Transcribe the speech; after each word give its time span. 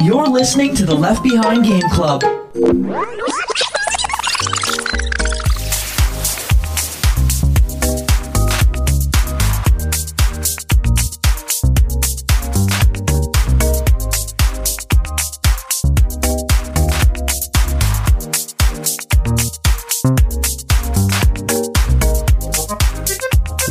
You're 0.00 0.28
listening 0.28 0.74
to 0.76 0.86
the 0.86 0.94
Left 0.94 1.22
Behind 1.22 1.64
Game 1.64 1.82
Club. 1.90 2.22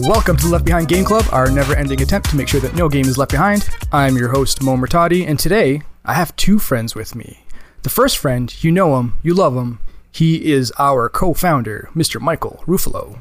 Welcome 0.02 0.38
to 0.38 0.44
the 0.44 0.50
Left 0.52 0.66
Behind 0.66 0.88
Game 0.88 1.04
Club, 1.06 1.26
our 1.32 1.50
never 1.50 1.74
ending 1.74 2.02
attempt 2.02 2.30
to 2.30 2.36
make 2.36 2.48
sure 2.48 2.60
that 2.60 2.76
no 2.76 2.90
game 2.90 3.06
is 3.06 3.18
left 3.18 3.32
behind. 3.32 3.68
I'm 3.92 4.18
your 4.18 4.30
host, 4.30 4.62
Mo 4.62 4.76
Murtadi, 4.76 5.26
and 5.26 5.40
today 5.40 5.82
I 6.10 6.14
have 6.14 6.34
two 6.38 6.58
friends 6.58 6.96
with 6.96 7.16
me. 7.16 7.44
The 7.84 7.90
first 7.90 8.18
friend, 8.18 8.64
you 8.64 8.72
know 8.72 8.98
him, 8.98 9.18
you 9.24 9.34
love 9.34 9.58
him. 9.58 9.80
He 10.10 10.54
is 10.54 10.72
our 10.80 11.10
co 11.10 11.34
founder, 11.34 11.90
Mr. 11.94 12.22
Michael 12.22 12.64
Ruffalo. 12.66 13.20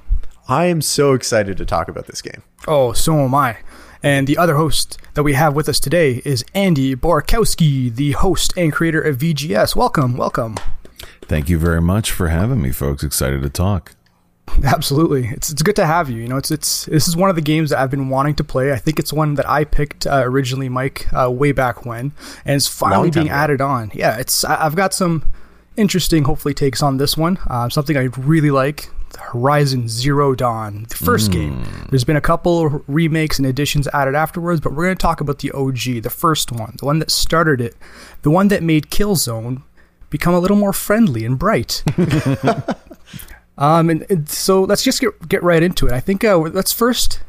I 0.48 0.66
am 0.66 0.80
so 0.80 1.12
excited 1.12 1.56
to 1.56 1.66
talk 1.66 1.88
about 1.88 2.06
this 2.06 2.22
game. 2.22 2.44
Oh, 2.68 2.92
so 2.92 3.18
am 3.18 3.34
I. 3.34 3.56
And 4.04 4.28
the 4.28 4.38
other 4.38 4.54
host 4.54 4.98
that 5.14 5.24
we 5.24 5.32
have 5.32 5.56
with 5.56 5.68
us 5.68 5.80
today 5.80 6.22
is 6.24 6.44
Andy 6.54 6.94
Borkowski, 6.94 7.92
the 7.92 8.12
host 8.12 8.56
and 8.56 8.72
creator 8.72 9.00
of 9.00 9.18
VGS. 9.18 9.74
Welcome, 9.74 10.16
welcome. 10.16 10.56
Thank 11.22 11.48
you 11.48 11.58
very 11.58 11.82
much 11.82 12.12
for 12.12 12.28
having 12.28 12.62
me, 12.62 12.70
folks. 12.70 13.02
Excited 13.02 13.42
to 13.42 13.50
talk. 13.50 13.95
Absolutely, 14.64 15.26
it's 15.28 15.50
it's 15.50 15.62
good 15.62 15.76
to 15.76 15.86
have 15.86 16.08
you. 16.08 16.22
You 16.22 16.28
know, 16.28 16.36
it's 16.36 16.50
it's 16.50 16.86
this 16.86 17.08
is 17.08 17.16
one 17.16 17.30
of 17.30 17.36
the 17.36 17.42
games 17.42 17.70
that 17.70 17.78
I've 17.78 17.90
been 17.90 18.08
wanting 18.08 18.34
to 18.36 18.44
play. 18.44 18.72
I 18.72 18.76
think 18.76 18.98
it's 18.98 19.12
one 19.12 19.34
that 19.34 19.48
I 19.48 19.64
picked 19.64 20.06
uh, 20.06 20.22
originally, 20.24 20.68
Mike, 20.68 21.06
uh, 21.12 21.30
way 21.30 21.52
back 21.52 21.84
when, 21.84 22.12
and 22.44 22.56
it's 22.56 22.66
finally 22.66 23.10
being 23.10 23.26
ago. 23.26 23.34
added 23.34 23.60
on. 23.60 23.90
Yeah, 23.94 24.18
it's 24.18 24.44
I've 24.44 24.76
got 24.76 24.94
some 24.94 25.30
interesting, 25.76 26.24
hopefully, 26.24 26.54
takes 26.54 26.82
on 26.82 26.96
this 26.96 27.16
one. 27.16 27.38
Uh, 27.48 27.68
something 27.68 27.96
I 27.96 28.08
really 28.16 28.50
like. 28.50 28.90
Horizon 29.18 29.88
Zero 29.88 30.34
Dawn, 30.34 30.84
the 30.88 30.96
first 30.96 31.30
mm. 31.30 31.34
game. 31.34 31.64
There's 31.90 32.04
been 32.04 32.16
a 32.16 32.20
couple 32.20 32.82
remakes 32.86 33.38
and 33.38 33.46
additions 33.46 33.88
added 33.94 34.14
afterwards, 34.14 34.60
but 34.60 34.72
we're 34.72 34.84
going 34.84 34.96
to 34.96 35.00
talk 35.00 35.20
about 35.20 35.38
the 35.38 35.52
OG, 35.52 36.02
the 36.02 36.10
first 36.10 36.52
one, 36.52 36.74
the 36.78 36.84
one 36.84 36.98
that 36.98 37.10
started 37.10 37.60
it, 37.60 37.76
the 38.22 38.30
one 38.30 38.48
that 38.48 38.62
made 38.62 38.90
Killzone 38.90 39.62
become 40.10 40.34
a 40.34 40.38
little 40.38 40.56
more 40.56 40.72
friendly 40.72 41.24
and 41.24 41.38
bright. 41.38 41.82
Um, 43.58 43.90
and, 43.90 44.06
and, 44.10 44.28
so 44.28 44.62
let's 44.62 44.82
just 44.82 45.00
get 45.00 45.28
get 45.28 45.42
right 45.42 45.62
into 45.62 45.86
it. 45.86 45.92
I 45.92 46.00
think 46.00 46.24
uh, 46.24 46.36
let's 46.38 46.72
first 46.72 47.20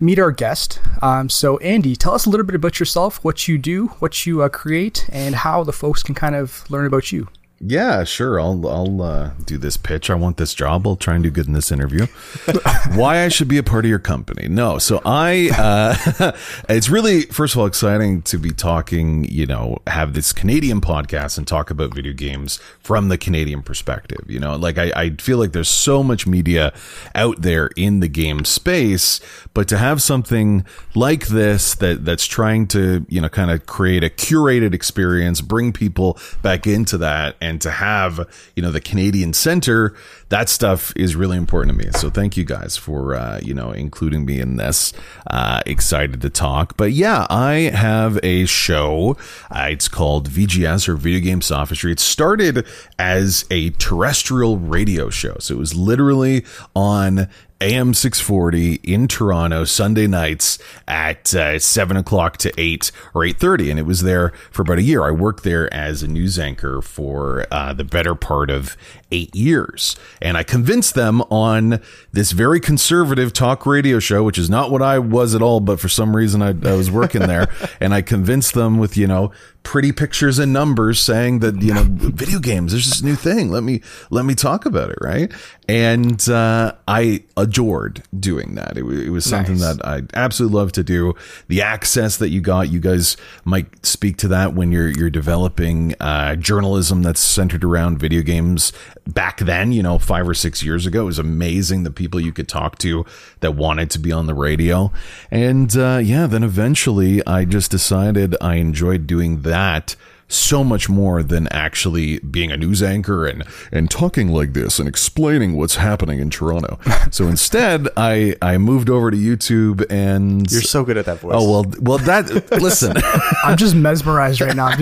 meet 0.00 0.18
our 0.18 0.32
guest. 0.32 0.80
Um, 1.00 1.28
so 1.28 1.58
Andy, 1.58 1.96
tell 1.96 2.14
us 2.14 2.26
a 2.26 2.30
little 2.30 2.46
bit 2.46 2.54
about 2.54 2.80
yourself, 2.80 3.22
what 3.24 3.48
you 3.48 3.58
do, 3.58 3.88
what 3.98 4.26
you 4.26 4.42
uh, 4.42 4.48
create, 4.48 5.08
and 5.10 5.34
how 5.34 5.64
the 5.64 5.72
folks 5.72 6.02
can 6.02 6.14
kind 6.14 6.34
of 6.34 6.68
learn 6.70 6.86
about 6.86 7.12
you. 7.12 7.28
Yeah, 7.58 8.04
sure. 8.04 8.38
I'll 8.38 8.68
I'll 8.68 9.00
uh, 9.00 9.30
do 9.46 9.56
this 9.56 9.78
pitch. 9.78 10.10
I 10.10 10.14
want 10.14 10.36
this 10.36 10.52
job. 10.52 10.86
I'll 10.86 10.94
try 10.94 11.14
and 11.14 11.24
do 11.24 11.30
good 11.30 11.46
in 11.46 11.54
this 11.54 11.72
interview. 11.72 12.06
Why 12.94 13.24
I 13.24 13.28
should 13.28 13.48
be 13.48 13.56
a 13.56 13.62
part 13.62 13.86
of 13.86 13.88
your 13.88 13.98
company? 13.98 14.46
No. 14.46 14.78
So 14.78 15.00
I, 15.06 15.50
uh, 15.56 16.32
it's 16.68 16.90
really 16.90 17.22
first 17.22 17.54
of 17.54 17.60
all 17.60 17.66
exciting 17.66 18.20
to 18.22 18.36
be 18.36 18.50
talking. 18.50 19.24
You 19.24 19.46
know, 19.46 19.78
have 19.86 20.12
this 20.12 20.34
Canadian 20.34 20.82
podcast 20.82 21.38
and 21.38 21.46
talk 21.46 21.70
about 21.70 21.94
video 21.94 22.12
games 22.12 22.58
from 22.78 23.08
the 23.08 23.16
Canadian 23.16 23.62
perspective. 23.62 24.30
You 24.30 24.38
know, 24.38 24.56
like 24.56 24.76
I, 24.76 24.92
I 24.94 25.10
feel 25.16 25.38
like 25.38 25.52
there's 25.52 25.70
so 25.70 26.02
much 26.02 26.26
media 26.26 26.74
out 27.14 27.40
there 27.40 27.70
in 27.74 28.00
the 28.00 28.08
game 28.08 28.44
space, 28.44 29.18
but 29.54 29.66
to 29.68 29.78
have 29.78 30.02
something 30.02 30.66
like 30.94 31.28
this 31.28 31.74
that 31.76 32.04
that's 32.04 32.26
trying 32.26 32.66
to 32.68 33.06
you 33.08 33.22
know 33.22 33.30
kind 33.30 33.50
of 33.50 33.64
create 33.64 34.04
a 34.04 34.10
curated 34.10 34.74
experience, 34.74 35.40
bring 35.40 35.72
people 35.72 36.18
back 36.42 36.66
into 36.66 36.98
that 36.98 37.34
and 37.46 37.60
to 37.60 37.70
have 37.70 38.28
you 38.54 38.62
know 38.62 38.72
the 38.72 38.80
Canadian 38.80 39.32
Center, 39.32 39.94
that 40.28 40.48
stuff 40.48 40.92
is 40.96 41.14
really 41.14 41.36
important 41.36 41.78
to 41.78 41.86
me. 41.86 41.92
So 41.92 42.10
thank 42.10 42.36
you 42.36 42.44
guys 42.44 42.76
for 42.76 43.14
uh, 43.14 43.40
you 43.42 43.54
know 43.54 43.70
including 43.70 44.24
me 44.24 44.40
in 44.40 44.56
this. 44.56 44.92
Uh, 45.28 45.62
excited 45.66 46.20
to 46.22 46.30
talk, 46.30 46.76
but 46.76 46.92
yeah, 46.92 47.26
I 47.30 47.70
have 47.72 48.18
a 48.22 48.46
show. 48.46 49.16
Uh, 49.50 49.68
it's 49.70 49.88
called 49.88 50.28
VGS 50.28 50.88
or 50.88 50.96
Video 50.96 51.20
Game 51.20 51.40
Sophistry. 51.40 51.92
It 51.92 52.00
started 52.00 52.66
as 52.98 53.44
a 53.50 53.70
terrestrial 53.70 54.58
radio 54.58 55.08
show, 55.10 55.36
so 55.38 55.54
it 55.54 55.58
was 55.58 55.74
literally 55.74 56.44
on 56.74 57.28
AM 57.60 57.94
640 57.94 58.74
in 58.82 59.08
Toronto 59.08 59.64
Sunday 59.64 60.06
nights 60.06 60.58
at 60.86 61.34
uh, 61.34 61.58
7 61.58 61.96
o'clock 61.96 62.36
to 62.38 62.52
8 62.58 62.92
or 63.14 63.22
8.30. 63.22 63.70
And 63.70 63.78
it 63.78 63.86
was 63.86 64.02
there 64.02 64.32
for 64.50 64.62
about 64.62 64.78
a 64.78 64.82
year. 64.82 65.02
I 65.02 65.10
worked 65.10 65.42
there 65.42 65.72
as 65.72 66.02
a 66.02 66.08
news 66.08 66.38
anchor 66.38 66.82
for 66.82 67.46
uh, 67.50 67.72
the 67.72 67.84
better 67.84 68.14
part 68.14 68.50
of 68.50 68.76
eight 69.10 69.34
years. 69.34 69.96
And 70.20 70.36
I 70.36 70.42
convinced 70.42 70.94
them 70.94 71.22
on 71.22 71.80
this 72.12 72.32
very 72.32 72.60
conservative 72.60 73.32
talk 73.32 73.64
radio 73.64 73.98
show, 74.00 74.22
which 74.22 74.38
is 74.38 74.50
not 74.50 74.70
what 74.70 74.82
I 74.82 74.98
was 74.98 75.34
at 75.34 75.42
all, 75.42 75.60
but 75.60 75.80
for 75.80 75.88
some 75.88 76.14
reason 76.16 76.42
I, 76.42 76.48
I 76.48 76.74
was 76.74 76.90
working 76.90 77.22
there. 77.22 77.48
and 77.80 77.94
I 77.94 78.02
convinced 78.02 78.54
them 78.54 78.78
with, 78.78 78.96
you 78.96 79.06
know, 79.06 79.32
pretty 79.66 79.90
pictures 79.90 80.38
and 80.38 80.52
numbers 80.52 81.00
saying 81.00 81.40
that 81.40 81.60
you 81.60 81.74
know 81.74 81.84
video 81.88 82.38
games 82.38 82.70
there's 82.70 82.86
this 82.86 83.02
new 83.02 83.16
thing 83.16 83.50
let 83.50 83.64
me 83.64 83.80
let 84.10 84.24
me 84.24 84.32
talk 84.32 84.64
about 84.64 84.90
it 84.90 84.98
right 85.00 85.32
and 85.68 86.28
uh, 86.28 86.72
i 86.88 87.22
adored 87.36 88.02
doing 88.18 88.54
that. 88.54 88.78
It, 88.78 88.84
it 88.84 89.10
was 89.10 89.24
something 89.24 89.58
nice. 89.58 89.76
that 89.76 89.86
i 89.86 90.02
absolutely 90.14 90.56
love 90.56 90.72
to 90.72 90.84
do. 90.84 91.14
The 91.48 91.62
access 91.62 92.16
that 92.18 92.30
you 92.30 92.40
got 92.40 92.70
you 92.70 92.80
guys 92.80 93.16
might 93.44 93.84
speak 93.84 94.16
to 94.18 94.28
that 94.28 94.54
when 94.54 94.72
you're 94.72 94.90
you're 94.90 95.10
developing 95.10 95.94
uh, 96.00 96.36
journalism 96.36 97.02
that's 97.02 97.20
centered 97.20 97.64
around 97.64 97.98
video 97.98 98.22
games. 98.22 98.72
Back 99.06 99.38
then 99.38 99.72
you 99.72 99.82
know 99.82 99.98
five 99.98 100.28
or 100.28 100.34
six 100.34 100.62
years 100.62 100.86
ago 100.86 101.02
it 101.02 101.06
was 101.06 101.18
amazing 101.18 101.82
the 101.82 101.90
people 101.90 102.20
you 102.20 102.32
could 102.32 102.48
talk 102.48 102.78
to 102.78 103.04
that 103.40 103.54
wanted 103.54 103.90
to 103.90 103.98
be 103.98 104.12
on 104.12 104.26
the 104.26 104.34
radio. 104.34 104.92
And 105.30 105.76
uh, 105.76 106.00
yeah 106.02 106.26
then 106.26 106.42
eventually 106.42 107.24
i 107.26 107.44
just 107.44 107.70
decided 107.70 108.36
i 108.40 108.56
enjoyed 108.56 109.06
doing 109.06 109.42
that 109.42 109.56
that 109.56 109.96
so 110.28 110.64
much 110.64 110.88
more 110.88 111.22
than 111.22 111.46
actually 111.48 112.18
being 112.20 112.50
a 112.50 112.56
news 112.56 112.82
anchor 112.82 113.26
and 113.26 113.44
and 113.70 113.90
talking 113.90 114.28
like 114.28 114.52
this 114.54 114.78
and 114.78 114.88
explaining 114.88 115.56
what's 115.56 115.76
happening 115.76 116.18
in 116.18 116.30
Toronto. 116.30 116.78
so 117.10 117.26
instead, 117.28 117.88
I 117.96 118.34
I 118.42 118.58
moved 118.58 118.90
over 118.90 119.10
to 119.10 119.16
YouTube 119.16 119.84
and 119.90 120.50
you're 120.50 120.62
so 120.62 120.84
good 120.84 120.96
at 120.96 121.06
that 121.06 121.20
voice. 121.20 121.34
Oh 121.34 121.50
well, 121.50 121.72
well 121.80 121.98
that 121.98 122.50
listen, 122.60 122.96
I'm 123.44 123.56
just 123.56 123.74
mesmerized 123.74 124.40
right 124.40 124.56
now. 124.56 124.66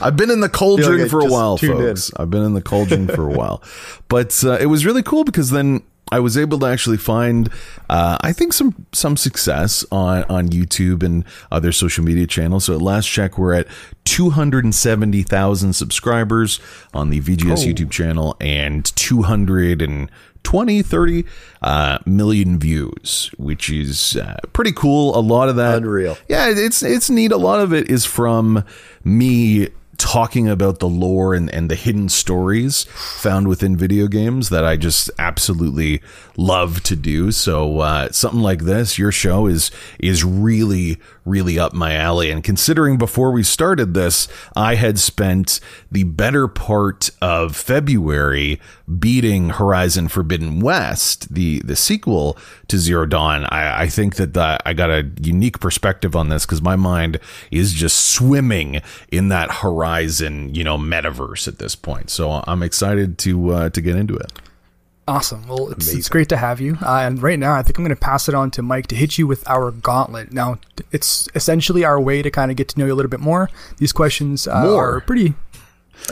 I've 0.00 0.16
been 0.16 0.30
in 0.30 0.40
the 0.40 0.48
cauldron 0.48 1.02
like 1.02 1.10
for 1.10 1.20
a 1.20 1.26
while, 1.26 1.58
folks. 1.58 2.08
In. 2.08 2.14
I've 2.18 2.30
been 2.30 2.42
in 2.42 2.54
the 2.54 2.62
cauldron 2.62 3.08
for 3.08 3.28
a 3.28 3.32
while, 3.32 3.62
but 4.08 4.42
uh, 4.42 4.56
it 4.58 4.66
was 4.66 4.86
really 4.86 5.02
cool 5.02 5.24
because 5.24 5.50
then 5.50 5.82
I 6.16 6.18
was 6.18 6.38
able 6.38 6.58
to 6.60 6.66
actually 6.66 6.96
find, 6.96 7.50
uh, 7.90 8.16
I 8.22 8.32
think 8.32 8.54
some 8.54 8.86
some 8.92 9.18
success 9.18 9.84
on 9.92 10.24
on 10.24 10.48
YouTube 10.48 11.02
and 11.02 11.26
other 11.52 11.72
social 11.72 12.02
media 12.04 12.26
channels. 12.26 12.64
So 12.64 12.74
at 12.74 12.80
last 12.80 13.06
check, 13.06 13.36
we're 13.36 13.52
at 13.52 13.66
two 14.04 14.30
hundred 14.30 14.64
and 14.64 14.74
seventy 14.74 15.22
thousand 15.22 15.74
subscribers 15.74 16.58
on 16.94 17.10
the 17.10 17.20
VGS 17.20 17.64
oh. 17.64 17.68
YouTube 17.68 17.90
channel 17.90 18.34
and 18.40 18.84
two 18.96 19.22
hundred 19.22 19.82
and 19.82 20.10
20, 20.42 20.80
30 20.80 21.24
uh, 21.60 21.98
million 22.06 22.56
views, 22.58 23.32
which 23.36 23.68
is 23.68 24.16
uh, 24.16 24.36
pretty 24.52 24.70
cool. 24.70 25.18
A 25.18 25.20
lot 25.20 25.48
of 25.48 25.56
that, 25.56 25.78
unreal. 25.78 26.16
Yeah, 26.28 26.48
it's 26.48 26.82
it's 26.82 27.10
neat. 27.10 27.32
A 27.32 27.36
lot 27.36 27.60
of 27.60 27.74
it 27.74 27.90
is 27.90 28.06
from 28.06 28.64
me 29.04 29.68
talking 29.98 30.48
about 30.48 30.78
the 30.78 30.88
lore 30.88 31.34
and, 31.34 31.50
and 31.50 31.70
the 31.70 31.74
hidden 31.74 32.08
stories 32.08 32.84
found 32.84 33.48
within 33.48 33.76
video 33.76 34.06
games 34.06 34.48
that 34.50 34.64
I 34.64 34.76
just 34.76 35.10
absolutely 35.18 36.02
love 36.36 36.82
to 36.84 36.96
do. 36.96 37.32
So 37.32 37.80
uh, 37.80 38.12
something 38.12 38.40
like 38.40 38.62
this, 38.62 38.98
your 38.98 39.12
show 39.12 39.46
is 39.46 39.70
is 39.98 40.24
really 40.24 40.98
really 41.24 41.58
up 41.58 41.72
my 41.72 41.94
alley. 41.94 42.30
And 42.30 42.42
considering 42.42 42.98
before 42.98 43.32
we 43.32 43.42
started 43.42 43.94
this, 43.94 44.28
I 44.54 44.76
had 44.76 44.98
spent 44.98 45.60
the 45.90 46.04
better 46.04 46.46
part 46.46 47.10
of 47.20 47.56
February 47.56 48.60
beating 48.98 49.50
Horizon 49.50 50.08
Forbidden 50.08 50.60
West, 50.60 51.34
the 51.34 51.60
the 51.60 51.76
sequel 51.76 52.38
to 52.68 52.78
Zero 52.78 53.06
Dawn, 53.06 53.44
I, 53.46 53.82
I 53.82 53.88
think 53.88 54.16
that 54.16 54.34
the, 54.34 54.58
I 54.64 54.72
got 54.72 54.90
a 54.90 55.10
unique 55.20 55.60
perspective 55.60 56.16
on 56.16 56.28
this 56.28 56.44
because 56.44 56.62
my 56.62 56.76
mind 56.76 57.18
is 57.50 57.72
just 57.72 58.12
swimming 58.12 58.80
in 59.10 59.28
that 59.28 59.50
Horizon, 59.50 60.54
you 60.54 60.64
know, 60.64 60.76
metaverse 60.76 61.48
at 61.48 61.58
this 61.58 61.74
point. 61.74 62.10
So 62.10 62.42
I'm 62.46 62.62
excited 62.62 63.18
to 63.18 63.50
uh, 63.50 63.70
to 63.70 63.80
get 63.80 63.96
into 63.96 64.16
it. 64.16 64.32
Awesome. 65.08 65.46
Well, 65.46 65.70
it's, 65.70 65.92
it's 65.92 66.08
great 66.08 66.28
to 66.30 66.36
have 66.36 66.60
you. 66.60 66.76
Uh, 66.82 66.98
and 66.98 67.22
right 67.22 67.38
now, 67.38 67.54
I 67.54 67.62
think 67.62 67.78
I'm 67.78 67.84
going 67.84 67.94
to 67.94 68.00
pass 68.00 68.28
it 68.28 68.34
on 68.34 68.50
to 68.52 68.62
Mike 68.62 68.88
to 68.88 68.96
hit 68.96 69.18
you 69.18 69.26
with 69.28 69.48
our 69.48 69.70
gauntlet. 69.70 70.32
Now, 70.32 70.58
it's 70.90 71.28
essentially 71.36 71.84
our 71.84 72.00
way 72.00 72.22
to 72.22 72.30
kind 72.30 72.50
of 72.50 72.56
get 72.56 72.68
to 72.70 72.78
know 72.78 72.86
you 72.86 72.92
a 72.92 72.96
little 72.96 73.10
bit 73.10 73.20
more. 73.20 73.48
These 73.78 73.92
questions 73.92 74.48
uh, 74.48 74.74
are 74.74 75.00
pretty. 75.02 75.34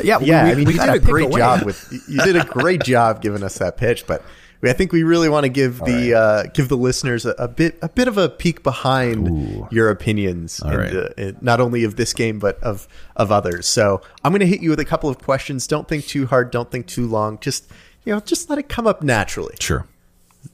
Yeah, 0.02 0.20
yeah. 0.20 0.44
We, 0.44 0.50
I 0.52 0.54
mean, 0.54 0.66
you 0.68 0.78
did 0.78 0.88
a 0.88 0.98
great 1.00 1.26
away. 1.26 1.40
job 1.40 1.62
with. 1.66 1.92
You 2.08 2.20
did 2.20 2.36
a 2.36 2.44
great 2.44 2.84
job 2.84 3.20
giving 3.20 3.42
us 3.42 3.58
that 3.58 3.76
pitch, 3.76 4.06
but 4.06 4.22
I 4.62 4.72
think 4.72 4.92
we 4.92 5.02
really 5.02 5.28
want 5.28 5.44
to 5.44 5.50
give 5.50 5.78
the 5.80 6.14
uh, 6.14 6.42
give 6.54 6.68
the 6.68 6.76
listeners 6.76 7.26
a, 7.26 7.30
a 7.32 7.48
bit 7.48 7.76
a 7.82 7.88
bit 7.88 8.08
of 8.08 8.16
a 8.16 8.28
peek 8.28 8.62
behind 8.62 9.66
your 9.70 9.90
opinions, 9.90 10.60
All 10.60 10.70
and, 10.70 10.78
right. 10.78 10.94
uh, 10.94 11.08
and 11.18 11.42
not 11.42 11.60
only 11.60 11.84
of 11.84 11.96
this 11.96 12.12
game 12.12 12.38
but 12.38 12.62
of 12.62 12.88
of 13.16 13.32
others. 13.32 13.66
So 13.66 14.00
I'm 14.22 14.30
going 14.32 14.40
to 14.40 14.46
hit 14.46 14.62
you 14.62 14.70
with 14.70 14.80
a 14.80 14.84
couple 14.84 15.10
of 15.10 15.18
questions. 15.18 15.66
Don't 15.66 15.88
think 15.88 16.06
too 16.06 16.26
hard. 16.26 16.50
Don't 16.50 16.70
think 16.70 16.86
too 16.86 17.06
long. 17.06 17.38
Just 17.40 17.70
you 18.04 18.12
know, 18.12 18.20
just 18.20 18.50
let 18.50 18.58
it 18.58 18.68
come 18.68 18.86
up 18.86 19.02
naturally. 19.02 19.56
Sure. 19.60 19.86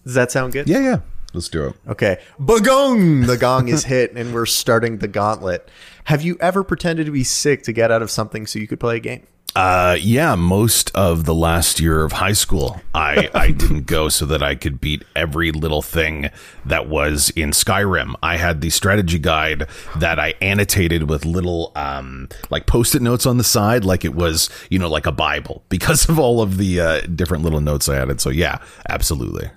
Does 0.04 0.14
that 0.14 0.30
sound 0.30 0.52
good? 0.52 0.68
Yeah, 0.68 0.80
yeah. 0.80 1.00
Let's 1.32 1.48
do 1.48 1.66
it. 1.66 1.74
Okay. 1.86 2.18
Bagong! 2.40 3.26
The 3.26 3.36
gong 3.36 3.68
is 3.68 3.84
hit, 3.84 4.12
and 4.14 4.34
we're 4.34 4.46
starting 4.46 4.98
the 4.98 5.08
gauntlet. 5.08 5.68
Have 6.04 6.22
you 6.22 6.36
ever 6.40 6.64
pretended 6.64 7.06
to 7.06 7.12
be 7.12 7.22
sick 7.22 7.62
to 7.64 7.72
get 7.72 7.92
out 7.92 8.02
of 8.02 8.10
something 8.10 8.46
so 8.46 8.58
you 8.58 8.66
could 8.66 8.80
play 8.80 8.96
a 8.96 9.00
game? 9.00 9.26
Uh, 9.56 9.96
yeah, 10.00 10.36
most 10.36 10.94
of 10.94 11.24
the 11.24 11.34
last 11.34 11.80
year 11.80 12.04
of 12.04 12.12
high 12.12 12.32
school, 12.32 12.80
I, 12.94 13.28
I 13.34 13.50
didn't 13.50 13.86
go 13.86 14.08
so 14.08 14.24
that 14.26 14.42
I 14.42 14.54
could 14.54 14.80
beat 14.80 15.02
every 15.16 15.50
little 15.50 15.82
thing 15.82 16.30
that 16.64 16.88
was 16.88 17.30
in 17.30 17.50
Skyrim. 17.50 18.14
I 18.22 18.36
had 18.36 18.60
the 18.60 18.70
strategy 18.70 19.18
guide 19.18 19.66
that 19.96 20.20
I 20.20 20.34
annotated 20.40 21.08
with 21.08 21.24
little, 21.24 21.72
um, 21.74 22.28
like 22.48 22.66
post-it 22.66 23.02
notes 23.02 23.26
on 23.26 23.38
the 23.38 23.44
side, 23.44 23.84
like 23.84 24.04
it 24.04 24.14
was, 24.14 24.50
you 24.70 24.78
know, 24.78 24.88
like 24.88 25.06
a 25.06 25.12
Bible 25.12 25.64
because 25.68 26.08
of 26.08 26.18
all 26.18 26.40
of 26.40 26.56
the, 26.56 26.80
uh, 26.80 27.00
different 27.02 27.42
little 27.42 27.60
notes 27.60 27.88
I 27.88 27.96
added. 27.96 28.20
So 28.20 28.30
yeah, 28.30 28.58
absolutely. 28.88 29.50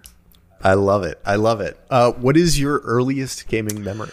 I 0.63 0.73
love 0.75 1.03
it. 1.03 1.19
I 1.25 1.35
love 1.35 1.61
it. 1.61 1.77
Uh, 1.89 2.13
what 2.13 2.37
is 2.37 2.59
your 2.59 2.79
earliest 2.79 3.47
gaming 3.47 3.83
memory? 3.83 4.11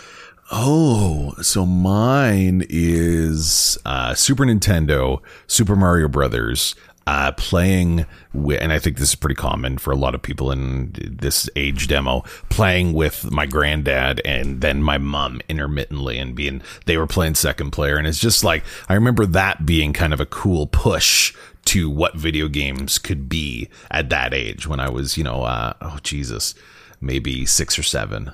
Oh, 0.52 1.34
so 1.42 1.64
mine 1.64 2.66
is 2.68 3.78
uh, 3.86 4.14
Super 4.14 4.44
Nintendo, 4.44 5.20
Super 5.46 5.76
Mario 5.76 6.08
Brothers, 6.08 6.74
uh, 7.06 7.30
playing 7.32 8.04
with, 8.32 8.60
and 8.60 8.72
I 8.72 8.80
think 8.80 8.98
this 8.98 9.10
is 9.10 9.14
pretty 9.14 9.36
common 9.36 9.78
for 9.78 9.92
a 9.92 9.96
lot 9.96 10.16
of 10.16 10.22
people 10.22 10.50
in 10.50 10.90
this 10.94 11.48
age 11.54 11.86
demo, 11.86 12.24
playing 12.48 12.94
with 12.94 13.30
my 13.30 13.46
granddad 13.46 14.20
and 14.24 14.60
then 14.60 14.82
my 14.82 14.98
mom 14.98 15.40
intermittently 15.48 16.18
and 16.18 16.34
being, 16.34 16.62
they 16.84 16.96
were 16.96 17.06
playing 17.06 17.36
second 17.36 17.70
player. 17.70 17.96
And 17.96 18.08
it's 18.08 18.18
just 18.18 18.42
like, 18.42 18.64
I 18.88 18.94
remember 18.94 19.26
that 19.26 19.64
being 19.64 19.92
kind 19.92 20.12
of 20.12 20.18
a 20.18 20.26
cool 20.26 20.66
push 20.66 21.32
to 21.66 21.88
what 21.88 22.16
video 22.16 22.48
games 22.48 22.98
could 22.98 23.28
be 23.28 23.68
at 23.88 24.08
that 24.08 24.34
age 24.34 24.66
when 24.66 24.80
I 24.80 24.90
was, 24.90 25.16
you 25.16 25.22
know, 25.22 25.44
uh, 25.44 25.74
oh, 25.80 25.98
Jesus, 26.02 26.56
maybe 27.00 27.46
six 27.46 27.78
or 27.78 27.84
seven. 27.84 28.32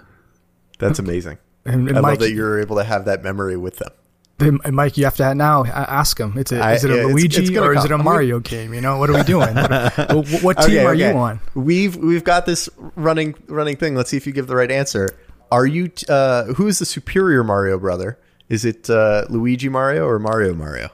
That's 0.79 0.99
amazing. 0.99 1.39
And, 1.67 1.89
and 1.89 1.99
I 1.99 2.01
Mike, 2.01 2.11
love 2.13 2.19
that 2.21 2.33
you're 2.33 2.61
able 2.61 2.77
to 2.77 2.85
have 2.85 3.05
that 3.07 3.23
memory 3.23 3.57
with 3.57 3.77
them. 3.79 4.61
and 4.65 4.77
Mike, 4.77 4.97
you 4.99 5.05
have 5.05 5.17
to 5.17 5.35
now 5.35 5.65
ask 5.65 6.19
him. 6.21 6.37
It's 6.37 6.53
a, 6.53 6.73
is 6.75 6.85
it 6.85 6.91
a 6.91 6.97
yeah, 6.97 7.03
Luigi 7.07 7.41
it's 7.43 7.51
gonna 7.51 7.67
or 7.69 7.75
is 7.75 7.85
it 7.85 7.91
a 7.91 7.99
Mario 7.99 8.39
game? 8.41 8.75
You 8.75 8.81
know, 8.83 8.99
what 8.99 9.09
are 9.11 9.15
we 9.15 9.23
doing? 9.23 9.55
what, 9.55 9.97
what- 10.11 10.43
what 10.43 10.57
team 10.63 10.77
Okay, 10.79 10.85
are 10.85 10.93
okay. 10.95 11.11
you 11.11 11.17
on? 11.17 11.41
We've 11.55 11.97
we've 11.97 12.25
got 12.25 12.45
this 12.47 12.69
running 12.97 13.35
running 13.47 13.77
thing. 13.77 13.95
Let's 13.95 14.11
see 14.11 14.17
if 14.19 14.27
you 14.27 14.33
give 14.33 14.47
the 14.47 14.57
right 14.57 14.71
answer. 14.71 15.09
Are 15.51 15.65
you 15.67 15.89
t- 15.89 16.05
uh, 16.09 16.45
who 16.55 16.67
is 16.67 16.79
the 16.81 16.85
superior 16.87 17.43
Mario 17.45 17.79
brother? 17.79 18.19
Is 18.49 18.65
it 18.65 18.91
uh, 18.91 19.25
Luigi 19.31 19.69
Mario 19.69 20.07
or 20.07 20.19
Mario 20.19 20.55
Mario? 20.55 20.91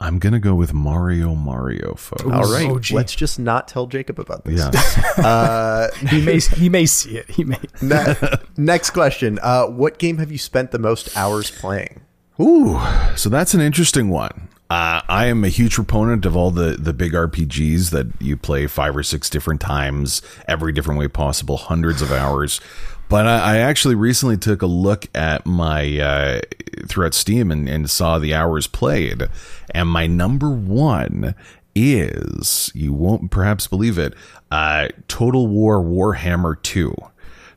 I'm 0.00 0.18
gonna 0.18 0.40
go 0.40 0.54
with 0.54 0.72
Mario 0.72 1.34
Mario, 1.34 1.94
folks. 1.94 2.24
All 2.24 2.50
right, 2.52 2.70
OG. 2.70 2.90
let's 2.92 3.14
just 3.14 3.38
not 3.38 3.68
tell 3.68 3.86
Jacob 3.86 4.18
about 4.18 4.44
this. 4.44 4.58
Yeah. 4.58 5.88
He 6.10 6.22
may 6.24 6.38
he 6.38 6.68
may 6.68 6.86
see 6.86 7.16
it. 7.18 7.30
He 7.30 7.44
may. 7.44 7.58
Ne- 7.82 8.16
next 8.56 8.90
question. 8.90 9.38
Uh, 9.42 9.66
what 9.66 9.98
game 9.98 10.18
have 10.18 10.32
you 10.32 10.38
spent 10.38 10.70
the 10.70 10.78
most 10.78 11.14
hours 11.16 11.50
playing? 11.50 12.00
Ooh, 12.40 12.80
so 13.16 13.28
that's 13.28 13.52
an 13.52 13.60
interesting 13.60 14.08
one. 14.08 14.48
Uh, 14.70 15.02
I 15.08 15.26
am 15.26 15.44
a 15.44 15.48
huge 15.48 15.74
proponent 15.74 16.24
of 16.24 16.36
all 16.36 16.52
the, 16.52 16.76
the 16.78 16.92
big 16.92 17.12
RPGs 17.12 17.90
that 17.90 18.06
you 18.20 18.36
play 18.36 18.68
five 18.68 18.96
or 18.96 19.02
six 19.02 19.28
different 19.28 19.60
times, 19.60 20.22
every 20.46 20.72
different 20.72 21.00
way 21.00 21.08
possible, 21.08 21.56
hundreds 21.56 22.00
of 22.00 22.12
hours. 22.12 22.60
But 23.08 23.26
I, 23.26 23.56
I 23.56 23.56
actually 23.58 23.96
recently 23.96 24.36
took 24.36 24.62
a 24.62 24.66
look 24.66 25.08
at 25.12 25.44
my 25.44 25.98
uh, 25.98 26.40
throughout 26.86 27.14
Steam 27.14 27.50
and, 27.50 27.68
and 27.68 27.90
saw 27.90 28.20
the 28.20 28.32
hours 28.32 28.68
played, 28.68 29.28
and 29.74 29.88
my 29.88 30.06
number 30.06 30.50
one 30.50 31.34
is 31.74 32.70
you 32.74 32.92
won't 32.92 33.30
perhaps 33.30 33.66
believe 33.66 33.98
it, 33.98 34.14
uh, 34.50 34.88
Total 35.08 35.46
War 35.46 35.82
Warhammer 35.82 36.60
Two. 36.62 36.94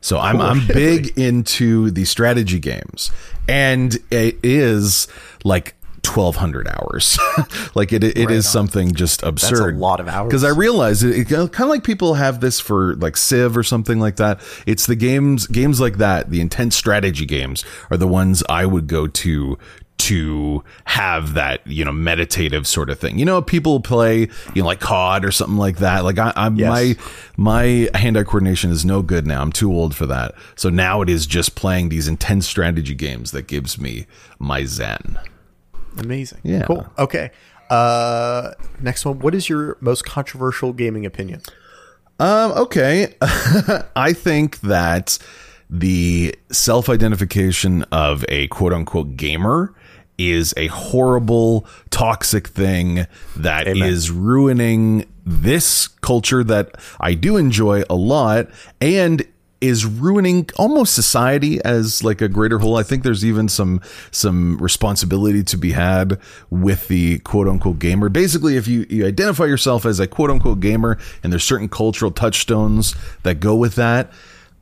So 0.00 0.18
I'm 0.18 0.40
I'm 0.40 0.66
big 0.66 1.18
into 1.18 1.90
the 1.90 2.04
strategy 2.04 2.58
games, 2.58 3.10
and 3.48 3.96
it 4.10 4.38
is 4.42 5.08
like 5.44 5.76
1200 6.06 6.68
hours. 6.68 7.18
like 7.74 7.92
it 7.92 8.04
it 8.04 8.30
is 8.30 8.48
something 8.48 8.94
just 8.94 9.22
absurd. 9.22 9.76
A 9.76 9.78
lot 9.78 10.00
of 10.00 10.08
hours. 10.08 10.28
Because 10.28 10.44
I 10.44 10.50
realize 10.50 11.02
it, 11.02 11.18
it 11.18 11.28
kind 11.28 11.48
of 11.48 11.68
like 11.68 11.84
people 11.84 12.14
have 12.14 12.40
this 12.40 12.60
for 12.60 12.94
like 12.96 13.16
Civ 13.16 13.56
or 13.56 13.62
something 13.62 13.98
like 13.98 14.16
that. 14.16 14.40
It's 14.66 14.86
the 14.86 14.96
games 14.96 15.46
games 15.46 15.80
like 15.80 15.96
that, 15.98 16.30
the 16.30 16.40
intense 16.40 16.76
strategy 16.76 17.24
games 17.24 17.64
are 17.90 17.96
the 17.96 18.08
ones 18.08 18.42
I 18.48 18.66
would 18.66 18.86
go 18.86 19.06
to 19.06 19.58
to 19.96 20.62
have 20.84 21.34
that 21.34 21.66
you 21.66 21.84
know 21.84 21.92
meditative 21.92 22.66
sort 22.66 22.90
of 22.90 22.98
thing. 22.98 23.18
You 23.18 23.24
know, 23.24 23.40
people 23.40 23.80
play 23.80 24.28
you 24.54 24.62
know 24.62 24.66
like 24.66 24.80
COD 24.80 25.24
or 25.24 25.30
something 25.30 25.56
like 25.56 25.78
that. 25.78 26.04
Like 26.04 26.18
I, 26.18 26.32
I'm 26.36 26.56
Yes. 26.56 26.68
my 26.68 26.96
my 27.36 27.98
hand-eye 27.98 28.24
coordination 28.24 28.70
is 28.70 28.84
no 28.84 29.02
good 29.02 29.26
now. 29.26 29.40
I'm 29.40 29.52
too 29.52 29.72
old 29.72 29.94
for 29.94 30.06
that. 30.06 30.34
So 30.56 30.68
now 30.68 31.00
it 31.00 31.08
is 31.08 31.26
just 31.26 31.54
playing 31.54 31.88
these 31.88 32.06
intense 32.08 32.46
strategy 32.46 32.94
games 32.94 33.30
that 33.30 33.46
gives 33.46 33.78
me 33.78 34.06
my 34.38 34.64
zen. 34.64 35.18
Amazing. 35.98 36.40
Yeah. 36.42 36.64
Cool. 36.66 36.86
Okay. 36.98 37.30
Uh, 37.70 38.50
next 38.80 39.04
one. 39.06 39.20
What 39.20 39.34
is 39.34 39.48
your 39.48 39.78
most 39.80 40.04
controversial 40.04 40.72
gaming 40.72 41.06
opinion? 41.06 41.40
Um, 42.20 42.52
okay. 42.52 43.14
I 43.96 44.12
think 44.12 44.60
that 44.60 45.18
the 45.70 46.34
self 46.52 46.88
identification 46.88 47.84
of 47.84 48.24
a 48.28 48.48
quote 48.48 48.72
unquote 48.72 49.16
gamer 49.16 49.74
is 50.18 50.54
a 50.56 50.68
horrible, 50.68 51.66
toxic 51.90 52.48
thing 52.48 53.06
that 53.36 53.66
is 53.66 54.10
Amen. 54.10 54.22
ruining 54.22 55.06
this 55.26 55.88
culture 55.88 56.44
that 56.44 56.76
I 57.00 57.14
do 57.14 57.36
enjoy 57.36 57.82
a 57.88 57.94
lot 57.94 58.48
and 58.80 59.26
is 59.60 59.86
ruining 59.86 60.46
almost 60.56 60.94
society 60.94 61.58
as 61.64 62.04
like 62.04 62.20
a 62.20 62.28
greater 62.28 62.58
whole. 62.58 62.76
I 62.76 62.82
think 62.82 63.02
there's 63.02 63.24
even 63.24 63.48
some 63.48 63.80
some 64.10 64.58
responsibility 64.58 65.42
to 65.44 65.56
be 65.56 65.72
had 65.72 66.20
with 66.50 66.88
the 66.88 67.20
quote 67.20 67.48
unquote 67.48 67.78
gamer. 67.78 68.10
Basically, 68.10 68.56
if 68.56 68.68
you, 68.68 68.84
you 68.90 69.06
identify 69.06 69.44
yourself 69.44 69.86
as 69.86 70.00
a 70.00 70.06
quote 70.06 70.30
unquote 70.30 70.60
gamer 70.60 70.98
and 71.22 71.32
there's 71.32 71.44
certain 71.44 71.70
cultural 71.70 72.10
touchstones 72.10 72.94
that 73.22 73.40
go 73.40 73.56
with 73.56 73.74
that, 73.76 74.12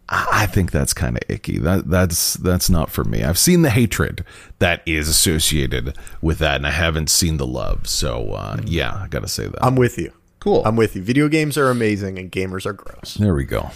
I 0.09 0.47
think 0.47 0.73
that's 0.73 0.93
kind 0.93 1.17
of 1.17 1.23
icky. 1.29 1.59
That 1.59 1.89
that's 1.89 2.35
that's 2.35 2.69
not 2.69 2.91
for 2.91 3.05
me. 3.05 3.23
I've 3.23 3.39
seen 3.39 3.63
the 3.63 3.71
hatred 3.71 4.25
that 4.59 4.83
is 4.85 5.09
associated 5.09 5.97
with 6.21 6.39
that, 6.39 6.57
and 6.57 6.67
I 6.67 6.71
haven't 6.71 7.09
seen 7.09 7.39
the 7.39 7.47
love. 7.47 7.87
So 7.87 8.33
uh, 8.33 8.59
yeah, 8.65 8.93
I 8.95 9.09
gotta 9.09 9.29
say 9.29 9.47
that. 9.47 9.65
I'm 9.65 9.77
with 9.77 9.99
you. 9.99 10.13
Cool. 10.41 10.63
I'm 10.67 10.77
with 10.77 10.97
you. 10.97 11.03
Video 11.03 11.29
games 11.29 11.57
are 11.57 11.71
amazing 11.71 12.19
and 12.19 12.31
gamers 12.31 12.67
are 12.67 12.73
gross. 12.73 13.15
there 13.15 13.35
we 13.35 13.45
go. 13.45 13.71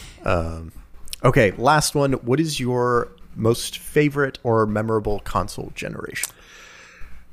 Okay, 1.24 1.52
last 1.52 1.94
one. 1.94 2.14
What 2.14 2.40
is 2.40 2.60
your 2.60 3.08
most 3.34 3.78
favorite 3.78 4.38
or 4.42 4.66
memorable 4.66 5.20
console 5.20 5.72
generation? 5.74 6.28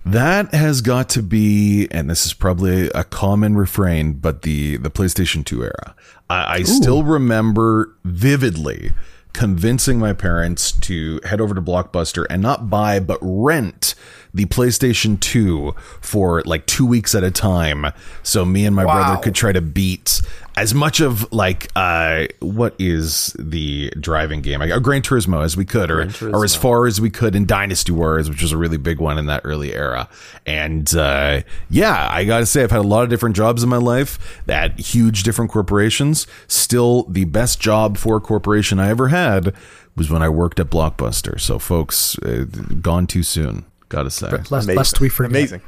That 0.05 0.53
has 0.53 0.81
got 0.81 1.07
to 1.09 1.23
be, 1.23 1.87
and 1.89 2.09
this 2.09 2.25
is 2.25 2.33
probably 2.33 2.89
a 2.89 3.03
common 3.05 3.55
refrain, 3.55 4.13
but 4.13 4.41
the 4.41 4.77
the 4.77 4.91
PlayStation 4.91 5.45
2 5.45 5.63
era. 5.63 5.95
I, 6.29 6.55
I 6.55 6.63
still 6.63 7.03
remember 7.03 7.95
vividly 8.03 8.91
convincing 9.33 9.97
my 9.97 10.13
parents 10.13 10.71
to 10.71 11.19
head 11.23 11.41
over 11.41 11.55
to 11.55 11.61
Blockbuster 11.61 12.25
and 12.29 12.41
not 12.41 12.69
buy 12.69 12.99
but 12.99 13.17
rent 13.21 13.95
the 14.31 14.45
PlayStation 14.45 15.19
2 15.19 15.73
for 16.01 16.41
like 16.45 16.65
two 16.65 16.85
weeks 16.85 17.15
at 17.15 17.23
a 17.23 17.31
time, 17.31 17.87
so 18.23 18.45
me 18.45 18.65
and 18.65 18.75
my 18.75 18.83
brother 18.83 19.21
could 19.21 19.35
try 19.35 19.51
to 19.51 19.61
beat 19.61 20.21
as 20.55 20.73
much 20.73 20.99
of 20.99 21.31
like 21.33 21.69
uh 21.75 22.25
what 22.39 22.75
is 22.79 23.35
the 23.39 23.91
driving 23.99 24.41
game? 24.41 24.59
Like, 24.59 24.71
uh, 24.71 24.79
Gran 24.79 25.01
Turismo 25.01 25.43
as 25.43 25.57
we 25.57 25.65
could 25.65 25.89
or 25.89 26.09
or 26.21 26.43
as 26.43 26.55
far 26.55 26.85
as 26.85 27.01
we 27.01 27.09
could 27.09 27.35
in 27.35 27.45
Dynasty 27.45 27.91
Wars 27.91 28.29
which 28.29 28.41
was 28.41 28.51
a 28.51 28.57
really 28.57 28.77
big 28.77 28.99
one 28.99 29.17
in 29.17 29.25
that 29.27 29.41
early 29.43 29.73
era. 29.73 30.09
And 30.45 30.93
uh 30.95 31.41
yeah 31.69 32.07
I 32.11 32.25
got 32.25 32.39
to 32.39 32.45
say 32.45 32.63
I've 32.63 32.71
had 32.71 32.79
a 32.79 32.87
lot 32.87 33.03
of 33.03 33.09
different 33.09 33.35
jobs 33.35 33.63
in 33.63 33.69
my 33.69 33.77
life 33.77 34.41
at 34.47 34.79
huge 34.79 35.23
different 35.23 35.51
corporations. 35.51 36.27
Still 36.47 37.03
the 37.03 37.25
best 37.25 37.59
job 37.59 37.97
for 37.97 38.17
a 38.17 38.21
corporation 38.21 38.79
I 38.79 38.89
ever 38.89 39.09
had 39.09 39.53
was 39.95 40.09
when 40.09 40.23
I 40.23 40.29
worked 40.29 40.59
at 40.59 40.69
Blockbuster. 40.69 41.39
So 41.39 41.59
folks 41.59 42.17
uh, 42.19 42.45
gone 42.81 43.07
too 43.07 43.23
soon 43.23 43.65
got 43.93 44.03
to 44.03 44.09
say 44.09 44.29
Lest, 44.49 44.67
lest 44.67 44.99
we 44.99 45.09
forget. 45.09 45.31
Amazing. 45.31 45.61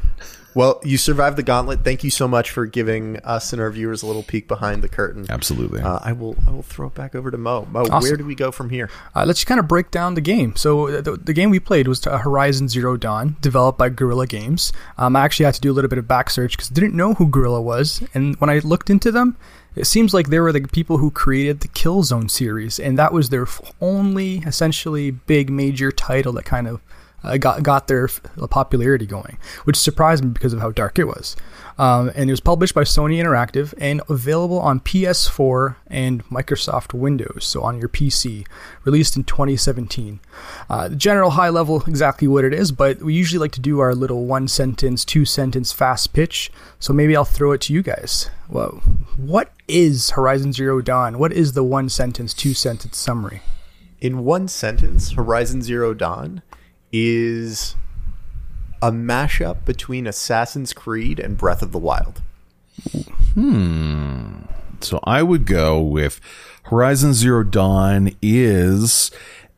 Well, 0.56 0.80
you 0.86 0.98
survived 0.98 1.36
the 1.38 1.44
gauntlet. 1.44 1.84
Thank 1.84 2.06
you 2.06 2.10
so 2.10 2.30
much 2.30 2.50
for 2.50 2.66
giving 2.66 3.18
us 3.18 3.52
and 3.52 3.62
our 3.62 3.70
viewers 3.70 4.02
a 4.04 4.08
little 4.08 4.24
peek 4.24 4.48
behind 4.48 4.82
the 4.82 4.88
curtain. 4.88 5.26
absolutely 5.30 5.82
Uh, 5.82 6.00
I 6.02 6.14
will. 6.14 6.38
I 6.48 6.52
will 6.52 6.64
throw 6.64 6.88
it 6.88 6.96
back 6.96 7.14
over 7.14 7.30
to 7.30 7.38
Mo. 7.38 7.68
Mo, 7.70 7.82
Awesome. 7.92 8.00
where 8.10 8.16
do 8.16 8.24
we 8.26 8.36
go 8.36 8.52
from 8.54 8.70
here? 8.70 8.90
Uh, 9.14 9.26
let's 9.28 9.44
kind 9.44 9.60
of 9.60 9.68
break 9.68 9.92
down 9.92 10.14
the 10.16 10.22
game. 10.22 10.56
So 10.56 10.88
uh, 10.88 11.02
the, 11.02 11.18
the 11.18 11.34
game 11.34 11.50
we 11.50 11.60
played 11.60 11.90
was 11.90 12.08
uh, 12.08 12.18
Horizon 12.20 12.70
Zero 12.70 12.96
Dawn, 12.96 13.36
developed 13.42 13.78
by 13.78 13.90
Guerrilla 13.90 14.28
Games. 14.28 14.72
Um, 14.98 15.18
I 15.18 15.26
actually 15.26 15.46
had 15.46 15.56
to 15.56 15.62
do 15.62 15.72
a 15.72 15.76
little 15.76 15.90
bit 15.90 16.00
of 16.00 16.08
back 16.08 16.30
search 16.30 16.54
because 16.56 16.72
I 16.72 16.74
didn't 16.74 16.94
know 16.96 17.16
who 17.16 17.28
Guerrilla 17.28 17.62
was, 17.62 18.02
and 18.14 18.36
when 18.38 18.50
I 18.50 18.60
looked 18.60 18.90
into 18.90 19.12
them, 19.12 19.36
it 19.76 19.86
seems 19.88 20.14
like 20.14 20.30
they 20.30 20.40
were 20.40 20.54
the 20.54 20.62
people 20.62 21.00
who 21.00 21.12
created 21.12 21.60
the 21.60 21.68
Killzone 21.68 22.32
series, 22.32 22.80
and 22.80 22.98
that 22.98 23.12
was 23.12 23.28
their 23.30 23.46
only 23.82 24.38
essentially 24.38 25.12
big 25.12 25.50
major 25.50 25.92
title 25.92 26.32
that 26.34 26.46
kind 26.46 26.66
of 26.70 26.80
uh, 27.26 27.38
got 27.38 27.64
got 27.64 27.88
their 27.88 28.08
popularity 28.50 29.06
going, 29.06 29.38
which 29.64 29.76
surprised 29.76 30.24
me 30.24 30.30
because 30.30 30.54
of 30.54 30.60
how 30.60 30.72
dark 30.72 31.00
it 31.00 31.06
was. 31.06 31.36
Um, 31.78 32.10
and 32.16 32.30
it 32.30 32.34
was 32.34 32.40
published 32.40 32.74
by 32.74 32.84
Sony 32.84 33.18
Interactive 33.18 33.74
and 33.78 34.02
available 34.08 34.60
on 34.60 34.80
PS4 34.80 35.76
and 35.88 36.24
Microsoft 36.30 36.94
Windows, 36.94 37.46
so 37.46 37.64
on 37.64 37.80
your 37.80 37.90
PC, 37.90 38.48
released 38.86 39.18
in 39.18 39.26
2017. 39.26 40.22
Uh, 40.70 40.90
general 40.90 41.32
high 41.32 41.50
level, 41.50 41.84
exactly 41.86 42.28
what 42.30 42.46
it 42.46 42.54
is, 42.54 42.72
but 42.72 43.02
we 43.02 43.14
usually 43.14 43.40
like 43.40 43.52
to 43.52 43.60
do 43.60 43.80
our 43.80 43.94
little 43.94 44.26
one 44.26 44.48
sentence, 44.48 45.04
two 45.04 45.26
sentence 45.26 45.74
fast 45.74 46.14
pitch, 46.14 46.50
so 46.80 46.94
maybe 46.94 47.16
I'll 47.16 47.26
throw 47.26 47.52
it 47.52 47.62
to 47.62 47.74
you 47.74 47.82
guys. 47.82 48.30
Well, 48.48 48.82
what 49.18 49.52
is 49.68 50.12
Horizon 50.12 50.54
Zero 50.54 50.82
Dawn? 50.82 51.20
What 51.20 51.34
is 51.34 51.54
the 51.54 51.64
one 51.64 51.90
sentence, 51.90 52.34
two 52.34 52.54
sentence 52.54 52.98
summary? 52.98 53.42
In 54.00 54.24
one 54.24 54.48
sentence, 54.48 55.12
Horizon 55.12 55.62
Zero 55.62 55.94
Dawn 55.94 56.42
is 56.98 57.76
a 58.82 58.90
mashup 58.90 59.66
between 59.66 60.08
Assassin's 60.08 60.72
Creed 60.72 61.20
and 61.20 61.38
Breath 61.38 61.62
of 61.62 61.74
the 61.74 61.78
Wild. 61.78 62.22
Hmm. 63.34 64.44
So 64.80 65.02
I 65.04 65.22
would 65.22 65.46
go 65.46 65.82
with 65.82 66.22
Horizon 66.64 67.14
Zero 67.14 67.44
Dawn 67.44 68.16
is 68.22 69.12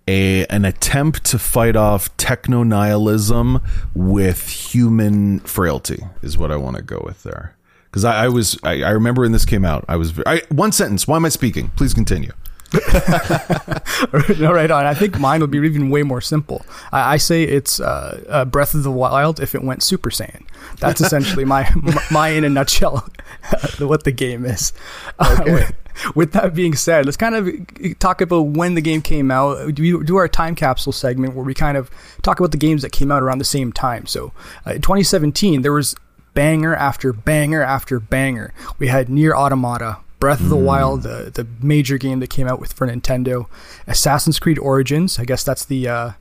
a 0.08 0.48
an 0.48 0.65
attempt 0.65 1.25
to 1.25 1.38
fight 1.38 1.75
off 1.75 2.15
techno 2.17 2.63
nihilism 2.63 3.62
with 3.94 4.50
human 4.50 5.39
frailty 5.41 6.03
is 6.24 6.39
what 6.39 6.51
I 6.51 6.56
want 6.56 6.77
to 6.77 6.82
go 6.82 7.03
with 7.06 7.22
there. 7.22 7.56
Because 7.86 8.03
I, 8.03 8.25
I, 8.25 8.27
was 8.29 8.58
I, 8.63 8.82
I, 8.84 8.89
remember 8.89 9.22
when 9.22 9.32
this 9.32 9.46
came 9.46 9.63
out 9.63 9.86
I 9.88 9.96
was 9.96 10.20
I, 10.25 10.41
one 10.50 10.72
sentence. 10.72 11.08
Why 11.08 11.17
am 11.17 11.25
I 11.25 11.29
speaking? 11.29 11.70
Please 11.75 11.94
continue. 11.94 12.32
no, 14.40 14.52
right 14.52 14.70
on. 14.70 14.86
I 14.86 14.94
think 14.94 15.20
mine 15.20 15.42
would 15.42 15.52
be 15.52 15.60
even 15.60 15.90
way 15.90 16.04
more 16.04 16.22
simple. 16.22 16.66
I, 16.92 17.14
I 17.14 17.18
say 17.18 17.44
it's 17.44 17.80
uh, 17.80 18.24
uh, 18.28 18.46
Breath 18.46 18.74
of 18.74 18.84
the 18.84 18.92
Wild 18.92 19.40
if 19.40 19.56
it 19.56 19.64
went 19.64 19.84
Super 19.84 20.10
Saiyan. 20.10 20.46
That's 20.80 21.02
essentially 21.02 21.46
my, 21.46 21.70
my 22.12 22.30
in 22.30 22.44
a 22.44 22.50
nutshell 22.50 23.08
what 23.80 24.04
the 24.04 24.12
game 24.12 24.46
is. 24.46 24.74
Uh, 25.20 25.38
okay. 25.40 25.52
Uh, 25.52 25.56
with, 25.56 25.76
with, 26.16 26.32
that 26.34 26.54
being 26.54 26.76
said, 26.76 27.06
let's 27.06 27.18
kind 27.18 27.36
of 27.36 28.00
talk 28.00 28.22
about 28.22 28.42
when 28.42 28.76
the 28.76 28.82
game 28.82 29.02
came 29.02 29.32
out. 29.32 29.74
Do 29.74 29.82
we 29.82 30.06
do 30.06 30.18
our 30.18 30.28
time 30.28 30.56
capsule 30.56 30.94
segment 30.94 31.36
where 31.36 31.46
we 31.46 31.54
kind 31.54 31.78
of 31.78 31.90
talk 32.22 32.40
about 32.40 32.52
the 32.52 32.58
games 32.58 32.82
that 32.82 32.92
came 32.92 33.12
out 33.12 33.24
around 33.24 33.40
the 33.40 33.46
same 33.46 33.72
time. 33.72 34.06
So, 34.06 34.34
uh, 34.66 34.72
in 34.72 34.82
2017, 34.82 35.62
there 35.62 35.74
was 35.74 35.96
banger 36.34 36.76
after 36.76 37.14
banger 37.14 37.64
after 37.64 38.00
banger. 38.00 38.54
We 38.78 38.88
had 38.88 39.10
Nier 39.10 39.36
Automata, 39.36 40.00
Breath 40.20 40.40
of 40.40 40.50
the 40.50 40.56
mm. 40.56 40.64
Wild, 40.64 41.04
the 41.04 41.32
the 41.34 41.48
major 41.62 41.98
game 41.98 42.20
that 42.22 42.30
came 42.30 42.48
out 42.48 42.60
with 42.60 42.74
for 42.74 42.88
Nintendo, 42.88 43.48
Assassin's 43.86 44.40
Creed 44.40 44.58
Origins. 44.58 45.20
I 45.20 45.26
guess 45.26 45.44
that's 45.44 45.66
the 45.66 45.88
uh, 45.88 46.12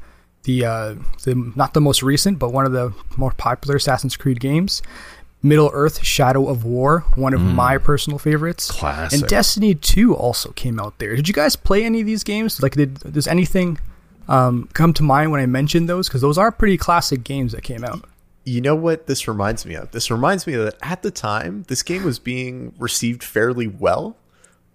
the 0.43 0.65
uh, 0.65 0.95
the 1.25 1.53
not 1.57 1.75
the 1.75 1.81
most 1.81 2.03
recent, 2.03 2.39
but 2.39 2.53
one 2.53 2.67
of 2.67 2.73
the 2.73 2.93
more 3.17 3.33
popular 3.33 3.77
Assassin's 3.77 4.17
Creed 4.17 4.41
games. 4.41 4.83
Middle 5.43 5.71
Earth: 5.73 6.03
Shadow 6.05 6.49
of 6.49 6.65
War, 6.65 7.01
one 7.15 7.33
of 7.33 7.41
mm. 7.41 7.55
my 7.55 7.79
personal 7.79 8.19
favorites. 8.19 8.71
Classic. 8.71 9.21
And 9.21 9.29
Destiny 9.29 9.75
2 9.75 10.15
also 10.15 10.51
came 10.53 10.81
out 10.81 10.99
there. 10.99 11.15
Did 11.15 11.29
you 11.29 11.35
guys 11.35 11.57
play 11.57 11.85
any 11.85 12.01
of 12.01 12.07
these 12.07 12.25
games? 12.25 12.63
Like, 12.63 12.73
did 12.73 12.99
does 13.13 13.27
anything 13.27 13.79
um, 14.29 14.69
come 14.73 14.93
to 14.95 15.03
mind 15.03 15.31
when 15.31 15.41
I 15.41 15.47
mentioned 15.47 15.89
those? 15.89 16.09
Because 16.09 16.21
those 16.21 16.37
are 16.37 16.51
pretty 16.51 16.77
classic 16.77 17.25
games 17.25 17.53
that 17.53 17.63
came 17.63 17.85
out 17.85 18.05
you 18.47 18.61
know 18.61 18.77
what 18.77 19.09
this 19.09 19.29
reminds 19.29 19.67
me 19.67 19.75
of? 19.75 19.91
This 19.91 20.11
reminds 20.11 20.47
me 20.47 20.55
that 20.55 20.77
at 20.81 21.03
the 21.03 21.11
time, 21.11 21.65
this 21.69 21.83
game 21.83 22.05
was 22.05 22.21
being 22.21 22.73
received 22.79 23.25
fairly 23.25 23.67
well, 23.67 24.17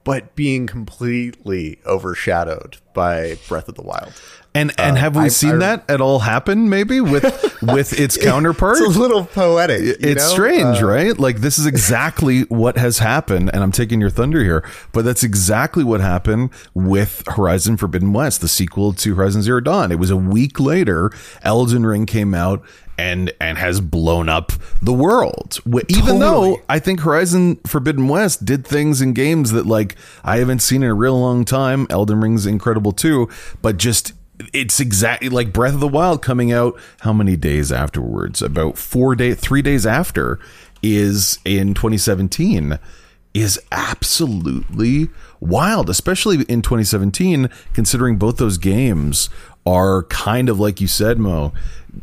but 0.03 0.35
being 0.35 0.67
completely 0.67 1.79
overshadowed 1.85 2.77
by 2.93 3.37
Breath 3.47 3.69
of 3.69 3.75
the 3.75 3.81
Wild. 3.81 4.13
And 4.53 4.73
and 4.77 4.97
uh, 4.97 4.99
have 4.99 5.15
we 5.15 5.23
I, 5.23 5.27
seen 5.29 5.55
I, 5.55 5.57
that 5.57 5.89
at 5.89 6.01
all 6.01 6.19
happen? 6.19 6.67
Maybe 6.69 6.99
with 6.99 7.23
with 7.61 7.97
its 7.97 8.17
counterpart. 8.17 8.79
It's 8.79 8.97
a 8.97 8.99
little 8.99 9.23
poetic. 9.23 9.81
It's 9.81 10.21
know? 10.21 10.29
strange, 10.29 10.81
uh, 10.81 10.87
right? 10.87 11.17
Like 11.17 11.37
this 11.37 11.57
is 11.57 11.65
exactly 11.65 12.41
what 12.49 12.77
has 12.77 12.97
happened, 12.97 13.51
and 13.53 13.63
I'm 13.63 13.71
taking 13.71 14.01
your 14.01 14.09
thunder 14.09 14.43
here, 14.43 14.67
but 14.91 15.05
that's 15.05 15.23
exactly 15.23 15.85
what 15.85 16.01
happened 16.01 16.49
with 16.73 17.23
Horizon 17.27 17.77
Forbidden 17.77 18.11
West, 18.11 18.41
the 18.41 18.49
sequel 18.49 18.91
to 18.91 19.15
Horizon 19.15 19.41
Zero 19.41 19.61
Dawn. 19.61 19.89
It 19.89 19.99
was 19.99 20.09
a 20.09 20.17
week 20.17 20.59
later, 20.59 21.11
Elden 21.43 21.85
Ring 21.85 22.05
came 22.05 22.33
out, 22.33 22.61
and 23.01 23.33
and 23.41 23.57
has 23.57 23.81
blown 23.81 24.29
up 24.29 24.51
the 24.81 24.93
world. 24.93 25.59
Even 25.65 25.81
totally. 25.87 26.19
though 26.19 26.61
I 26.69 26.77
think 26.77 26.99
Horizon 26.99 27.55
Forbidden 27.65 28.07
West 28.07 28.45
did 28.45 28.65
things 28.65 29.01
in 29.01 29.13
games 29.13 29.51
that 29.51 29.65
like 29.65 29.95
I 30.23 30.37
haven't 30.37 30.59
seen 30.59 30.83
in 30.83 30.89
a 30.89 30.93
real 30.93 31.19
long 31.19 31.43
time. 31.43 31.87
Elden 31.89 32.21
Ring's 32.21 32.45
incredible 32.45 32.91
too, 32.91 33.27
but 33.61 33.77
just 33.77 34.13
it's 34.53 34.79
exactly 34.79 35.29
like 35.29 35.51
Breath 35.51 35.73
of 35.73 35.79
the 35.79 35.87
Wild 35.87 36.21
coming 36.21 36.51
out 36.51 36.79
how 36.99 37.11
many 37.11 37.35
days 37.35 37.71
afterwards? 37.71 38.41
About 38.41 38.77
4 38.77 39.15
day 39.15 39.33
3 39.33 39.61
days 39.63 39.85
after 39.85 40.39
is 40.83 41.39
in 41.43 41.73
2017 41.73 42.77
is 43.33 43.59
absolutely 43.71 45.09
wild, 45.39 45.89
especially 45.89 46.43
in 46.43 46.61
2017 46.61 47.49
considering 47.73 48.17
both 48.17 48.37
those 48.37 48.57
games 48.57 49.29
are 49.65 50.03
kind 50.03 50.49
of 50.49 50.59
like 50.59 50.81
you 50.81 50.87
said 50.87 51.19
Mo 51.19 51.53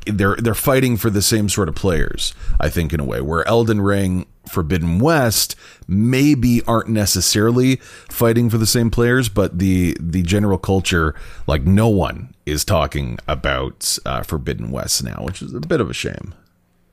they're 0.07 0.37
they're 0.37 0.55
fighting 0.55 0.97
for 0.97 1.11
the 1.11 1.23
same 1.23 1.49
sort 1.49 1.69
of 1.69 1.75
players, 1.75 2.35
I 2.61 2.69
think, 2.69 2.93
in 2.93 3.01
a 3.01 3.05
way. 3.05 3.21
Where 3.21 3.47
Elden 3.49 3.81
Ring, 3.81 4.27
Forbidden 4.49 4.99
West, 4.99 5.57
maybe 5.87 6.63
aren't 6.67 6.89
necessarily 6.89 7.77
fighting 8.11 8.51
for 8.51 8.59
the 8.59 8.67
same 8.67 8.91
players, 8.91 9.29
but 9.29 9.59
the 9.59 9.97
the 10.01 10.23
general 10.23 10.59
culture, 10.59 11.15
like 11.47 11.63
no 11.63 11.89
one 11.89 12.35
is 12.47 12.65
talking 12.65 13.19
about 13.27 13.99
uh, 14.05 14.23
Forbidden 14.23 14.71
West 14.71 15.03
now, 15.03 15.23
which 15.23 15.43
is 15.43 15.55
a 15.55 15.61
bit 15.61 15.81
of 15.81 15.89
a 15.89 15.95
shame. 15.95 16.35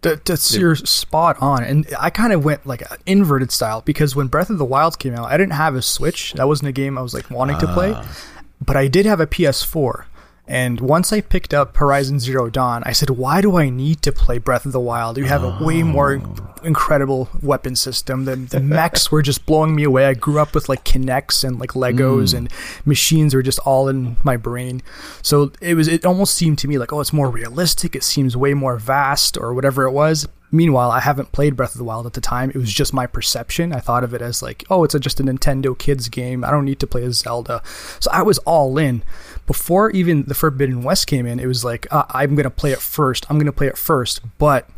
that's 0.02 0.56
you're 0.56 0.76
spot 0.76 1.38
on, 1.42 1.64
and 1.64 1.88
I 2.00 2.10
kind 2.10 2.32
of 2.32 2.46
went 2.46 2.66
like 2.66 2.82
an 2.82 2.98
inverted 3.06 3.52
style 3.52 3.82
because 3.82 4.16
when 4.16 4.28
Breath 4.28 4.50
of 4.50 4.58
the 4.58 4.66
Wild 4.66 5.00
came 5.00 5.16
out, 5.16 5.32
I 5.32 5.38
didn't 5.38 5.54
have 5.54 5.76
a 5.76 5.82
Switch. 5.82 6.34
That 6.34 6.48
wasn't 6.48 6.70
a 6.70 6.74
game 6.74 6.98
I 6.98 7.02
was 7.02 7.14
like 7.14 7.30
wanting 7.30 7.58
to 7.60 7.68
play, 7.68 7.92
ah. 7.94 8.18
but 8.62 8.78
I 8.78 8.88
did 8.88 9.06
have 9.06 9.20
a 9.20 9.28
PS4. 9.28 10.06
And 10.48 10.80
once 10.80 11.12
I 11.12 11.22
picked 11.22 11.54
up 11.54 11.76
Horizon 11.78 12.20
Zero 12.20 12.50
Dawn, 12.50 12.84
I 12.86 12.92
said, 12.92 13.10
why 13.10 13.42
do 13.42 13.58
I 13.58 13.70
need 13.70 14.04
to 14.04 14.12
play 14.12 14.38
Breath 14.38 14.66
of 14.66 14.74
the 14.74 14.80
Wild? 14.80 15.18
You 15.18 15.26
have 15.26 15.44
a 15.44 15.58
way 15.64 15.82
more 15.82 16.22
incredible 16.64 17.30
weapon 17.42 17.76
system. 17.76 18.26
The, 18.26 18.36
the 18.36 18.60
mechs 18.60 19.12
were 19.12 19.24
just 19.24 19.46
blowing 19.46 19.76
me 19.76 19.84
away. 19.84 20.06
I 20.06 20.14
grew 20.14 20.40
up 20.40 20.54
with 20.54 20.70
like 20.70 20.84
K'NEX 20.84 21.44
and 21.44 21.60
like 21.60 21.72
Legos 21.72 22.34
mm. 22.34 22.38
and 22.38 22.52
machines 22.86 23.34
were 23.34 23.42
just 23.42 23.60
all 23.60 23.88
in 23.88 24.18
my 24.24 24.38
brain. 24.38 24.84
So 25.24 25.52
it 25.62 25.74
was, 25.74 25.88
it 25.88 26.06
almost 26.06 26.36
seemed 26.36 26.60
to 26.60 26.68
me 26.68 26.78
like, 26.78 26.94
oh, 26.94 27.00
it's 27.00 27.14
more 27.14 27.30
realistic. 27.30 27.96
It 27.96 28.04
seems 28.04 28.38
way 28.38 28.54
more 28.54 28.78
vast 28.78 29.38
or 29.38 29.54
whatever 29.54 29.86
it 29.86 29.92
was. 29.92 30.28
Meanwhile, 30.56 30.92
I 30.92 31.02
haven't 31.02 31.32
played 31.34 31.56
Breath 31.56 31.74
of 31.74 31.78
the 31.78 31.84
Wild 31.84 32.06
at 32.06 32.14
the 32.14 32.22
time. 32.22 32.50
It 32.50 32.56
was 32.56 32.72
just 32.72 32.94
my 32.94 33.08
perception. 33.08 33.74
I 33.74 33.80
thought 33.80 34.04
of 34.04 34.14
it 34.14 34.22
as 34.22 34.42
like, 34.42 34.64
oh, 34.70 34.84
it's 34.84 34.96
a, 34.96 35.00
just 35.00 35.20
a 35.20 35.24
Nintendo 35.24 35.78
kids 35.78 36.08
game. 36.08 36.46
I 36.46 36.52
don't 36.52 36.66
need 36.66 36.80
to 36.80 36.88
play 36.88 37.04
as 37.04 37.18
Zelda. 37.18 37.62
So 38.00 38.10
I 38.12 38.22
was 38.22 38.38
all 38.40 38.78
in. 38.78 39.04
Before 39.48 39.92
even 39.92 40.24
the 40.24 40.34
Forbidden 40.34 40.82
West 40.82 41.08
came 41.08 41.26
in, 41.26 41.40
it 41.40 41.46
was 41.46 41.66
like, 41.66 41.88
uh, 41.92 42.06
I'm 42.10 42.36
going 42.36 42.46
to 42.46 42.50
play 42.50 42.72
it 42.72 42.80
first. 42.80 43.26
I'm 43.30 43.38
going 43.38 43.46
to 43.46 43.52
play 43.52 43.68
it 43.68 43.78
first. 43.78 44.22
But 44.38 44.70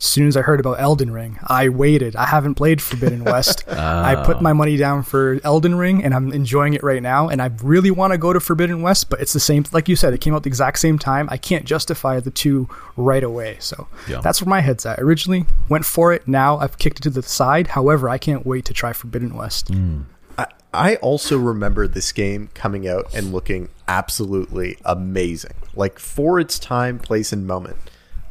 as 0.00 0.06
soon 0.06 0.28
as 0.28 0.36
I 0.36 0.40
heard 0.40 0.60
about 0.60 0.80
Elden 0.80 1.10
Ring, 1.10 1.38
I 1.46 1.68
waited. 1.68 2.16
I 2.16 2.24
haven't 2.24 2.54
played 2.54 2.80
Forbidden 2.80 3.22
West. 3.22 3.64
oh. 3.68 3.74
I 3.78 4.22
put 4.24 4.40
my 4.40 4.54
money 4.54 4.78
down 4.78 5.02
for 5.02 5.38
Elden 5.44 5.74
Ring, 5.74 6.02
and 6.02 6.14
I'm 6.14 6.32
enjoying 6.32 6.72
it 6.72 6.82
right 6.82 7.02
now. 7.02 7.28
And 7.28 7.42
I 7.42 7.50
really 7.62 7.90
want 7.90 8.14
to 8.14 8.18
go 8.18 8.32
to 8.32 8.40
Forbidden 8.40 8.80
West, 8.80 9.10
but 9.10 9.20
it's 9.20 9.34
the 9.34 9.40
same. 9.40 9.66
Like 9.72 9.90
you 9.90 9.96
said, 9.96 10.14
it 10.14 10.22
came 10.22 10.34
out 10.34 10.42
the 10.42 10.48
exact 10.48 10.78
same 10.78 10.98
time. 10.98 11.28
I 11.30 11.36
can't 11.36 11.66
justify 11.66 12.18
the 12.18 12.30
two 12.30 12.66
right 12.96 13.22
away. 13.22 13.58
So 13.60 13.88
yeah. 14.08 14.22
that's 14.22 14.40
where 14.40 14.48
my 14.48 14.60
head's 14.60 14.86
at. 14.86 14.98
originally 15.00 15.44
went 15.68 15.84
for 15.84 16.14
it. 16.14 16.26
Now 16.26 16.56
I've 16.56 16.78
kicked 16.78 17.00
it 17.00 17.02
to 17.02 17.10
the 17.10 17.22
side. 17.22 17.66
However, 17.66 18.08
I 18.08 18.16
can't 18.16 18.46
wait 18.46 18.64
to 18.66 18.72
try 18.72 18.94
Forbidden 18.94 19.34
West. 19.34 19.70
Mm. 19.70 20.04
I, 20.38 20.46
I 20.72 20.96
also 20.96 21.36
remember 21.36 21.86
this 21.86 22.10
game 22.12 22.48
coming 22.54 22.88
out 22.88 23.12
and 23.12 23.32
looking 23.32 23.68
absolutely 23.86 24.78
amazing. 24.82 25.56
Like 25.74 25.98
for 25.98 26.40
its 26.40 26.58
time, 26.58 26.98
place, 26.98 27.34
and 27.34 27.46
moment 27.46 27.76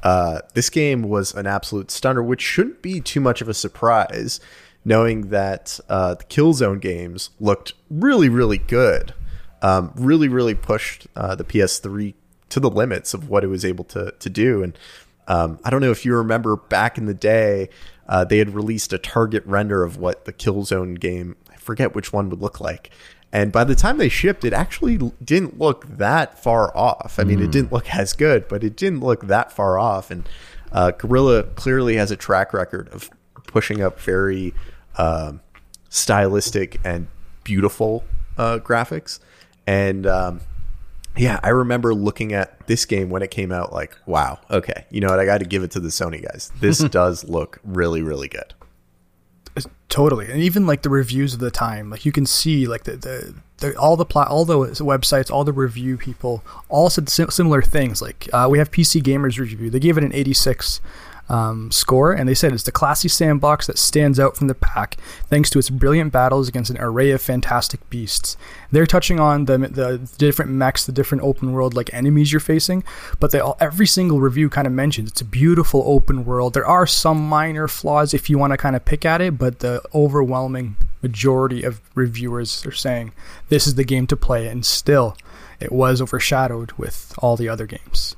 uh, 0.04 0.40
this 0.54 0.70
game 0.70 1.04
was 1.04 1.34
an 1.34 1.48
absolute 1.48 1.92
stunner, 1.92 2.24
which 2.24 2.42
shouldn't 2.42 2.82
be 2.82 3.02
too 3.02 3.20
much 3.20 3.42
of 3.42 3.50
a 3.50 3.54
surprise, 3.54 4.40
knowing 4.86 5.30
that 5.30 5.80
uh, 5.90 6.16
the 6.16 6.24
Killzone 6.26 6.80
games 6.80 7.32
looked 7.40 7.74
really, 7.90 8.30
really 8.30 8.58
good. 8.58 9.14
Um, 9.62 9.92
really, 9.96 10.30
really 10.30 10.56
pushed 10.56 11.08
uh, 11.18 11.36
the 11.36 11.44
PS3 11.44 12.14
to 12.48 12.60
the 12.60 12.70
limits 12.70 13.14
of 13.14 13.30
what 13.30 13.44
it 13.44 13.48
was 13.48 13.66
able 13.66 13.84
to 13.86 14.14
to 14.18 14.30
do. 14.30 14.64
And 14.64 14.78
um, 15.28 15.60
I 15.64 15.70
don't 15.70 15.82
know 15.82 15.92
if 15.92 16.06
you 16.06 16.16
remember 16.16 16.56
back 16.56 16.98
in 16.98 17.06
the 17.06 17.14
day, 17.14 17.70
uh, 18.08 18.26
they 18.26 18.40
had 18.40 18.56
released 18.56 18.94
a 18.94 18.98
target 18.98 19.46
render 19.46 19.84
of 19.84 19.98
what 19.98 20.26
the 20.26 20.34
Killzone 20.34 21.00
game, 21.00 21.36
I 21.52 21.58
forget 21.58 21.94
which 21.94 22.12
one 22.12 22.30
would 22.30 22.42
look 22.42 22.60
like. 22.60 22.90
And 23.32 23.52
by 23.52 23.64
the 23.64 23.76
time 23.76 23.98
they 23.98 24.10
shipped, 24.10 24.44
it 24.44 24.54
actually 24.54 24.98
didn't 25.24 25.60
look 25.60 25.86
that 25.88 26.42
far 26.42 26.76
off. 26.76 27.20
I 27.20 27.24
mean, 27.24 27.38
mm. 27.38 27.44
it 27.44 27.46
hmm. 27.46 27.52
didn't 27.52 27.72
look 27.72 27.94
as 27.94 28.14
good, 28.14 28.48
but 28.48 28.64
it 28.64 28.76
didn't 28.76 29.02
look 29.02 29.28
that 29.28 29.52
far 29.52 29.78
off. 29.78 30.10
And 30.10 30.28
uh, 30.72 30.92
Guerrilla 30.92 31.44
clearly 31.44 31.96
has 31.98 32.10
a 32.10 32.16
track 32.16 32.54
record 32.54 32.90
of 32.90 33.10
pushing 33.46 33.82
up 33.82 34.00
very 34.00 34.54
uh, 34.98 35.34
stylistic 35.90 36.80
and 36.84 37.08
beautiful 37.44 38.04
uh, 38.38 38.60
graphics. 38.60 39.20
And 39.68 40.08
um, 40.08 40.42
yeah, 41.16 41.40
I 41.44 41.50
remember 41.50 41.94
looking 41.94 42.34
at 42.34 42.66
this 42.68 42.86
game 42.86 43.10
when 43.10 43.22
it 43.22 43.30
came 43.30 43.52
out, 43.52 43.74
like, 43.74 43.96
wow, 44.06 44.40
okay, 44.50 44.86
you 44.90 45.02
know 45.02 45.10
what? 45.10 45.20
I 45.20 45.26
got 45.26 45.40
to 45.40 45.46
give 45.46 45.64
it 45.64 45.72
to 45.72 45.80
the 45.80 45.90
Sony 45.90 46.24
guys. 46.24 46.52
This 46.60 46.80
does 46.90 47.24
look 47.26 47.60
really, 47.64 48.02
really 48.02 48.28
good. 48.28 48.54
Totally, 49.90 50.32
and 50.32 50.40
even 50.40 50.68
like 50.68 50.84
the 50.84 50.90
reviews 50.90 51.34
of 51.34 51.40
the 51.40 51.50
time, 51.50 51.90
like 51.90 52.06
you 52.06 52.12
can 52.12 52.28
see 52.28 52.68
like 52.68 52.84
the 52.84 52.96
the, 52.96 53.34
the 53.58 53.76
all 53.76 53.98
the 53.98 54.06
plot, 54.06 54.28
all 54.28 54.46
the 54.46 54.56
websites, 54.56 55.32
all 55.32 55.44
the 55.44 55.52
review 55.52 55.98
people, 55.98 56.44
all 56.70 56.92
said 56.92 57.10
similar 57.10 57.64
things. 57.64 58.00
Like 58.00 58.30
uh, 58.32 58.48
we 58.52 58.60
have 58.60 58.70
PC 58.70 59.02
Gamers 59.02 59.40
review, 59.40 59.72
they 59.72 59.80
gave 59.80 59.98
it 59.98 60.04
an 60.04 60.14
86 60.14 60.80
um, 61.30 61.72
score, 61.72 62.12
and 62.12 62.28
they 62.28 62.34
said 62.34 62.52
it's 62.52 62.64
the 62.64 62.72
classy 62.72 63.08
sandbox 63.08 63.68
that 63.68 63.78
stands 63.78 64.20
out 64.20 64.36
from 64.36 64.48
the 64.48 64.56
pack 64.56 64.98
thanks 65.28 65.50
to 65.52 65.60
its 65.60 65.70
brilliant 65.70 66.12
battles 66.12 66.48
against 66.48 66.72
an 66.72 66.80
array 66.80 67.12
of 67.12 67.22
fantastic 67.22 67.88
beasts. 67.90 68.36
They're 68.72 68.88
touching 68.88 69.20
on 69.20 69.46
the 69.46 69.58
the 69.58 70.10
different 70.18 70.52
mechs, 70.52 70.86
the 70.86 70.92
different 70.92 71.24
open 71.24 71.54
world 71.54 71.76
like 71.76 71.94
enemies 71.94 72.32
you're 72.32 72.40
facing, 72.40 72.84
but 73.20 73.32
they 73.32 73.40
all 73.40 73.58
every 73.60 73.88
single 73.88 74.20
review 74.20 74.50
kind 74.50 74.68
of 74.68 74.74
mentions 74.74 75.12
it's 75.12 75.22
a 75.22 75.26
beautiful 75.26 75.84
open 75.86 76.26
world. 76.26 76.54
There 76.54 76.66
are 76.66 76.88
some 76.88 77.28
minor 77.28 77.68
flaws 77.68 78.14
if 78.14 78.30
you 78.30 78.38
want 78.38 78.52
to 78.52 78.58
kind 78.58 78.76
of 78.76 78.86
pick 78.86 79.06
at 79.06 79.22
it, 79.22 79.38
but 79.38 79.60
the 79.60 79.82
overwhelming 79.94 80.76
majority 81.02 81.64
of 81.64 81.82
reviewers 81.96 82.66
are 82.66 82.72
saying 82.72 83.14
this 83.50 83.68
is 83.68 83.76
the 83.76 83.84
game 83.84 84.08
to 84.08 84.18
play, 84.18 84.48
and 84.48 84.66
still 84.66 85.16
it 85.60 85.72
was 85.72 86.02
overshadowed 86.02 86.72
with 86.74 87.14
all 87.20 87.36
the 87.36 87.50
other 87.50 87.66
games. 87.66 88.16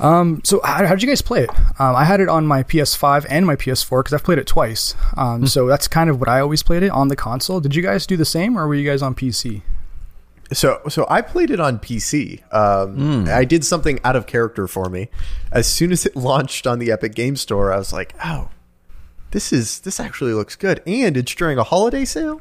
Um, 0.00 0.40
so 0.44 0.60
how, 0.62 0.86
how 0.86 0.94
did 0.94 1.02
you 1.02 1.08
guys 1.08 1.22
play 1.22 1.44
it? 1.44 1.50
Um, 1.80 1.96
I 1.96 2.04
had 2.04 2.20
it 2.20 2.28
on 2.28 2.46
my 2.46 2.62
PS5 2.62 3.26
and 3.28 3.46
my 3.46 3.56
PS4 3.56 4.00
because 4.00 4.14
I've 4.14 4.24
played 4.24 4.38
it 4.38 4.46
twice. 4.46 4.94
Um, 5.16 5.42
mm. 5.42 5.48
So 5.48 5.66
that's 5.66 5.88
kind 5.88 6.08
of 6.10 6.20
what 6.20 6.28
I 6.28 6.40
always 6.40 6.62
played 6.62 6.82
it 6.82 6.90
on 6.90 7.08
the 7.08 7.16
console. 7.16 7.60
Did 7.60 7.74
you 7.74 7.82
guys 7.82 8.06
do 8.06 8.16
the 8.16 8.24
same, 8.24 8.58
or 8.58 8.66
were 8.68 8.74
you 8.74 8.88
guys 8.88 9.02
on 9.02 9.14
PC? 9.14 9.62
So, 10.52 10.80
so 10.88 11.06
I 11.10 11.20
played 11.20 11.50
it 11.50 11.60
on 11.60 11.78
PC. 11.78 12.42
Um, 12.54 12.96
mm. 12.96 13.28
I 13.28 13.44
did 13.44 13.64
something 13.64 14.00
out 14.04 14.16
of 14.16 14.26
character 14.26 14.66
for 14.66 14.88
me. 14.88 15.08
As 15.52 15.66
soon 15.66 15.92
as 15.92 16.06
it 16.06 16.16
launched 16.16 16.66
on 16.66 16.78
the 16.78 16.90
Epic 16.90 17.14
Game 17.14 17.36
Store, 17.36 17.72
I 17.72 17.76
was 17.76 17.92
like, 17.92 18.14
"Oh, 18.24 18.48
this 19.32 19.52
is 19.52 19.80
this 19.80 20.00
actually 20.00 20.32
looks 20.32 20.56
good," 20.56 20.82
and 20.86 21.16
it's 21.16 21.34
during 21.34 21.58
a 21.58 21.64
holiday 21.64 22.04
sale. 22.04 22.40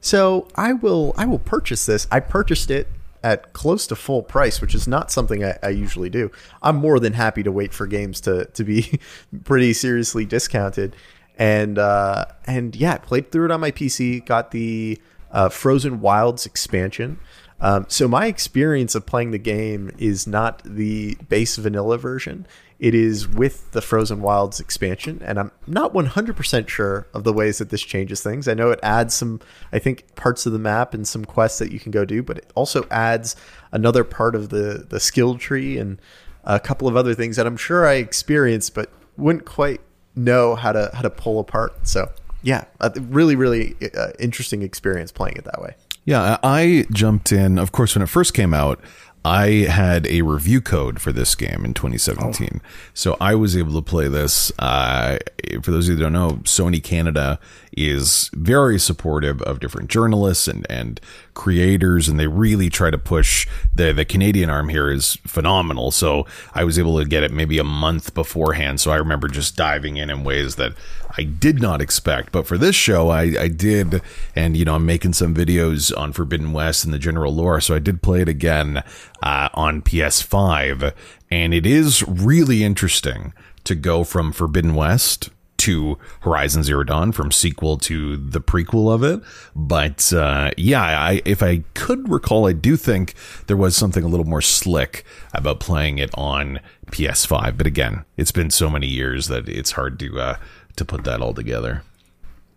So 0.00 0.48
I 0.56 0.72
will 0.72 1.14
I 1.16 1.26
will 1.26 1.38
purchase 1.38 1.84
this. 1.84 2.06
I 2.10 2.20
purchased 2.20 2.70
it 2.70 2.88
at 3.22 3.52
close 3.52 3.86
to 3.86 3.96
full 3.96 4.22
price, 4.22 4.60
which 4.60 4.74
is 4.74 4.88
not 4.88 5.10
something 5.10 5.44
I, 5.44 5.58
I, 5.62 5.68
usually 5.68 6.10
do. 6.10 6.30
I'm 6.62 6.76
more 6.76 6.98
than 6.98 7.12
happy 7.12 7.42
to 7.42 7.52
wait 7.52 7.72
for 7.72 7.86
games 7.86 8.20
to 8.22 8.46
to 8.46 8.64
be 8.64 8.98
pretty 9.44 9.72
seriously 9.72 10.24
discounted. 10.24 10.96
And 11.38 11.78
uh, 11.78 12.26
and 12.46 12.74
yeah, 12.76 12.98
played 12.98 13.32
through 13.32 13.46
it 13.46 13.50
on 13.50 13.60
my 13.60 13.70
PC. 13.70 14.24
Got 14.26 14.50
the 14.50 15.00
uh, 15.30 15.48
Frozen 15.48 16.00
Wilds 16.00 16.46
expansion. 16.46 17.18
Um, 17.60 17.86
so 17.88 18.08
my 18.08 18.26
experience 18.26 18.96
of 18.96 19.06
playing 19.06 19.30
the 19.30 19.38
game 19.38 19.92
is 19.96 20.26
not 20.26 20.62
the 20.64 21.16
base 21.28 21.56
vanilla 21.56 21.96
version. 21.96 22.46
It 22.82 22.96
is 22.96 23.28
with 23.28 23.70
the 23.70 23.80
Frozen 23.80 24.22
Wilds 24.22 24.58
expansion, 24.58 25.22
and 25.24 25.38
I'm 25.38 25.52
not 25.68 25.94
100% 25.94 26.68
sure 26.68 27.06
of 27.14 27.22
the 27.22 27.32
ways 27.32 27.58
that 27.58 27.70
this 27.70 27.80
changes 27.80 28.24
things. 28.24 28.48
I 28.48 28.54
know 28.54 28.72
it 28.72 28.80
adds 28.82 29.14
some, 29.14 29.38
I 29.72 29.78
think, 29.78 30.12
parts 30.16 30.46
of 30.46 30.52
the 30.52 30.58
map 30.58 30.92
and 30.92 31.06
some 31.06 31.24
quests 31.24 31.60
that 31.60 31.70
you 31.70 31.78
can 31.78 31.92
go 31.92 32.04
do, 32.04 32.24
but 32.24 32.38
it 32.38 32.50
also 32.56 32.84
adds 32.90 33.36
another 33.70 34.02
part 34.02 34.34
of 34.34 34.48
the, 34.48 34.84
the 34.88 34.98
skill 34.98 35.38
tree 35.38 35.78
and 35.78 36.00
a 36.42 36.58
couple 36.58 36.88
of 36.88 36.96
other 36.96 37.14
things 37.14 37.36
that 37.36 37.46
I'm 37.46 37.56
sure 37.56 37.86
I 37.86 37.94
experienced, 37.94 38.74
but 38.74 38.90
wouldn't 39.16 39.44
quite 39.44 39.80
know 40.16 40.56
how 40.56 40.72
to 40.72 40.90
how 40.92 41.02
to 41.02 41.10
pull 41.10 41.38
apart. 41.38 41.86
So 41.86 42.10
yeah, 42.42 42.64
really 42.98 43.36
really 43.36 43.76
uh, 43.96 44.08
interesting 44.18 44.62
experience 44.62 45.12
playing 45.12 45.36
it 45.36 45.44
that 45.44 45.62
way. 45.62 45.76
Yeah, 46.04 46.38
I 46.42 46.86
jumped 46.90 47.30
in. 47.30 47.58
Of 47.58 47.70
course, 47.70 47.94
when 47.94 48.02
it 48.02 48.08
first 48.08 48.34
came 48.34 48.52
out, 48.52 48.80
I 49.24 49.66
had 49.68 50.06
a 50.08 50.22
review 50.22 50.60
code 50.60 51.00
for 51.00 51.12
this 51.12 51.34
game 51.34 51.64
in 51.64 51.74
2017. 51.74 52.48
Oh. 52.52 52.68
So 52.92 53.16
I 53.20 53.34
was 53.34 53.56
able 53.56 53.74
to 53.74 53.82
play 53.82 54.08
this. 54.08 54.50
Uh, 54.58 55.18
for 55.62 55.70
those 55.70 55.88
of 55.88 55.92
you 55.92 55.96
that 55.96 56.02
don't 56.02 56.12
know, 56.12 56.40
Sony 56.42 56.82
Canada 56.82 57.38
is 57.76 58.30
very 58.34 58.78
supportive 58.78 59.40
of 59.42 59.60
different 59.60 59.90
journalists 59.90 60.48
and, 60.48 60.66
and 60.68 61.00
creators, 61.34 62.08
and 62.08 62.18
they 62.18 62.26
really 62.26 62.68
try 62.68 62.90
to 62.90 62.98
push 62.98 63.46
the, 63.74 63.92
the 63.92 64.04
Canadian 64.04 64.50
arm 64.50 64.68
here 64.68 64.90
is 64.90 65.16
phenomenal. 65.26 65.90
So 65.90 66.26
I 66.54 66.64
was 66.64 66.78
able 66.78 66.98
to 66.98 67.04
get 67.04 67.22
it 67.22 67.30
maybe 67.30 67.58
a 67.58 67.64
month 67.64 68.14
beforehand. 68.14 68.80
So 68.80 68.90
I 68.90 68.96
remember 68.96 69.28
just 69.28 69.56
diving 69.56 69.96
in 69.96 70.10
in 70.10 70.24
ways 70.24 70.56
that 70.56 70.72
I 71.16 71.24
did 71.24 71.60
not 71.60 71.80
expect. 71.80 72.32
But 72.32 72.46
for 72.46 72.56
this 72.56 72.74
show, 72.74 73.10
I, 73.10 73.22
I 73.38 73.48
did, 73.48 74.02
and 74.34 74.56
you 74.56 74.64
know, 74.64 74.76
I'm 74.76 74.86
making 74.86 75.12
some 75.12 75.34
videos 75.34 75.96
on 75.96 76.12
Forbidden 76.12 76.52
West 76.52 76.84
and 76.84 76.92
the 76.92 76.98
general 76.98 77.34
lore. 77.34 77.60
So 77.60 77.74
I 77.74 77.78
did 77.78 78.02
play 78.02 78.22
it 78.22 78.28
again 78.28 78.82
uh, 79.22 79.48
on 79.54 79.82
PS5, 79.82 80.92
and 81.30 81.54
it 81.54 81.66
is 81.66 82.02
really 82.06 82.64
interesting 82.64 83.32
to 83.64 83.74
go 83.74 84.04
from 84.04 84.32
Forbidden 84.32 84.74
West 84.74 85.30
to 85.62 85.96
Horizon 86.22 86.64
Zero 86.64 86.82
Dawn, 86.82 87.12
from 87.12 87.30
sequel 87.30 87.78
to 87.78 88.16
the 88.16 88.40
prequel 88.40 88.92
of 88.92 89.04
it. 89.04 89.22
But 89.54 90.12
uh, 90.12 90.50
yeah, 90.56 90.82
I, 90.82 91.22
if 91.24 91.40
I 91.40 91.62
could 91.74 92.10
recall, 92.10 92.48
I 92.48 92.52
do 92.52 92.76
think 92.76 93.14
there 93.46 93.56
was 93.56 93.76
something 93.76 94.02
a 94.02 94.08
little 94.08 94.26
more 94.26 94.42
slick 94.42 95.04
about 95.32 95.60
playing 95.60 95.98
it 95.98 96.10
on 96.14 96.58
PS5. 96.86 97.56
But 97.56 97.68
again, 97.68 98.04
it's 98.16 98.32
been 98.32 98.50
so 98.50 98.68
many 98.68 98.88
years 98.88 99.28
that 99.28 99.48
it's 99.48 99.70
hard 99.72 100.00
to 100.00 100.18
uh, 100.18 100.36
to 100.76 100.84
put 100.84 101.04
that 101.04 101.20
all 101.20 101.34
together. 101.34 101.82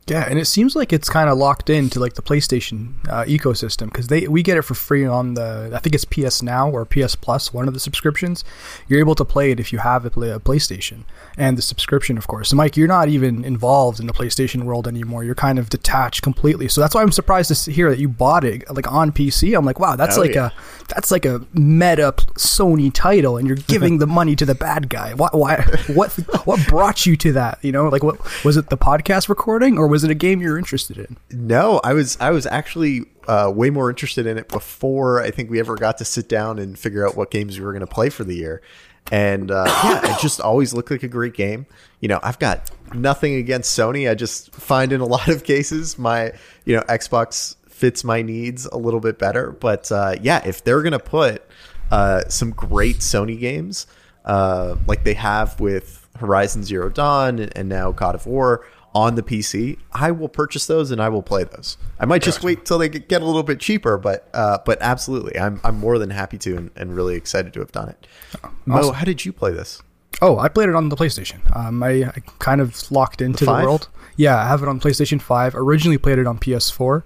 Yeah, 0.07 0.27
and 0.29 0.37
it 0.37 0.45
seems 0.45 0.75
like 0.75 0.93
it's 0.93 1.09
kind 1.09 1.31
of 1.31 1.37
locked 1.39 1.67
into 1.67 1.99
like 1.99 2.13
the 2.13 2.21
PlayStation 2.21 2.93
uh, 3.09 3.23
ecosystem 3.23 3.85
because 3.85 4.07
they 4.07 4.27
we 4.27 4.43
get 4.43 4.55
it 4.55 4.61
for 4.61 4.75
free 4.75 5.03
on 5.03 5.33
the 5.33 5.71
I 5.73 5.79
think 5.79 5.95
it's 5.95 6.05
PS 6.05 6.43
Now 6.43 6.69
or 6.69 6.85
PS 6.85 7.15
Plus, 7.15 7.51
one 7.51 7.67
of 7.67 7.73
the 7.73 7.79
subscriptions. 7.79 8.43
You're 8.87 8.99
able 8.99 9.15
to 9.15 9.25
play 9.25 9.49
it 9.49 9.59
if 9.59 9.73
you 9.73 9.79
have 9.79 10.05
a, 10.05 10.11
play, 10.11 10.29
a 10.29 10.39
PlayStation 10.39 11.05
and 11.37 11.57
the 11.57 11.63
subscription, 11.63 12.19
of 12.19 12.27
course. 12.27 12.49
So, 12.49 12.55
Mike, 12.55 12.77
you're 12.77 12.87
not 12.87 13.09
even 13.09 13.43
involved 13.43 13.99
in 13.99 14.05
the 14.05 14.13
PlayStation 14.13 14.63
world 14.63 14.87
anymore. 14.87 15.23
You're 15.23 15.33
kind 15.33 15.57
of 15.57 15.71
detached 15.71 16.21
completely. 16.21 16.67
So 16.67 16.81
that's 16.81 16.93
why 16.93 17.01
I'm 17.01 17.11
surprised 17.11 17.51
to 17.63 17.71
hear 17.71 17.89
that 17.89 17.97
you 17.97 18.07
bought 18.07 18.43
it 18.43 18.63
like 18.71 18.91
on 18.91 19.11
PC. 19.11 19.57
I'm 19.57 19.65
like, 19.65 19.79
wow, 19.79 19.95
that's 19.95 20.19
like 20.19 20.35
yeah. 20.35 20.51
a 20.51 20.85
that's 20.87 21.09
like 21.09 21.25
a 21.25 21.43
meta 21.53 22.13
Sony 22.35 22.93
title, 22.93 23.37
and 23.37 23.47
you're 23.47 23.57
giving 23.57 23.97
the 23.99 24.07
money 24.07 24.35
to 24.35 24.45
the 24.45 24.53
bad 24.53 24.87
guy. 24.87 25.15
Why? 25.15 25.29
Why? 25.31 25.63
What? 25.87 26.11
What 26.45 26.63
brought 26.67 27.07
you 27.07 27.17
to 27.17 27.31
that? 27.33 27.57
You 27.63 27.71
know, 27.71 27.87
like 27.87 28.03
what 28.03 28.19
was 28.45 28.55
it? 28.55 28.69
The 28.69 28.77
podcast 28.77 29.29
recording 29.29 29.79
or 29.79 29.94
was 29.95 30.03
it 30.03 30.11
a 30.11 30.15
game 30.15 30.41
you're 30.41 30.57
interested 30.57 30.97
in? 30.97 31.15
No, 31.31 31.79
I 31.81 31.93
was 31.93 32.17
I 32.19 32.31
was 32.31 32.45
actually 32.45 33.05
uh, 33.29 33.49
way 33.55 33.69
more 33.69 33.89
interested 33.89 34.27
in 34.27 34.37
it 34.37 34.49
before 34.49 35.21
I 35.21 35.31
think 35.31 35.49
we 35.49 35.57
ever 35.57 35.75
got 35.75 35.99
to 35.99 36.05
sit 36.05 36.27
down 36.27 36.59
and 36.59 36.77
figure 36.77 37.07
out 37.07 37.15
what 37.15 37.31
games 37.31 37.57
we 37.57 37.63
were 37.63 37.71
going 37.71 37.79
to 37.79 37.87
play 37.87 38.09
for 38.09 38.25
the 38.25 38.35
year. 38.35 38.61
And 39.09 39.51
uh, 39.51 39.63
yeah, 39.85 40.13
it 40.13 40.19
just 40.19 40.41
always 40.41 40.73
looked 40.73 40.91
like 40.91 41.03
a 41.03 41.07
great 41.07 41.33
game. 41.33 41.65
You 42.01 42.09
know, 42.09 42.19
I've 42.21 42.39
got 42.39 42.71
nothing 42.93 43.35
against 43.35 43.79
Sony. 43.79 44.11
I 44.11 44.15
just 44.15 44.53
find 44.53 44.91
in 44.91 44.99
a 44.99 45.05
lot 45.15 45.29
of 45.29 45.45
cases 45.45 45.97
my 45.97 46.33
you 46.65 46.75
know 46.75 46.81
Xbox 46.89 47.55
fits 47.69 48.03
my 48.03 48.21
needs 48.21 48.65
a 48.65 48.77
little 48.77 48.99
bit 48.99 49.17
better. 49.17 49.53
But 49.53 49.89
uh, 49.93 50.15
yeah, 50.21 50.45
if 50.45 50.61
they're 50.65 50.81
going 50.81 50.91
to 50.91 50.99
put 50.99 51.41
uh, 51.89 52.27
some 52.27 52.51
great 52.51 52.97
Sony 52.97 53.39
games 53.39 53.87
uh, 54.25 54.75
like 54.87 55.05
they 55.05 55.13
have 55.13 55.57
with 55.61 56.05
Horizon 56.17 56.65
Zero 56.65 56.89
Dawn 56.89 57.39
and 57.39 57.69
now 57.69 57.93
God 57.93 58.15
of 58.15 58.25
War 58.25 58.65
on 58.95 59.15
the 59.15 59.21
PC, 59.21 59.77
I 59.91 60.11
will 60.11 60.29
purchase 60.29 60.65
those 60.65 60.89
and 60.89 61.01
I 61.01 61.09
will 61.09 61.21
play 61.21 61.43
those. 61.43 61.77
I 61.99 62.05
might 62.05 62.21
just 62.21 62.43
wait 62.43 62.63
till 62.65 62.77
they 62.77 62.87
get 62.87 63.21
a 63.21 63.25
little 63.25 63.43
bit 63.43 63.59
cheaper, 63.59 63.97
but 63.97 64.29
uh, 64.33 64.59
but 64.65 64.77
absolutely, 64.81 65.37
I'm 65.37 65.59
I'm 65.63 65.77
more 65.77 65.99
than 65.99 66.09
happy 66.09 66.37
to 66.39 66.55
and, 66.55 66.71
and 66.77 66.95
really 66.95 67.15
excited 67.15 67.53
to 67.53 67.59
have 67.59 67.73
done 67.73 67.89
it. 67.89 68.07
Awesome. 68.37 68.55
Mo, 68.65 68.91
how 68.93 69.03
did 69.03 69.25
you 69.25 69.33
play 69.33 69.51
this? 69.51 69.83
Oh, 70.21 70.39
I 70.39 70.47
played 70.47 70.69
it 70.69 70.75
on 70.75 70.87
the 70.87 70.95
PlayStation. 70.95 71.53
Um, 71.53 71.83
I, 71.83 72.05
I, 72.05 72.21
kind 72.39 72.61
of 72.61 72.89
locked 72.89 73.21
into 73.21 73.43
the, 73.43 73.53
the, 73.53 73.63
world. 73.65 73.89
Yeah, 74.15 74.37
I 74.37 74.47
have 74.47 74.63
it 74.63 74.69
on 74.69 74.79
PlayStation 74.79 75.21
Five. 75.21 75.55
Originally 75.55 75.97
played 75.97 76.19
it 76.19 76.25
on 76.25 76.39
PS4, 76.39 77.03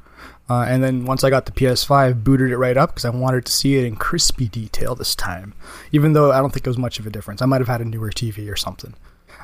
uh, 0.47 0.65
and 0.67 0.83
then 0.83 1.05
once 1.05 1.23
I 1.23 1.31
got 1.31 1.47
the 1.47 1.51
PS5, 1.51 2.23
booted 2.23 2.51
it 2.51 2.57
right 2.57 2.77
up 2.77 2.91
because 2.91 3.05
I 3.05 3.09
wanted 3.09 3.47
to 3.47 3.51
see 3.51 3.77
it 3.77 3.85
in 3.85 3.95
crispy 3.95 4.47
detail 4.47 4.93
this 4.93 5.15
time. 5.15 5.55
Even 5.91 6.13
though 6.13 6.31
I 6.31 6.37
don't 6.37 6.51
think 6.53 6.67
it 6.67 6.69
was 6.69 6.77
much 6.77 6.99
of 6.99 7.07
a 7.07 7.09
difference, 7.09 7.41
I 7.41 7.47
might 7.47 7.61
have 7.61 7.67
had 7.67 7.81
a 7.81 7.85
newer 7.85 8.11
TV 8.11 8.51
or 8.51 8.55
something. 8.55 8.93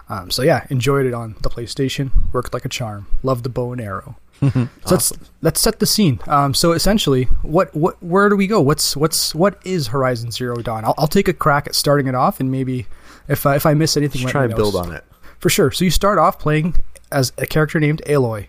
Um, 0.10 0.30
so 0.30 0.42
yeah, 0.42 0.66
enjoyed 0.70 1.06
it 1.06 1.14
on 1.14 1.36
the 1.42 1.50
PlayStation. 1.50 2.12
Worked 2.34 2.54
like 2.54 2.66
a 2.66 2.70
charm. 2.70 3.08
Loved 3.24 3.44
the 3.44 3.50
bow 3.50 3.72
and 3.72 3.82
arrow. 3.82 4.18
so 4.42 4.68
let's 4.90 5.14
let's 5.42 5.62
set 5.62 5.80
the 5.80 5.86
scene. 5.86 6.20
Um, 6.28 6.54
so 6.54 6.74
essentially, 6.74 7.24
what 7.42 7.74
what 7.76 8.02
where 8.04 8.30
do 8.30 8.36
we 8.36 8.48
go? 8.48 8.62
What's 8.62 8.96
what's 8.96 9.34
what 9.34 9.60
is 9.66 9.88
Horizon 9.88 10.32
Zero 10.32 10.58
Dawn? 10.58 10.84
I'll, 10.84 10.94
I'll 10.98 11.08
take 11.08 11.28
a 11.28 11.34
crack 11.34 11.68
at 11.68 11.76
starting 11.76 12.08
it 12.08 12.16
off, 12.16 12.40
and 12.40 12.52
maybe 12.52 12.86
if 13.28 13.46
I, 13.46 13.56
if 13.56 13.66
I 13.66 13.74
miss 13.74 13.96
anything, 13.96 14.22
Just 14.22 14.32
try 14.32 14.46
to 14.46 14.56
build 14.56 14.76
on 14.76 14.94
it 14.94 15.04
for 15.40 15.50
sure. 15.50 15.72
So 15.72 15.86
you 15.86 15.92
start 15.92 16.20
off 16.20 16.38
playing 16.40 16.76
as 17.12 17.32
a 17.38 17.46
character 17.46 17.80
named 17.80 18.02
Aloy. 18.06 18.48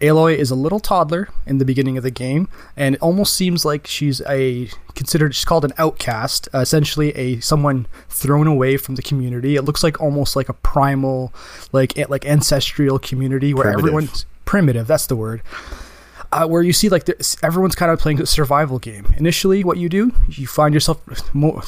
Aloy 0.00 0.36
is 0.36 0.50
a 0.50 0.54
little 0.54 0.78
toddler 0.78 1.28
in 1.46 1.58
the 1.58 1.64
beginning 1.64 1.96
of 1.96 2.04
the 2.04 2.10
game, 2.10 2.48
and 2.76 2.94
it 2.94 3.02
almost 3.02 3.34
seems 3.34 3.64
like 3.64 3.86
she's 3.86 4.20
a 4.28 4.68
considered. 4.94 5.34
She's 5.34 5.44
called 5.44 5.64
an 5.64 5.72
outcast, 5.76 6.48
uh, 6.54 6.58
essentially 6.58 7.10
a 7.16 7.40
someone 7.40 7.86
thrown 8.08 8.46
away 8.46 8.76
from 8.76 8.94
the 8.94 9.02
community. 9.02 9.56
It 9.56 9.62
looks 9.62 9.82
like 9.82 10.00
almost 10.00 10.36
like 10.36 10.48
a 10.48 10.54
primal, 10.54 11.32
like 11.72 11.96
like 12.08 12.24
ancestral 12.24 12.98
community 12.98 13.52
where 13.52 13.64
Primitive. 13.64 13.84
everyone's 13.84 14.26
primitive. 14.44 14.86
That's 14.86 15.06
the 15.06 15.16
word. 15.16 15.42
Uh, 16.30 16.46
where 16.46 16.62
you 16.62 16.72
see 16.74 16.88
like 16.90 17.08
everyone's 17.42 17.74
kind 17.74 17.90
of 17.90 17.98
playing 17.98 18.20
a 18.20 18.26
survival 18.26 18.78
game. 18.78 19.06
Initially, 19.16 19.64
what 19.64 19.78
you 19.78 19.88
do, 19.88 20.12
you 20.28 20.46
find 20.46 20.74
yourself 20.74 21.00
more, 21.34 21.62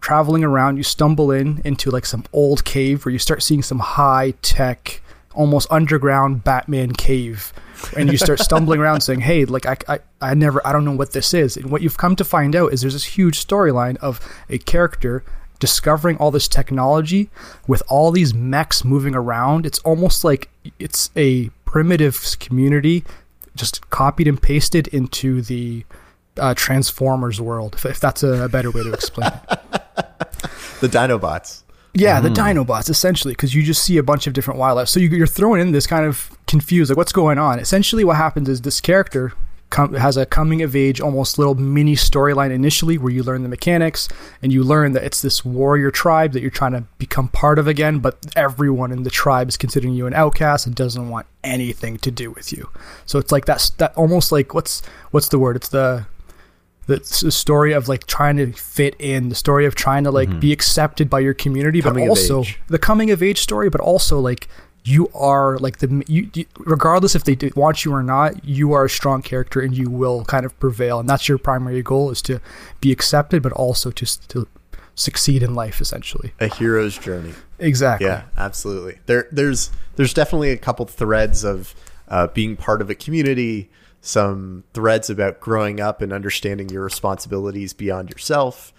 traveling 0.00 0.44
around. 0.44 0.76
You 0.76 0.84
stumble 0.84 1.30
in 1.32 1.60
into 1.64 1.90
like 1.90 2.06
some 2.06 2.24
old 2.32 2.64
cave 2.64 3.04
where 3.04 3.12
you 3.12 3.18
start 3.18 3.42
seeing 3.42 3.62
some 3.62 3.80
high 3.80 4.34
tech, 4.40 5.02
almost 5.34 5.68
underground 5.70 6.44
Batman 6.44 6.92
cave, 6.92 7.52
and 7.96 8.10
you 8.10 8.18
start 8.18 8.38
stumbling 8.40 8.80
around 8.80 9.00
saying, 9.02 9.20
"Hey, 9.20 9.44
like 9.44 9.66
I, 9.66 9.76
I, 9.88 9.98
I 10.20 10.34
never, 10.34 10.66
I 10.66 10.72
don't 10.72 10.84
know 10.84 10.94
what 10.94 11.12
this 11.12 11.34
is." 11.34 11.56
And 11.56 11.70
what 11.70 11.82
you've 11.82 11.98
come 11.98 12.16
to 12.16 12.24
find 12.24 12.54
out 12.56 12.72
is 12.72 12.80
there's 12.80 12.94
this 12.94 13.04
huge 13.04 13.44
storyline 13.44 13.96
of 13.98 14.20
a 14.48 14.58
character 14.58 15.24
discovering 15.58 16.16
all 16.18 16.30
this 16.30 16.48
technology 16.48 17.30
with 17.66 17.82
all 17.88 18.10
these 18.10 18.34
mechs 18.34 18.84
moving 18.84 19.14
around. 19.14 19.66
It's 19.66 19.78
almost 19.80 20.24
like 20.24 20.48
it's 20.78 21.10
a 21.16 21.48
primitive 21.64 22.38
community 22.38 23.04
just 23.56 23.88
copied 23.90 24.28
and 24.28 24.40
pasted 24.40 24.88
into 24.88 25.42
the 25.42 25.84
uh, 26.36 26.54
Transformers 26.54 27.40
world, 27.40 27.74
if, 27.74 27.86
if 27.86 28.00
that's 28.00 28.22
a, 28.22 28.48
better 28.48 28.70
way 28.70 28.82
to 28.82 28.92
explain 28.92 29.32
it. 29.32 29.48
the 30.80 30.88
Dinobots. 30.88 31.63
Yeah, 31.94 32.20
mm. 32.20 32.24
the 32.24 32.28
Dinobots, 32.28 32.90
essentially, 32.90 33.32
because 33.32 33.54
you 33.54 33.62
just 33.62 33.82
see 33.82 33.96
a 33.96 34.02
bunch 34.02 34.26
of 34.26 34.32
different 34.32 34.58
wildlife. 34.58 34.88
So 34.88 35.00
you, 35.00 35.22
are 35.22 35.26
throwing 35.26 35.60
in 35.60 35.72
this 35.72 35.86
kind 35.86 36.04
of 36.04 36.36
confused, 36.46 36.90
like, 36.90 36.96
what's 36.96 37.12
going 37.12 37.38
on? 37.38 37.58
Essentially, 37.58 38.04
what 38.04 38.16
happens 38.16 38.48
is 38.48 38.62
this 38.62 38.80
character 38.80 39.32
com- 39.70 39.94
has 39.94 40.16
a 40.16 40.26
coming 40.26 40.62
of 40.62 40.74
age, 40.74 41.00
almost 41.00 41.38
little 41.38 41.54
mini 41.54 41.94
storyline 41.94 42.50
initially, 42.50 42.98
where 42.98 43.12
you 43.12 43.22
learn 43.22 43.42
the 43.42 43.48
mechanics 43.48 44.08
and 44.42 44.52
you 44.52 44.64
learn 44.64 44.92
that 44.92 45.04
it's 45.04 45.22
this 45.22 45.44
warrior 45.44 45.90
tribe 45.90 46.32
that 46.32 46.40
you're 46.40 46.50
trying 46.50 46.72
to 46.72 46.84
become 46.98 47.28
part 47.28 47.58
of 47.58 47.68
again, 47.68 48.00
but 48.00 48.18
everyone 48.34 48.90
in 48.90 49.04
the 49.04 49.10
tribe 49.10 49.48
is 49.48 49.56
considering 49.56 49.94
you 49.94 50.06
an 50.06 50.14
outcast 50.14 50.66
and 50.66 50.74
doesn't 50.74 51.08
want 51.08 51.26
anything 51.44 51.96
to 51.98 52.10
do 52.10 52.30
with 52.30 52.52
you. 52.52 52.70
So 53.06 53.18
it's 53.18 53.30
like 53.30 53.44
that's 53.44 53.70
that 53.70 53.94
almost 53.96 54.32
like 54.32 54.52
what's 54.52 54.82
what's 55.12 55.28
the 55.28 55.38
word? 55.38 55.56
It's 55.56 55.68
the 55.68 56.06
the, 56.86 56.96
the 57.22 57.32
story 57.32 57.72
of 57.72 57.88
like 57.88 58.06
trying 58.06 58.36
to 58.36 58.52
fit 58.52 58.94
in, 58.98 59.28
the 59.28 59.34
story 59.34 59.66
of 59.66 59.74
trying 59.74 60.04
to 60.04 60.10
like 60.10 60.28
mm-hmm. 60.28 60.40
be 60.40 60.52
accepted 60.52 61.08
by 61.08 61.20
your 61.20 61.34
community, 61.34 61.80
coming 61.80 62.04
but 62.04 62.10
also 62.10 62.44
the 62.68 62.78
coming 62.78 63.10
of 63.10 63.22
age 63.22 63.38
story, 63.38 63.70
but 63.70 63.80
also 63.80 64.18
like 64.20 64.48
you 64.84 65.08
are 65.14 65.56
like 65.58 65.78
the 65.78 66.04
you, 66.06 66.30
you, 66.34 66.44
regardless 66.58 67.14
if 67.14 67.24
they 67.24 67.36
want 67.56 67.84
you 67.84 67.92
or 67.92 68.02
not, 68.02 68.44
you 68.44 68.72
are 68.72 68.84
a 68.84 68.90
strong 68.90 69.22
character 69.22 69.60
and 69.60 69.76
you 69.76 69.88
will 69.88 70.24
kind 70.24 70.44
of 70.44 70.58
prevail, 70.60 71.00
and 71.00 71.08
that's 71.08 71.28
your 71.28 71.38
primary 71.38 71.82
goal 71.82 72.10
is 72.10 72.20
to 72.22 72.40
be 72.80 72.92
accepted, 72.92 73.42
but 73.42 73.52
also 73.52 73.90
to 73.90 74.28
to 74.28 74.46
succeed 74.94 75.42
in 75.42 75.54
life 75.54 75.80
essentially. 75.80 76.32
A 76.38 76.48
hero's 76.48 76.98
journey. 76.98 77.32
Exactly. 77.58 78.06
Yeah, 78.06 78.24
absolutely. 78.36 78.98
There 79.06 79.26
there's 79.32 79.70
there's 79.96 80.12
definitely 80.12 80.50
a 80.50 80.58
couple 80.58 80.84
threads 80.86 81.44
of 81.44 81.74
uh, 82.08 82.26
being 82.28 82.56
part 82.56 82.82
of 82.82 82.90
a 82.90 82.94
community 82.94 83.70
some 84.04 84.64
threads 84.74 85.08
about 85.08 85.40
growing 85.40 85.80
up 85.80 86.02
and 86.02 86.12
understanding 86.12 86.68
your 86.68 86.84
responsibilities 86.84 87.72
beyond 87.72 88.10
yourself. 88.10 88.72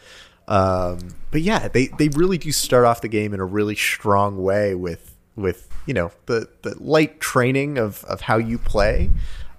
Um, 0.48 1.16
but 1.32 1.42
yeah, 1.42 1.68
they, 1.68 1.88
they 1.88 2.10
really 2.10 2.38
do 2.38 2.52
start 2.52 2.86
off 2.86 3.02
the 3.02 3.08
game 3.08 3.34
in 3.34 3.40
a 3.40 3.46
really 3.46 3.76
strong 3.76 4.42
way 4.42 4.76
with 4.76 5.12
with 5.36 5.68
you 5.86 5.94
know 5.94 6.12
the 6.28 6.48
the 6.62 6.76
light 6.82 7.20
training 7.20 7.78
of 7.78 8.04
of 8.06 8.22
how 8.22 8.38
you 8.38 8.60
play, 8.60 9.10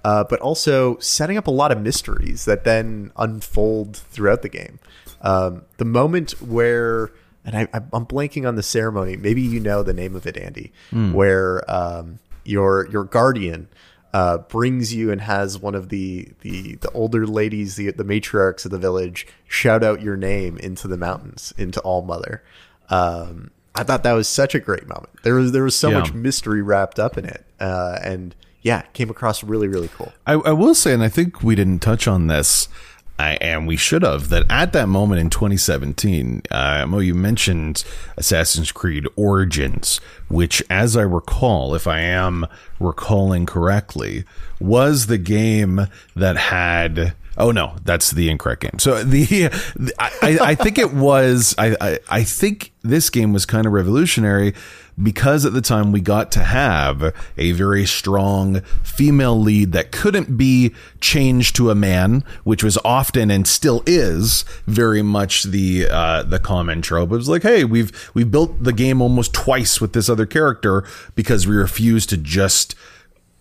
uh, 0.05 0.23
but 0.25 0.41
also 0.41 0.99
setting 0.99 1.37
up 1.37 1.49
a 1.49 1.51
lot 1.51 1.73
of 1.73 1.81
mysteries 1.81 2.45
that 2.45 2.63
then 2.65 3.11
unfold 3.17 3.97
throughout 3.97 4.43
the 4.43 4.49
game. 4.49 4.79
Um, 5.21 5.63
the 5.79 5.85
moment 5.85 6.41
where 6.41 7.11
and 7.45 7.57
I, 7.57 7.69
I'm 7.93 8.07
blanking 8.07 8.47
on 8.47 8.55
the 8.55 8.63
ceremony. 8.63 9.17
Maybe 9.17 9.43
you 9.43 9.59
know 9.59 9.83
the 9.83 9.93
name 9.93 10.15
of 10.15 10.27
it, 10.27 10.37
Andy. 10.37 10.73
Mm. 10.93 11.13
Where 11.13 11.69
um, 11.69 12.21
your 12.45 12.89
your 12.91 13.05
guardian 13.05 13.69
uh, 14.17 14.39
brings 14.39 14.95
you 14.95 15.13
and 15.13 15.21
has 15.21 15.59
one 15.59 15.75
of 15.75 15.91
the 15.91 16.27
the 16.41 16.77
the 16.77 16.91
older 16.93 17.27
ladies, 17.27 17.77
the 17.77 17.91
the 17.91 18.03
matriarchs 18.03 18.65
of 18.65 18.71
the 18.71 18.79
village, 18.79 19.27
shout 19.47 19.85
out 19.85 20.01
your 20.01 20.17
name 20.17 20.57
into 20.57 20.89
the 20.89 20.97
mountains, 20.97 21.53
into 21.59 21.81
All 21.83 22.01
Mother. 22.01 22.43
Um, 22.89 23.51
I 23.75 23.83
thought 23.83 24.05
that 24.05 24.15
was 24.15 24.27
such 24.27 24.55
a 24.55 24.59
great 24.59 24.89
moment. 24.89 25.11
There 25.23 25.35
was 25.35 25.53
there 25.53 25.65
was 25.65 25.77
so 25.77 25.91
yeah. 25.91 25.99
much 25.99 26.15
mystery 26.15 26.63
wrapped 26.63 26.99
up 26.99 27.19
in 27.19 27.27
it, 27.27 27.45
uh, 27.61 27.99
and 28.03 28.35
yeah, 28.63 28.83
came 28.95 29.11
across 29.11 29.45
really 29.45 29.69
really 29.69 29.89
cool. 29.89 30.15
I, 30.27 30.33
I 30.33 30.53
will 30.53 30.75
say, 30.75 30.95
and 30.95 31.03
I 31.03 31.11
think 31.11 31.43
we 31.43 31.55
didn't 31.55 31.81
touch 31.81 32.09
on 32.09 32.27
this. 32.27 32.71
I, 33.19 33.37
and 33.41 33.67
we 33.67 33.77
should 33.77 34.03
have 34.03 34.29
that 34.29 34.45
at 34.51 34.73
that 34.73 34.89
moment 34.89 35.21
in 35.21 35.31
2017. 35.31 36.43
Uh, 36.51 36.87
Mo, 36.87 36.99
you 36.99 37.15
mentioned 37.15 37.85
Assassin's 38.17 38.73
Creed 38.73 39.07
Origins, 39.17 40.01
which, 40.29 40.63
as 40.69 40.97
I 40.97 41.03
recall, 41.03 41.75
if 41.75 41.87
I 41.87 42.01
am 42.01 42.47
recalling 42.79 43.47
correctly, 43.47 44.25
was 44.61 45.07
the 45.07 45.19
game 45.19 45.89
that 46.15 46.37
had. 46.37 47.15
Oh 47.39 47.51
no, 47.51 47.77
that's 47.85 48.13
the 48.13 48.31
incorrect 48.31 48.63
game. 48.63 48.79
So 48.79 49.03
the, 49.03 49.51
I, 49.99 50.39
I 50.41 50.55
think 50.55 50.79
it 50.79 50.93
was. 50.93 51.55
I, 51.59 51.77
I, 51.81 51.99
I 52.09 52.25
think 52.25 52.73
this 52.83 53.11
game 53.11 53.33
was 53.33 53.45
kind 53.45 53.67
of 53.67 53.73
revolutionary 53.73 54.55
because 55.03 55.45
at 55.45 55.53
the 55.53 55.61
time 55.61 55.93
we 55.93 56.01
got 56.01 56.33
to 56.33 56.43
have 56.43 57.15
a 57.37 57.53
very 57.53 57.85
strong 57.85 58.61
female 58.83 59.39
lead 59.39 59.73
that 59.73 59.93
couldn't 59.93 60.39
be 60.39 60.75
changed 61.01 61.55
to 61.57 61.71
a 61.71 61.75
man, 61.75 62.25
which 62.45 62.65
was 62.65 62.79
often 62.85 63.31
and 63.31 63.47
still 63.47 63.83
is 63.87 64.45
very 64.67 65.03
much 65.03 65.43
the 65.43 65.87
uh, 65.91 66.23
the 66.23 66.39
common 66.39 66.81
trope. 66.81 67.13
It 67.13 67.17
was 67.17 67.29
like, 67.29 67.43
hey, 67.43 67.65
we've 67.65 68.11
we've 68.15 68.31
built 68.31 68.63
the 68.63 68.73
game 68.73 69.03
almost 69.03 69.35
twice 69.35 69.81
with 69.81 69.93
this 69.93 70.09
other 70.09 70.27
character 70.27 70.85
because 71.15 71.47
we 71.47 71.57
refuse 71.57 72.07
to 72.07 72.17
just 72.17 72.75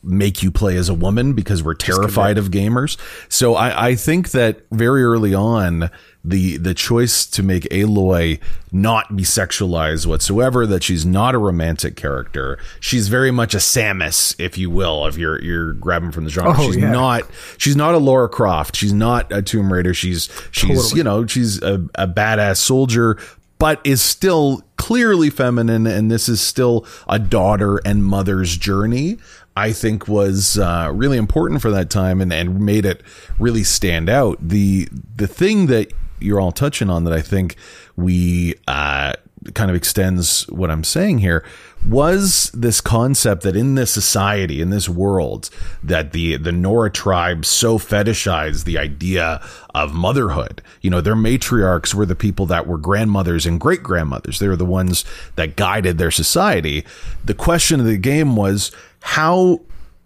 make 0.05 0.43
you 0.43 0.51
play 0.51 0.77
as 0.77 0.87
a 0.87 0.93
woman 0.93 1.33
because 1.33 1.63
we're 1.63 1.73
terrified 1.73 2.37
of 2.37 2.51
gamers. 2.51 2.97
So 3.27 3.55
I, 3.55 3.87
I 3.87 3.95
think 3.95 4.31
that 4.31 4.61
very 4.71 5.03
early 5.03 5.33
on, 5.33 5.89
the 6.23 6.57
the 6.57 6.73
choice 6.73 7.25
to 7.27 7.43
make 7.43 7.63
Aloy 7.65 8.39
not 8.71 9.15
be 9.15 9.23
sexualized 9.23 10.05
whatsoever, 10.05 10.65
that 10.65 10.83
she's 10.83 11.05
not 11.05 11.35
a 11.35 11.37
romantic 11.37 11.95
character. 11.95 12.57
She's 12.79 13.07
very 13.07 13.31
much 13.31 13.53
a 13.53 13.59
Samus, 13.59 14.35
if 14.39 14.57
you 14.57 14.69
will, 14.69 15.05
if 15.05 15.17
you're 15.17 15.41
you're 15.41 15.73
grabbing 15.73 16.11
from 16.11 16.23
the 16.23 16.29
genre. 16.29 16.55
Oh, 16.57 16.71
she's 16.71 16.77
yeah. 16.77 16.91
not 16.91 17.23
she's 17.57 17.75
not 17.75 17.93
a 17.93 17.99
Lara 17.99 18.29
Croft. 18.29 18.75
She's 18.75 18.93
not 18.93 19.31
a 19.31 19.41
Tomb 19.41 19.71
Raider. 19.71 19.93
She's 19.93 20.29
she's 20.51 20.83
totally. 20.83 20.97
you 20.97 21.03
know, 21.03 21.27
she's 21.27 21.61
a, 21.61 21.75
a 21.95 22.07
badass 22.07 22.57
soldier, 22.57 23.19
but 23.59 23.79
is 23.83 24.01
still 24.01 24.63
clearly 24.77 25.29
feminine 25.29 25.87
and 25.87 26.11
this 26.11 26.27
is 26.27 26.41
still 26.41 26.85
a 27.07 27.19
daughter 27.19 27.77
and 27.85 28.03
mother's 28.03 28.57
journey. 28.57 29.17
I 29.55 29.71
think 29.71 30.07
was 30.07 30.57
uh, 30.57 30.91
really 30.93 31.17
important 31.17 31.61
for 31.61 31.71
that 31.71 31.89
time 31.89 32.21
and, 32.21 32.33
and 32.33 32.59
made 32.59 32.85
it 32.85 33.01
really 33.39 33.63
stand 33.63 34.09
out. 34.09 34.37
The 34.41 34.89
the 35.15 35.27
thing 35.27 35.67
that 35.67 35.93
you're 36.19 36.39
all 36.39 36.51
touching 36.51 36.89
on 36.89 37.03
that 37.05 37.13
I 37.13 37.21
think 37.21 37.55
we 37.95 38.55
uh, 38.67 39.13
kind 39.53 39.69
of 39.69 39.75
extends 39.75 40.43
what 40.49 40.71
I'm 40.71 40.83
saying 40.83 41.19
here 41.19 41.43
was 41.87 42.49
this 42.53 42.81
concept 42.81 43.43
that 43.43 43.55
in 43.55 43.75
this 43.75 43.91
society, 43.91 44.59
in 44.59 44.71
this 44.71 44.89
world, 44.89 45.49
that 45.83 46.13
the 46.13 46.37
the 46.37 46.51
Nora 46.51 46.89
tribe 46.89 47.45
so 47.45 47.77
fetishized 47.77 48.63
the 48.63 48.77
idea 48.77 49.41
of 49.73 49.93
motherhood. 49.93 50.61
You 50.81 50.89
know, 50.89 51.01
their 51.01 51.15
matriarchs 51.15 51.93
were 51.93 52.05
the 52.05 52.15
people 52.15 52.47
that 52.47 52.65
were 52.65 52.79
grandmothers 52.79 53.45
and 53.45 53.59
great 53.59 53.83
grandmothers. 53.83 54.39
They 54.39 54.47
were 54.47 54.55
the 54.55 54.65
ones 54.65 55.05
that 55.35 55.55
guided 55.55 55.97
their 55.97 56.11
society. 56.11 56.83
The 57.23 57.35
question 57.35 57.79
of 57.79 57.85
the 57.85 57.97
game 57.97 58.35
was 58.35 58.71
how 59.05 59.61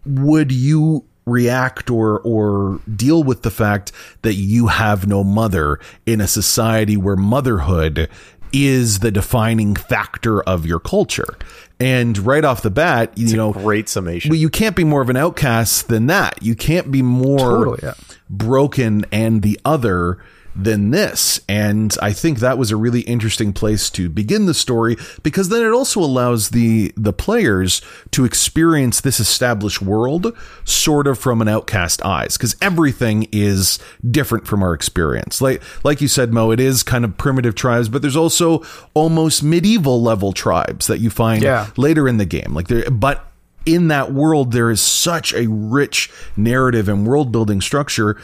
would 0.06 0.52
you 0.52 1.06
react 1.26 1.90
or 1.90 2.20
or 2.22 2.82
deal 2.94 3.24
with 3.24 3.44
the 3.44 3.52
fact 3.52 3.94
that 4.24 4.34
you 4.34 4.68
have 4.68 5.08
no 5.08 5.24
mother 5.24 5.80
in 6.06 6.20
a 6.20 6.28
society 6.28 6.98
where 6.98 7.16
motherhood 7.16 8.10
is 8.52 9.00
the 9.00 9.12
defining 9.12 9.76
factor 9.76 10.42
of 10.42 10.66
your 10.66 10.80
culture. 10.80 11.38
And 11.80 12.18
right 12.18 12.44
off 12.44 12.62
the 12.62 12.70
bat, 12.70 13.16
you 13.16 13.38
know, 13.38 13.54
great 13.54 13.88
summation. 13.88 14.30
Well, 14.32 14.40
you 14.40 14.50
can't 14.50 14.76
be 14.76 14.84
more 14.84 15.02
of 15.02 15.10
an 15.10 15.16
outcast 15.16 15.88
than 15.88 16.08
that. 16.08 16.42
You 16.44 16.56
can't 16.56 16.92
be 16.92 17.02
more 17.02 17.38
totally, 17.38 17.80
yeah. 17.84 17.94
broken 18.30 19.06
and 19.14 19.44
the 19.44 19.58
other 19.64 20.18
than 20.64 20.92
this. 20.92 21.40
And 21.48 21.96
I 22.02 22.14
think 22.14 22.40
that 22.40 22.58
was 22.58 22.72
a 22.72 22.76
really 22.76 23.02
interesting 23.02 23.54
place 23.54 23.90
to 23.92 24.10
begin 24.10 24.46
the 24.46 24.54
story 24.54 24.98
because 25.24 25.50
then 25.50 25.66
it 25.66 25.72
also 25.72 26.02
allows 26.02 26.50
the 26.50 26.92
the 26.96 27.14
players 27.14 27.82
to 28.12 28.26
experience 28.26 29.02
this 29.02 29.20
established 29.20 29.82
world 29.82 30.36
sort 30.64 31.08
of 31.08 31.18
from 31.18 31.42
an 31.42 31.48
outcast 31.48 32.04
eyes 32.04 32.38
because 32.38 32.56
everything 32.62 33.28
is 33.32 33.80
different 34.10 34.48
from 34.48 34.64
our 34.64 34.74
experience. 34.74 35.42
Like 35.42 35.62
like 35.84 36.02
you 36.02 36.08
said 36.08 36.34
Mo, 36.34 36.52
it 36.52 36.60
is 36.60 36.84
kind 36.84 37.06
of 37.06 37.18
primitive 37.18 37.56
tribes, 37.56 37.90
but 37.90 38.02
there's 38.02 38.16
also 38.16 38.64
almost 38.94 39.44
medieval 39.44 40.02
level 40.02 40.34
tribes 40.34 40.88
that 40.88 41.00
you 41.00 41.10
find 41.10 41.44
yeah. 41.44 41.70
later 41.78 42.08
in 42.08 42.18
the 42.18 42.26
game. 42.26 42.54
Like 42.54 42.68
there 42.68 42.90
but 42.90 43.26
in 43.66 43.90
that 43.90 44.12
world 44.12 44.52
there 44.52 44.72
is 44.72 44.82
such 44.82 45.34
a 45.34 45.48
rich 45.48 46.10
narrative 46.36 46.90
and 46.90 47.06
world 47.06 47.32
building 47.32 47.62
structure 47.62 48.18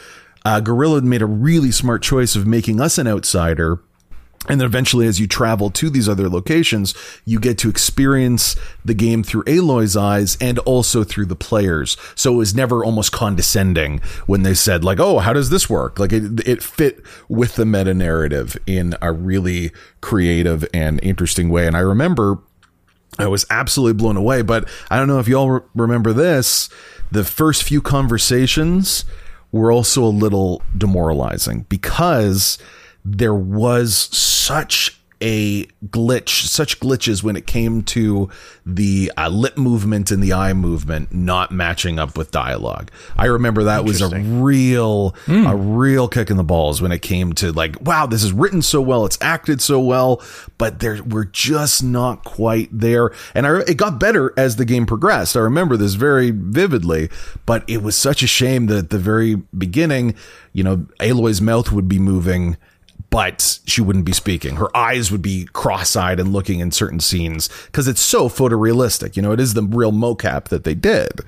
uh, 0.46 0.60
Guerrilla 0.60 1.02
made 1.02 1.22
a 1.22 1.26
really 1.26 1.72
smart 1.72 2.02
choice 2.02 2.36
of 2.36 2.46
making 2.46 2.80
us 2.80 2.98
an 2.98 3.08
outsider 3.08 3.80
and 4.48 4.60
then 4.60 4.66
eventually, 4.66 5.08
as 5.08 5.18
you 5.18 5.26
travel 5.26 5.70
to 5.70 5.90
these 5.90 6.08
other 6.08 6.28
locations, 6.28 6.94
you 7.24 7.40
get 7.40 7.58
to 7.58 7.68
experience 7.68 8.54
the 8.84 8.94
game 8.94 9.24
through 9.24 9.42
Aloy's 9.48 9.96
eyes 9.96 10.38
and 10.40 10.60
also 10.60 11.02
through 11.02 11.26
the 11.26 11.34
players. 11.34 11.96
So 12.14 12.34
it 12.34 12.36
was 12.36 12.54
never 12.54 12.84
almost 12.84 13.10
condescending 13.10 13.98
when 14.26 14.44
they 14.44 14.54
said, 14.54 14.84
like, 14.84 15.00
oh, 15.00 15.18
how 15.18 15.32
does 15.32 15.50
this 15.50 15.68
work? 15.68 15.98
Like 15.98 16.12
it, 16.12 16.46
it 16.46 16.62
fit 16.62 17.02
with 17.28 17.56
the 17.56 17.66
meta 17.66 17.92
narrative 17.92 18.56
in 18.68 18.94
a 19.02 19.10
really 19.10 19.72
creative 20.00 20.64
and 20.72 21.00
interesting 21.02 21.48
way. 21.48 21.66
And 21.66 21.76
I 21.76 21.80
remember 21.80 22.38
I 23.18 23.26
was 23.26 23.46
absolutely 23.50 23.94
blown 23.94 24.16
away, 24.16 24.42
but 24.42 24.68
I 24.92 24.96
don't 24.96 25.08
know 25.08 25.18
if 25.18 25.26
y'all 25.26 25.50
re- 25.50 25.60
remember 25.74 26.12
this. 26.12 26.68
The 27.10 27.24
first 27.24 27.64
few 27.64 27.82
conversations 27.82 29.04
were 29.56 29.72
also 29.72 30.04
a 30.04 30.08
little 30.08 30.62
demoralizing 30.76 31.66
because 31.68 32.58
there 33.04 33.34
was 33.34 33.94
such 34.16 35.00
a 35.20 35.64
glitch, 35.86 36.46
such 36.46 36.78
glitches 36.80 37.22
when 37.22 37.36
it 37.36 37.46
came 37.46 37.82
to 37.82 38.28
the 38.64 39.10
uh, 39.16 39.28
lip 39.28 39.56
movement 39.56 40.10
and 40.10 40.22
the 40.22 40.32
eye 40.32 40.52
movement 40.52 41.12
not 41.12 41.50
matching 41.50 41.98
up 41.98 42.18
with 42.18 42.30
dialogue. 42.30 42.90
I 43.16 43.26
remember 43.26 43.64
that 43.64 43.84
was 43.84 44.02
a 44.02 44.18
real, 44.18 45.12
mm. 45.26 45.50
a 45.50 45.56
real 45.56 46.08
kick 46.08 46.30
in 46.30 46.36
the 46.36 46.44
balls 46.44 46.82
when 46.82 46.92
it 46.92 47.00
came 47.00 47.32
to 47.34 47.52
like, 47.52 47.80
wow, 47.80 48.06
this 48.06 48.22
is 48.22 48.32
written 48.32 48.60
so 48.60 48.80
well, 48.80 49.06
it's 49.06 49.18
acted 49.20 49.62
so 49.62 49.80
well, 49.80 50.22
but 50.58 50.80
there 50.80 51.02
we're 51.02 51.24
just 51.24 51.82
not 51.82 52.24
quite 52.24 52.68
there. 52.70 53.10
And 53.34 53.46
I, 53.46 53.60
it 53.60 53.76
got 53.76 53.98
better 53.98 54.34
as 54.36 54.56
the 54.56 54.64
game 54.64 54.84
progressed. 54.84 55.36
I 55.36 55.40
remember 55.40 55.76
this 55.76 55.94
very 55.94 56.30
vividly, 56.30 57.08
but 57.46 57.64
it 57.68 57.82
was 57.82 57.96
such 57.96 58.22
a 58.22 58.26
shame 58.26 58.66
that 58.66 58.76
at 58.76 58.90
the 58.90 58.98
very 58.98 59.34
beginning, 59.34 60.14
you 60.52 60.62
know, 60.62 60.86
Aloy's 61.00 61.40
mouth 61.40 61.72
would 61.72 61.88
be 61.88 61.98
moving 61.98 62.56
but 63.10 63.60
she 63.66 63.80
wouldn't 63.80 64.04
be 64.04 64.12
speaking. 64.12 64.56
Her 64.56 64.74
eyes 64.76 65.10
would 65.10 65.22
be 65.22 65.46
cross-eyed 65.52 66.18
and 66.18 66.32
looking 66.32 66.60
in 66.60 66.70
certain 66.70 67.00
scenes 67.00 67.48
because 67.66 67.88
it's 67.88 68.00
so 68.00 68.28
photorealistic. 68.28 69.16
You 69.16 69.22
know, 69.22 69.32
it 69.32 69.40
is 69.40 69.54
the 69.54 69.62
real 69.62 69.92
mocap 69.92 70.44
that 70.46 70.64
they 70.64 70.74
did. 70.74 71.20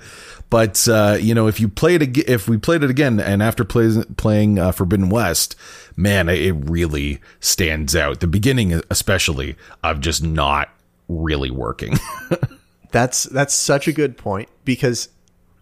But 0.50 0.88
uh, 0.88 1.18
you 1.20 1.34
know, 1.34 1.46
if 1.46 1.60
you 1.60 1.68
played 1.68 2.02
it, 2.02 2.28
if 2.28 2.48
we 2.48 2.56
played 2.56 2.82
it 2.82 2.90
again, 2.90 3.20
and 3.20 3.42
after 3.42 3.64
play, 3.64 4.02
playing 4.16 4.58
uh, 4.58 4.72
Forbidden 4.72 5.10
West, 5.10 5.56
man, 5.96 6.28
it 6.28 6.52
really 6.52 7.20
stands 7.40 7.94
out. 7.94 8.20
The 8.20 8.26
beginning, 8.26 8.80
especially, 8.90 9.56
of 9.84 10.00
just 10.00 10.22
not 10.22 10.70
really 11.06 11.50
working. 11.50 11.98
that's 12.92 13.24
that's 13.24 13.52
such 13.52 13.88
a 13.88 13.92
good 13.92 14.16
point 14.16 14.48
because 14.64 15.10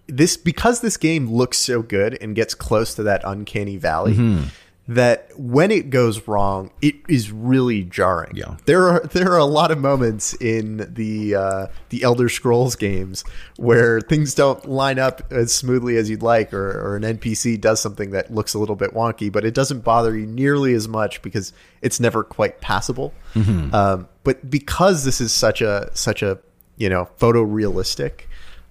this 0.06 0.36
because 0.36 0.82
this 0.82 0.96
game 0.96 1.28
looks 1.28 1.58
so 1.58 1.82
good 1.82 2.16
and 2.20 2.36
gets 2.36 2.54
close 2.54 2.94
to 2.94 3.02
that 3.02 3.22
uncanny 3.24 3.76
valley. 3.76 4.14
Mm-hmm 4.14 4.48
that 4.88 5.28
when 5.36 5.72
it 5.72 5.90
goes 5.90 6.28
wrong, 6.28 6.70
it 6.80 6.94
is 7.08 7.32
really 7.32 7.82
jarring. 7.82 8.36
Yeah. 8.36 8.56
There 8.66 8.88
are 8.88 9.00
there 9.00 9.32
are 9.32 9.38
a 9.38 9.44
lot 9.44 9.70
of 9.70 9.78
moments 9.78 10.34
in 10.34 10.92
the 10.94 11.34
uh, 11.34 11.66
the 11.88 12.04
Elder 12.04 12.28
Scrolls 12.28 12.76
games 12.76 13.24
where 13.56 14.00
things 14.00 14.34
don't 14.34 14.64
line 14.68 14.98
up 14.98 15.22
as 15.32 15.52
smoothly 15.52 15.96
as 15.96 16.08
you'd 16.08 16.22
like, 16.22 16.54
or, 16.54 16.70
or 16.80 16.96
an 16.96 17.02
NPC 17.02 17.60
does 17.60 17.80
something 17.80 18.10
that 18.10 18.32
looks 18.32 18.54
a 18.54 18.58
little 18.58 18.76
bit 18.76 18.94
wonky, 18.94 19.30
but 19.30 19.44
it 19.44 19.54
doesn't 19.54 19.80
bother 19.80 20.16
you 20.16 20.26
nearly 20.26 20.72
as 20.74 20.86
much 20.86 21.20
because 21.20 21.52
it's 21.82 21.98
never 21.98 22.22
quite 22.22 22.60
passable. 22.60 23.12
Mm-hmm. 23.34 23.74
Um, 23.74 24.08
but 24.22 24.48
because 24.48 25.04
this 25.04 25.20
is 25.20 25.32
such 25.32 25.62
a 25.62 25.90
such 25.94 26.22
a 26.22 26.38
you 26.76 26.88
know 26.88 27.08
photorealistic. 27.18 28.22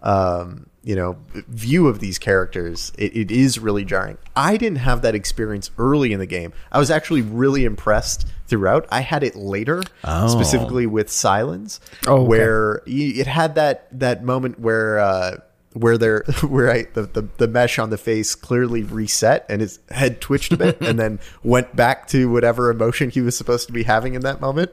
Um, 0.01 0.67
you 0.85 0.95
know 0.95 1.17
view 1.33 1.87
of 1.87 1.99
these 1.99 2.17
characters 2.19 2.93
it, 2.97 3.15
it 3.17 3.31
is 3.31 3.59
really 3.59 3.83
jarring 3.83 4.17
i 4.35 4.55
didn't 4.55 4.77
have 4.77 5.01
that 5.01 5.15
experience 5.15 5.71
early 5.77 6.13
in 6.13 6.19
the 6.19 6.25
game 6.27 6.53
i 6.71 6.79
was 6.79 6.91
actually 6.91 7.23
really 7.23 7.65
impressed 7.65 8.27
throughout 8.47 8.85
i 8.91 9.01
had 9.01 9.23
it 9.23 9.35
later 9.35 9.83
oh. 10.03 10.27
specifically 10.27 10.85
with 10.85 11.07
Sylens 11.07 11.79
oh, 12.07 12.17
okay. 12.17 12.27
where 12.27 12.81
it 12.85 13.27
had 13.27 13.55
that 13.55 13.87
that 13.99 14.23
moment 14.23 14.59
where 14.59 14.99
uh 14.99 15.37
where 15.75 15.97
they're 15.97 16.23
where 16.47 16.71
I 16.71 16.83
the, 16.93 17.03
the, 17.03 17.27
the 17.37 17.47
mesh 17.47 17.77
on 17.79 17.89
the 17.89 17.97
face 17.97 18.33
clearly 18.33 18.83
reset 18.83 19.45
and 19.49 19.61
his 19.61 19.79
head 19.89 20.21
twitched 20.21 20.53
a 20.53 20.57
bit 20.57 20.81
and 20.81 20.97
then 20.97 21.19
went 21.43 21.75
back 21.75 22.07
to 22.07 22.31
whatever 22.31 22.69
emotion 22.69 23.09
he 23.09 23.21
was 23.21 23.37
supposed 23.37 23.67
to 23.67 23.73
be 23.73 23.83
having 23.83 24.15
in 24.15 24.21
that 24.21 24.39
moment. 24.39 24.71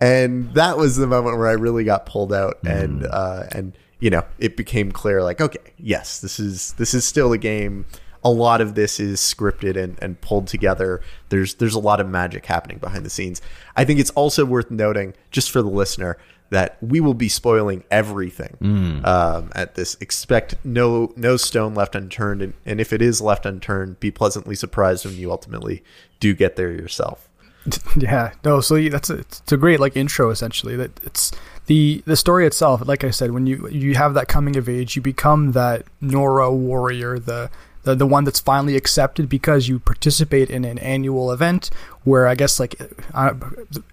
And 0.00 0.52
that 0.54 0.76
was 0.76 0.96
the 0.96 1.06
moment 1.06 1.38
where 1.38 1.48
I 1.48 1.52
really 1.52 1.84
got 1.84 2.06
pulled 2.06 2.32
out 2.32 2.62
mm. 2.62 2.78
and 2.78 3.06
uh 3.06 3.44
and 3.52 3.72
you 4.00 4.10
know, 4.10 4.24
it 4.38 4.56
became 4.56 4.92
clear 4.92 5.22
like, 5.22 5.40
okay, 5.40 5.72
yes, 5.78 6.20
this 6.20 6.38
is 6.38 6.72
this 6.74 6.94
is 6.94 7.04
still 7.04 7.32
a 7.32 7.38
game. 7.38 7.86
A 8.26 8.30
lot 8.30 8.62
of 8.62 8.74
this 8.74 8.98
is 8.98 9.20
scripted 9.20 9.76
and, 9.76 9.98
and 10.00 10.18
pulled 10.20 10.46
together. 10.46 11.02
There's 11.28 11.54
there's 11.54 11.74
a 11.74 11.80
lot 11.80 12.00
of 12.00 12.08
magic 12.08 12.46
happening 12.46 12.78
behind 12.78 13.04
the 13.04 13.10
scenes. 13.10 13.42
I 13.76 13.84
think 13.84 14.00
it's 14.00 14.10
also 14.10 14.44
worth 14.44 14.70
noting, 14.70 15.14
just 15.30 15.50
for 15.50 15.60
the 15.60 15.68
listener, 15.68 16.16
that 16.50 16.78
we 16.80 17.00
will 17.00 17.14
be 17.14 17.28
spoiling 17.28 17.84
everything 17.90 18.56
mm. 18.60 19.06
um, 19.06 19.50
at 19.54 19.74
this. 19.74 19.96
Expect 20.00 20.54
no 20.64 21.12
no 21.16 21.36
stone 21.36 21.74
left 21.74 21.94
unturned, 21.94 22.42
and, 22.42 22.54
and 22.64 22.80
if 22.80 22.92
it 22.92 23.02
is 23.02 23.20
left 23.20 23.44
unturned, 23.44 24.00
be 24.00 24.10
pleasantly 24.10 24.54
surprised 24.54 25.04
when 25.04 25.16
you 25.16 25.30
ultimately 25.30 25.82
do 26.20 26.34
get 26.34 26.56
there 26.56 26.70
yourself. 26.70 27.28
Yeah, 27.96 28.32
no. 28.44 28.60
So 28.60 28.76
that's 28.88 29.10
a, 29.10 29.18
it's 29.18 29.52
a 29.52 29.56
great 29.56 29.80
like 29.80 29.96
intro 29.96 30.30
essentially. 30.30 30.76
That 30.76 31.00
it's 31.02 31.32
the 31.66 32.02
the 32.06 32.16
story 32.16 32.46
itself, 32.46 32.86
like 32.86 33.04
I 33.04 33.10
said, 33.10 33.32
when 33.32 33.46
you 33.46 33.68
you 33.68 33.94
have 33.94 34.14
that 34.14 34.28
coming 34.28 34.56
of 34.56 34.68
age, 34.68 34.96
you 34.96 35.02
become 35.02 35.52
that 35.52 35.84
Nora 36.00 36.52
warrior, 36.52 37.18
the 37.18 37.50
the, 37.84 37.94
the 37.94 38.06
one 38.06 38.24
that's 38.24 38.40
finally 38.40 38.76
accepted 38.76 39.28
because 39.28 39.68
you 39.68 39.78
participate 39.78 40.50
in 40.50 40.64
an 40.64 40.78
annual 40.78 41.30
event 41.30 41.70
where 42.02 42.26
I 42.26 42.34
guess 42.34 42.58
like 42.58 42.74
uh, 43.12 43.34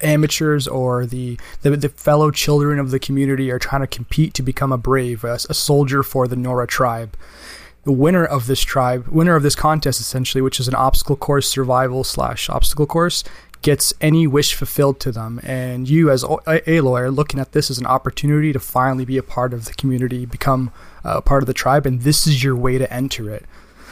amateurs 0.02 0.68
or 0.68 1.06
the, 1.06 1.38
the, 1.62 1.78
the 1.78 1.90
fellow 1.90 2.32
children 2.32 2.80
of 2.80 2.92
the 2.92 3.00
community 3.00 3.52
are 3.52 3.60
trying 3.60 3.82
to 3.82 3.88
compete 3.88 4.34
to 4.36 4.42
become 4.42 4.72
a 4.72 4.78
brave, 4.78 5.24
a, 5.24 5.34
a 5.34 5.54
soldier 5.54 6.04
for 6.04 6.28
the 6.28 6.36
Nora 6.36 6.68
tribe. 6.68 7.16
The 7.84 7.92
winner 7.92 8.24
of 8.24 8.48
this 8.48 8.62
tribe, 8.62 9.08
winner 9.08 9.36
of 9.36 9.44
this 9.44 9.56
contest 9.56 10.00
essentially, 10.00 10.42
which 10.42 10.60
is 10.60 10.68
an 10.68 10.76
obstacle 10.76 11.16
course 11.16 11.50
survival 11.50 12.04
slash 12.04 12.50
obstacle 12.50 12.86
course, 12.86 13.24
gets 13.62 13.93
any 14.02 14.28
wish 14.28 14.54
fulfilled 14.54 15.00
to 15.02 15.12
them. 15.12 15.39
And 15.43 15.88
you, 15.88 16.10
as 16.10 16.24
Aloy, 16.24 17.00
are 17.00 17.12
looking 17.12 17.39
at 17.39 17.52
this 17.52 17.69
as 17.69 17.78
an 17.78 17.86
opportunity 17.86 18.54
to 18.54 18.60
finally 18.60 19.06
be 19.06 19.17
a 19.17 19.24
part 19.24 19.54
of 19.54 19.65
the 19.65 19.74
community, 19.74 20.26
become 20.26 20.71
a 21.04 21.21
part 21.21 21.43
of 21.43 21.47
the 21.47 21.54
tribe, 21.54 21.86
and 21.86 22.02
this 22.02 22.26
is 22.26 22.43
your 22.43 22.56
way 22.56 22.78
to 22.78 22.91
enter 22.91 23.30
it. 23.30 23.45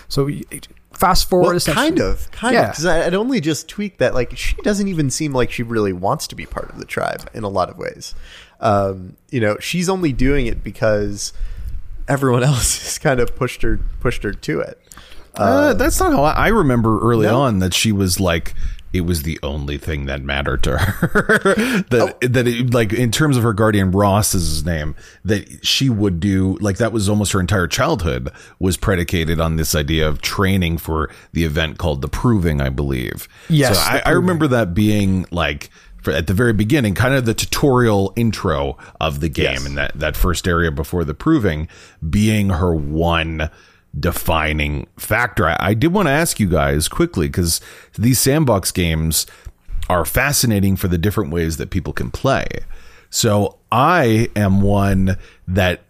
So 0.07 0.29
fast 0.91 1.29
forward, 1.29 1.61
well, 1.65 1.75
kind 1.75 1.99
of, 1.99 2.29
kind 2.31 2.53
yeah. 2.53 2.69
of, 2.69 2.71
because 2.71 2.85
I'd 2.85 3.13
only 3.13 3.39
just 3.39 3.67
tweak 3.67 3.99
that. 3.99 4.13
Like, 4.13 4.35
she 4.35 4.55
doesn't 4.63 4.87
even 4.87 5.09
seem 5.09 5.33
like 5.33 5.51
she 5.51 5.63
really 5.63 5.93
wants 5.93 6.27
to 6.27 6.35
be 6.35 6.45
part 6.45 6.69
of 6.69 6.79
the 6.79 6.85
tribe 6.85 7.29
in 7.33 7.43
a 7.43 7.49
lot 7.49 7.69
of 7.69 7.77
ways. 7.77 8.15
Um, 8.59 9.15
you 9.29 9.39
know, 9.39 9.57
she's 9.59 9.87
only 9.87 10.11
doing 10.11 10.47
it 10.47 10.63
because 10.63 11.31
everyone 12.07 12.43
else 12.51 12.81
has 12.81 12.97
kind 12.97 13.19
of 13.19 13.35
pushed 13.35 13.61
her 13.61 13.79
pushed 13.99 14.23
her 14.23 14.33
to 14.33 14.59
it. 14.61 14.81
Uh, 15.35 15.73
that's 15.73 15.99
not 15.99 16.11
how 16.11 16.23
I, 16.23 16.31
I 16.31 16.47
remember 16.47 16.99
early 16.99 17.27
no? 17.27 17.39
on 17.39 17.59
that 17.59 17.73
she 17.73 17.93
was 17.93 18.19
like 18.19 18.53
it 18.91 19.01
was 19.01 19.23
the 19.23 19.39
only 19.43 19.77
thing 19.77 20.05
that 20.05 20.21
mattered 20.21 20.63
to 20.63 20.77
her. 20.77 21.43
that 21.89 22.17
oh. 22.23 22.27
that 22.27 22.47
it, 22.47 22.73
like 22.73 22.91
in 22.93 23.11
terms 23.11 23.37
of 23.37 23.43
her 23.43 23.53
guardian, 23.53 23.91
Rost 23.91 24.33
is 24.33 24.47
his 24.47 24.65
name. 24.65 24.95
That 25.23 25.65
she 25.65 25.89
would 25.89 26.19
do 26.19 26.57
like 26.59 26.77
that 26.77 26.91
was 26.91 27.07
almost 27.07 27.31
her 27.33 27.39
entire 27.39 27.67
childhood 27.67 28.31
was 28.59 28.77
predicated 28.77 29.39
on 29.39 29.55
this 29.57 29.75
idea 29.75 30.07
of 30.07 30.21
training 30.21 30.79
for 30.79 31.11
the 31.33 31.43
event 31.43 31.77
called 31.77 32.01
the 32.01 32.07
Proving, 32.07 32.61
I 32.61 32.69
believe. 32.69 33.27
Yes, 33.47 33.77
so 33.77 33.83
I, 33.83 34.01
I 34.05 34.11
remember 34.11 34.47
that 34.47 34.73
being 34.73 35.25
like. 35.31 35.69
For, 36.01 36.13
at 36.13 36.27
the 36.27 36.33
very 36.33 36.53
beginning, 36.53 36.95
kind 36.95 37.13
of 37.13 37.25
the 37.25 37.33
tutorial 37.33 38.13
intro 38.15 38.77
of 39.01 39.19
the 39.19 39.27
game 39.27 39.51
yes. 39.51 39.65
and 39.65 39.77
that, 39.77 39.99
that 39.99 40.15
first 40.15 40.47
area 40.47 40.71
before 40.71 41.03
the 41.03 41.13
proving 41.13 41.67
being 42.09 42.51
her 42.51 42.73
one 42.73 43.49
defining 43.97 44.87
factor. 44.97 45.47
I, 45.47 45.57
I 45.59 45.73
did 45.73 45.93
want 45.93 46.07
to 46.07 46.11
ask 46.11 46.39
you 46.39 46.49
guys 46.49 46.87
quickly 46.87 47.27
because 47.27 47.61
these 47.97 48.19
sandbox 48.19 48.71
games 48.71 49.25
are 49.89 50.05
fascinating 50.05 50.75
for 50.75 50.87
the 50.87 50.97
different 50.97 51.31
ways 51.31 51.57
that 51.57 51.69
people 51.69 51.93
can 51.93 52.11
play. 52.11 52.47
So 53.09 53.57
I 53.71 54.29
am 54.35 54.61
one 54.61 55.17
that 55.47 55.81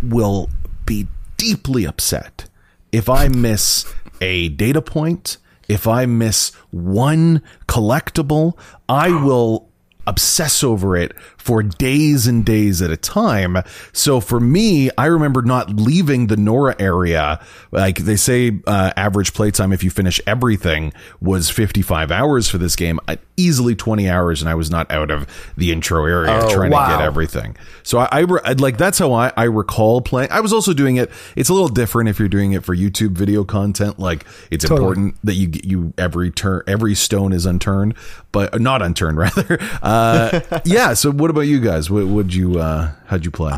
will 0.00 0.48
be 0.86 1.08
deeply 1.36 1.84
upset 1.84 2.48
if 2.92 3.08
I 3.08 3.28
miss 3.28 3.92
a 4.20 4.48
data 4.48 4.82
point, 4.82 5.36
if 5.68 5.86
I 5.86 6.06
miss 6.06 6.52
one 6.70 7.42
collectible, 7.66 8.56
I 8.88 9.10
will 9.10 9.68
obsess 10.06 10.64
over 10.64 10.96
it 10.96 11.12
for 11.48 11.62
days 11.62 12.26
and 12.26 12.44
days 12.44 12.82
at 12.82 12.90
a 12.90 12.96
time. 12.98 13.56
So 13.94 14.20
for 14.20 14.38
me, 14.38 14.90
I 14.98 15.06
remember 15.06 15.40
not 15.40 15.70
leaving 15.70 16.26
the 16.26 16.36
Nora 16.36 16.76
area. 16.78 17.40
Like 17.70 18.00
they 18.00 18.16
say, 18.16 18.60
uh, 18.66 18.92
average 18.98 19.32
playtime 19.32 19.72
if 19.72 19.82
you 19.82 19.88
finish 19.88 20.20
everything 20.26 20.92
was 21.22 21.48
55 21.48 22.10
hours 22.10 22.50
for 22.50 22.58
this 22.58 22.76
game. 22.76 23.00
Uh, 23.08 23.16
easily 23.38 23.74
20 23.74 24.10
hours, 24.10 24.42
and 24.42 24.48
I 24.50 24.54
was 24.56 24.70
not 24.70 24.90
out 24.90 25.10
of 25.10 25.26
the 25.56 25.72
intro 25.72 26.04
area 26.04 26.38
Oh, 26.42 26.52
trying 26.54 26.70
wow. 26.70 26.86
to 26.90 26.96
get 26.98 27.06
everything. 27.06 27.56
So 27.82 27.98
I, 28.00 28.08
I 28.12 28.18
re- 28.20 28.40
I'd 28.44 28.60
like 28.60 28.76
that's 28.76 28.98
how 28.98 29.14
I, 29.14 29.32
I 29.34 29.44
recall 29.44 30.02
playing. 30.02 30.30
I 30.30 30.40
was 30.40 30.52
also 30.52 30.74
doing 30.74 30.96
it. 30.96 31.10
It's 31.34 31.48
a 31.48 31.54
little 31.54 31.68
different 31.68 32.10
if 32.10 32.18
you're 32.18 32.28
doing 32.28 32.52
it 32.52 32.62
for 32.62 32.76
YouTube 32.76 33.12
video 33.12 33.42
content. 33.44 33.98
Like 33.98 34.26
it's 34.50 34.64
Totally. 34.66 34.80
important 34.86 35.16
that 35.24 35.34
you 35.34 35.46
get 35.46 35.64
you 35.64 35.94
every 35.96 36.30
turn 36.30 36.62
every 36.66 36.94
stone 36.94 37.32
is 37.32 37.46
unturned, 37.46 37.94
but 38.32 38.52
uh, 38.52 38.58
not 38.58 38.82
unturned 38.82 39.16
rather. 39.24 39.58
Uh, 39.80 40.40
yeah. 40.66 40.92
So 40.92 41.10
what 41.10 41.30
about 41.30 41.37
you 41.46 41.60
guys? 41.60 41.90
What 41.90 42.06
would 42.06 42.34
you 42.34 42.58
uh, 42.58 42.92
how'd 43.06 43.24
you 43.24 43.30
play? 43.30 43.52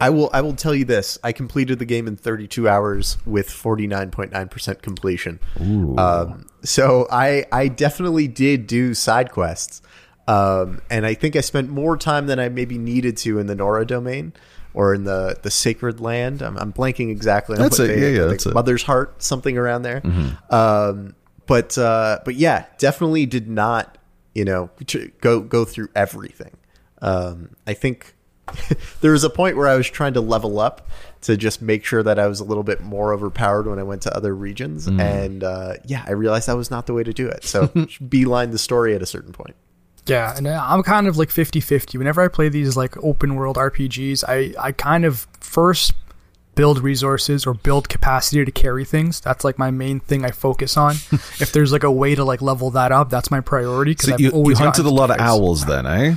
I 0.00 0.10
will. 0.10 0.28
I 0.32 0.42
will 0.42 0.54
tell 0.54 0.74
you 0.74 0.84
this. 0.84 1.18
I 1.24 1.32
completed 1.32 1.78
the 1.78 1.86
game 1.86 2.06
in 2.06 2.16
32 2.16 2.68
hours 2.68 3.16
with 3.24 3.48
49.9% 3.48 4.82
completion. 4.82 5.40
Um, 5.98 6.46
so 6.62 7.06
I 7.10 7.46
I 7.50 7.68
definitely 7.68 8.28
did 8.28 8.66
do 8.66 8.92
side 8.92 9.30
quests, 9.32 9.80
um, 10.28 10.82
and 10.90 11.06
I 11.06 11.14
think 11.14 11.34
I 11.36 11.40
spent 11.40 11.70
more 11.70 11.96
time 11.96 12.26
than 12.26 12.38
I 12.38 12.48
maybe 12.50 12.76
needed 12.76 13.16
to 13.18 13.38
in 13.38 13.46
the 13.46 13.54
Nora 13.54 13.86
domain 13.86 14.34
or 14.74 14.92
in 14.92 15.04
the 15.04 15.38
the 15.42 15.50
Sacred 15.50 15.98
Land. 16.00 16.42
I'm, 16.42 16.58
I'm 16.58 16.72
blanking 16.74 17.10
exactly. 17.10 17.56
on 17.56 17.62
That's 17.62 17.78
what 17.78 17.88
it. 17.88 17.96
they- 17.96 18.02
Yeah, 18.12 18.18
yeah, 18.18 18.22
like 18.24 18.30
that's 18.32 18.46
it. 18.46 18.54
Mother's 18.54 18.82
Heart, 18.82 19.22
something 19.22 19.56
around 19.56 19.80
there. 19.82 20.02
Um, 20.50 21.14
but 21.46 21.78
uh, 21.78 22.18
but 22.24 22.34
yeah, 22.34 22.66
definitely 22.78 23.24
did 23.24 23.48
not 23.48 23.96
you 24.34 24.44
know 24.44 24.68
go 25.22 25.40
go 25.40 25.64
through 25.64 25.88
everything. 25.94 26.50
Um, 27.02 27.50
I 27.66 27.74
think 27.74 28.14
there 29.00 29.12
was 29.12 29.24
a 29.24 29.30
point 29.30 29.56
where 29.56 29.68
I 29.68 29.76
was 29.76 29.88
trying 29.88 30.14
to 30.14 30.20
level 30.20 30.58
up 30.58 30.88
to 31.22 31.36
just 31.36 31.60
make 31.60 31.84
sure 31.84 32.02
that 32.02 32.18
I 32.18 32.26
was 32.26 32.40
a 32.40 32.44
little 32.44 32.62
bit 32.62 32.80
more 32.80 33.12
overpowered 33.12 33.66
when 33.66 33.78
I 33.78 33.82
went 33.82 34.02
to 34.02 34.16
other 34.16 34.34
regions, 34.34 34.86
and 34.86 35.42
uh, 35.42 35.74
yeah, 35.84 36.04
I 36.06 36.12
realized 36.12 36.48
that 36.48 36.56
was 36.56 36.70
not 36.70 36.86
the 36.86 36.94
way 36.94 37.02
to 37.02 37.12
do 37.12 37.26
it. 37.26 37.44
So 37.44 37.72
beeline 38.08 38.50
the 38.50 38.58
story 38.58 38.94
at 38.94 39.02
a 39.02 39.06
certain 39.06 39.32
point. 39.32 39.56
Yeah, 40.06 40.36
and 40.36 40.46
uh, 40.46 40.64
I'm 40.64 40.84
kind 40.84 41.08
of 41.08 41.16
like 41.16 41.30
50-50. 41.30 41.98
Whenever 41.98 42.22
I 42.22 42.28
play 42.28 42.48
these 42.48 42.76
like 42.76 42.96
open 43.02 43.34
world 43.34 43.56
RPGs, 43.56 44.22
I 44.28 44.54
I 44.58 44.72
kind 44.72 45.04
of 45.04 45.26
first 45.40 45.94
build 46.54 46.78
resources 46.78 47.44
or 47.46 47.54
build 47.54 47.88
capacity 47.88 48.44
to 48.44 48.50
carry 48.50 48.84
things. 48.84 49.20
That's 49.20 49.44
like 49.44 49.58
my 49.58 49.70
main 49.70 50.00
thing 50.00 50.24
I 50.24 50.30
focus 50.30 50.76
on. 50.76 50.92
if 51.12 51.52
there's 51.52 51.72
like 51.72 51.82
a 51.82 51.90
way 51.90 52.14
to 52.14 52.24
like 52.24 52.40
level 52.40 52.70
that 52.70 52.92
up, 52.92 53.10
that's 53.10 53.30
my 53.30 53.40
priority 53.40 53.92
because 53.92 54.06
So 54.06 54.14
I've 54.14 54.20
you, 54.20 54.28
you 54.28 54.32
always 54.32 54.58
hunted 54.58 54.86
a 54.86 54.90
lot 54.90 55.10
of 55.10 55.20
owls 55.20 55.66
then, 55.66 55.86
eh? 55.86 56.14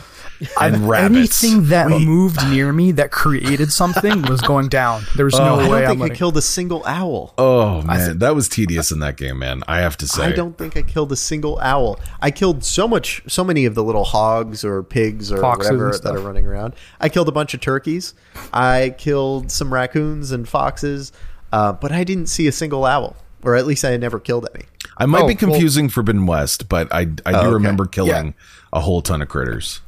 I've- 0.58 0.76
And 0.76 0.88
rabbits. 0.88 1.44
Anything 1.44 1.68
that 1.70 1.90
moved 1.90 2.48
near 2.50 2.72
me 2.72 2.92
that 2.94 3.12
created 3.12 3.72
something 3.74 4.22
was 4.24 4.40
going 4.42 4.70
down. 4.70 5.04
There 5.16 5.26
was 5.26 5.34
no 5.38 5.56
I 5.56 5.60
don't 5.64 5.70
way 5.72 5.80
I'm 5.84 5.88
think 5.90 6.00
I 6.00 6.02
letting. 6.04 6.18
killed 6.18 6.38
a 6.38 6.42
single 6.42 6.84
owl. 6.86 7.34
Oh 7.38 7.82
man, 7.82 8.20
that 8.20 8.36
was 8.36 8.48
tedious 8.48 8.92
in 8.92 9.00
that 9.00 9.18
game, 9.18 9.40
man. 9.40 9.64
I 9.68 9.80
have 9.80 9.98
to 9.98 10.08
say. 10.08 10.24
I 10.26 10.32
don't 10.32 10.58
think 10.58 10.78
I 10.78 10.82
killed 10.82 11.12
a 11.12 11.16
single 11.18 11.60
owl. 11.60 12.00
I 12.22 12.32
killed 12.32 12.64
so 12.64 12.88
much, 12.88 13.22
so 13.28 13.44
many 13.44 13.66
of 13.66 13.76
the 13.76 13.84
little 13.84 14.06
hogs 14.06 14.64
or 14.64 14.82
pigs 14.84 15.32
or 15.32 15.38
Foxes 15.42 15.72
whatever 15.72 15.98
that 15.98 16.16
are 16.16 16.20
running 16.20 16.46
around. 16.46 16.74
I 17.02 17.10
killed 17.10 17.28
a 17.28 17.34
bunch 17.34 17.54
of 17.54 17.60
turkeys. 17.60 18.14
I 18.54 18.96
killed 18.98 19.52
some 19.52 19.74
raccoons 19.74 20.32
and 20.32 20.48
foxes, 20.48 21.12
uh, 21.52 21.74
but 21.74 21.92
I 21.92 22.04
didn't 22.04 22.28
see 22.28 22.48
a 22.48 22.52
single 22.52 22.86
owl, 22.86 23.16
or 23.44 23.56
at 23.56 23.66
least 23.68 23.84
I 23.84 23.90
had 23.92 24.00
never 24.02 24.20
killed 24.20 24.48
any. 24.56 24.66
I 24.98 25.06
might 25.06 25.24
Oh, 25.24 25.28
be 25.28 25.34
well- 25.34 25.38
confusing 25.52 25.90
Forbidden 25.90 26.26
West, 26.26 26.70
but 26.70 26.88
I 26.94 27.02
I 27.02 27.04
do 27.04 27.38
okay. 27.38 27.48
remember 27.50 27.86
killing 27.86 28.28
Yeah. 28.28 28.32
a 28.74 28.80
whole 28.82 29.02
ton 29.02 29.22
of 29.22 29.28
critters. 29.30 29.82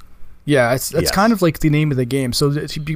Yeah, 0.45 0.73
it's 0.73 0.91
it's 0.91 1.03
Yes. 1.03 1.11
kind 1.11 1.31
of 1.33 1.41
like 1.41 1.59
the 1.59 1.69
name 1.69 1.91
of 1.91 1.97
the 1.97 2.05
game. 2.05 2.33
So 2.33 2.49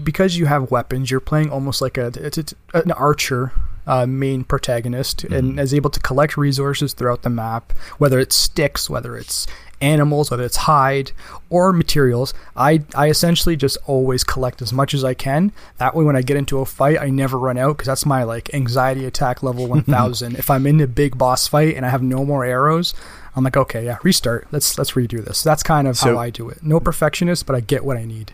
because 0.03 0.37
you 0.37 0.45
have 0.47 0.71
weapons, 0.71 1.11
you're 1.11 1.19
playing 1.19 1.49
almost 1.51 1.81
like 1.81 1.97
a 1.97 2.07
it's, 2.15 2.37
it's 2.37 2.53
an 2.73 2.91
archer 2.91 3.51
uh, 3.87 4.05
main 4.07 4.43
protagonist, 4.43 5.23
and 5.25 5.59
is 5.59 5.71
able 5.73 5.91
to 5.91 5.99
collect 5.99 6.37
resources 6.37 6.93
throughout 6.93 7.21
the 7.21 7.29
map, 7.29 7.71
whether 7.99 8.19
it's 8.19 8.35
sticks, 8.35 8.89
whether 8.89 9.15
it's 9.15 9.45
animals, 9.81 10.31
whether 10.31 10.43
it's 10.43 10.55
hide 10.57 11.11
or 11.51 11.71
materials. 11.71 12.33
I 12.55 12.81
I 12.95 13.09
essentially 13.09 13.55
just 13.55 13.77
always 13.85 14.23
collect 14.23 14.63
as 14.63 14.73
much 14.73 14.95
as 14.95 15.03
I 15.03 15.13
can. 15.13 15.51
That 15.77 15.93
way, 15.95 16.03
when 16.03 16.15
I 16.15 16.23
get 16.23 16.37
into 16.37 16.59
a 16.61 16.65
fight, 16.65 16.99
I 16.99 17.11
never 17.11 17.37
run 17.37 17.59
out 17.59 17.77
because 17.77 17.85
that's 17.87 18.07
my 18.07 18.23
like 18.23 18.51
anxiety 18.55 19.05
attack 19.05 19.43
level 19.43 19.67
one 19.75 19.83
thousand. 19.83 20.35
if 20.37 20.49
I'm 20.49 20.65
in 20.65 20.81
a 20.81 20.87
big 20.87 21.15
boss 21.15 21.47
fight 21.47 21.75
and 21.75 21.85
I 21.85 21.89
have 21.89 22.01
no 22.01 22.25
more 22.25 22.43
arrows. 22.43 22.95
I'm 23.35 23.43
like, 23.43 23.57
okay, 23.57 23.83
yeah, 23.85 23.97
restart. 24.03 24.47
Let's 24.51 24.77
let's 24.77 24.91
redo 24.91 25.23
this. 25.23 25.43
That's 25.43 25.61
kind 25.63 25.87
of 25.87 25.97
So- 25.97 26.15
how 26.15 26.21
I 26.21 26.29
do 26.29 26.49
it. 26.49 26.63
No 26.63 26.79
perfectionist, 26.79 27.45
but 27.45 27.55
I 27.55 27.59
get 27.59 27.83
what 27.85 27.97
I 27.97 28.05
need. 28.05 28.33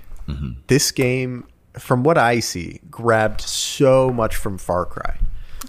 This 0.67 0.91
game, 0.93 1.43
from 1.77 2.03
what 2.03 2.17
I 2.17 2.39
see, 2.39 2.79
grabbed 2.89 3.41
so 3.41 4.09
much 4.11 4.37
from 4.37 4.57
Far 4.57 4.85
Cry. 4.85 5.17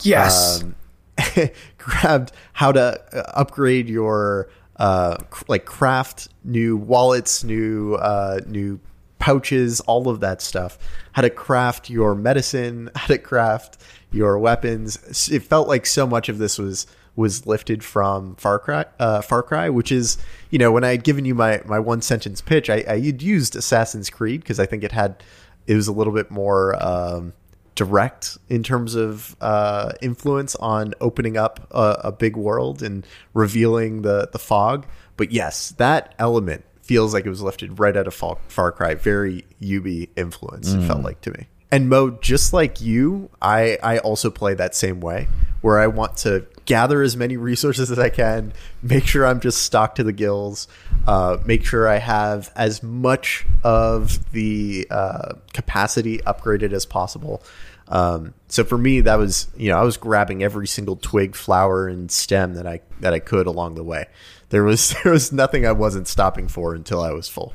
Yes. 0.02 0.62
um, 0.62 0.76
grabbed 1.78 2.30
how 2.52 2.70
to 2.70 3.00
uh, 3.12 3.22
upgrade 3.34 3.88
your 3.88 4.48
uh, 4.76 5.16
like 5.48 5.64
craft 5.64 6.28
new 6.44 6.76
wallets, 6.76 7.42
new 7.42 7.94
uh, 7.96 8.40
new 8.46 8.78
pouches, 9.18 9.80
all 9.80 10.08
of 10.08 10.20
that 10.20 10.40
stuff. 10.40 10.78
How 11.12 11.22
to 11.22 11.30
craft 11.30 11.90
your 11.90 12.14
medicine, 12.14 12.90
how 12.96 13.08
to 13.08 13.18
craft 13.18 13.78
your 14.12 14.38
weapons. 14.38 15.28
It 15.28 15.42
felt 15.42 15.66
like 15.66 15.86
so 15.86 16.06
much 16.06 16.28
of 16.28 16.38
this 16.38 16.56
was 16.58 16.86
was 17.14 17.46
lifted 17.46 17.84
from 17.84 18.36
Far 18.36 18.58
Cry, 18.58 18.86
uh, 18.98 19.20
Far 19.20 19.42
Cry, 19.42 19.68
which 19.68 19.92
is 19.92 20.18
you 20.50 20.58
know 20.58 20.72
when 20.72 20.84
I 20.84 20.90
had 20.90 21.04
given 21.04 21.24
you 21.24 21.34
my 21.34 21.60
my 21.64 21.78
one 21.78 22.02
sentence 22.02 22.40
pitch, 22.40 22.70
I, 22.70 22.84
I 22.88 23.00
had 23.00 23.22
used 23.22 23.56
Assassin's 23.56 24.10
Creed 24.10 24.40
because 24.40 24.58
I 24.58 24.66
think 24.66 24.84
it 24.84 24.92
had 24.92 25.22
it 25.66 25.74
was 25.74 25.88
a 25.88 25.92
little 25.92 26.12
bit 26.12 26.30
more. 26.30 26.76
Um, 26.82 27.32
direct 27.74 28.36
in 28.50 28.62
terms 28.62 28.94
of 28.94 29.34
uh, 29.40 29.92
influence 30.02 30.54
on 30.56 30.92
opening 31.00 31.38
up 31.38 31.66
a, 31.70 32.00
a 32.04 32.12
big 32.12 32.36
world 32.36 32.82
and 32.82 33.06
revealing 33.32 34.02
the 34.02 34.28
the 34.30 34.38
fog. 34.38 34.86
But 35.16 35.32
yes, 35.32 35.70
that 35.78 36.14
element 36.18 36.64
feels 36.82 37.14
like 37.14 37.24
it 37.24 37.30
was 37.30 37.42
lifted 37.42 37.78
right 37.78 37.96
out 37.96 38.06
of 38.06 38.14
Far, 38.14 38.38
Far 38.48 38.72
Cry. 38.72 38.94
Very 38.94 39.46
Ubi 39.60 40.10
influence. 40.16 40.72
It 40.72 40.86
felt 40.86 41.02
like 41.02 41.20
to 41.22 41.30
me. 41.30 41.46
And 41.70 41.88
Mo, 41.88 42.10
just 42.10 42.52
like 42.52 42.82
you, 42.82 43.30
I 43.40 43.78
I 43.82 43.98
also 43.98 44.30
play 44.30 44.52
that 44.54 44.74
same 44.74 45.00
way, 45.00 45.28
where 45.62 45.78
I 45.78 45.86
want 45.86 46.18
to 46.18 46.46
gather 46.64 47.02
as 47.02 47.16
many 47.16 47.36
resources 47.36 47.90
as 47.90 47.98
I 47.98 48.08
can, 48.08 48.52
make 48.82 49.06
sure 49.06 49.26
I'm 49.26 49.40
just 49.40 49.62
stocked 49.62 49.96
to 49.96 50.04
the 50.04 50.12
gills, 50.12 50.68
uh, 51.06 51.38
make 51.44 51.64
sure 51.64 51.88
I 51.88 51.98
have 51.98 52.50
as 52.56 52.82
much 52.82 53.46
of 53.64 54.30
the 54.32 54.86
uh, 54.90 55.34
capacity 55.52 56.18
upgraded 56.18 56.72
as 56.72 56.86
possible. 56.86 57.42
Um, 57.88 58.34
so 58.48 58.64
for 58.64 58.78
me, 58.78 59.00
that 59.02 59.16
was 59.16 59.48
you 59.56 59.68
know 59.68 59.78
I 59.78 59.82
was 59.82 59.96
grabbing 59.96 60.42
every 60.42 60.66
single 60.66 60.96
twig, 60.96 61.34
flower, 61.34 61.88
and 61.88 62.10
stem 62.10 62.54
that 62.54 62.66
I 62.66 62.80
that 63.00 63.12
I 63.12 63.18
could 63.18 63.46
along 63.46 63.74
the 63.74 63.84
way. 63.84 64.06
There 64.48 64.64
was 64.64 64.94
there 65.04 65.12
was 65.12 65.32
nothing 65.32 65.66
I 65.66 65.72
wasn't 65.72 66.08
stopping 66.08 66.48
for 66.48 66.74
until 66.74 67.02
I 67.02 67.12
was 67.12 67.28
full. 67.28 67.54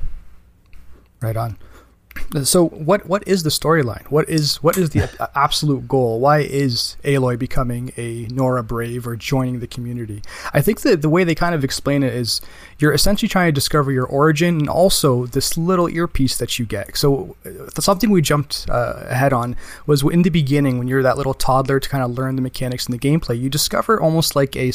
Right 1.21 1.35
on. 1.35 1.57
So 2.43 2.67
what 2.67 3.07
what 3.07 3.27
is 3.27 3.43
the 3.43 3.49
storyline? 3.49 4.05
What 4.07 4.29
is 4.29 4.57
what 4.63 4.77
is 4.77 4.91
the 4.91 5.09
absolute 5.35 5.87
goal? 5.87 6.19
Why 6.19 6.39
is 6.39 6.97
Aloy 7.03 7.37
becoming 7.37 7.91
a 7.97 8.27
Nora 8.31 8.63
Brave 8.63 9.07
or 9.07 9.15
joining 9.15 9.59
the 9.59 9.67
community? 9.67 10.21
I 10.53 10.61
think 10.61 10.81
that 10.81 11.01
the 11.01 11.09
way 11.09 11.23
they 11.23 11.35
kind 11.35 11.55
of 11.55 11.63
explain 11.63 12.03
it 12.03 12.13
is 12.13 12.41
you're 12.79 12.93
essentially 12.93 13.29
trying 13.29 13.47
to 13.47 13.51
discover 13.51 13.91
your 13.91 14.05
origin 14.05 14.59
and 14.59 14.69
also 14.69 15.25
this 15.25 15.57
little 15.57 15.89
earpiece 15.89 16.37
that 16.37 16.59
you 16.59 16.65
get. 16.65 16.95
So 16.97 17.35
uh, 17.45 17.69
something 17.79 18.09
we 18.09 18.21
jumped 18.21 18.67
uh, 18.69 19.03
ahead 19.07 19.33
on 19.33 19.55
was 19.85 20.03
in 20.03 20.21
the 20.21 20.29
beginning 20.29 20.77
when 20.77 20.87
you're 20.87 21.03
that 21.03 21.17
little 21.17 21.33
toddler 21.33 21.79
to 21.79 21.89
kind 21.89 22.03
of 22.03 22.11
learn 22.11 22.35
the 22.35 22.41
mechanics 22.41 22.85
and 22.85 22.93
the 22.93 22.99
gameplay. 22.99 23.39
You 23.39 23.49
discover 23.49 23.99
almost 23.99 24.35
like 24.35 24.55
a 24.55 24.71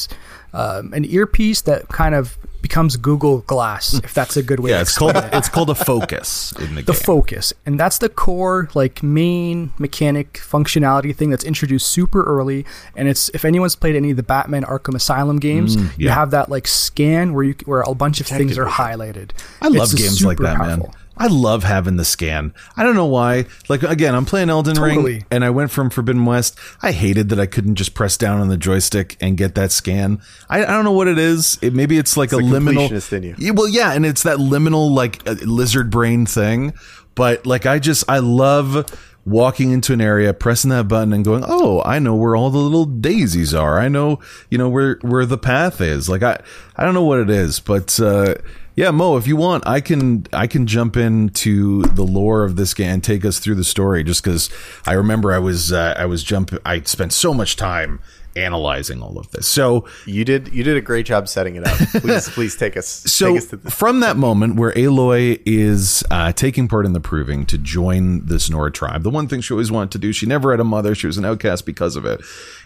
um, 0.53 0.93
an 0.93 1.05
earpiece 1.05 1.63
that 1.63 1.89
kind 1.89 2.15
of 2.15 2.37
becomes 2.61 2.97
Google 2.97 3.39
Glass, 3.41 3.95
if 3.95 4.15
that's 4.15 4.37
a 4.37 4.43
good 4.43 4.61
way. 4.61 4.71
Yeah, 4.73 4.77
to 4.77 4.83
it's 4.83 4.97
called 4.97 5.17
it 5.17 5.25
it's 5.33 5.49
called 5.49 5.69
a 5.71 5.75
focus 5.75 6.53
in 6.61 6.77
the, 6.77 6.83
game. 6.83 6.85
the 6.87 6.93
game. 6.93 7.03
focus 7.03 7.53
and 7.67 7.79
that's 7.81 7.99
the 7.99 8.09
core 8.09 8.69
like 8.75 9.03
main 9.03 9.73
mechanic 9.79 10.35
functionality 10.35 11.15
thing 11.15 11.31
that's 11.31 11.43
introduced 11.43 11.89
super 11.89 12.23
early 12.23 12.65
and 12.95 13.09
it's 13.09 13.29
if 13.31 13.45
anyone's 13.45 13.75
played 13.75 13.97
any 13.97 14.11
of 14.13 14.17
the 14.17 14.23
batman 14.23 14.63
arkham 14.63 14.95
asylum 14.95 15.39
games 15.41 15.75
you 15.75 15.83
Mm, 15.83 15.91
yeah. 15.99 16.15
have 16.15 16.31
that 16.31 16.49
like 16.51 16.69
scan 16.69 17.35
where 17.35 17.43
you 17.45 17.55
where 17.65 17.81
a 17.81 17.95
bunch 17.95 18.21
of 18.21 18.29
things 18.29 18.57
are 18.57 18.67
highlighted 18.67 19.31
I 19.61 19.67
love 19.69 19.93
It's 19.93 19.95
games 19.95 20.25
like 20.25 20.39
that, 20.39 20.57
powerful. 20.59 20.87
man. 20.89 21.02
I 21.17 21.27
love 21.27 21.65
having 21.65 21.97
the 21.97 22.05
scan. 22.05 22.55
I 22.77 22.83
don't 22.83 22.95
know 22.95 23.07
why. 23.07 23.47
Like 23.69 23.83
again, 23.83 24.15
I'm 24.15 24.25
playing 24.25 24.51
Elden 24.51 24.81
Ring, 24.81 25.25
and 25.31 25.45
I 25.45 25.51
went 25.51 25.71
from 25.71 25.91
Forbidden 25.91 26.25
West. 26.25 26.59
I 26.81 26.93
hated 26.93 27.29
that 27.29 27.39
I 27.39 27.47
couldn't 27.47 27.75
just 27.75 27.95
press 27.95 28.17
down 28.17 28.41
on 28.41 28.49
the 28.49 28.57
joystick 28.57 29.17
and 29.21 29.37
get 29.37 29.55
that 29.55 29.73
scan. 29.73 30.21
I, 30.49 30.63
I 30.63 30.67
don't 30.67 30.85
know 30.85 30.93
what 30.93 31.09
it 31.09 31.19
is. 31.19 31.59
It, 31.61 31.75
maybe 31.75 31.99
it's 31.99 32.17
like 32.17 32.33
a 32.33 32.37
the 32.37 32.43
liminal. 32.43 33.13
in 33.13 33.23
you. 33.23 33.35
Yeah, 33.39 33.51
well, 33.53 33.69
yeah, 33.69 33.93
and 33.93 34.07
it's 34.07 34.23
that 34.23 34.39
liminal 34.39 34.91
like 34.91 35.27
uh, 35.29 35.33
lizard 35.45 35.91
brain 35.91 36.27
thing. 36.27 36.73
But 37.15 37.47
like, 37.47 37.67
I 37.67 37.79
just 37.79 38.05
I 38.09 38.19
love 38.19 38.91
walking 39.25 39.71
into 39.71 39.93
an 39.93 40.01
area, 40.01 40.35
pressing 40.35 40.71
that 40.71 40.89
button, 40.89 41.13
and 41.13 41.25
going, 41.25 41.45
"Oh, 41.47 41.83
I 41.85 41.99
know 41.99 42.15
where 42.15 42.35
all 42.35 42.51
the 42.51 42.59
little 42.59 42.87
daisies 42.87 43.55
are. 43.55 43.79
I 43.79 43.89
know, 43.89 44.19
you 44.51 44.59
know 44.59 44.69
where 44.69 44.99
where 45.03 45.27
the 45.27 45.39
path 45.39 45.81
is." 45.81 46.09
Like 46.09 46.23
I 46.23 46.41
I 46.77 46.85
don't 46.85 46.95
know 46.95 47.05
what 47.05 47.21
it 47.21 47.31
is, 47.31 47.61
but 47.61 47.99
uh, 48.01 48.37
Yeah, 48.75 48.91
Mo, 48.91 49.17
if 49.19 49.27
you 49.27 49.37
want, 49.37 49.67
I 49.67 49.81
can 49.81 50.27
I 50.33 50.47
can 50.47 50.67
jump 50.67 50.97
into 50.97 51.83
the 51.83 52.05
lore 52.05 52.45
of 52.45 52.57
this 52.57 52.73
game 52.73 52.89
and 52.89 53.05
take 53.05 53.25
us 53.25 53.39
through 53.39 53.57
the 53.57 53.65
story. 53.65 54.03
Just 54.03 54.25
because 54.25 54.51
I 54.87 54.95
remember 54.95 55.33
I 55.33 55.39
was 55.39 55.73
uh, 55.73 55.95
I 55.99 56.07
was 56.07 56.23
jump 56.23 56.53
I 56.65 56.81
spent 56.83 57.13
so 57.13 57.35
much 57.35 57.57
time 57.57 58.01
analyzing 58.35 59.03
all 59.03 59.19
of 59.19 59.31
this. 59.31 59.47
So 59.47 59.87
you 60.07 60.25
did 60.25 60.53
you 60.53 60.65
did 60.65 60.77
a 60.77 60.81
great 60.81 61.07
job 61.07 61.29
setting 61.29 61.57
it 61.57 61.67
up. 61.67 61.77
Please 62.01 62.29
please 62.31 62.57
take 62.57 62.77
us. 62.77 62.87
So 62.89 63.39
take 63.39 63.53
us 63.53 63.75
from 63.75 64.01
that 64.01 64.17
moment 64.17 64.57
where 64.57 64.73
Aloy 64.73 65.41
is 65.45 66.03
uh, 66.11 66.33
taking 66.33 66.69
part 66.69 66.87
in 66.87 66.93
the 66.93 67.01
proving 67.01 67.45
to 67.47 67.59
join 67.59 68.25
this 68.27 68.49
Nora 68.49 68.73
tribe, 68.73 69.03
the 69.03 69.11
one 69.11 69.29
thing 69.29 69.41
she 69.41 69.53
always 69.53 69.71
wanted 69.71 69.91
to 69.93 69.99
do, 69.99 70.13
she 70.13 70.27
never 70.27 70.51
had 70.51 70.61
a 70.61 70.65
mother. 70.65 70.95
She 70.95 71.07
was 71.07 71.19
an 71.19 71.25
outcast 71.25 71.67
because 71.67 71.97
of 71.97 72.05
it 72.05 72.23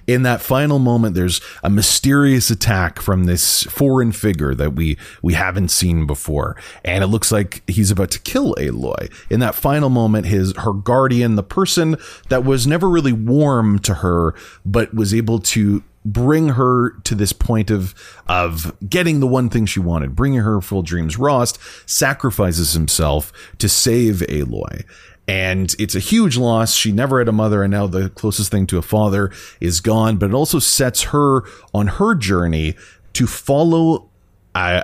in 0.06 0.22
that 0.22 0.40
final 0.40 0.78
moment, 0.78 1.14
there's 1.14 1.40
a 1.62 1.70
mysterious 1.70 2.50
attack 2.50 3.00
from 3.00 3.24
this 3.24 3.64
foreign 3.64 4.12
figure 4.12 4.54
that 4.54 4.74
we 4.74 4.96
we 5.22 5.34
haven't 5.34 5.68
seen 5.68 6.06
before, 6.06 6.56
and 6.84 7.02
it 7.02 7.08
looks 7.08 7.32
like 7.32 7.62
he's 7.68 7.90
about 7.90 8.10
to 8.12 8.20
kill 8.20 8.54
Aloy. 8.54 9.12
In 9.30 9.40
that 9.40 9.54
final 9.54 9.90
moment, 9.90 10.26
his 10.26 10.54
her 10.58 10.72
guardian, 10.72 11.34
the 11.34 11.42
person 11.42 11.96
that 12.28 12.44
was 12.44 12.66
never 12.66 12.88
really 12.88 13.12
warm 13.12 13.78
to 13.80 13.94
her, 13.94 14.34
but 14.64 14.94
was 14.94 15.12
able 15.12 15.40
to 15.40 15.82
bring 16.04 16.50
her 16.50 16.90
to 17.00 17.16
this 17.16 17.32
point 17.32 17.68
of 17.68 17.92
of 18.28 18.76
getting 18.88 19.18
the 19.18 19.26
one 19.26 19.50
thing 19.50 19.66
she 19.66 19.80
wanted, 19.80 20.14
bringing 20.14 20.40
her 20.40 20.60
full 20.60 20.82
dreams. 20.82 21.18
Rost 21.18 21.58
sacrifices 21.88 22.74
himself 22.74 23.32
to 23.58 23.68
save 23.68 24.16
Aloy 24.28 24.84
and 25.28 25.74
it's 25.78 25.94
a 25.94 26.00
huge 26.00 26.36
loss. 26.36 26.74
She 26.74 26.92
never 26.92 27.18
had 27.18 27.28
a 27.28 27.32
mother, 27.32 27.62
and 27.62 27.70
now 27.70 27.86
the 27.86 28.10
closest 28.10 28.50
thing 28.50 28.66
to 28.68 28.78
a 28.78 28.82
father 28.82 29.30
is 29.60 29.80
gone. 29.80 30.16
But 30.16 30.30
it 30.30 30.34
also 30.34 30.58
sets 30.58 31.04
her 31.04 31.42
on 31.74 31.86
her 31.88 32.14
journey 32.14 32.76
to 33.14 33.26
follow 33.26 34.10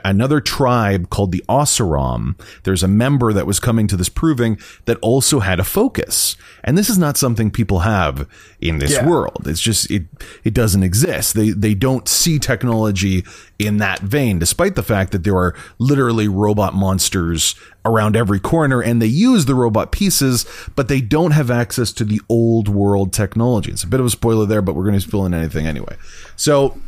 another 0.04 0.40
tribe 0.40 1.10
called 1.10 1.32
the 1.32 1.44
Oseram. 1.48 2.38
There's 2.64 2.82
a 2.82 2.88
member 2.88 3.32
that 3.32 3.46
was 3.46 3.58
coming 3.58 3.86
to 3.88 3.96
this 3.96 4.08
proving 4.08 4.58
that 4.84 4.98
also 5.00 5.40
had 5.40 5.58
a 5.58 5.64
focus. 5.64 6.36
And 6.64 6.76
this 6.76 6.88
is 6.88 6.98
not 6.98 7.16
something 7.16 7.50
people 7.50 7.80
have 7.80 8.28
in 8.60 8.78
this 8.78 8.92
yeah. 8.92 9.06
world. 9.06 9.46
It's 9.46 9.60
just, 9.60 9.90
it, 9.90 10.04
it 10.44 10.54
doesn't 10.54 10.82
exist. 10.82 11.34
They, 11.34 11.50
they 11.50 11.74
don't 11.74 12.08
see 12.08 12.38
technology 12.38 13.24
in 13.58 13.78
that 13.78 14.00
vein, 14.00 14.38
despite 14.38 14.74
the 14.74 14.82
fact 14.82 15.12
that 15.12 15.24
there 15.24 15.36
are 15.36 15.54
literally 15.78 16.28
robot 16.28 16.74
monsters 16.74 17.54
around 17.84 18.16
every 18.16 18.38
corner 18.38 18.80
and 18.80 19.02
they 19.02 19.06
use 19.06 19.46
the 19.46 19.54
robot 19.54 19.90
pieces, 19.90 20.46
but 20.76 20.88
they 20.88 21.00
don't 21.00 21.32
have 21.32 21.50
access 21.50 21.92
to 21.92 22.04
the 22.04 22.20
old 22.28 22.68
world 22.68 23.12
technology. 23.12 23.72
It's 23.72 23.84
a 23.84 23.88
bit 23.88 24.00
of 24.00 24.06
a 24.06 24.10
spoiler 24.10 24.46
there, 24.46 24.62
but 24.62 24.74
we're 24.74 24.84
going 24.84 24.94
to 24.94 25.00
spill 25.00 25.26
in 25.26 25.34
anything 25.34 25.66
anyway. 25.66 25.96
So, 26.36 26.78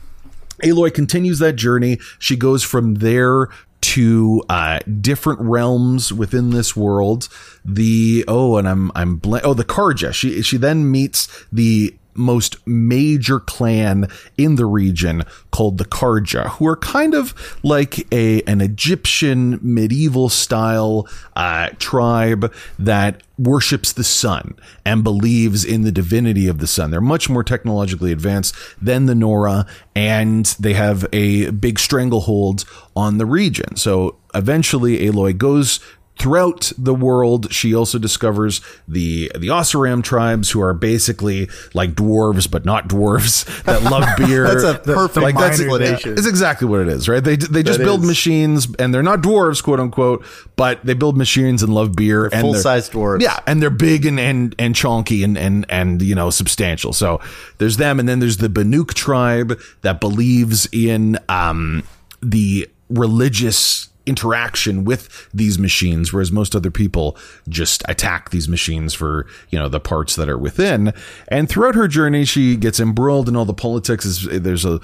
Aloy 0.62 0.92
continues 0.92 1.38
that 1.40 1.55
journey. 1.55 1.98
She 2.18 2.36
goes 2.36 2.62
from 2.62 2.94
there 2.94 3.48
to 3.80 4.42
uh, 4.48 4.78
different 5.00 5.40
realms 5.40 6.12
within 6.12 6.50
this 6.50 6.74
world. 6.74 7.28
The 7.64 8.24
oh, 8.26 8.57
and 8.57 8.68
I'm 8.68 8.90
I'm 8.94 9.16
bl- 9.16 9.38
oh 9.44 9.55
the 9.55 9.64
Carja. 9.64 10.14
She 10.14 10.40
she 10.42 10.57
then 10.57 10.90
meets 10.90 11.46
the 11.52 11.94
most 12.14 12.64
major 12.66 13.40
clan 13.40 14.08
in 14.36 14.56
the 14.56 14.66
region 14.66 15.24
called 15.50 15.78
the 15.78 15.84
Carja, 15.84 16.50
who 16.50 16.66
are 16.66 16.76
kind 16.76 17.14
of 17.14 17.34
like 17.62 18.12
a 18.12 18.42
an 18.42 18.60
Egyptian 18.60 19.58
medieval 19.62 20.28
style 20.28 21.08
uh, 21.36 21.70
tribe 21.78 22.52
that 22.78 23.22
worships 23.36 23.92
the 23.92 24.04
sun 24.04 24.54
and 24.84 25.02
believes 25.02 25.64
in 25.64 25.82
the 25.82 25.92
divinity 25.92 26.46
of 26.46 26.58
the 26.58 26.66
sun. 26.66 26.90
They're 26.90 27.00
much 27.00 27.28
more 27.28 27.42
technologically 27.42 28.12
advanced 28.12 28.54
than 28.80 29.06
the 29.06 29.14
Nora, 29.14 29.66
and 29.94 30.46
they 30.60 30.74
have 30.74 31.06
a 31.12 31.50
big 31.50 31.78
stranglehold 31.78 32.64
on 32.94 33.18
the 33.18 33.26
region. 33.26 33.76
So 33.76 34.16
eventually, 34.34 34.98
Aloy 35.00 35.36
goes 35.36 35.80
throughout 36.18 36.72
the 36.78 36.94
world, 36.94 37.52
she 37.52 37.74
also 37.74 37.98
discovers 37.98 38.60
the 38.86 39.30
the 39.34 39.48
Oseram 39.48 40.02
tribes, 40.02 40.50
who 40.50 40.60
are 40.62 40.74
basically 40.74 41.48
like 41.72 41.94
dwarves, 41.94 42.50
but 42.50 42.64
not 42.64 42.88
dwarves 42.88 43.44
that 43.64 43.82
love 43.82 44.04
beer. 44.16 44.44
that's 44.44 44.62
a 44.62 44.78
perfect 44.92 45.22
like 45.22 45.36
that's 45.36 45.60
explanation. 45.60 46.12
It's 46.12 46.26
exactly 46.26 46.68
what 46.68 46.80
it 46.80 46.88
is, 46.88 47.08
right? 47.08 47.22
They 47.22 47.36
they 47.36 47.62
just 47.62 47.78
that 47.78 47.84
build 47.84 48.02
is. 48.02 48.06
machines, 48.06 48.68
and 48.78 48.94
they're 48.94 49.02
not 49.02 49.20
dwarves, 49.22 49.62
quote 49.62 49.80
unquote, 49.80 50.24
but 50.56 50.84
they 50.84 50.94
build 50.94 51.16
machines 51.16 51.62
and 51.62 51.74
love 51.74 51.94
beer. 51.94 52.28
They're 52.30 52.40
and 52.40 52.42
full 52.42 52.54
size 52.54 52.88
dwarves, 52.88 53.22
yeah, 53.22 53.38
and 53.46 53.60
they're 53.60 53.70
big 53.70 54.06
and 54.06 54.20
and 54.20 54.54
and 54.58 54.74
chonky 54.74 55.24
and 55.24 55.36
and 55.36 55.66
and 55.68 56.00
you 56.00 56.14
know 56.14 56.30
substantial. 56.30 56.92
So 56.92 57.20
there's 57.58 57.76
them, 57.76 57.98
and 57.98 58.08
then 58.08 58.20
there's 58.20 58.38
the 58.38 58.48
Banuk 58.48 58.94
tribe 58.94 59.58
that 59.82 60.00
believes 60.00 60.68
in 60.72 61.18
um 61.28 61.82
the 62.22 62.68
religious 62.88 63.88
interaction 64.07 64.84
with 64.84 65.28
these 65.32 65.59
machines 65.59 66.12
whereas 66.12 66.30
most 66.30 66.55
other 66.55 66.70
people 66.70 67.16
just 67.48 67.82
attack 67.88 68.30
these 68.30 68.48
machines 68.48 68.92
for 68.94 69.26
you 69.50 69.59
know 69.59 69.68
the 69.68 69.80
parts 69.80 70.16
that 70.16 70.28
are 70.28 70.38
within. 70.38 70.92
And 71.28 71.48
throughout 71.48 71.74
her 71.74 71.88
journey 71.88 72.24
she 72.24 72.57
gets 72.57 72.80
embroiled 72.80 73.28
in 73.28 73.36
all 73.36 73.44
the 73.44 73.55
politics. 73.55 74.26
There's 74.30 74.64
a, 74.64 74.80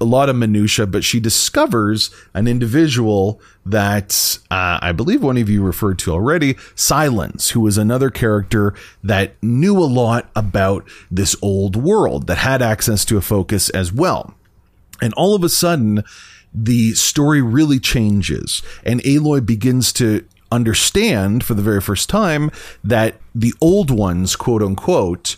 a 0.00 0.04
lot 0.04 0.28
of 0.28 0.36
minutia 0.36 0.86
but 0.86 1.04
she 1.04 1.20
discovers 1.20 2.10
an 2.34 2.46
individual 2.46 3.40
that 3.66 4.38
uh, 4.50 4.78
i 4.80 4.90
believe 4.90 5.22
one 5.22 5.36
of 5.36 5.48
you 5.50 5.62
referred 5.62 5.98
to 5.98 6.10
already 6.10 6.54
Sylens, 6.74 7.50
who 7.50 7.60
was 7.60 7.78
another 7.78 8.10
character 8.10 8.74
that 9.02 9.40
knew 9.42 9.78
a 9.78 9.84
lot 9.84 10.30
about 10.34 10.88
this 11.10 11.36
old 11.42 11.76
world 11.76 12.26
that 12.26 12.38
had 12.38 12.62
access 12.62 13.04
to 13.06 13.16
a 13.16 13.20
focus 13.20 13.68
as 13.70 13.92
well. 13.92 14.34
And 15.02 15.14
all 15.14 15.34
of 15.34 15.44
a 15.44 15.48
sudden 15.48 16.04
the 16.52 16.94
story 16.94 17.40
really 17.42 17.78
changes 17.78 18.62
and 18.84 19.00
Aloy 19.02 19.44
begins 19.44 19.92
to 19.94 20.24
understand 20.52 21.44
for 21.44 21.54
the 21.54 21.62
very 21.62 21.80
first 21.80 22.08
time 22.08 22.50
that 22.82 23.16
the 23.34 23.54
old 23.60 23.90
ones, 23.90 24.36
quote 24.36 24.62
unquote, 24.62 25.36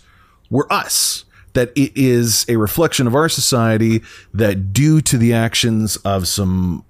were 0.50 0.70
us. 0.72 1.24
That 1.54 1.70
it 1.76 1.92
is 1.94 2.46
a 2.48 2.56
reflection 2.56 3.06
of 3.06 3.14
our 3.14 3.28
society 3.28 4.02
that 4.32 4.72
due 4.72 5.02
to 5.02 5.18
the 5.18 5.34
actions 5.34 5.96
of 5.96 6.26
some 6.26 6.82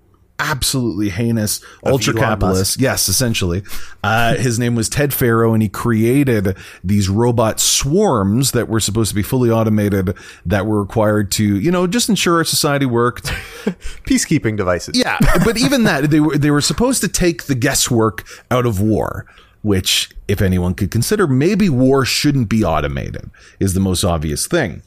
absolutely 0.42 1.08
heinous 1.08 1.60
ultra 1.86 2.12
capitalist. 2.12 2.80
Yes, 2.80 3.08
essentially. 3.08 3.62
Uh, 4.02 4.34
his 4.34 4.58
name 4.58 4.74
was 4.74 4.88
Ted 4.88 5.14
Faro, 5.14 5.54
and 5.54 5.62
he 5.62 5.68
created 5.68 6.56
these 6.82 7.08
robot 7.08 7.60
swarms 7.60 8.50
that 8.50 8.68
were 8.68 8.80
supposed 8.80 9.10
to 9.10 9.14
be 9.14 9.22
fully 9.22 9.50
automated 9.50 10.16
that 10.44 10.66
were 10.66 10.80
required 10.80 11.30
to, 11.32 11.58
you 11.58 11.70
know, 11.70 11.86
just 11.86 12.08
ensure 12.08 12.38
our 12.38 12.44
society 12.44 12.86
worked. 12.86 13.26
Peacekeeping 14.04 14.56
devices. 14.56 14.98
Yeah, 14.98 15.18
but 15.44 15.56
even 15.56 15.84
that, 15.84 16.10
they 16.10 16.20
were 16.20 16.36
they 16.36 16.50
were 16.50 16.60
supposed 16.60 17.00
to 17.02 17.08
take 17.08 17.44
the 17.44 17.54
guesswork 17.54 18.26
out 18.50 18.66
of 18.66 18.80
war 18.80 19.26
which, 19.62 20.10
if 20.26 20.42
anyone 20.42 20.74
could 20.74 20.90
consider, 20.90 21.26
maybe 21.28 21.68
war 21.68 22.04
shouldn't 22.04 22.48
be 22.48 22.64
automated, 22.64 23.30
is 23.60 23.74
the 23.74 23.80
most 23.80 24.02
obvious 24.04 24.46
thing. 24.46 24.82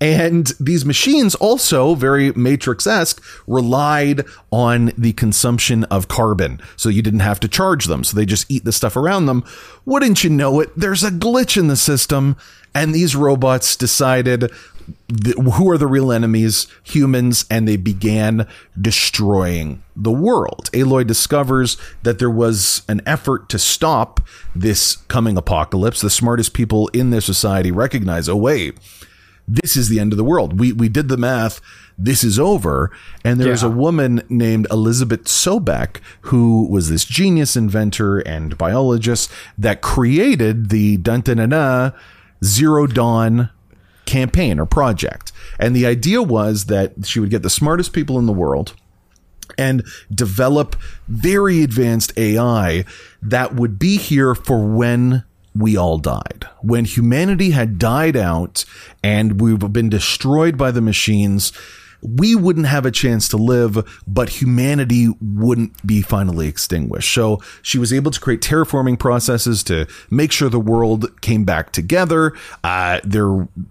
And 0.00 0.46
these 0.58 0.86
machines 0.86 1.34
also, 1.34 1.94
very 1.94 2.32
Matrix 2.32 2.86
esque, 2.86 3.22
relied 3.46 4.24
on 4.50 4.92
the 4.96 5.12
consumption 5.12 5.84
of 5.84 6.08
carbon. 6.08 6.60
So 6.76 6.88
you 6.88 7.02
didn't 7.02 7.20
have 7.20 7.38
to 7.40 7.48
charge 7.48 7.84
them. 7.84 8.02
So 8.02 8.16
they 8.16 8.24
just 8.24 8.50
eat 8.50 8.64
the 8.64 8.72
stuff 8.72 8.96
around 8.96 9.26
them. 9.26 9.44
Wouldn't 9.84 10.24
you 10.24 10.30
know 10.30 10.60
it? 10.60 10.70
There's 10.74 11.04
a 11.04 11.10
glitch 11.10 11.58
in 11.58 11.68
the 11.68 11.76
system. 11.76 12.36
And 12.74 12.94
these 12.94 13.14
robots 13.14 13.76
decided 13.76 14.50
the, 15.08 15.32
who 15.56 15.70
are 15.70 15.76
the 15.76 15.86
real 15.86 16.12
enemies? 16.12 16.66
Humans. 16.84 17.44
And 17.50 17.68
they 17.68 17.76
began 17.76 18.46
destroying 18.80 19.82
the 19.94 20.10
world. 20.10 20.70
Aloy 20.72 21.06
discovers 21.06 21.76
that 22.04 22.18
there 22.18 22.30
was 22.30 22.82
an 22.88 23.02
effort 23.04 23.50
to 23.50 23.58
stop 23.58 24.20
this 24.54 24.96
coming 24.96 25.36
apocalypse. 25.36 26.00
The 26.00 26.08
smartest 26.08 26.54
people 26.54 26.88
in 26.88 27.10
their 27.10 27.20
society 27.20 27.70
recognize, 27.70 28.30
oh, 28.30 28.36
wait 28.36 28.78
this 29.50 29.76
is 29.76 29.88
the 29.88 29.98
end 29.98 30.12
of 30.12 30.16
the 30.16 30.24
world. 30.24 30.60
We 30.60 30.72
we 30.72 30.88
did 30.88 31.08
the 31.08 31.16
math. 31.16 31.60
This 31.98 32.22
is 32.22 32.38
over. 32.38 32.90
And 33.24 33.40
there 33.40 33.50
was 33.50 33.62
yeah. 33.62 33.68
a 33.68 33.72
woman 33.72 34.22
named 34.28 34.66
Elizabeth 34.70 35.24
Sobeck 35.24 36.00
who 36.22 36.66
was 36.70 36.88
this 36.88 37.04
genius 37.04 37.56
inventor 37.56 38.20
and 38.20 38.56
biologist 38.56 39.30
that 39.58 39.82
created 39.82 40.70
the 40.70 40.96
dun 40.98 41.20
dun, 41.22 41.50
dun 41.50 41.92
Zero 42.44 42.86
Dawn 42.86 43.50
campaign 44.06 44.58
or 44.58 44.66
project. 44.66 45.32
And 45.58 45.74
the 45.74 45.86
idea 45.86 46.22
was 46.22 46.66
that 46.66 47.06
she 47.06 47.20
would 47.20 47.30
get 47.30 47.42
the 47.42 47.50
smartest 47.50 47.92
people 47.92 48.18
in 48.18 48.26
the 48.26 48.32
world 48.32 48.74
and 49.58 49.84
develop 50.14 50.76
very 51.08 51.62
advanced 51.62 52.16
AI 52.16 52.84
that 53.20 53.54
would 53.54 53.78
be 53.78 53.98
here 53.98 54.34
for 54.34 54.64
when 54.66 55.24
we 55.54 55.76
all 55.76 55.98
died. 55.98 56.48
When 56.60 56.84
humanity 56.84 57.50
had 57.50 57.78
died 57.78 58.16
out 58.16 58.64
and 59.02 59.40
we've 59.40 59.58
been 59.72 59.88
destroyed 59.88 60.56
by 60.56 60.70
the 60.70 60.80
machines, 60.80 61.52
we 62.02 62.34
wouldn't 62.34 62.66
have 62.66 62.86
a 62.86 62.90
chance 62.90 63.28
to 63.28 63.36
live, 63.36 64.02
but 64.06 64.28
humanity 64.40 65.08
wouldn't 65.20 65.86
be 65.86 66.02
finally 66.02 66.48
extinguished. 66.48 67.12
So 67.12 67.40
she 67.62 67.78
was 67.78 67.92
able 67.92 68.10
to 68.10 68.20
create 68.20 68.40
terraforming 68.40 68.98
processes 68.98 69.62
to 69.64 69.86
make 70.10 70.32
sure 70.32 70.48
the 70.48 70.60
world 70.60 71.20
came 71.20 71.44
back 71.44 71.72
together. 71.72 72.32
Uh, 72.64 73.00
they 73.04 73.20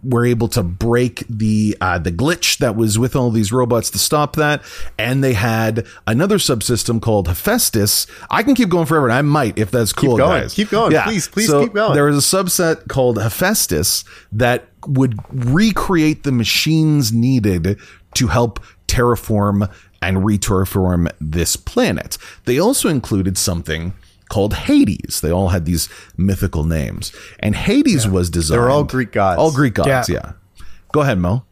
were 0.04 0.26
able 0.26 0.48
to 0.50 0.64
break 0.64 1.24
the 1.30 1.76
uh, 1.82 1.98
the 1.98 2.12
glitch 2.12 2.58
that 2.60 2.76
was 2.76 3.00
with 3.00 3.16
all 3.16 3.32
these 3.32 3.52
robots 3.52 3.90
to 3.92 4.00
stop 4.00 4.36
that, 4.36 4.62
and 4.98 5.24
they 5.24 5.34
had 5.34 5.86
another 6.08 6.38
subsystem 6.38 7.02
called 7.02 7.28
Hephaestus. 7.28 8.08
I 8.30 8.44
can 8.44 8.56
keep 8.56 8.70
going 8.70 8.86
forever, 8.86 9.08
and 9.08 9.14
I 9.14 9.22
might 9.22 9.58
if 9.58 9.72
that's 9.72 9.94
cool, 9.94 10.12
keep 10.12 10.18
going, 10.20 10.42
guys. 10.42 10.54
Keep 10.54 10.70
going, 10.70 10.92
yeah. 10.92 11.06
please, 11.06 11.28
please 11.28 11.48
so 11.48 11.64
keep 11.64 11.74
going. 11.74 11.94
There 11.94 12.06
was 12.06 12.18
a 12.18 12.38
subset 12.38 12.88
called 12.88 13.22
Hephaestus 13.22 14.04
that 14.32 14.68
would 14.88 15.20
recreate 15.30 16.24
the 16.24 16.32
machines 16.32 17.12
needed 17.12 17.78
to 18.20 18.28
help 18.28 18.60
terraform 18.88 19.72
and 20.02 20.18
reterraform 20.18 21.10
this 21.20 21.56
planet. 21.56 22.18
They 22.46 22.60
also 22.60 22.90
included 22.90 23.38
something 23.38 23.94
called 24.30 24.54
Hades. 24.54 25.22
They 25.22 25.32
all 25.32 25.50
had 25.50 25.66
these 25.66 25.90
mythical 26.18 26.64
names. 26.64 27.12
And 27.40 27.56
Hades 27.56 28.06
yeah. 28.06 28.12
was 28.12 28.30
designed. 28.30 28.62
They're 28.62 28.70
all 28.70 28.84
Greek 28.84 29.12
gods. 29.12 29.40
All 29.40 29.52
Greek 29.52 29.74
gods, 29.74 30.10
yeah. 30.10 30.20
yeah. 30.24 30.66
Go 30.92 31.02
ahead, 31.02 31.18
Mo. 31.18 31.44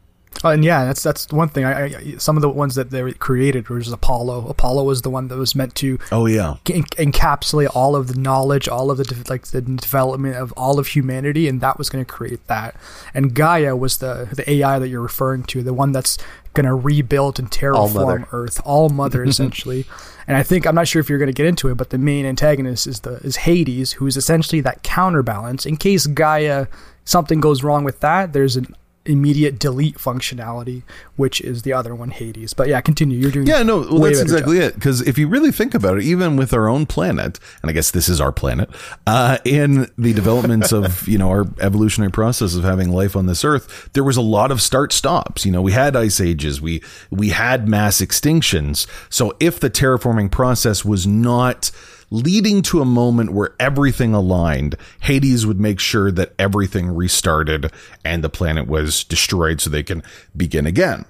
Uh, 0.43 0.49
and 0.49 0.63
yeah, 0.63 0.86
that's 0.86 1.01
that's 1.01 1.32
one 1.32 1.49
thing. 1.49 1.65
I, 1.65 1.86
I, 1.86 2.15
some 2.18 2.36
of 2.36 2.41
the 2.41 2.49
ones 2.49 2.76
that 2.76 2.91
they 2.91 3.11
created 3.13 3.70
was 3.70 3.91
Apollo. 3.91 4.47
Apollo 4.47 4.84
was 4.84 5.01
the 5.01 5.09
one 5.09 5.30
that 5.30 5.38
was 5.38 5.55
meant 5.55 5.74
to 5.76 5.97
oh 6.11 6.28
yeah 6.28 6.57
en- 6.70 6.84
encapsulate 6.84 7.70
all 7.76 7.95
of 7.95 8.07
the 8.07 8.20
knowledge, 8.20 8.68
all 8.68 8.91
of 8.91 8.97
the 8.97 9.03
de- 9.03 9.30
like 9.30 9.47
the 9.47 9.61
development 9.61 10.36
of 10.36 10.51
all 10.53 10.78
of 10.80 10.88
humanity, 10.89 11.47
and 11.47 11.61
that 11.61 11.78
was 11.78 11.89
going 11.89 12.05
to 12.05 12.11
create 12.11 12.45
that. 12.47 12.76
And 13.13 13.34
Gaia 13.34 13.76
was 13.76 13.97
the 13.97 14.30
the 14.32 14.49
AI 14.49 14.78
that 14.80 14.89
you're 14.89 15.01
referring 15.01 15.43
to, 15.45 15.63
the 15.63 15.74
one 15.74 15.91
that's 15.91 16.20
going 16.58 16.66
to 16.66 16.76
rebuild 16.76 17.39
and 17.39 17.49
terraform 17.49 18.28
Earth, 18.32 18.60
all 18.66 18.89
Mother 18.89 19.24
essentially. 19.32 19.86
and 20.28 20.36
I 20.36 20.43
think 20.43 20.66
I'm 20.66 20.76
not 20.76 20.88
sure 20.88 20.99
if 20.99 21.10
you're 21.10 21.20
going 21.20 21.28
to 21.28 21.34
get 21.34 21.45
into 21.45 21.70
it, 21.70 21.76
but 21.76 21.91
the 21.91 21.97
main 21.97 22.26
antagonist 22.26 22.88
is 22.88 23.01
the 23.01 23.14
is 23.24 23.38
Hades, 23.38 23.93
who 23.93 24.08
is 24.08 24.18
essentially 24.18 24.60
that 24.62 24.84
counterbalance 24.84 25.66
in 25.66 25.78
case 25.78 26.08
Gaia 26.08 26.68
something 27.05 27.39
goes 27.39 27.64
wrong 27.64 27.84
with 27.86 28.01
that. 28.01 28.34
There's 28.34 28.58
an 28.58 28.76
immediate 29.08 29.58
delete 29.60 29.95
functionality, 29.95 30.84
which 31.16 31.41
is 31.41 31.64
the 31.64 31.74
other 31.74 31.95
one, 31.95 32.12
Hades. 32.12 32.53
But 32.53 32.68
yeah, 32.68 32.82
continue. 32.82 33.18
You're 33.18 33.32
doing 33.32 33.47
yeah, 33.47 33.64
no, 33.64 33.80
well, 33.80 33.99
that's 34.01 34.22
exactly 34.22 34.58
job. 34.58 34.70
it. 34.70 34.76
Because 34.76 35.01
if 35.01 35.18
you 35.18 35.28
really 35.28 35.51
think 35.51 35.74
about 35.74 35.97
it, 35.97 36.03
even 36.03 36.36
with 36.36 36.53
our 36.53 36.68
own 36.68 36.86
planet, 36.86 37.39
and 37.62 37.70
I 37.70 37.74
guess 37.74 37.91
this 37.91 38.10
is 38.10 38.22
our 38.22 38.32
planet, 38.32 38.70
uh, 39.05 39.38
in 39.45 39.89
the 39.97 40.14
developments 40.14 40.72
of 40.72 41.08
you 41.08 41.18
know 41.18 41.30
our 41.30 41.45
evolutionary 41.60 42.12
process 42.12 42.55
of 42.55 42.64
having 42.64 42.91
life 42.91 43.16
on 43.16 43.26
this 43.26 43.43
Earth, 43.43 43.89
there 43.93 44.03
was 44.03 44.18
a 44.18 44.22
lot 44.22 44.51
of 44.51 44.62
start 44.62 44.93
stops. 44.93 45.45
You 45.45 45.51
know, 45.51 45.62
we 45.62 45.72
had 45.72 45.95
ice 45.95 46.22
ages, 46.22 46.62
we 46.62 46.84
we 47.10 47.30
had 47.30 47.68
mass 47.68 48.01
extinctions. 48.01 48.88
So 49.10 49.36
if 49.39 49.60
the 49.60 49.70
terraforming 49.70 50.32
process 50.32 50.84
was 50.84 51.08
not 51.08 51.72
leading 52.10 52.62
to 52.64 52.82
a 52.82 52.86
moment 52.86 53.34
where 53.34 53.55
everything 53.60 54.14
aligned. 54.14 54.76
Hades 55.01 55.45
would 55.45 55.60
make 55.60 55.80
sure 55.80 56.12
that 56.12 56.34
everything 56.39 56.89
restarted 56.89 57.72
and 58.03 58.24
the 58.24 58.30
planet 58.30 58.68
was 58.68 59.03
destroyed 59.03 59.62
so 59.62 59.70
they 59.70 59.84
can 59.84 60.03
begin 60.36 60.66
again. 60.66 61.05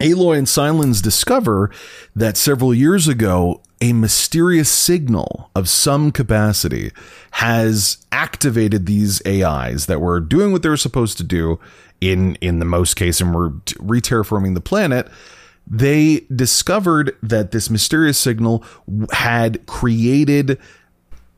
Aloy 0.00 0.38
and 0.38 0.46
Sylens 0.46 1.02
discover 1.02 1.70
that 2.16 2.36
several 2.36 2.72
years 2.72 3.08
ago, 3.08 3.60
a 3.80 3.92
mysterious 3.92 4.70
signal 4.70 5.50
of 5.54 5.68
some 5.68 6.12
capacity 6.12 6.92
has 7.32 7.98
activated 8.10 8.86
these 8.86 9.20
AIs 9.26 9.86
that 9.86 10.00
were 10.00 10.20
doing 10.20 10.52
what 10.52 10.62
they 10.62 10.68
were 10.68 10.76
supposed 10.76 11.18
to 11.18 11.24
do 11.24 11.58
in, 12.00 12.36
in 12.36 12.58
the 12.58 12.64
most 12.64 12.94
case, 12.94 13.20
and 13.20 13.34
were 13.34 13.52
re-terraforming 13.80 14.54
the 14.54 14.60
planet 14.60 15.08
they 15.66 16.26
discovered 16.34 17.16
that 17.22 17.50
this 17.50 17.70
mysterious 17.70 18.18
signal 18.18 18.64
had 19.12 19.64
created 19.66 20.58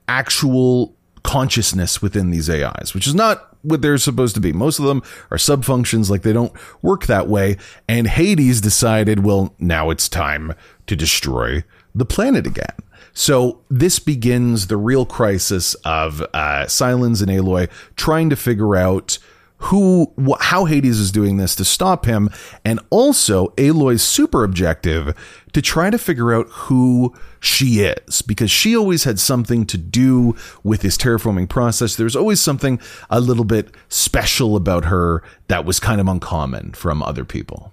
actual 0.09 0.95
consciousness 1.23 2.03
within 2.03 2.31
these 2.31 2.51
AIs, 2.51 2.95
which 2.95 3.07
is 3.07 3.15
not 3.15 3.57
what 3.63 3.81
they're 3.81 3.99
supposed 3.99 4.35
to 4.35 4.41
be. 4.41 4.53
Most 4.53 4.79
of 4.79 4.85
them 4.85 5.03
are 5.31 5.39
subfunctions, 5.39 6.11
like 6.11 6.23
they 6.23 6.33
don't 6.33 6.53
work 6.83 7.07
that 7.07 7.29
way. 7.29 7.57
And 7.89 8.07
Hades 8.07 8.61
decided, 8.61 9.25
well, 9.25 9.55
now 9.59 9.91
it's 9.91 10.09
time 10.09 10.53
to 10.87 10.95
destroy 10.95 11.65
the 11.95 12.05
planet 12.05 12.47
again. 12.47 12.77
So 13.15 13.61
this 13.71 13.99
begins 13.99 14.67
the 14.67 14.77
real 14.77 15.07
crisis 15.07 15.75
of 15.85 16.21
uh, 16.35 16.67
Sylens 16.67 17.23
and 17.23 17.31
Aloy 17.31 17.71
trying 17.97 18.29
to 18.31 18.37
figure 18.37 18.77
out 18.77 19.19
who 19.65 20.13
wh- 20.19 20.41
how 20.41 20.67
Hades 20.67 20.99
is 20.99 21.11
doing 21.11 21.37
this 21.39 21.55
to 21.57 21.65
stop 21.65 22.05
him, 22.05 22.29
and 22.65 22.81
also 22.91 23.55
Aloy's 23.57 24.03
super 24.03 24.45
objective 24.45 25.15
to 25.53 25.63
try 25.63 25.89
to 25.91 25.99
figure 25.99 26.35
out 26.35 26.49
who 26.51 27.15
she 27.41 27.81
is 27.81 28.23
because 28.23 28.51
she 28.51 28.77
always 28.77 29.05
had 29.05 29.19
something 29.19 29.65
to 29.67 29.79
do 29.79 30.37
with 30.63 30.83
this 30.83 30.99
terraforming 30.99 31.49
process. 31.49 31.97
There's 31.97 32.17
always 32.17 32.41
something 32.41 32.81
a 33.09 33.21
little 33.21 33.45
bit 33.45 33.75
special 33.89 34.57
about 34.57 34.87
her 34.87 35.23
that 35.49 35.65
was 35.65 35.81
kind 35.81 36.01
of 36.01 36.09
uncommon 36.09 36.73
from 36.73 37.03
other 37.03 37.25
people. 37.25 37.73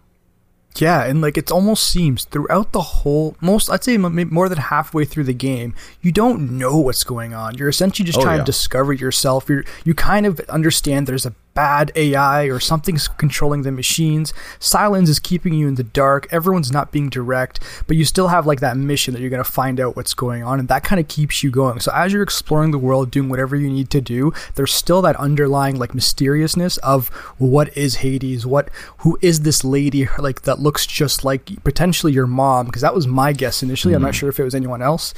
Yeah, 0.77 1.03
and 1.03 1.21
like 1.21 1.37
it 1.37 1.51
almost 1.51 1.89
seems 1.89 2.23
throughout 2.23 2.71
the 2.71 2.81
whole 2.81 3.35
most 3.41 3.69
I'd 3.69 3.83
say 3.83 3.97
more 3.97 4.47
than 4.47 4.57
halfway 4.57 5.03
through 5.03 5.25
the 5.25 5.33
game, 5.33 5.75
you 6.01 6.13
don't 6.13 6.57
know 6.57 6.77
what's 6.77 7.03
going 7.03 7.33
on. 7.33 7.57
You're 7.57 7.67
essentially 7.67 8.05
just 8.05 8.19
oh, 8.19 8.21
trying 8.21 8.37
yeah. 8.37 8.45
to 8.45 8.51
discover 8.51 8.93
yourself. 8.93 9.49
You 9.49 9.63
you 9.83 9.93
kind 9.93 10.25
of 10.25 10.39
understand 10.47 11.07
there's 11.07 11.25
a 11.25 11.35
bad 11.53 11.91
AI 11.95 12.45
or 12.45 12.59
something's 12.59 13.07
controlling 13.07 13.63
the 13.63 13.71
machines. 13.71 14.33
Sylens 14.59 15.09
is 15.09 15.19
keeping 15.19 15.53
you 15.53 15.67
in 15.67 15.75
the 15.75 15.83
dark. 15.83 16.27
Everyone's 16.31 16.71
not 16.71 16.91
being 16.91 17.09
direct, 17.09 17.59
but 17.87 17.97
you 17.97 18.05
still 18.05 18.29
have 18.29 18.45
like 18.45 18.59
that 18.61 18.77
mission 18.77 19.13
that 19.13 19.21
you're 19.21 19.29
going 19.29 19.43
to 19.43 19.51
find 19.51 19.79
out 19.79 19.95
what's 19.95 20.13
going 20.13 20.43
on, 20.43 20.59
and 20.59 20.67
that 20.67 20.83
kind 20.83 20.99
of 20.99 21.07
keeps 21.07 21.43
you 21.43 21.51
going. 21.51 21.79
So 21.79 21.91
as 21.93 22.13
you're 22.13 22.23
exploring 22.23 22.71
the 22.71 22.77
world, 22.77 23.11
doing 23.11 23.29
whatever 23.29 23.55
you 23.55 23.69
need 23.69 23.89
to 23.91 24.01
do, 24.01 24.33
there's 24.55 24.73
still 24.73 25.01
that 25.03 25.15
underlying 25.17 25.77
like 25.77 25.93
mysteriousness 25.93 26.77
of 26.77 27.09
what 27.37 27.75
is 27.77 27.95
Hades, 27.95 28.45
what 28.45 28.69
who 28.99 29.17
is 29.21 29.41
this 29.41 29.63
lady 29.63 30.07
like 30.17 30.43
that 30.43 30.59
looks 30.59 30.85
just 30.85 31.23
like 31.23 31.63
potentially 31.63 32.13
your 32.13 32.27
mom, 32.27 32.67
because 32.67 32.81
that 32.81 32.95
was 32.95 33.07
my 33.07 33.33
guess 33.33 33.63
initially. 33.63 33.93
Mm. 33.93 33.97
I'm 33.97 34.01
not 34.01 34.09
mm-hmm. 34.09 34.19
sure 34.19 34.29
if 34.29 34.39
it 34.39 34.43
was 34.43 34.55
anyone 34.55 34.81
else. 34.81 35.13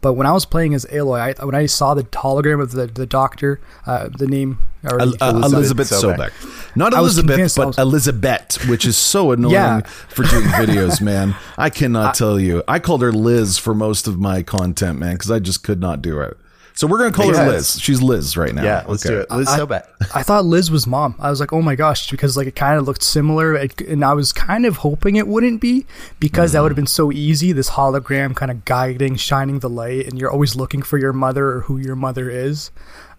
But 0.00 0.12
when 0.12 0.26
I 0.26 0.32
was 0.32 0.44
playing 0.44 0.74
as 0.74 0.84
Aloy, 0.86 1.38
I, 1.40 1.44
when 1.44 1.54
I 1.54 1.66
saw 1.66 1.94
the 1.94 2.04
hologram 2.04 2.62
of 2.62 2.72
the, 2.72 2.86
the 2.86 3.06
doctor, 3.06 3.60
uh, 3.86 4.08
the 4.16 4.26
name 4.26 4.58
uh, 4.84 4.96
Elizabeth 5.20 5.90
Sobeck. 5.90 6.32
Not 6.76 6.92
Elizabeth, 6.92 7.56
but 7.56 7.68
was... 7.68 7.78
Elizabeth, 7.78 8.68
which 8.68 8.84
is 8.84 8.96
so 8.96 9.32
annoying 9.32 9.54
yeah. 9.54 9.80
for 9.80 10.24
doing 10.24 10.44
videos, 10.44 11.00
man. 11.00 11.34
I 11.56 11.70
cannot 11.70 12.10
I, 12.10 12.12
tell 12.12 12.38
you. 12.38 12.62
I 12.68 12.78
called 12.78 13.02
her 13.02 13.12
Liz 13.12 13.58
for 13.58 13.74
most 13.74 14.06
of 14.06 14.18
my 14.18 14.42
content, 14.42 14.98
man, 14.98 15.14
because 15.14 15.30
I 15.30 15.38
just 15.38 15.64
could 15.64 15.80
not 15.80 16.02
do 16.02 16.20
it. 16.20 16.36
So 16.76 16.86
we're 16.86 16.98
gonna 16.98 17.12
call 17.12 17.34
her 17.34 17.50
Liz. 17.50 17.80
She's 17.80 18.02
Liz 18.02 18.36
right 18.36 18.54
now. 18.54 18.62
Yeah, 18.62 18.84
let's 18.86 19.04
okay. 19.04 19.14
do 19.14 19.20
it. 19.22 19.30
Liz 19.30 19.48
I, 19.48 19.58
Sobeck. 19.58 19.86
I 20.14 20.22
thought 20.22 20.44
Liz 20.44 20.70
was 20.70 20.86
mom. 20.86 21.14
I 21.18 21.30
was 21.30 21.40
like, 21.40 21.50
oh 21.54 21.62
my 21.62 21.74
gosh, 21.74 22.10
because 22.10 22.36
like 22.36 22.46
it 22.46 22.54
kind 22.54 22.78
of 22.78 22.84
looked 22.84 23.02
similar, 23.02 23.54
and 23.54 24.04
I 24.04 24.12
was 24.12 24.30
kind 24.30 24.66
of 24.66 24.76
hoping 24.76 25.16
it 25.16 25.26
wouldn't 25.26 25.62
be 25.62 25.86
because 26.20 26.50
mm-hmm. 26.50 26.56
that 26.56 26.62
would 26.62 26.72
have 26.72 26.76
been 26.76 26.86
so 26.86 27.10
easy. 27.10 27.52
This 27.52 27.70
hologram 27.70 28.36
kind 28.36 28.50
of 28.50 28.66
guiding, 28.66 29.16
shining 29.16 29.60
the 29.60 29.70
light, 29.70 30.06
and 30.06 30.20
you're 30.20 30.30
always 30.30 30.54
looking 30.54 30.82
for 30.82 30.98
your 30.98 31.14
mother 31.14 31.50
or 31.50 31.60
who 31.62 31.78
your 31.78 31.96
mother 31.96 32.28
is. 32.28 32.70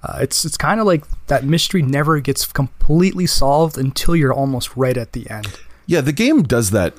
Uh, 0.03 0.19
it's 0.21 0.45
it's 0.45 0.57
kind 0.57 0.79
of 0.79 0.85
like 0.85 1.03
that 1.25 1.43
mystery 1.43 1.81
never 1.81 2.19
gets 2.19 2.45
completely 2.45 3.25
solved 3.25 3.75
until 3.75 4.15
you're 4.15 4.33
almost 4.33 4.77
right 4.77 4.97
at 4.97 5.13
the 5.13 5.27
end. 5.31 5.59
Yeah, 5.87 6.01
the 6.01 6.13
game 6.13 6.43
does 6.43 6.69
that 6.71 6.93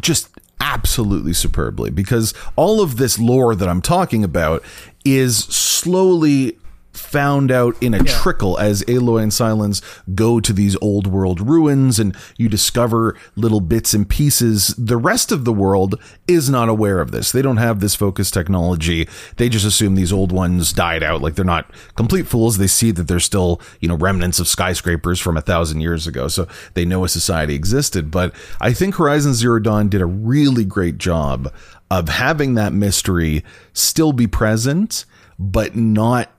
just 0.00 0.30
absolutely 0.60 1.32
superbly 1.32 1.90
because 1.90 2.32
all 2.54 2.80
of 2.80 2.96
this 2.96 3.18
lore 3.18 3.54
that 3.54 3.68
I'm 3.68 3.82
talking 3.82 4.22
about 4.22 4.62
is 5.04 5.38
slowly 5.38 6.58
found 6.92 7.50
out 7.50 7.80
in 7.82 7.94
a 7.94 7.98
yeah. 7.98 8.18
trickle 8.20 8.58
as 8.58 8.82
Aloy 8.84 9.22
and 9.22 9.32
Sylens 9.32 9.82
go 10.14 10.40
to 10.40 10.52
these 10.52 10.76
old 10.80 11.06
world 11.06 11.40
ruins 11.40 11.98
and 11.98 12.16
you 12.36 12.48
discover 12.48 13.16
little 13.36 13.60
bits 13.60 13.94
and 13.94 14.08
pieces. 14.08 14.74
The 14.76 14.96
rest 14.96 15.32
of 15.32 15.44
the 15.44 15.52
world 15.52 16.00
is 16.26 16.50
not 16.50 16.68
aware 16.68 17.00
of 17.00 17.10
this. 17.10 17.32
They 17.32 17.42
don't 17.42 17.56
have 17.56 17.80
this 17.80 17.94
focus 17.94 18.30
technology. 18.30 19.08
They 19.36 19.48
just 19.48 19.64
assume 19.64 19.94
these 19.94 20.12
old 20.12 20.32
ones 20.32 20.72
died 20.72 21.02
out. 21.02 21.22
Like 21.22 21.34
they're 21.34 21.44
not 21.44 21.72
complete 21.96 22.26
fools. 22.26 22.58
They 22.58 22.66
see 22.66 22.90
that 22.92 23.08
there's 23.08 23.24
still, 23.24 23.60
you 23.80 23.88
know, 23.88 23.96
remnants 23.96 24.40
of 24.40 24.48
skyscrapers 24.48 25.20
from 25.20 25.36
a 25.36 25.42
thousand 25.42 25.80
years 25.80 26.06
ago. 26.06 26.28
So 26.28 26.46
they 26.74 26.84
know 26.84 27.04
a 27.04 27.08
society 27.08 27.54
existed. 27.54 28.10
But 28.10 28.34
I 28.60 28.72
think 28.72 28.96
Horizon 28.96 29.34
Zero 29.34 29.58
Dawn 29.58 29.88
did 29.88 30.00
a 30.00 30.06
really 30.06 30.64
great 30.64 30.98
job 30.98 31.52
of 31.90 32.08
having 32.08 32.54
that 32.54 32.72
mystery 32.72 33.44
still 33.72 34.12
be 34.12 34.26
present, 34.26 35.04
but 35.38 35.74
not 35.74 36.30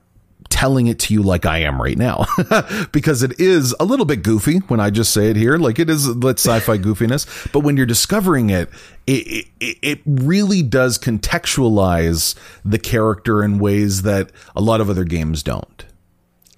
telling 0.48 0.86
it 0.86 0.98
to 0.98 1.14
you 1.14 1.22
like 1.22 1.46
I 1.46 1.58
am 1.58 1.80
right 1.80 1.96
now 1.96 2.26
because 2.92 3.22
it 3.22 3.40
is 3.40 3.74
a 3.80 3.84
little 3.84 4.04
bit 4.04 4.22
goofy 4.22 4.58
when 4.58 4.80
I 4.80 4.90
just 4.90 5.12
say 5.12 5.30
it 5.30 5.36
here. 5.36 5.56
Like 5.56 5.78
it 5.78 5.88
is 5.88 6.14
let 6.16 6.38
sci-fi 6.38 6.76
goofiness, 6.78 7.50
but 7.52 7.60
when 7.60 7.76
you're 7.76 7.86
discovering 7.86 8.50
it, 8.50 8.68
it, 9.06 9.46
it, 9.60 9.78
it 9.82 10.00
really 10.04 10.62
does 10.62 10.98
contextualize 10.98 12.36
the 12.64 12.78
character 12.78 13.42
in 13.42 13.58
ways 13.58 14.02
that 14.02 14.30
a 14.54 14.60
lot 14.60 14.80
of 14.80 14.90
other 14.90 15.04
games 15.04 15.42
don't. 15.42 15.84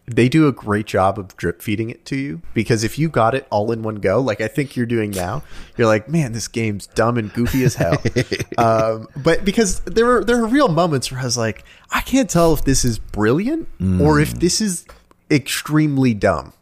They 0.07 0.29
do 0.29 0.47
a 0.47 0.53
great 0.53 0.87
job 0.87 1.19
of 1.19 1.35
drip 1.37 1.63
feeding 1.63 1.89
it 1.89 2.05
to 2.05 2.17
you 2.17 2.43
because 2.53 2.85
if 2.85 2.99
you 2.99 3.09
got 3.09 3.35
it 3.35 3.47
all 3.51 3.73
in 3.73 3.83
one 3.83 3.97
go, 3.97 4.21
like 4.21 4.41
I 4.41 4.49
think 4.49 4.77
you're 4.77 4.87
doing 4.87 5.11
now, 5.11 5.43
you're 5.77 5.87
like, 5.87 6.09
man, 6.09 6.33
this 6.33 6.47
game's 6.47 6.87
dumb 6.89 7.17
and 7.17 7.33
goofy 7.33 7.65
as 7.65 7.75
hell. 7.75 8.03
um, 8.59 9.09
but 9.17 9.45
because 9.45 9.81
there 9.81 10.17
are 10.17 10.25
there 10.25 10.43
are 10.43 10.47
real 10.47 10.69
moments 10.69 11.11
where 11.11 11.21
I 11.21 11.25
was 11.25 11.39
like, 11.39 11.65
I 11.91 12.03
can't 12.03 12.29
tell 12.29 12.53
if 12.53 12.65
this 12.65 12.85
is 12.85 12.99
brilliant 12.99 13.69
mm. 13.79 14.01
or 14.01 14.21
if 14.21 14.35
this 14.35 14.61
is 14.61 14.85
extremely 15.31 16.13
dumb. 16.13 16.53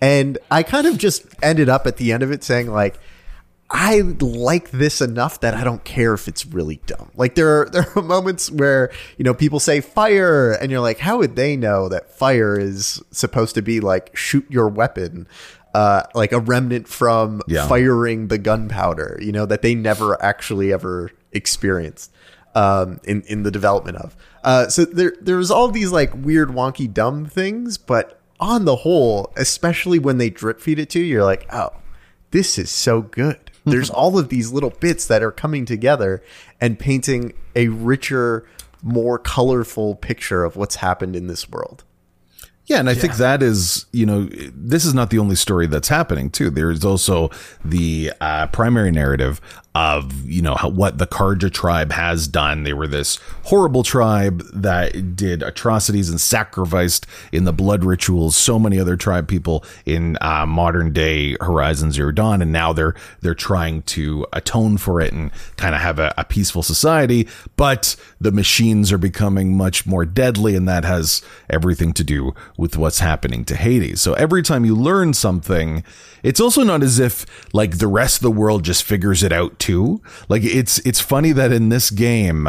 And 0.00 0.36
I 0.50 0.62
kind 0.62 0.86
of 0.86 0.98
just 0.98 1.24
ended 1.42 1.70
up 1.70 1.86
at 1.86 1.96
the 1.96 2.12
end 2.12 2.22
of 2.22 2.30
it 2.30 2.44
saying 2.44 2.70
like, 2.70 2.98
I 3.76 4.02
like 4.20 4.70
this 4.70 5.00
enough 5.00 5.40
that 5.40 5.54
I 5.54 5.64
don't 5.64 5.82
care 5.82 6.14
if 6.14 6.28
it's 6.28 6.46
really 6.46 6.76
dumb. 6.86 7.10
Like 7.16 7.34
there 7.34 7.62
are 7.62 7.68
there 7.72 7.86
are 7.96 8.02
moments 8.02 8.50
where 8.50 8.92
you 9.18 9.24
know 9.24 9.34
people 9.34 9.58
say 9.58 9.80
fire, 9.80 10.52
and 10.52 10.70
you're 10.70 10.80
like, 10.80 11.00
how 11.00 11.18
would 11.18 11.34
they 11.34 11.56
know 11.56 11.88
that 11.88 12.08
fire 12.12 12.58
is 12.58 13.02
supposed 13.10 13.56
to 13.56 13.62
be 13.62 13.80
like 13.80 14.16
shoot 14.16 14.46
your 14.48 14.68
weapon, 14.68 15.26
uh, 15.74 16.04
like 16.14 16.30
a 16.30 16.38
remnant 16.38 16.86
from 16.86 17.42
yeah. 17.48 17.66
firing 17.66 18.28
the 18.28 18.38
gunpowder? 18.38 19.18
You 19.20 19.32
know 19.32 19.44
that 19.44 19.62
they 19.62 19.74
never 19.74 20.22
actually 20.22 20.72
ever 20.72 21.10
experienced 21.32 22.12
um, 22.54 23.00
in 23.02 23.22
in 23.22 23.42
the 23.42 23.50
development 23.50 23.96
of. 23.96 24.16
Uh, 24.44 24.68
so 24.68 24.84
there 24.84 25.14
there's 25.20 25.50
all 25.50 25.66
these 25.66 25.90
like 25.90 26.14
weird, 26.14 26.50
wonky, 26.50 26.92
dumb 26.92 27.26
things, 27.26 27.76
but 27.76 28.20
on 28.38 28.66
the 28.66 28.76
whole, 28.76 29.32
especially 29.36 29.98
when 29.98 30.18
they 30.18 30.30
drip 30.30 30.60
feed 30.60 30.78
it 30.78 30.90
to 30.90 31.00
you, 31.00 31.06
you're 31.06 31.24
like, 31.24 31.52
oh, 31.52 31.72
this 32.30 32.56
is 32.56 32.70
so 32.70 33.02
good 33.02 33.50
there's 33.64 33.90
all 33.90 34.18
of 34.18 34.28
these 34.28 34.52
little 34.52 34.70
bits 34.70 35.06
that 35.06 35.22
are 35.22 35.32
coming 35.32 35.64
together 35.64 36.22
and 36.60 36.78
painting 36.78 37.32
a 37.56 37.68
richer, 37.68 38.46
more 38.82 39.18
colorful 39.18 39.94
picture 39.94 40.44
of 40.44 40.56
what's 40.56 40.76
happened 40.76 41.16
in 41.16 41.26
this 41.26 41.48
world. 41.48 41.84
Yeah, 42.66 42.78
and 42.78 42.88
I 42.88 42.92
yeah. 42.92 43.00
think 43.00 43.16
that 43.16 43.42
is, 43.42 43.86
you 43.92 44.06
know, 44.06 44.28
this 44.54 44.86
is 44.86 44.94
not 44.94 45.10
the 45.10 45.18
only 45.18 45.36
story 45.36 45.66
that's 45.66 45.88
happening 45.88 46.30
too. 46.30 46.48
There's 46.48 46.84
also 46.84 47.30
the 47.64 48.12
uh, 48.20 48.46
primary 48.48 48.90
narrative 48.90 49.40
of 49.74 50.24
you 50.24 50.40
know 50.40 50.54
what 50.62 50.98
the 50.98 51.06
Carja 51.06 51.52
tribe 51.52 51.90
has 51.92 52.28
done. 52.28 52.62
They 52.62 52.72
were 52.72 52.86
this 52.86 53.18
horrible 53.44 53.82
tribe 53.82 54.42
that 54.52 55.16
did 55.16 55.42
atrocities 55.42 56.08
and 56.08 56.20
sacrificed 56.20 57.06
in 57.32 57.44
the 57.44 57.52
blood 57.52 57.82
rituals 57.84 58.36
so 58.36 58.58
many 58.58 58.78
other 58.78 58.96
tribe 58.96 59.26
people 59.26 59.64
in 59.84 60.16
uh, 60.20 60.46
modern 60.46 60.92
day 60.92 61.36
Horizon 61.40 61.90
Zero 61.90 62.12
Dawn, 62.12 62.40
and 62.40 62.52
now 62.52 62.72
they're 62.72 62.94
they're 63.20 63.34
trying 63.34 63.82
to 63.82 64.26
atone 64.32 64.78
for 64.78 65.00
it 65.00 65.12
and 65.12 65.32
kind 65.56 65.74
of 65.74 65.80
have 65.80 65.98
a, 65.98 66.14
a 66.16 66.24
peaceful 66.24 66.62
society. 66.62 67.26
But 67.56 67.96
the 68.20 68.32
machines 68.32 68.92
are 68.92 68.98
becoming 68.98 69.56
much 69.56 69.86
more 69.86 70.04
deadly, 70.04 70.54
and 70.54 70.68
that 70.68 70.84
has 70.84 71.20
everything 71.50 71.92
to 71.94 72.04
do 72.04 72.32
with 72.56 72.76
what's 72.76 73.00
happening 73.00 73.44
to 73.46 73.56
Hades. 73.56 74.00
So 74.00 74.14
every 74.14 74.42
time 74.42 74.64
you 74.64 74.76
learn 74.76 75.14
something 75.14 75.82
it's 76.24 76.40
also 76.40 76.64
not 76.64 76.82
as 76.82 76.98
if 76.98 77.26
like 77.52 77.78
the 77.78 77.86
rest 77.86 78.16
of 78.16 78.22
the 78.22 78.30
world 78.30 78.64
just 78.64 78.82
figures 78.82 79.22
it 79.22 79.30
out 79.30 79.58
too. 79.64 80.02
Like 80.28 80.44
it's 80.44 80.78
it's 80.80 81.00
funny 81.00 81.32
that 81.32 81.50
in 81.50 81.70
this 81.70 81.90
game, 81.90 82.46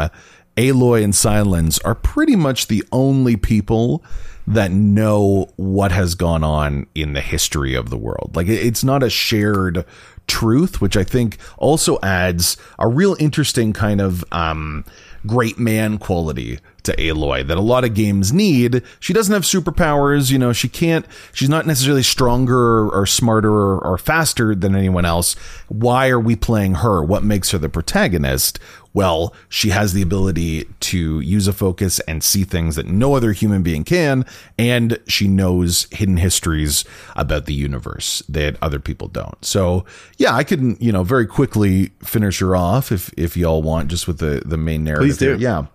Aloy 0.58 1.02
and 1.02 1.14
Sylens 1.14 1.80
are 1.82 1.94
pretty 1.94 2.36
much 2.36 2.66
the 2.66 2.84
only 2.92 3.36
people 3.36 4.04
that 4.46 4.70
know 4.70 5.48
what 5.56 5.92
has 5.92 6.14
gone 6.14 6.44
on 6.44 6.86
in 6.94 7.14
the 7.14 7.22
history 7.22 7.74
of 7.74 7.88
the 7.88 7.96
world. 7.96 8.32
Like 8.34 8.48
it's 8.48 8.84
not 8.84 9.02
a 9.02 9.08
shared 9.08 9.86
truth, 10.26 10.82
which 10.82 10.94
I 10.96 11.04
think 11.04 11.38
also 11.56 11.98
adds 12.02 12.58
a 12.78 12.86
real 12.86 13.16
interesting 13.18 13.72
kind 13.72 14.02
of 14.02 14.22
um, 14.30 14.84
great 15.26 15.58
man 15.58 15.96
quality 15.96 16.58
to 16.86 16.96
Aloy 16.96 17.46
that 17.46 17.56
a 17.56 17.62
lot 17.62 17.84
of 17.84 17.94
games 17.94 18.32
need. 18.32 18.82
She 18.98 19.12
doesn't 19.12 19.32
have 19.32 19.42
superpowers, 19.42 20.30
you 20.30 20.38
know, 20.38 20.52
she 20.52 20.68
can't, 20.68 21.06
she's 21.32 21.48
not 21.48 21.66
necessarily 21.66 22.02
stronger 22.02 22.88
or 22.88 23.06
smarter 23.06 23.52
or, 23.52 23.78
or 23.78 23.98
faster 23.98 24.54
than 24.54 24.74
anyone 24.74 25.04
else. 25.04 25.34
Why 25.68 26.08
are 26.08 26.20
we 26.20 26.36
playing 26.36 26.76
her? 26.76 27.02
What 27.02 27.22
makes 27.22 27.50
her 27.50 27.58
the 27.58 27.68
protagonist? 27.68 28.58
Well, 28.96 29.34
she 29.50 29.68
has 29.70 29.92
the 29.92 30.00
ability 30.00 30.64
to 30.80 31.20
use 31.20 31.46
a 31.46 31.52
focus 31.52 32.00
and 32.08 32.24
see 32.24 32.44
things 32.44 32.76
that 32.76 32.86
no 32.86 33.14
other 33.14 33.32
human 33.32 33.62
being 33.62 33.84
can, 33.84 34.24
and 34.58 34.98
she 35.06 35.28
knows 35.28 35.86
hidden 35.90 36.16
histories 36.16 36.86
about 37.14 37.44
the 37.44 37.52
universe 37.52 38.22
that 38.26 38.56
other 38.62 38.78
people 38.78 39.08
don't. 39.08 39.44
So, 39.44 39.84
yeah, 40.16 40.34
I 40.34 40.44
can, 40.44 40.78
you 40.80 40.92
know, 40.92 41.02
very 41.02 41.26
quickly 41.26 41.90
finish 42.02 42.38
her 42.38 42.56
off 42.56 42.90
if 42.90 43.12
if 43.18 43.36
y'all 43.36 43.60
want, 43.62 43.88
just 43.88 44.08
with 44.08 44.16
the 44.16 44.40
the 44.46 44.56
main 44.56 44.84
narrative. 44.84 45.08
Please 45.08 45.18
do. 45.18 45.36
Yeah. 45.38 45.66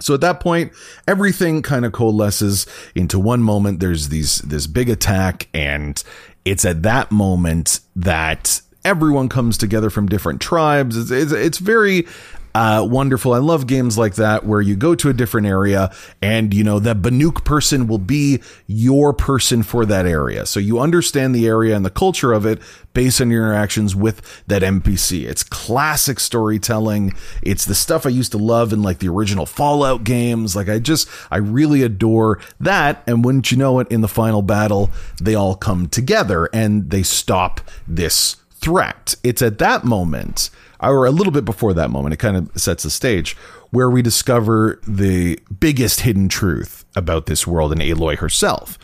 So 0.00 0.14
at 0.14 0.20
that 0.22 0.40
point, 0.40 0.72
everything 1.06 1.62
kind 1.62 1.84
of 1.84 1.92
coalesces 1.92 2.66
into 2.94 3.18
one 3.18 3.42
moment. 3.42 3.80
There's 3.80 4.08
these 4.08 4.38
this 4.38 4.66
big 4.66 4.88
attack, 4.88 5.48
and 5.54 6.02
it's 6.44 6.64
at 6.64 6.82
that 6.82 7.10
moment 7.10 7.80
that 7.96 8.60
everyone 8.84 9.28
comes 9.28 9.56
together 9.56 9.90
from 9.90 10.06
different 10.06 10.40
tribes. 10.40 10.96
It's, 10.96 11.10
it's, 11.10 11.32
it's 11.32 11.58
very 11.58 12.06
uh, 12.54 12.86
wonderful. 12.88 13.32
I 13.32 13.38
love 13.38 13.66
games 13.66 13.98
like 13.98 14.14
that 14.14 14.46
where 14.46 14.60
you 14.60 14.76
go 14.76 14.94
to 14.94 15.08
a 15.08 15.12
different 15.12 15.48
area 15.48 15.92
and, 16.22 16.54
you 16.54 16.62
know, 16.62 16.78
that 16.78 17.02
Banuk 17.02 17.44
person 17.44 17.88
will 17.88 17.98
be 17.98 18.40
your 18.68 19.12
person 19.12 19.64
for 19.64 19.84
that 19.86 20.06
area. 20.06 20.46
So 20.46 20.60
you 20.60 20.78
understand 20.78 21.34
the 21.34 21.48
area 21.48 21.74
and 21.74 21.84
the 21.84 21.90
culture 21.90 22.32
of 22.32 22.46
it 22.46 22.60
based 22.92 23.20
on 23.20 23.30
your 23.30 23.44
interactions 23.44 23.96
with 23.96 24.44
that 24.46 24.62
NPC. 24.62 25.24
It's 25.24 25.42
classic 25.42 26.20
storytelling. 26.20 27.14
It's 27.42 27.64
the 27.64 27.74
stuff 27.74 28.06
I 28.06 28.10
used 28.10 28.30
to 28.32 28.38
love 28.38 28.72
in 28.72 28.82
like 28.82 29.00
the 29.00 29.08
original 29.08 29.46
Fallout 29.46 30.04
games. 30.04 30.54
Like 30.54 30.68
I 30.68 30.78
just, 30.78 31.08
I 31.32 31.38
really 31.38 31.82
adore 31.82 32.38
that. 32.60 33.02
And 33.08 33.24
wouldn't 33.24 33.50
you 33.50 33.56
know 33.56 33.80
it, 33.80 33.88
in 33.90 34.00
the 34.00 34.06
final 34.06 34.42
battle, 34.42 34.90
they 35.20 35.34
all 35.34 35.56
come 35.56 35.88
together 35.88 36.48
and 36.52 36.90
they 36.90 37.02
stop 37.02 37.60
this 37.88 38.36
threat. 38.52 39.16
It's 39.24 39.42
at 39.42 39.58
that 39.58 39.84
moment 39.84 40.50
or 40.90 41.06
a 41.06 41.10
little 41.10 41.32
bit 41.32 41.44
before 41.44 41.74
that 41.74 41.90
moment, 41.90 42.14
it 42.14 42.18
kind 42.18 42.36
of 42.36 42.50
sets 42.60 42.82
the 42.82 42.90
stage 42.90 43.36
where 43.70 43.90
we 43.90 44.02
discover 44.02 44.80
the 44.86 45.38
biggest 45.58 46.00
hidden 46.00 46.28
truth 46.28 46.84
about 46.94 47.26
this 47.26 47.46
world 47.46 47.72
and 47.72 47.80
Aloy 47.80 48.18
herself. 48.18 48.78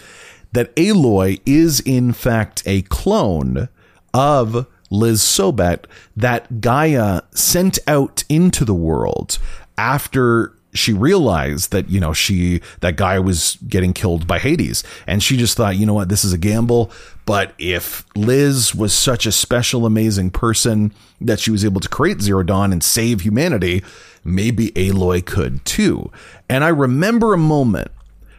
That 0.53 0.75
Aloy 0.77 1.41
is 1.47 1.81
in 1.81 2.13
fact 2.13 2.63
a 2.67 2.83
clone 2.83 3.69
of 4.13 4.67
Liz 4.91 5.23
Sobeck 5.23 5.85
that 6.17 6.61
Gaia 6.61 7.23
sent 7.33 7.79
out 7.87 8.25
into 8.29 8.65
the 8.65 8.75
world 8.75 9.39
after 9.79 10.57
she 10.73 10.93
realized 10.93 11.73
that 11.73 11.89
you 11.89 12.01
know 12.01 12.12
she 12.12 12.61
that 12.81 12.97
Gaia 12.97 13.23
was 13.23 13.59
getting 13.68 13.93
killed 13.93 14.27
by 14.27 14.39
Hades. 14.39 14.85
And 15.07 15.23
she 15.23 15.37
just 15.37 15.57
thought 15.57 15.77
you 15.77 15.87
know 15.87 15.95
what? 15.95 16.09
This 16.09 16.25
is 16.25 16.33
a 16.33 16.39
gamble. 16.39 16.91
But 17.27 17.55
if 17.59 18.05
Liz 18.16 18.75
was 18.75 18.93
such 18.93 19.27
a 19.27 19.33
special 19.33 19.87
amazing 19.87 20.31
person 20.31 20.93
that 21.21 21.39
she 21.39 21.51
was 21.51 21.64
able 21.64 21.81
to 21.81 21.89
create 21.89 22.21
Zero 22.21 22.43
Dawn 22.43 22.73
and 22.73 22.83
save 22.83 23.21
humanity 23.21 23.83
maybe 24.25 24.71
Aloy 24.73 25.25
could 25.25 25.64
too. 25.64 26.11
And 26.49 26.64
I 26.64 26.68
remember 26.68 27.33
a 27.33 27.39
moment 27.39 27.91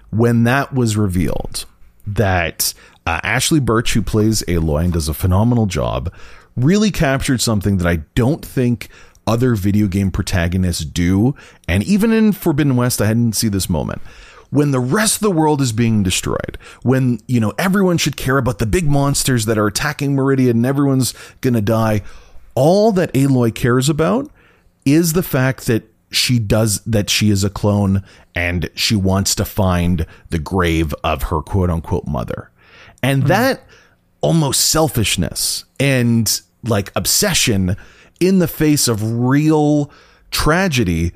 when 0.09 0.43
that 0.43 0.73
was 0.73 0.97
revealed 0.97 1.65
that 2.05 2.73
uh, 3.05 3.21
Ashly 3.23 3.63
Burch 3.63 3.93
who 3.93 4.01
plays 4.01 4.43
Aloy 4.43 4.85
and 4.85 4.93
does 4.93 5.07
a 5.07 5.13
phenomenal 5.13 5.65
job 5.65 6.13
really 6.55 6.91
captured 6.91 7.41
something 7.41 7.77
that 7.77 7.87
I 7.87 7.97
don't 8.15 8.45
think 8.45 8.89
other 9.27 9.55
video 9.55 9.87
game 9.87 10.11
protagonists 10.11 10.83
do. 10.83 11.35
And 11.67 11.83
even 11.83 12.11
in 12.11 12.31
Forbidden 12.31 12.75
West, 12.75 13.01
I 13.01 13.07
didn't 13.07 13.35
see 13.35 13.47
this 13.47 13.69
moment. 13.69 14.01
When 14.49 14.71
the 14.71 14.79
rest 14.79 15.15
of 15.15 15.21
the 15.21 15.31
world 15.31 15.61
is 15.61 15.71
being 15.71 16.03
destroyed, 16.03 16.57
when, 16.83 17.19
you 17.27 17.39
know, 17.39 17.53
everyone 17.57 17.97
should 17.97 18.17
care 18.17 18.37
about 18.37 18.59
the 18.59 18.65
big 18.65 18.89
monsters 18.89 19.45
that 19.45 19.57
are 19.57 19.67
attacking 19.67 20.13
Meridian 20.13 20.57
and 20.57 20.65
everyone's 20.65 21.13
gonna 21.39 21.61
die, 21.61 22.01
all 22.53 22.91
that 22.91 23.13
Aloy 23.13 23.55
cares 23.55 23.87
about 23.87 24.29
is 24.85 25.13
the 25.13 25.23
fact 25.23 25.67
that 25.67 25.83
she 26.11 26.37
does 26.37 26.81
that 26.81 27.09
she 27.09 27.29
is 27.29 27.43
a 27.45 27.49
clone 27.49 28.03
and 28.35 28.69
she 28.75 28.95
wants 28.95 29.33
to 29.35 29.45
find 29.45 30.05
the 30.29 30.39
grave 30.39 30.93
of 31.03 31.23
her 31.23 31.41
quote 31.41 31.69
unquote 31.69 32.05
mother. 32.05 32.49
And 33.01 33.23
mm. 33.23 33.27
that 33.27 33.63
almost 34.19 34.69
selfishness 34.69 35.65
and 35.79 36.41
like 36.63 36.91
obsession 36.95 37.75
in 38.21 38.39
the 38.39 38.47
face 38.47 38.87
of 38.87 39.19
real 39.19 39.91
tragedy 40.29 41.11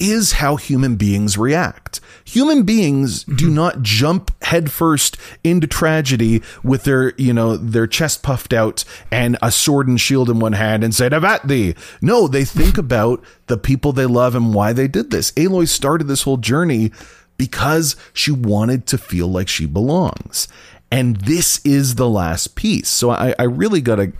is 0.00 0.32
how 0.32 0.56
human 0.56 0.96
beings 0.96 1.36
react. 1.36 2.00
Human 2.24 2.62
beings 2.62 3.22
do 3.24 3.46
mm-hmm. 3.46 3.54
not 3.54 3.82
jump 3.82 4.30
headfirst 4.42 5.16
into 5.44 5.66
tragedy 5.66 6.42
with 6.62 6.84
their, 6.84 7.12
you 7.16 7.34
know, 7.34 7.56
their 7.56 7.86
chest 7.86 8.22
puffed 8.22 8.52
out 8.52 8.84
and 9.10 9.36
a 9.42 9.52
sword 9.52 9.88
and 9.88 10.00
shield 10.00 10.30
in 10.30 10.40
one 10.40 10.54
hand 10.54 10.82
and 10.82 10.94
say, 10.94 11.08
Avat 11.10 11.46
thee. 11.46 11.74
No, 12.00 12.26
they 12.26 12.44
think 12.44 12.78
about 12.78 13.22
the 13.46 13.58
people 13.58 13.92
they 13.92 14.06
love 14.06 14.34
and 14.34 14.54
why 14.54 14.72
they 14.72 14.88
did 14.88 15.10
this. 15.10 15.32
Aloy 15.32 15.68
started 15.68 16.08
this 16.08 16.22
whole 16.22 16.38
journey 16.38 16.92
because 17.36 17.96
she 18.14 18.30
wanted 18.30 18.86
to 18.86 18.98
feel 18.98 19.26
like 19.26 19.48
she 19.48 19.66
belongs. 19.66 20.48
And 20.90 21.16
this 21.16 21.60
is 21.64 21.96
the 21.96 22.08
last 22.08 22.54
piece. 22.56 22.88
So 22.88 23.10
I, 23.10 23.34
I 23.38 23.44
really 23.44 23.80
got 23.80 23.96
to 23.96 24.12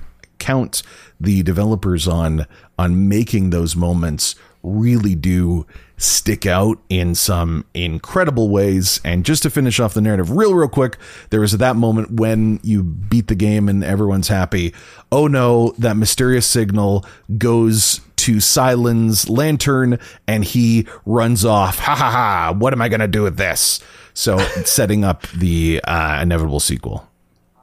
count 0.50 0.82
the 1.20 1.44
developers 1.44 2.08
on 2.08 2.44
on 2.76 3.08
making 3.08 3.50
those 3.50 3.76
moments 3.76 4.34
really 4.64 5.14
do 5.14 5.64
stick 5.96 6.44
out 6.44 6.76
in 6.88 7.14
some 7.14 7.64
incredible 7.72 8.48
ways. 8.48 9.00
And 9.04 9.24
just 9.24 9.44
to 9.44 9.50
finish 9.50 9.78
off 9.78 9.94
the 9.94 10.00
narrative 10.00 10.32
real, 10.32 10.54
real 10.54 10.68
quick, 10.68 10.96
there 11.30 11.40
was 11.40 11.52
that 11.52 11.76
moment 11.76 12.12
when 12.12 12.58
you 12.64 12.82
beat 12.82 13.28
the 13.28 13.36
game 13.36 13.68
and 13.68 13.84
everyone's 13.84 14.26
happy. 14.26 14.74
Oh 15.12 15.28
no, 15.28 15.72
that 15.78 15.96
mysterious 15.96 16.46
signal 16.46 17.06
goes 17.38 18.00
to 18.16 18.36
Sylens' 18.36 19.30
lantern 19.30 20.00
and 20.26 20.44
he 20.44 20.88
runs 21.06 21.44
off. 21.44 21.78
Ha 21.78 21.94
ha 21.94 22.10
ha. 22.10 22.54
What 22.58 22.72
am 22.72 22.82
I 22.82 22.88
going 22.88 23.00
to 23.00 23.08
do 23.08 23.22
with 23.22 23.36
this? 23.36 23.78
So 24.14 24.38
setting 24.64 25.04
up 25.04 25.28
the 25.28 25.80
uh, 25.84 26.18
inevitable 26.20 26.60
sequel. 26.60 27.09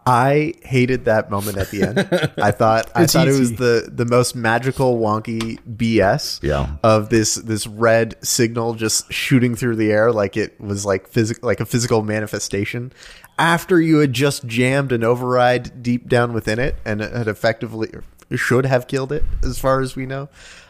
I 0.07 0.53
hated 0.63 1.03
that 1.05 1.29
moment 1.29 1.57
at 1.57 1.69
the 1.69 1.83
end. 1.83 1.99
I 2.41 2.51
thought 2.51 2.89
I 2.95 3.05
thought 3.05 3.27
easy. 3.27 3.35
it 3.35 3.39
was 3.39 3.55
the 3.55 3.91
the 3.93 4.05
most 4.05 4.35
magical 4.35 4.97
wonky 4.97 5.59
BS 5.67 6.41
yeah. 6.41 6.77
of 6.81 7.09
this 7.09 7.35
this 7.35 7.67
red 7.67 8.15
signal 8.23 8.73
just 8.75 9.11
shooting 9.11 9.53
through 9.53 9.75
the 9.75 9.91
air 9.91 10.13
like 10.13 10.37
it 10.37 10.59
was 10.61 10.85
like 10.85 11.09
physical 11.09 11.45
like 11.45 11.59
a 11.59 11.65
physical 11.65 12.03
manifestation 12.03 12.93
after 13.37 13.81
you 13.81 13.97
had 13.97 14.13
just 14.13 14.45
jammed 14.45 14.93
an 14.93 15.03
override 15.03 15.83
deep 15.83 16.07
down 16.07 16.31
within 16.31 16.57
it 16.57 16.75
and 16.85 17.01
it 17.01 17.11
had 17.11 17.27
effectively 17.27 17.89
should 18.35 18.65
have 18.65 18.87
killed 18.87 19.11
it 19.11 19.23
as 19.43 19.59
far 19.59 19.81
as 19.81 19.95
we 19.95 20.05
know. 20.05 20.29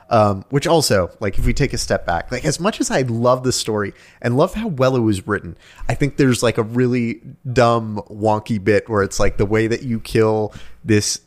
Um, 0.09 0.45
which 0.51 0.65
also, 0.67 1.11
like, 1.19 1.37
if 1.37 1.45
we 1.45 1.53
take 1.53 1.73
a 1.73 1.77
step 1.77 2.05
back, 2.05 2.31
like, 2.31 2.45
as 2.45 2.61
much 2.61 2.79
as 2.79 2.89
I 2.89 3.01
love 3.01 3.43
the 3.43 3.51
story 3.51 3.93
and 4.21 4.37
love 4.37 4.53
how 4.53 4.67
well 4.67 4.95
it 4.95 5.01
was 5.01 5.27
written, 5.27 5.57
I 5.89 5.95
think 5.95 6.15
there's 6.15 6.41
like 6.41 6.57
a 6.57 6.63
really 6.63 7.21
dumb, 7.51 8.01
wonky 8.09 8.63
bit 8.63 8.87
where 8.87 9.03
it's 9.03 9.19
like 9.19 9.35
the 9.35 9.45
way 9.45 9.67
that 9.67 9.83
you 9.83 9.99
kill 9.99 10.53
this 10.85 11.19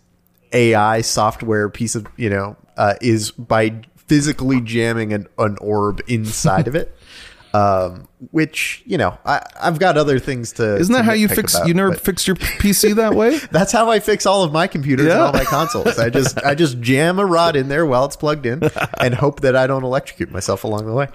AI 0.53 1.03
software 1.03 1.69
piece 1.69 1.95
of, 1.95 2.07
you 2.17 2.31
know, 2.31 2.57
uh, 2.79 2.95
is 3.03 3.33
by 3.33 3.83
physically 3.97 4.61
jamming 4.63 5.13
an, 5.13 5.29
an 5.39 5.57
orb 5.61 6.01
inside 6.09 6.67
of 6.67 6.75
it. 6.75 6.97
Um, 7.53 8.07
which 8.31 8.83
you 8.87 8.97
know, 8.97 9.19
I, 9.25 9.43
have 9.61 9.79
got 9.79 9.97
other 9.97 10.19
things 10.19 10.53
to. 10.53 10.77
Isn't 10.77 10.93
that 10.93 11.01
to 11.01 11.05
how 11.05 11.13
you 11.13 11.27
fix? 11.27 11.55
About, 11.55 11.67
you 11.67 11.75
never 11.75 11.95
fixed 11.95 12.29
your 12.29 12.37
PC 12.37 12.95
that 12.97 13.15
way. 13.15 13.39
that's 13.51 13.73
how 13.73 13.91
I 13.91 13.99
fix 13.99 14.25
all 14.25 14.45
of 14.45 14.53
my 14.53 14.67
computers 14.67 15.07
yeah. 15.07 15.15
and 15.15 15.23
all 15.23 15.33
my 15.33 15.45
consoles. 15.45 15.99
I 15.99 16.11
just 16.11 16.39
I 16.45 16.55
just 16.55 16.81
jam 16.81 17.19
a 17.19 17.27
rod 17.27 17.57
in 17.57 17.69
there 17.69 17.85
while 17.87 18.05
it's 18.05 18.17
plugged 18.17 18.47
in, 18.47 18.63
and 19.01 19.15
hope 19.15 19.41
that 19.41 19.57
I 19.57 19.67
don't 19.67 19.83
electrocute 19.83 20.31
myself 20.31 20.65
along 20.65 20.87
the 20.87 20.93
way. 20.93 21.09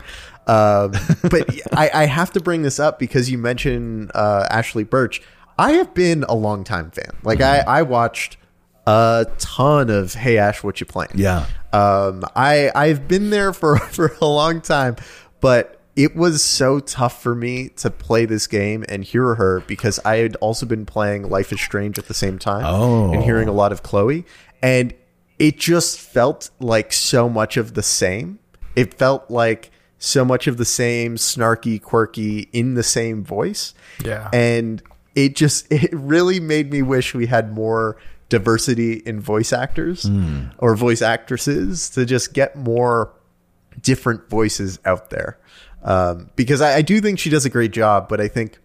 Um, 0.47 0.91
but 1.29 1.49
I, 1.73 1.89
I, 1.91 2.05
have 2.05 2.31
to 2.33 2.39
bring 2.39 2.61
this 2.61 2.79
up 2.79 2.99
because 2.99 3.31
you 3.31 3.39
mentioned 3.39 4.11
uh, 4.13 4.47
Ashly 4.51 4.83
Burch. 4.87 5.23
I 5.57 5.71
have 5.71 5.95
been 5.95 6.23
a 6.25 6.35
long 6.35 6.63
time 6.63 6.91
fan. 6.91 7.17
Like 7.23 7.39
mm-hmm. 7.39 7.67
I, 7.67 7.79
I 7.79 7.81
watched 7.81 8.37
a 8.85 9.25
ton 9.39 9.89
of 9.89 10.13
Hey 10.13 10.37
Ash, 10.37 10.63
what 10.63 10.79
you 10.79 10.85
playing? 10.85 11.13
Yeah. 11.15 11.47
Um, 11.73 12.23
I 12.35 12.71
I've 12.75 13.07
been 13.07 13.29
there 13.29 13.53
for 13.53 13.77
for 13.91 14.15
a 14.21 14.25
long 14.25 14.61
time, 14.61 14.97
but 15.41 15.81
it 15.95 16.15
was 16.15 16.43
so 16.43 16.79
tough 16.79 17.21
for 17.21 17.33
me 17.33 17.69
to 17.69 17.89
play 17.89 18.25
this 18.25 18.47
game 18.47 18.83
and 18.89 19.03
hear 19.03 19.35
her 19.35 19.61
because 19.61 19.97
I 20.03 20.17
had 20.17 20.35
also 20.37 20.65
been 20.65 20.85
playing 20.85 21.29
Life 21.29 21.53
is 21.53 21.61
Strange 21.61 21.97
at 21.97 22.07
the 22.07 22.13
same 22.13 22.37
time 22.37 22.65
oh. 22.65 23.13
and 23.13 23.23
hearing 23.23 23.47
a 23.47 23.53
lot 23.53 23.71
of 23.71 23.81
Chloe. 23.81 24.25
And 24.61 24.93
it 25.39 25.57
just 25.57 25.99
felt 25.99 26.49
like 26.59 26.91
so 26.91 27.29
much 27.29 27.55
of 27.55 27.75
the 27.75 27.83
same. 27.83 28.39
It 28.75 28.93
felt 28.93 29.31
like 29.31 29.71
so 29.97 30.25
much 30.25 30.47
of 30.47 30.57
the 30.57 30.65
same 30.65 31.15
snarky, 31.15 31.81
quirky 31.81 32.49
in 32.51 32.73
the 32.73 32.83
same 32.83 33.23
voice. 33.23 33.73
Yeah. 34.03 34.29
And 34.33 34.83
it 35.15 35.37
just, 35.37 35.65
it 35.71 35.93
really 35.93 36.41
made 36.41 36.71
me 36.71 36.81
wish 36.81 37.13
we 37.13 37.27
had 37.27 37.53
more 37.53 37.95
diversity 38.27 38.95
in 39.05 39.21
voice 39.21 39.53
actors 39.53 40.03
mm. 40.03 40.51
or 40.57 40.75
voice 40.75 41.01
actresses 41.01 41.89
to 41.91 42.05
just 42.05 42.33
get 42.33 42.57
more 42.57 43.13
different 43.81 44.29
voices 44.29 44.79
out 44.85 45.09
there 45.09 45.37
um, 45.85 46.31
because 46.35 46.61
I, 46.61 46.77
I, 46.77 46.81
do 46.81 46.99
think 46.99 47.19
she 47.19 47.29
does 47.29 47.45
a 47.45 47.49
great 47.49 47.71
job, 47.71 48.09
but 48.09 48.19
I 48.19 48.27
think 48.27 48.57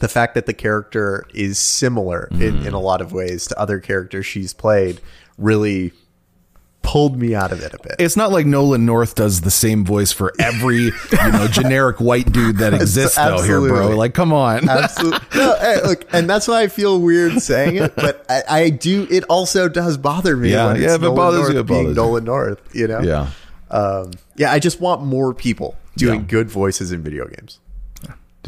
the 0.00 0.08
fact 0.08 0.34
that 0.34 0.44
the 0.44 0.52
character 0.52 1.26
is 1.32 1.58
similar 1.58 2.28
mm. 2.30 2.40
in, 2.42 2.66
in 2.66 2.74
a 2.74 2.80
lot 2.80 3.00
of 3.00 3.12
ways 3.12 3.46
to 3.46 3.58
other 3.58 3.80
characters 3.80 4.26
she's 4.26 4.52
played 4.52 5.00
really 5.38 5.92
pulled 6.82 7.18
me 7.18 7.34
out 7.34 7.50
of 7.50 7.62
it 7.62 7.72
a 7.72 7.78
bit. 7.82 7.96
It's 7.98 8.14
not 8.14 8.30
like 8.30 8.44
Nolan 8.44 8.84
North 8.84 9.14
does 9.14 9.40
the 9.40 9.50
same 9.50 9.86
voice 9.86 10.12
for 10.12 10.34
every 10.38 10.82
you 10.82 11.32
know 11.32 11.48
generic 11.50 11.98
white 11.98 12.30
dude 12.30 12.58
that 12.58 12.74
exists 12.74 13.16
though 13.16 13.40
here, 13.40 13.60
bro. 13.60 13.96
Like, 13.96 14.12
come 14.12 14.34
on. 14.34 14.68
Absolutely. 14.68 15.26
No, 15.34 15.56
hey, 15.58 15.80
look, 15.82 16.04
and 16.12 16.28
that's 16.28 16.46
why 16.46 16.60
I 16.60 16.68
feel 16.68 17.00
weird 17.00 17.40
saying 17.40 17.76
it, 17.76 17.96
but 17.96 18.26
I, 18.28 18.42
I 18.48 18.70
do. 18.70 19.06
It 19.10 19.24
also 19.24 19.70
does 19.70 19.96
bother 19.96 20.36
me. 20.36 20.52
Yeah, 20.52 20.74
yeah. 20.74 20.94
If 20.94 21.02
it 21.02 21.14
bothers 21.14 21.40
North 21.40 21.54
you, 21.54 21.60
it 21.60 21.66
bothers 21.66 21.96
Nolan 21.96 22.24
North. 22.24 22.74
You 22.74 22.86
know. 22.86 23.00
Yeah. 23.00 23.30
Um, 23.70 24.12
yeah. 24.36 24.52
I 24.52 24.58
just 24.58 24.78
want 24.78 25.02
more 25.02 25.32
people 25.32 25.76
doing 25.96 26.20
yeah. 26.20 26.26
good 26.26 26.50
voices 26.50 26.92
in 26.92 27.02
video 27.02 27.26
games. 27.26 27.60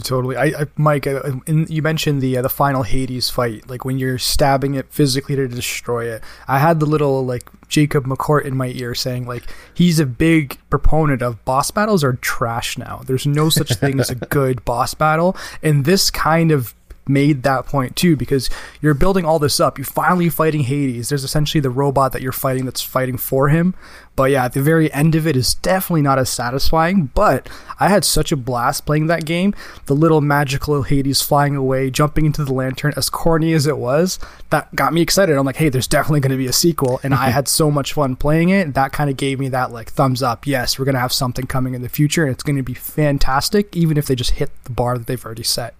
Totally, 0.03 0.37
I, 0.37 0.45
I 0.45 0.67
Mike. 0.77 1.07
I, 1.07 1.33
in, 1.47 1.67
you 1.69 1.81
mentioned 1.81 2.21
the 2.21 2.37
uh, 2.37 2.43
the 2.43 2.51
final 2.51 2.83
Hades 2.83 3.31
fight, 3.31 3.69
like 3.71 3.85
when 3.87 3.99
you're 3.99 4.19
stabbing 4.19 4.75
it 4.75 4.93
physically 4.93 5.37
to 5.37 5.49
destroy 5.49 6.13
it. 6.13 6.23
I 6.47 6.59
had 6.59 6.81
the 6.81 6.87
little 6.87 7.25
like 7.25 7.49
Jacob 7.69 8.05
McCourt 8.05 8.45
in 8.45 8.57
my 8.57 8.69
ear 8.69 8.95
saying 8.95 9.27
like 9.27 9.45
he's 9.73 9.99
a 9.99 10.05
big 10.05 10.59
proponent 10.69 11.23
of 11.23 11.43
boss 11.47 11.71
battles 11.71 12.05
are 12.05 12.13
trash 12.15 12.77
now. 12.77 13.01
There's 13.07 13.27
no 13.27 13.49
such 13.49 13.75
thing 13.77 13.99
as 13.99 14.11
a 14.11 14.15
good 14.31 14.65
boss 14.67 14.93
battle, 14.93 15.35
and 15.63 15.87
this 15.87 16.11
kind 16.11 16.53
of 16.53 16.75
made 17.09 17.43
that 17.43 17.67
point 17.67 17.97
too 17.97 18.17
because 18.17 18.51
you're 18.81 18.95
building 18.95 19.25
all 19.25 19.39
this 19.39 19.61
up. 19.61 19.79
You're 19.79 19.85
finally 19.85 20.29
fighting 20.29 20.63
Hades. 20.63 21.09
There's 21.09 21.25
essentially 21.25 21.61
the 21.61 21.71
robot 21.71 22.13
that 22.13 22.23
you're 22.23 22.33
fighting 22.33 22.65
that's 22.65 22.83
fighting 22.83 23.17
for 23.17 23.49
him. 23.49 23.75
But 24.17 24.31
yeah, 24.31 24.47
at 24.47 24.55
the 24.55 24.63
very 24.63 24.91
end 24.93 25.15
of 25.15 25.27
it 25.27 25.37
is 25.37 25.55
definitely 25.55 26.01
not 26.01 26.19
as 26.19 26.31
satisfying. 26.31 27.11
But 27.15 27.49
I 27.79 27.89
had 27.89 28.05
such 28.05 28.33
a 28.33 28.37
blast 28.37 28.87
playing 28.87 29.09
that 29.09 29.27
game. 29.27 29.55
The 29.85 29.95
little 29.95 30.23
magical 30.23 30.83
Hades 30.83 31.21
flying 31.21 31.55
away, 31.55 31.91
jumping 31.91 32.25
into 32.25 32.43
the 32.43 32.55
lantern, 32.55 32.95
as 32.97 33.11
corny 33.11 33.53
as 33.53 33.67
it 33.67 33.77
was, 33.77 34.19
that 34.49 34.75
got 34.75 34.95
me 34.95 35.03
excited. 35.03 35.37
I'm 35.37 35.45
like, 35.45 35.57
hey, 35.57 35.69
there's 35.69 35.87
definitely 35.87 36.21
going 36.21 36.31
to 36.31 36.39
be 36.39 36.47
a 36.47 36.53
sequel. 36.53 36.99
And 37.03 37.15
I 37.15 37.29
had 37.29 37.47
so 37.47 37.71
much 37.71 37.93
fun 37.93 38.17
playing 38.17 38.49
it. 38.49 38.73
That 38.73 38.93
kind 38.93 39.11
of 39.11 39.19
gave 39.19 39.39
me 39.39 39.51
that 39.51 39.71
like 39.71 39.91
thumbs 39.91 40.23
up. 40.23 40.47
Yes, 40.47 40.79
we're 40.79 40.87
going 40.87 40.95
to 40.95 41.01
have 41.01 41.13
something 41.13 41.47
coming 41.47 41.75
in 41.75 41.83
the 41.83 41.89
future. 41.91 42.25
And 42.25 42.33
it's 42.33 42.43
going 42.43 42.57
to 42.57 42.63
be 42.63 42.75
fantastic, 42.75 43.77
even 43.77 43.99
if 43.99 44.07
they 44.07 44.15
just 44.15 44.33
hit 44.33 44.51
the 44.65 44.71
bar 44.71 44.97
that 44.97 45.07
they've 45.07 45.25
already 45.25 45.43
set. 45.43 45.75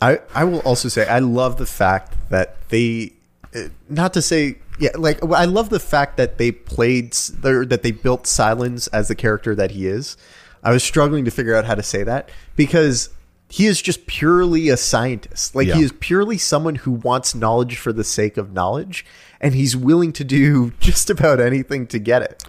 I, 0.00 0.20
I 0.34 0.44
will 0.44 0.60
also 0.60 0.88
say 0.88 1.06
I 1.06 1.18
love 1.18 1.56
the 1.56 1.66
fact 1.66 2.16
that 2.30 2.56
they 2.68 3.12
uh, 3.54 3.68
not 3.88 4.14
to 4.14 4.22
say 4.22 4.56
yeah 4.78 4.90
like 4.96 5.22
I 5.22 5.44
love 5.44 5.70
the 5.70 5.80
fact 5.80 6.16
that 6.16 6.38
they 6.38 6.52
played 6.52 7.12
that 7.12 7.80
they 7.82 7.90
built 7.92 8.24
Sylens 8.24 8.88
as 8.92 9.08
the 9.08 9.14
character 9.14 9.54
that 9.54 9.72
he 9.72 9.86
is. 9.86 10.16
I 10.62 10.72
was 10.72 10.82
struggling 10.82 11.24
to 11.24 11.30
figure 11.30 11.54
out 11.54 11.64
how 11.64 11.74
to 11.74 11.82
say 11.82 12.02
that 12.02 12.30
because 12.54 13.10
he 13.50 13.66
is 13.66 13.82
just 13.82 14.06
purely 14.06 14.68
a 14.68 14.76
scientist. 14.76 15.54
Like 15.54 15.66
yeah. 15.66 15.74
he 15.74 15.82
is 15.82 15.92
purely 15.98 16.38
someone 16.38 16.76
who 16.76 16.92
wants 16.92 17.34
knowledge 17.34 17.76
for 17.76 17.92
the 17.92 18.04
sake 18.04 18.36
of 18.36 18.52
knowledge, 18.52 19.04
and 19.40 19.54
he's 19.54 19.76
willing 19.76 20.12
to 20.14 20.24
do 20.24 20.70
just 20.80 21.10
about 21.10 21.40
anything 21.40 21.86
to 21.88 21.98
get 21.98 22.22
it. 22.22 22.44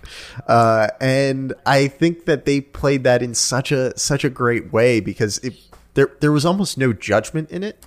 Uh, 0.47 0.89
and 1.01 1.53
I 1.65 1.87
think 1.87 2.25
that 2.25 2.45
they 2.45 2.61
played 2.61 3.03
that 3.03 3.23
in 3.23 3.33
such 3.33 3.71
a 3.71 3.97
such 3.97 4.23
a 4.23 4.29
great 4.29 4.71
way 4.71 4.99
because 4.99 5.39
it 5.39 5.55
there 5.93 6.11
there 6.19 6.31
was 6.31 6.45
almost 6.45 6.77
no 6.77 6.93
judgment 6.93 7.49
in 7.51 7.63
it. 7.63 7.85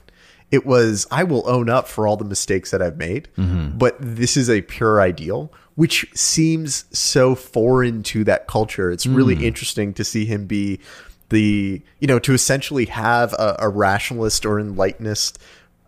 It 0.50 0.66
was 0.66 1.07
I 1.11 1.24
will 1.24 1.48
own 1.48 1.68
up 1.68 1.88
for 1.88 2.07
all 2.07 2.16
the 2.16 2.24
mistakes 2.24 2.70
that 2.70 2.82
I've 2.82 2.96
made, 2.96 3.28
mm-hmm. 3.36 3.76
but 3.76 3.96
this 3.98 4.36
is 4.36 4.48
a 4.48 4.62
pure 4.62 5.00
ideal, 5.00 5.52
which 5.74 6.07
seems 6.14 6.84
so 6.96 7.34
foreign 7.34 8.02
to 8.05 8.24
that 8.24 8.46
culture. 8.46 8.90
It's 8.90 9.07
really 9.07 9.36
mm. 9.36 9.42
interesting 9.42 9.94
to 9.94 10.05
see 10.05 10.26
him 10.26 10.46
be 10.46 10.80
the 11.30 11.82
you 11.98 12.07
know 12.07 12.18
to 12.20 12.34
essentially 12.34 12.86
have 12.86 13.32
a, 13.34 13.57
a 13.61 13.68
rationalist 13.68 14.44
or 14.44 14.61
enlightenist 14.61 15.38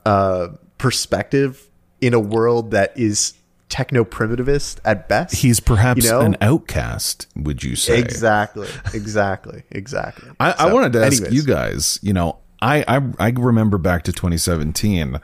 uh, 0.04 0.48
perspective 0.78 1.68
in 2.00 2.14
a 2.14 2.20
world 2.20 2.70
that 2.72 2.96
is 2.98 3.34
techno 3.68 4.04
primitivist 4.04 4.78
at 4.84 5.08
best. 5.08 5.34
He's 5.36 5.60
perhaps 5.60 6.04
you 6.04 6.10
know? 6.10 6.20
an 6.20 6.36
outcast, 6.40 7.26
would 7.36 7.62
you 7.62 7.76
say? 7.76 7.98
Exactly, 7.98 8.68
exactly, 8.94 9.62
exactly. 9.70 10.30
I, 10.40 10.52
so, 10.52 10.68
I 10.68 10.72
wanted 10.72 10.92
to 10.94 11.04
ask 11.04 11.22
anyways. 11.22 11.34
you 11.34 11.44
guys. 11.44 11.98
You 12.02 12.12
know, 12.12 12.38
I, 12.60 12.84
I 12.86 13.02
I 13.18 13.28
remember 13.30 13.78
back 13.78 14.04
to 14.04 14.12
2017. 14.12 15.20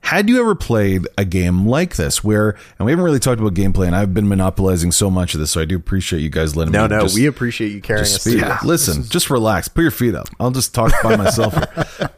Had 0.00 0.28
you 0.28 0.38
ever 0.38 0.54
played 0.54 1.08
a 1.16 1.24
game 1.24 1.66
like 1.66 1.96
this 1.96 2.22
where, 2.22 2.58
and 2.78 2.84
we 2.84 2.92
haven't 2.92 3.06
really 3.06 3.18
talked 3.18 3.40
about 3.40 3.54
gameplay, 3.54 3.86
and 3.86 3.96
I've 3.96 4.12
been 4.12 4.28
monopolizing 4.28 4.92
so 4.92 5.08
much 5.08 5.32
of 5.32 5.40
this, 5.40 5.52
so 5.52 5.62
I 5.62 5.64
do 5.64 5.76
appreciate 5.76 6.20
you 6.20 6.28
guys 6.28 6.54
letting 6.54 6.72
no, 6.72 6.82
me. 6.82 6.88
No, 6.88 7.06
no, 7.06 7.14
we 7.14 7.24
appreciate 7.24 7.72
you 7.72 7.80
carrying 7.80 8.02
us. 8.02 8.20
Speak. 8.20 8.38
Yeah, 8.38 8.58
listen, 8.64 9.00
is- 9.00 9.08
just 9.08 9.30
relax, 9.30 9.68
put 9.68 9.80
your 9.80 9.90
feet 9.90 10.14
up. 10.14 10.28
I'll 10.38 10.50
just 10.50 10.74
talk 10.74 10.92
by 11.02 11.16
myself. 11.24 11.54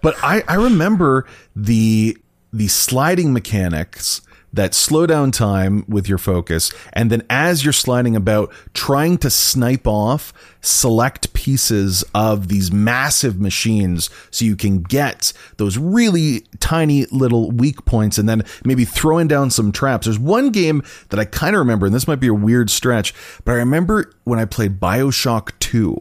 but 0.02 0.16
I, 0.20 0.42
I 0.48 0.56
remember 0.56 1.26
the 1.54 2.18
the 2.52 2.66
sliding 2.66 3.32
mechanics 3.32 4.22
that 4.52 4.74
slow 4.74 5.06
down 5.06 5.30
time 5.30 5.84
with 5.88 6.08
your 6.08 6.18
focus. 6.18 6.72
And 6.92 7.10
then 7.10 7.22
as 7.28 7.64
you're 7.64 7.72
sliding 7.72 8.16
about, 8.16 8.52
trying 8.72 9.18
to 9.18 9.30
snipe 9.30 9.86
off 9.86 10.32
select 10.60 11.32
pieces 11.32 12.04
of 12.14 12.48
these 12.48 12.72
massive 12.72 13.40
machines 13.40 14.10
so 14.30 14.44
you 14.44 14.56
can 14.56 14.82
get 14.82 15.32
those 15.58 15.78
really 15.78 16.44
tiny 16.58 17.06
little 17.06 17.50
weak 17.50 17.84
points 17.84 18.18
and 18.18 18.28
then 18.28 18.42
maybe 18.64 18.84
throwing 18.84 19.28
down 19.28 19.50
some 19.50 19.70
traps. 19.70 20.06
There's 20.06 20.18
one 20.18 20.50
game 20.50 20.82
that 21.10 21.20
I 21.20 21.24
kind 21.24 21.54
of 21.54 21.60
remember, 21.60 21.86
and 21.86 21.94
this 21.94 22.08
might 22.08 22.20
be 22.20 22.26
a 22.26 22.34
weird 22.34 22.70
stretch, 22.70 23.14
but 23.44 23.52
I 23.52 23.56
remember 23.56 24.12
when 24.24 24.38
I 24.38 24.44
played 24.44 24.80
Bioshock 24.80 25.52
2. 25.60 25.96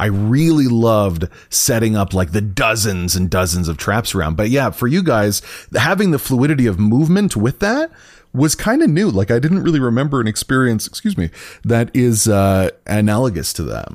I 0.00 0.06
really 0.06 0.66
loved 0.66 1.28
setting 1.50 1.94
up 1.94 2.14
like 2.14 2.32
the 2.32 2.40
dozens 2.40 3.14
and 3.14 3.28
dozens 3.28 3.68
of 3.68 3.76
traps 3.76 4.14
around. 4.14 4.34
But 4.34 4.48
yeah, 4.48 4.70
for 4.70 4.86
you 4.86 5.02
guys, 5.02 5.42
having 5.76 6.10
the 6.10 6.18
fluidity 6.18 6.66
of 6.66 6.78
movement 6.78 7.36
with 7.36 7.58
that 7.58 7.90
was 8.32 8.54
kind 8.54 8.82
of 8.82 8.88
new. 8.88 9.10
Like 9.10 9.30
I 9.30 9.38
didn't 9.38 9.62
really 9.62 9.78
remember 9.78 10.18
an 10.22 10.26
experience, 10.26 10.86
excuse 10.86 11.18
me, 11.18 11.28
that 11.64 11.90
is 11.92 12.26
uh, 12.26 12.70
analogous 12.86 13.52
to 13.52 13.62
that. 13.64 13.92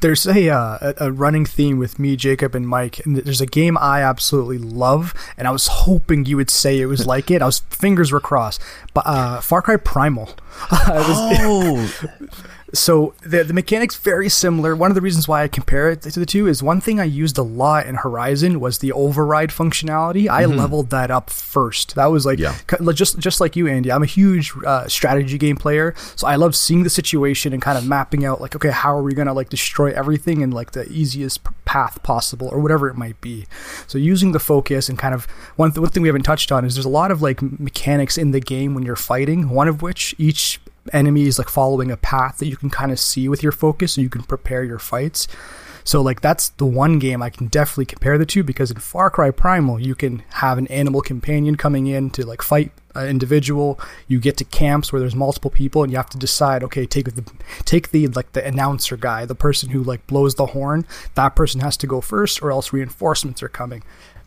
There's 0.00 0.26
a, 0.26 0.48
uh, 0.48 0.92
a 0.96 1.12
running 1.12 1.46
theme 1.46 1.78
with 1.78 2.00
me, 2.00 2.16
Jacob, 2.16 2.56
and 2.56 2.66
Mike, 2.66 3.06
and 3.06 3.16
there's 3.16 3.40
a 3.40 3.46
game 3.46 3.78
I 3.78 4.02
absolutely 4.02 4.58
love, 4.58 5.14
and 5.36 5.46
I 5.46 5.52
was 5.52 5.68
hoping 5.68 6.24
you 6.24 6.36
would 6.38 6.50
say 6.50 6.80
it 6.80 6.86
was 6.86 7.06
like 7.06 7.30
it. 7.30 7.40
I 7.40 7.46
was 7.46 7.60
fingers 7.70 8.10
were 8.10 8.18
crossed, 8.18 8.60
but 8.92 9.06
uh, 9.06 9.40
Far 9.40 9.62
Cry 9.62 9.76
Primal. 9.76 10.30
was, 10.72 11.16
oh, 11.40 12.28
so 12.72 13.14
the 13.22 13.44
the 13.44 13.52
mechanics 13.52 13.96
very 13.96 14.28
similar. 14.28 14.74
One 14.74 14.90
of 14.90 14.94
the 14.94 15.00
reasons 15.00 15.28
why 15.28 15.42
I 15.42 15.48
compare 15.48 15.90
it 15.90 16.02
to 16.02 16.18
the 16.18 16.26
two 16.26 16.46
is 16.46 16.62
one 16.62 16.80
thing 16.80 16.98
I 16.98 17.04
used 17.04 17.36
a 17.36 17.42
lot 17.42 17.86
in 17.86 17.96
Horizon 17.96 18.60
was 18.60 18.78
the 18.78 18.92
override 18.92 19.50
functionality. 19.50 20.28
I 20.28 20.44
mm-hmm. 20.44 20.58
leveled 20.58 20.90
that 20.90 21.10
up 21.10 21.28
first. 21.28 21.94
That 21.94 22.06
was 22.06 22.24
like 22.24 22.38
yeah. 22.38 22.56
just 22.94 23.18
just 23.18 23.40
like 23.40 23.56
you, 23.56 23.66
Andy. 23.66 23.92
I'm 23.92 24.02
a 24.02 24.06
huge 24.06 24.52
uh, 24.66 24.88
strategy 24.88 25.36
game 25.36 25.56
player, 25.56 25.94
so 26.16 26.26
I 26.26 26.36
love 26.36 26.56
seeing 26.56 26.82
the 26.82 26.90
situation 26.90 27.52
and 27.52 27.60
kind 27.60 27.76
of 27.76 27.86
mapping 27.86 28.24
out 28.24 28.40
like, 28.40 28.56
okay, 28.56 28.70
how 28.70 28.96
are 28.96 29.02
we 29.02 29.12
gonna 29.12 29.34
like 29.34 29.50
destroy 29.50 29.92
everything 29.92 30.40
in 30.40 30.50
like 30.50 30.72
the 30.72 30.90
easiest 30.90 31.40
path 31.64 32.02
possible 32.02 32.48
or 32.48 32.60
whatever 32.60 32.88
it 32.88 32.96
might 32.96 33.20
be. 33.20 33.46
So 33.86 33.98
using 33.98 34.32
the 34.32 34.40
focus 34.40 34.88
and 34.88 34.98
kind 34.98 35.14
of 35.14 35.26
one 35.56 35.72
th- 35.72 35.80
one 35.80 35.90
thing 35.90 36.02
we 36.02 36.08
haven't 36.08 36.22
touched 36.22 36.50
on 36.50 36.64
is 36.64 36.74
there's 36.74 36.86
a 36.86 36.90
lot 36.90 37.10
of 37.10 37.20
like 37.20 37.42
mechanics 37.42 38.16
in 38.16 38.30
the 38.30 38.40
game 38.40 38.74
when 38.74 38.84
you're 38.84 38.96
fighting. 38.96 39.50
One 39.50 39.68
of 39.68 39.82
which 39.82 40.14
each 40.16 40.60
enemies 40.92 41.38
like 41.38 41.48
following 41.48 41.90
a 41.90 41.96
path 41.96 42.38
that 42.38 42.46
you 42.46 42.56
can 42.56 42.70
kind 42.70 42.90
of 42.90 42.98
see 42.98 43.28
with 43.28 43.42
your 43.42 43.52
focus 43.52 43.94
so 43.94 44.00
you 44.00 44.08
can 44.08 44.22
prepare 44.22 44.64
your 44.64 44.78
fights. 44.78 45.28
So 45.84 46.00
like 46.00 46.20
that's 46.20 46.50
the 46.50 46.66
one 46.66 46.98
game 46.98 47.22
I 47.22 47.30
can 47.30 47.48
definitely 47.48 47.86
compare 47.86 48.18
the 48.18 48.26
two 48.26 48.42
because 48.44 48.70
in 48.70 48.78
Far 48.78 49.10
Cry 49.10 49.30
Primal 49.30 49.80
you 49.80 49.94
can 49.94 50.22
have 50.34 50.58
an 50.58 50.66
animal 50.68 51.00
companion 51.00 51.56
coming 51.56 51.86
in 51.86 52.10
to 52.10 52.24
like 52.24 52.42
fight 52.42 52.72
an 52.94 53.08
individual. 53.08 53.80
You 54.06 54.20
get 54.20 54.36
to 54.38 54.44
camps 54.44 54.92
where 54.92 55.00
there's 55.00 55.14
multiple 55.14 55.50
people 55.50 55.82
and 55.82 55.90
you 55.90 55.96
have 55.96 56.10
to 56.10 56.18
decide 56.18 56.62
okay 56.64 56.86
take 56.86 57.14
the 57.14 57.24
take 57.64 57.90
the 57.90 58.06
like 58.08 58.32
the 58.32 58.46
announcer 58.46 58.96
guy, 58.96 59.24
the 59.24 59.34
person 59.34 59.70
who 59.70 59.82
like 59.82 60.06
blows 60.06 60.36
the 60.36 60.46
horn. 60.46 60.86
That 61.14 61.34
person 61.34 61.60
has 61.60 61.76
to 61.78 61.86
go 61.86 62.00
first 62.00 62.42
or 62.42 62.52
else 62.52 62.72
reinforcements 62.72 63.42
are 63.42 63.48
coming. 63.48 63.82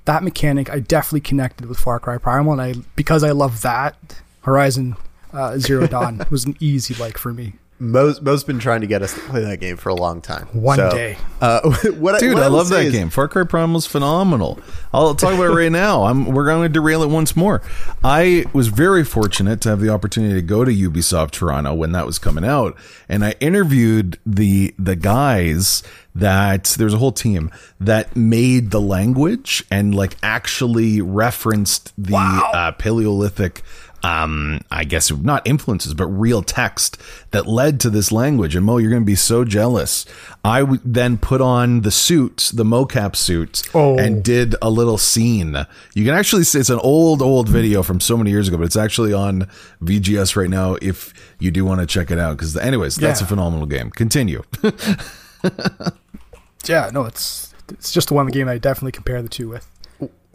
That 0.05 0.23
mechanic 0.23 0.69
I 0.69 0.79
definitely 0.79 1.21
connected 1.21 1.67
with 1.67 1.79
Far 1.79 1.99
Cry 1.99 2.17
Primal 2.17 2.53
and 2.53 2.61
I 2.61 2.73
because 2.95 3.23
I 3.23 3.31
love 3.31 3.61
that 3.61 3.95
Horizon 4.41 4.97
uh, 5.35 5.57
Zero 5.57 5.87
Dawn 5.87 6.25
was 6.31 6.45
an 6.45 6.55
easy 6.59 6.93
like 6.95 7.17
for 7.17 7.33
me. 7.33 7.53
Mo's, 7.77 8.21
Mo's 8.21 8.45
been 8.45 8.59
trying 8.59 8.81
to 8.81 8.87
get 8.87 9.01
us 9.01 9.13
to 9.13 9.19
play 9.19 9.41
that 9.41 9.59
game 9.59 9.75
for 9.75 9.89
a 9.89 9.95
long 9.95 10.21
time. 10.21 10.47
One 10.53 10.77
so, 10.77 10.89
day, 10.91 11.17
uh, 11.41 11.59
what 11.97 12.19
dude, 12.21 12.31
I, 12.31 12.35
what 12.35 12.43
I, 12.43 12.45
I 12.45 12.49
love 12.49 12.69
that 12.69 12.85
is, 12.85 12.93
game. 12.93 13.09
Far 13.09 13.27
Cry 13.27 13.43
Primal 13.43 13.77
is 13.77 13.85
phenomenal. 13.85 14.59
I'll 14.93 15.13
talk 15.13 15.33
about 15.33 15.51
it 15.51 15.55
right 15.55 15.71
now. 15.71 16.05
I'm, 16.05 16.25
we're 16.27 16.45
going 16.45 16.63
to 16.63 16.69
derail 16.69 17.03
it 17.03 17.09
once 17.09 17.35
more. 17.35 17.61
I 18.01 18.45
was 18.53 18.69
very 18.69 19.03
fortunate 19.03 19.59
to 19.61 19.69
have 19.69 19.81
the 19.81 19.89
opportunity 19.89 20.35
to 20.35 20.41
go 20.41 20.63
to 20.63 20.71
Ubisoft 20.71 21.31
Toronto 21.31 21.73
when 21.73 21.91
that 21.91 22.05
was 22.05 22.17
coming 22.17 22.45
out, 22.45 22.77
and 23.09 23.25
I 23.25 23.35
interviewed 23.41 24.19
the 24.25 24.73
the 24.79 24.95
guys 24.95 25.83
that 26.15 26.75
there's 26.77 26.93
a 26.93 26.97
whole 26.97 27.11
team 27.11 27.51
that 27.77 28.15
made 28.15 28.71
the 28.71 28.79
language 28.79 29.65
and 29.69 29.93
like 29.93 30.15
actually 30.23 31.01
referenced 31.01 31.91
the 32.01 32.13
wow. 32.13 32.51
uh, 32.53 32.71
Paleolithic 32.71 33.63
um, 34.05 34.61
I 34.69 34.83
guess 34.83 35.11
not 35.11 35.47
influences, 35.47 35.95
but 35.95 36.05
real 36.05 36.43
text 36.43 37.01
that 37.31 37.47
led 37.47 37.79
to 37.79 37.89
this 37.89 38.11
language. 38.11 38.55
And 38.55 38.63
Mo, 38.63 38.77
you're 38.77 38.91
going 38.91 39.01
to 39.01 39.05
be 39.05 39.15
so 39.15 39.43
jealous. 39.43 40.05
I 40.43 40.59
w- 40.59 40.79
then 40.85 41.17
put 41.17 41.41
on 41.41 41.81
the 41.81 41.89
suit, 41.89 42.51
the 42.53 42.63
mocap 42.63 43.15
suit, 43.15 43.63
oh. 43.73 43.97
and 43.97 44.23
did 44.23 44.55
a 44.61 44.69
little 44.69 44.99
scene. 44.99 45.57
You 45.95 46.05
can 46.05 46.13
actually 46.13 46.43
see 46.43 46.59
it's 46.59 46.69
an 46.69 46.77
old, 46.83 47.23
old 47.23 47.49
video 47.49 47.81
from 47.81 47.99
so 47.99 48.15
many 48.15 48.29
years 48.29 48.47
ago, 48.47 48.57
but 48.57 48.65
it's 48.65 48.75
actually 48.75 49.11
on 49.11 49.47
VGS 49.81 50.35
right 50.35 50.51
now 50.51 50.77
if 50.83 51.11
you 51.39 51.49
do 51.49 51.65
want 51.65 51.81
to 51.81 51.87
check 51.87 52.11
it 52.11 52.19
out. 52.19 52.37
Because, 52.37 52.55
anyways, 52.55 52.97
that's 52.97 53.21
a 53.21 53.25
phenomenal 53.25 53.65
game. 53.65 53.89
Continue. 53.89 54.43
yeah, 56.65 56.91
no, 56.93 57.05
it's 57.05 57.55
it's 57.69 57.91
just 57.91 58.09
the 58.09 58.13
one 58.13 58.27
game 58.27 58.47
I 58.47 58.59
definitely 58.59 58.91
compare 58.91 59.23
the 59.23 59.29
two 59.29 59.49
with 59.49 59.67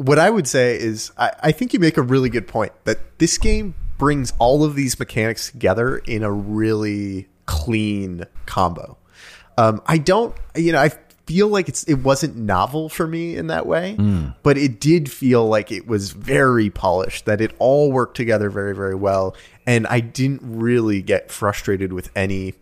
what 0.00 0.18
I 0.18 0.30
would 0.30 0.48
say 0.48 0.78
is 0.78 1.12
I, 1.18 1.32
I, 1.42 1.52
think 1.52 1.74
you 1.74 1.78
make 1.78 1.98
a 1.98 2.02
really 2.02 2.30
good 2.30 2.48
point 2.48 2.72
that 2.84 3.18
this 3.18 3.36
game 3.36 3.74
brings 3.98 4.32
all 4.38 4.64
of 4.64 4.74
these 4.74 4.98
mechanics 4.98 5.50
together 5.50 5.98
in 5.98 6.22
a 6.22 6.32
really 6.32 7.28
clean 7.44 8.24
combo. 8.46 8.96
Um, 9.58 9.82
I 9.84 9.98
don't, 9.98 10.34
you 10.56 10.72
know, 10.72 10.80
I 10.80 10.88
feel 11.26 11.48
like 11.48 11.68
it's 11.68 11.84
it 11.84 11.96
wasn't 11.96 12.34
novel 12.34 12.88
for 12.88 13.06
me 13.06 13.36
in 13.36 13.48
that 13.48 13.66
way, 13.66 13.94
mm. 13.98 14.34
but 14.42 14.56
it 14.56 14.80
did 14.80 15.10
feel 15.12 15.46
like 15.46 15.70
it 15.70 15.86
was 15.86 16.12
very 16.12 16.70
polished. 16.70 17.26
That 17.26 17.42
it 17.42 17.52
all 17.58 17.92
worked 17.92 18.16
together 18.16 18.48
very 18.48 18.74
very 18.74 18.94
well, 18.94 19.36
and 19.66 19.86
I 19.86 20.00
didn't 20.00 20.40
really 20.42 21.02
get 21.02 21.30
frustrated 21.30 21.92
with 21.92 22.10
any 22.16 22.54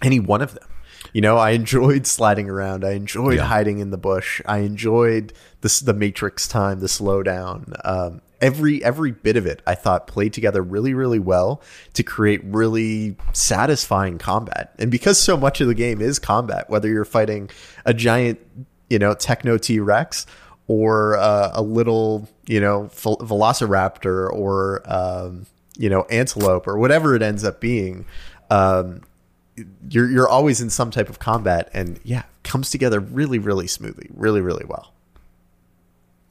any 0.00 0.20
one 0.20 0.42
of 0.42 0.54
them. 0.54 0.68
You 1.12 1.20
know, 1.20 1.36
I 1.36 1.50
enjoyed 1.50 2.06
sliding 2.06 2.48
around. 2.48 2.84
I 2.84 2.92
enjoyed 2.92 3.36
yeah. 3.36 3.44
hiding 3.44 3.78
in 3.78 3.90
the 3.90 3.98
bush. 3.98 4.40
I 4.46 4.58
enjoyed 4.58 5.32
the 5.60 5.82
the 5.84 5.94
Matrix 5.94 6.48
time, 6.48 6.80
the 6.80 6.86
slowdown. 6.86 7.74
Um, 7.84 8.22
every 8.40 8.82
every 8.84 9.12
bit 9.12 9.36
of 9.36 9.46
it, 9.46 9.62
I 9.66 9.74
thought 9.74 10.06
played 10.06 10.32
together 10.32 10.62
really 10.62 10.94
really 10.94 11.18
well 11.18 11.62
to 11.94 12.02
create 12.02 12.40
really 12.44 13.16
satisfying 13.32 14.18
combat. 14.18 14.74
And 14.78 14.90
because 14.90 15.18
so 15.18 15.36
much 15.36 15.60
of 15.60 15.68
the 15.68 15.74
game 15.74 16.00
is 16.00 16.18
combat, 16.18 16.68
whether 16.68 16.88
you're 16.88 17.04
fighting 17.04 17.50
a 17.84 17.94
giant, 17.94 18.40
you 18.90 18.98
know, 18.98 19.14
techno 19.14 19.58
T 19.58 19.80
Rex 19.80 20.26
or 20.66 21.16
uh, 21.18 21.50
a 21.54 21.62
little, 21.62 22.28
you 22.46 22.60
know, 22.60 22.90
velociraptor 22.92 24.30
or 24.30 24.82
um, 24.86 25.46
you 25.76 25.88
know, 25.88 26.02
antelope 26.10 26.66
or 26.66 26.78
whatever 26.78 27.14
it 27.14 27.22
ends 27.22 27.44
up 27.44 27.60
being. 27.60 28.04
Um, 28.50 29.02
you're 29.88 30.10
you're 30.10 30.28
always 30.28 30.60
in 30.60 30.70
some 30.70 30.90
type 30.90 31.08
of 31.08 31.18
combat, 31.18 31.70
and 31.72 32.00
yeah, 32.04 32.24
comes 32.42 32.70
together 32.70 33.00
really 33.00 33.38
really 33.38 33.66
smoothly, 33.66 34.08
really 34.14 34.40
really 34.40 34.64
well. 34.66 34.92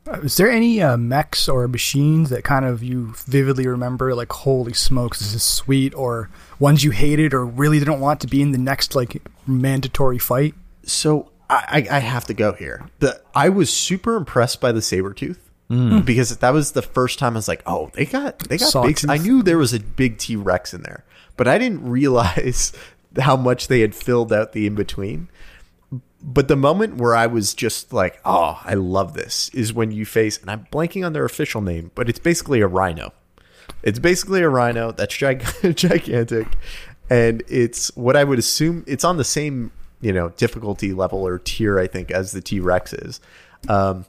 Uh, 0.07 0.19
is 0.22 0.36
there 0.38 0.49
any 0.49 0.82
uh, 0.82 0.97
mechs 0.97 1.47
or 1.47 1.67
machines 1.67 2.32
that 2.32 2.43
kind 2.43 2.65
of 2.65 2.82
you 2.82 3.13
vividly 3.28 3.67
remember, 3.67 4.15
like 4.15 4.32
holy 4.32 4.74
smokes, 4.74 5.19
this 5.19 5.34
is 5.36 5.43
sweet, 5.43 5.93
or 5.93 6.30
ones 6.59 6.84
you 6.84 6.91
hated 6.91 7.34
or 7.34 7.45
really 7.45 7.78
didn't 7.78 7.99
want 7.99 8.19
to 8.19 8.28
be 8.28 8.41
in 8.41 8.51
the 8.51 8.57
next 8.57 8.95
like 8.95 9.22
mandatory 9.45 10.17
fight? 10.17 10.55
So 10.84 11.30
I, 11.49 11.88
I 11.91 11.99
have 11.99 12.26
to 12.26 12.34
go 12.34 12.53
here. 12.53 12.89
The 12.99 13.22
I 13.36 13.49
was 13.49 13.72
super 13.72 14.15
impressed 14.15 14.59
by 14.61 14.72
the 14.72 14.82
saber 14.82 15.13
tooth. 15.13 15.47
Mm. 15.69 16.03
Because 16.03 16.36
that 16.36 16.49
was 16.51 16.74
the 16.74 16.82
first 16.82 17.17
time 17.17 17.34
I 17.34 17.38
was 17.38 17.47
like, 17.47 17.63
"Oh, 17.65 17.91
they 17.93 18.05
got 18.05 18.39
they 18.39 18.57
got 18.57 18.69
Sawtooth. 18.69 19.03
big." 19.03 19.09
I 19.09 19.15
knew 19.17 19.41
there 19.41 19.57
was 19.57 19.74
a 19.74 19.80
big 19.80 20.17
T 20.17 20.36
Rex 20.36 20.74
in 20.74 20.82
there, 20.82 21.05
but 21.38 21.47
I 21.47 21.57
didn't 21.57 21.88
realize 21.88 22.74
how 23.20 23.36
much 23.36 23.68
they 23.68 23.82
had 23.82 23.95
filled 23.95 24.32
out 24.32 24.53
the 24.53 24.66
in 24.66 24.76
between. 24.76 25.30
But 26.24 26.47
the 26.47 26.55
moment 26.55 26.97
where 26.97 27.16
I 27.16 27.28
was 27.28 27.53
just 27.53 27.91
like, 27.91 28.20
oh, 28.24 28.62
I 28.64 28.76
love 28.76 29.14
this 29.14 29.49
is 29.53 29.74
when 29.74 29.91
you 29.91 30.05
face, 30.05 30.38
and 30.39 30.51
I'm 30.51 30.68
blanking 30.72 31.05
on 31.05 31.14
their 31.14 31.26
official 31.26 31.62
name, 31.62 31.91
but 31.95 32.09
it's 32.09 32.20
basically 32.20 32.62
a 32.62 32.68
rhino. 32.68 33.12
It's 33.84 33.99
basically 33.99 34.41
a 34.41 34.49
rhino 34.49 34.91
that's 34.91 35.18
gig- 35.18 35.43
gigantic. 35.76 36.47
And 37.09 37.43
it's 37.47 37.95
what 37.97 38.16
I 38.16 38.24
would 38.24 38.39
assume 38.39 38.84
it's 38.88 39.03
on 39.03 39.18
the 39.18 39.24
same, 39.24 39.72
you 39.99 40.14
know, 40.14 40.30
difficulty 40.30 40.93
level 40.93 41.26
or 41.26 41.39
tier, 41.39 41.80
I 41.80 41.88
think, 41.88 42.12
as 42.12 42.32
the 42.32 42.41
T 42.41 42.59
Rex 42.59 42.93
is. 42.93 43.20
Um, 43.68 44.05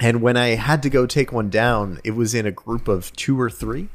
and 0.00 0.20
when 0.22 0.36
I 0.36 0.48
had 0.48 0.82
to 0.82 0.90
go 0.90 1.06
take 1.06 1.32
one 1.32 1.50
down, 1.50 2.00
it 2.04 2.12
was 2.12 2.34
in 2.34 2.46
a 2.46 2.50
group 2.50 2.88
of 2.88 3.12
two 3.14 3.40
or 3.40 3.48
three. 3.48 3.88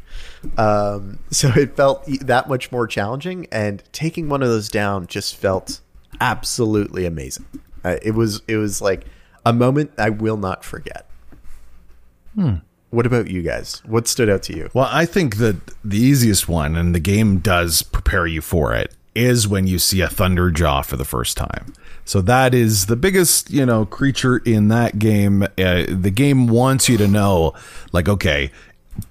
Um, 0.57 1.19
so 1.31 1.49
it 1.49 1.75
felt 1.75 2.05
that 2.21 2.47
much 2.47 2.71
more 2.71 2.87
challenging. 2.87 3.47
And 3.51 3.83
taking 3.91 4.29
one 4.29 4.41
of 4.41 4.49
those 4.49 4.69
down 4.69 5.07
just 5.07 5.35
felt 5.35 5.81
absolutely 6.21 7.05
amazing. 7.05 7.45
Uh, 7.83 7.97
it 8.01 8.11
was 8.11 8.41
it 8.47 8.57
was 8.57 8.81
like 8.81 9.05
a 9.45 9.53
moment 9.53 9.91
I 9.97 10.09
will 10.09 10.37
not 10.37 10.63
forget. 10.63 11.09
Hmm. 12.35 12.55
What 12.91 13.05
about 13.05 13.29
you 13.29 13.41
guys? 13.41 13.83
What 13.85 14.07
stood 14.07 14.29
out 14.29 14.41
to 14.43 14.55
you? 14.55 14.69
Well, 14.73 14.89
I 14.91 15.05
think 15.05 15.37
that 15.37 15.57
the 15.83 15.97
easiest 15.97 16.49
one, 16.49 16.75
and 16.75 16.95
the 16.95 16.99
game 16.99 17.37
does 17.37 17.83
prepare 17.83 18.25
you 18.25 18.41
for 18.41 18.73
it, 18.73 18.95
is 19.13 19.47
when 19.47 19.67
you 19.67 19.77
see 19.77 20.01
a 20.01 20.07
Thunderjaw 20.07 20.83
for 20.85 20.97
the 20.97 21.05
first 21.05 21.37
time. 21.37 21.73
So 22.09 22.21
that 22.21 22.55
is 22.55 22.87
the 22.87 22.95
biggest, 22.95 23.51
you 23.51 23.67
know, 23.67 23.85
creature 23.85 24.37
in 24.37 24.69
that 24.69 24.97
game. 24.97 25.43
Uh, 25.43 25.85
the 25.87 26.09
game 26.11 26.47
wants 26.47 26.89
you 26.89 26.97
to 26.97 27.07
know, 27.07 27.53
like, 27.91 28.09
okay, 28.09 28.49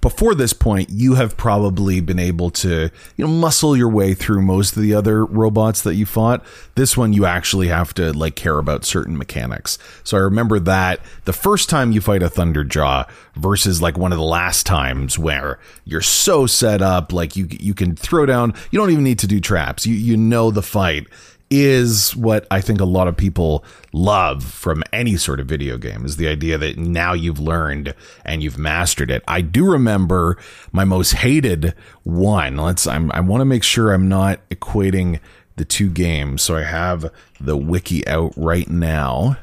before 0.01 0.35
this 0.35 0.51
point, 0.51 0.89
you 0.89 1.13
have 1.13 1.37
probably 1.37 2.01
been 2.01 2.19
able 2.19 2.49
to, 2.49 2.89
you 3.15 3.25
know, 3.25 3.31
muscle 3.31 3.77
your 3.77 3.87
way 3.87 4.13
through 4.13 4.41
most 4.41 4.75
of 4.75 4.81
the 4.81 4.93
other 4.93 5.23
robots 5.25 5.81
that 5.83 5.95
you 5.95 6.05
fought. 6.05 6.43
This 6.75 6.97
one, 6.97 7.13
you 7.13 7.25
actually 7.25 7.69
have 7.69 7.93
to 7.93 8.11
like 8.11 8.35
care 8.35 8.59
about 8.59 8.83
certain 8.83 9.17
mechanics. 9.17 9.77
So 10.03 10.17
I 10.17 10.19
remember 10.19 10.59
that 10.59 10.99
the 11.23 11.31
first 11.31 11.69
time 11.69 11.93
you 11.93 12.01
fight 12.01 12.21
a 12.21 12.29
Thunderjaw 12.29 13.09
versus 13.37 13.81
like 13.81 13.97
one 13.97 14.11
of 14.11 14.17
the 14.17 14.25
last 14.25 14.65
times 14.65 15.17
where 15.17 15.57
you're 15.85 16.01
so 16.01 16.47
set 16.47 16.81
up, 16.81 17.13
like 17.13 17.37
you 17.37 17.47
you 17.49 17.73
can 17.73 17.95
throw 17.95 18.25
down. 18.25 18.53
You 18.71 18.79
don't 18.79 18.91
even 18.91 19.05
need 19.05 19.19
to 19.19 19.27
do 19.27 19.39
traps. 19.39 19.87
You 19.87 19.95
you 19.95 20.17
know 20.17 20.51
the 20.51 20.61
fight 20.61 21.07
is 21.49 22.15
what 22.15 22.45
I 22.51 22.61
think 22.61 22.79
a 22.79 22.85
lot 22.85 23.07
of 23.07 23.17
people 23.17 23.63
love 23.91 24.43
from 24.43 24.83
any 24.93 25.17
sort 25.17 25.39
of 25.39 25.47
video 25.47 25.77
game 25.77 26.05
is 26.05 26.17
the 26.17 26.27
idea 26.27 26.57
that 26.57 26.77
now 26.77 27.13
you've 27.13 27.39
learned 27.39 27.95
and 28.23 28.43
you've 28.43 28.57
mastered 28.57 29.09
it. 29.09 29.23
I 29.27 29.41
do 29.41 29.69
remember 29.69 30.37
my 30.71 30.85
most 30.85 31.13
hated 31.13 31.73
one. 32.03 32.57
Let's 32.57 32.85
I'm, 32.85 33.11
I 33.13 33.19
want 33.21 33.41
to 33.41 33.45
make 33.45 33.63
sure 33.63 33.91
I'm 33.91 34.07
not 34.07 34.47
equating 34.49 35.19
the 35.55 35.65
two 35.65 35.89
games. 35.89 36.41
So 36.41 36.55
I 36.55 36.63
have 36.63 37.11
the 37.39 37.57
wiki 37.57 38.07
out 38.07 38.33
right 38.37 38.69
now 38.69 39.37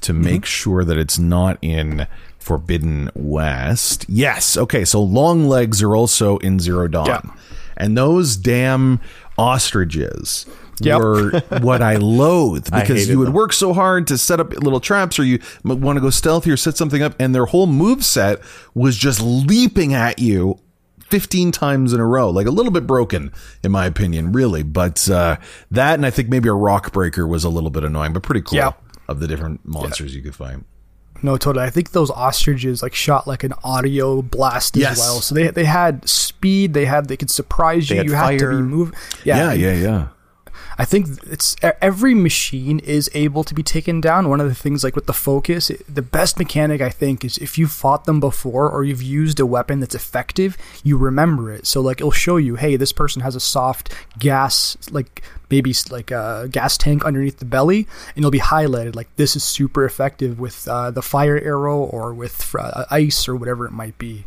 to 0.00 0.12
mm-hmm. 0.12 0.24
make 0.24 0.46
sure 0.46 0.84
that 0.84 0.96
it's 0.96 1.18
not 1.18 1.58
in 1.60 2.06
Forbidden 2.38 3.10
West. 3.14 4.06
Yes. 4.08 4.56
Okay. 4.56 4.84
So 4.84 5.02
long 5.02 5.44
legs 5.44 5.82
are 5.82 5.94
also 5.94 6.38
in 6.38 6.58
Zero 6.58 6.88
Dawn. 6.88 7.06
Yeah. 7.06 7.20
And 7.76 7.96
those 7.96 8.36
damn 8.36 9.00
ostriches 9.38 10.46
yep. 10.84 11.00
were 11.00 11.40
what 11.60 11.82
I 11.82 11.96
loathed 11.96 12.64
because 12.72 13.08
I 13.08 13.12
you 13.12 13.18
would 13.18 13.28
them. 13.28 13.34
work 13.34 13.52
so 13.52 13.72
hard 13.72 14.06
to 14.08 14.18
set 14.18 14.40
up 14.40 14.52
little 14.52 14.80
traps 14.80 15.18
or 15.18 15.24
you 15.24 15.40
want 15.64 15.96
to 15.96 16.00
go 16.00 16.10
stealthy 16.10 16.50
or 16.50 16.56
set 16.56 16.76
something 16.76 17.02
up 17.02 17.14
and 17.18 17.34
their 17.34 17.46
whole 17.46 17.66
move 17.66 18.04
set 18.04 18.40
was 18.74 18.96
just 18.96 19.20
leaping 19.20 19.94
at 19.94 20.18
you 20.18 20.58
15 21.10 21.50
times 21.52 21.92
in 21.92 22.00
a 22.00 22.06
row, 22.06 22.30
like 22.30 22.46
a 22.46 22.50
little 22.50 22.72
bit 22.72 22.86
broken, 22.86 23.32
in 23.64 23.72
my 23.72 23.84
opinion, 23.84 24.32
really. 24.32 24.62
But 24.62 25.10
uh, 25.10 25.36
that, 25.70 25.94
and 25.94 26.06
I 26.06 26.10
think 26.10 26.28
maybe 26.28 26.48
a 26.48 26.54
rock 26.54 26.92
breaker 26.92 27.26
was 27.26 27.44
a 27.44 27.48
little 27.48 27.70
bit 27.70 27.82
annoying, 27.82 28.12
but 28.12 28.22
pretty 28.22 28.42
cool 28.42 28.58
yep. 28.58 28.82
of 29.08 29.18
the 29.18 29.26
different 29.26 29.66
monsters 29.66 30.12
yeah. 30.12 30.18
you 30.18 30.22
could 30.22 30.36
find. 30.36 30.64
No, 31.22 31.36
totally. 31.36 31.64
I 31.64 31.70
think 31.70 31.90
those 31.90 32.10
ostriches 32.10 32.82
like 32.82 32.94
shot 32.94 33.26
like 33.26 33.44
an 33.44 33.52
audio 33.62 34.22
blast 34.22 34.76
as 34.78 34.98
well. 34.98 35.20
So 35.20 35.34
they 35.34 35.48
they 35.48 35.66
had 35.66 36.08
speed. 36.08 36.72
They 36.72 36.86
had 36.86 37.08
they 37.08 37.16
could 37.16 37.30
surprise 37.30 37.90
you. 37.90 38.02
you 38.02 38.12
fire. 38.12 38.32
had 38.32 38.38
to 38.38 38.48
be 38.48 38.62
moving. 38.62 38.94
Yeah, 39.24 39.52
yeah, 39.52 39.72
yeah, 39.72 39.72
yeah. 39.74 40.08
I 40.78 40.84
think 40.84 41.08
it's 41.24 41.56
every 41.62 42.14
machine 42.14 42.78
is 42.80 43.10
able 43.14 43.44
to 43.44 43.54
be 43.54 43.62
taken 43.62 44.00
down. 44.00 44.28
One 44.28 44.40
of 44.40 44.48
the 44.48 44.54
things 44.54 44.84
like 44.84 44.94
with 44.94 45.06
the 45.06 45.12
focus, 45.12 45.70
the 45.88 46.02
best 46.02 46.38
mechanic 46.38 46.80
I 46.80 46.90
think 46.90 47.24
is 47.24 47.38
if 47.38 47.58
you've 47.58 47.72
fought 47.72 48.04
them 48.04 48.20
before 48.20 48.70
or 48.70 48.84
you've 48.84 49.02
used 49.02 49.40
a 49.40 49.46
weapon 49.46 49.80
that's 49.80 49.94
effective, 49.94 50.56
you 50.82 50.96
remember 50.96 51.52
it. 51.52 51.66
So 51.66 51.80
like 51.80 52.00
it'll 52.00 52.10
show 52.10 52.36
you, 52.36 52.56
hey, 52.56 52.76
this 52.76 52.92
person 52.92 53.22
has 53.22 53.34
a 53.34 53.40
soft 53.40 53.94
gas 54.18 54.76
like 54.90 55.22
maybe 55.50 55.74
like 55.90 56.10
a 56.10 56.48
gas 56.50 56.78
tank 56.78 57.04
underneath 57.04 57.38
the 57.38 57.44
belly, 57.44 57.86
and 58.14 58.18
it'll 58.18 58.30
be 58.30 58.38
highlighted 58.40 58.94
like 58.94 59.14
this 59.16 59.36
is 59.36 59.44
super 59.44 59.84
effective 59.84 60.38
with 60.38 60.66
uh, 60.68 60.90
the 60.90 61.02
fire 61.02 61.38
arrow 61.38 61.78
or 61.78 62.14
with 62.14 62.54
uh, 62.58 62.84
ice 62.90 63.28
or 63.28 63.36
whatever 63.36 63.66
it 63.66 63.72
might 63.72 63.98
be. 63.98 64.24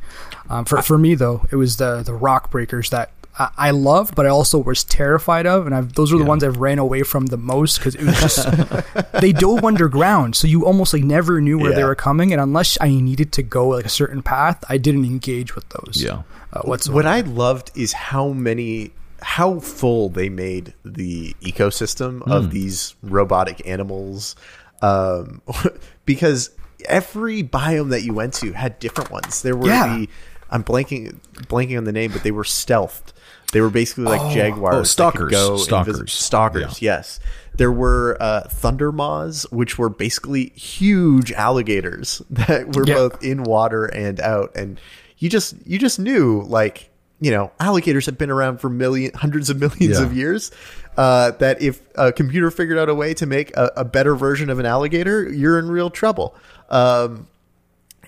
Um, 0.49 0.65
for 0.65 0.81
for 0.81 0.97
me 0.97 1.15
though, 1.15 1.45
it 1.51 1.55
was 1.55 1.77
the 1.77 2.03
the 2.03 2.13
rock 2.13 2.51
breakers 2.51 2.89
that 2.89 3.11
I 3.35 3.71
loved, 3.71 4.13
but 4.13 4.27
I 4.27 4.29
also 4.29 4.59
was 4.59 4.83
terrified 4.83 5.47
of, 5.47 5.65
and 5.65 5.73
I've, 5.73 5.93
those 5.93 6.11
were 6.11 6.19
the 6.19 6.23
yeah. 6.23 6.29
ones 6.29 6.43
I've 6.43 6.57
ran 6.57 6.77
away 6.77 7.01
from 7.01 7.27
the 7.27 7.37
most 7.37 7.79
because 7.79 7.95
it 7.95 8.03
was 8.03 8.19
just 8.19 9.11
they 9.21 9.31
dove 9.31 9.65
underground, 9.65 10.35
so 10.35 10.47
you 10.47 10.67
almost 10.67 10.93
like 10.93 11.03
never 11.03 11.41
knew 11.41 11.57
where 11.57 11.71
yeah. 11.71 11.77
they 11.77 11.83
were 11.83 11.95
coming, 11.95 12.31
and 12.31 12.39
unless 12.39 12.77
I 12.79 12.89
needed 12.89 13.31
to 13.33 13.43
go 13.43 13.69
like 13.69 13.85
a 13.85 13.89
certain 13.89 14.21
path, 14.21 14.63
I 14.69 14.77
didn't 14.77 15.05
engage 15.05 15.55
with 15.55 15.67
those. 15.69 16.03
Yeah. 16.03 16.23
Uh, 16.51 16.61
whatsoever. 16.61 16.95
What 16.95 17.05
I 17.07 17.21
loved 17.21 17.71
is 17.73 17.93
how 17.93 18.29
many 18.29 18.91
how 19.23 19.59
full 19.59 20.09
they 20.09 20.29
made 20.29 20.73
the 20.85 21.33
ecosystem 21.41 22.19
mm. 22.19 22.31
of 22.31 22.51
these 22.51 22.95
robotic 23.01 23.65
animals, 23.65 24.35
um, 24.83 25.41
because 26.05 26.51
every 26.85 27.41
biome 27.41 27.89
that 27.89 28.03
you 28.03 28.13
went 28.13 28.33
to 28.35 28.51
had 28.51 28.77
different 28.77 29.09
ones. 29.09 29.41
There 29.41 29.55
were 29.55 29.67
yeah. 29.67 29.87
the 29.87 30.09
I'm 30.51 30.63
blanking 30.63 31.19
blanking 31.47 31.77
on 31.77 31.85
the 31.85 31.91
name, 31.91 32.11
but 32.11 32.21
they 32.21 32.31
were 32.31 32.43
stealthed. 32.43 33.11
They 33.53 33.61
were 33.61 33.69
basically 33.69 34.05
like 34.05 34.19
oh, 34.19 34.33
jaguars. 34.33 34.75
Oh, 34.75 34.83
stalkers. 34.83 35.31
Go 35.31 35.57
stalkers. 35.57 36.11
Stalkers. 36.11 36.81
Yeah. 36.81 36.97
Yes. 36.97 37.19
There 37.55 37.71
were 37.71 38.17
uh, 38.19 38.49
thunder 38.49 38.91
maws, 38.91 39.45
which 39.51 39.77
were 39.77 39.89
basically 39.89 40.49
huge 40.55 41.31
alligators 41.31 42.21
that 42.31 42.75
were 42.75 42.85
yeah. 42.85 42.95
both 42.95 43.23
in 43.23 43.43
water 43.43 43.85
and 43.85 44.19
out, 44.19 44.55
and 44.55 44.81
you 45.19 45.29
just 45.29 45.55
you 45.65 45.77
just 45.77 45.99
knew 45.99 46.41
like 46.47 46.89
you 47.19 47.29
know 47.29 47.51
alligators 47.59 48.07
have 48.07 48.17
been 48.17 48.31
around 48.31 48.57
for 48.57 48.69
million 48.69 49.13
hundreds 49.13 49.51
of 49.51 49.59
millions 49.59 49.99
yeah. 49.99 50.03
of 50.03 50.17
years. 50.17 50.51
Uh, 50.97 51.31
that 51.31 51.61
if 51.61 51.81
a 51.95 52.11
computer 52.11 52.51
figured 52.51 52.77
out 52.77 52.89
a 52.89 52.95
way 52.95 53.13
to 53.15 53.25
make 53.25 53.55
a, 53.55 53.71
a 53.77 53.85
better 53.85 54.15
version 54.15 54.49
of 54.49 54.59
an 54.59 54.65
alligator, 54.65 55.31
you're 55.31 55.57
in 55.57 55.67
real 55.69 55.89
trouble. 55.89 56.35
Um, 56.69 57.27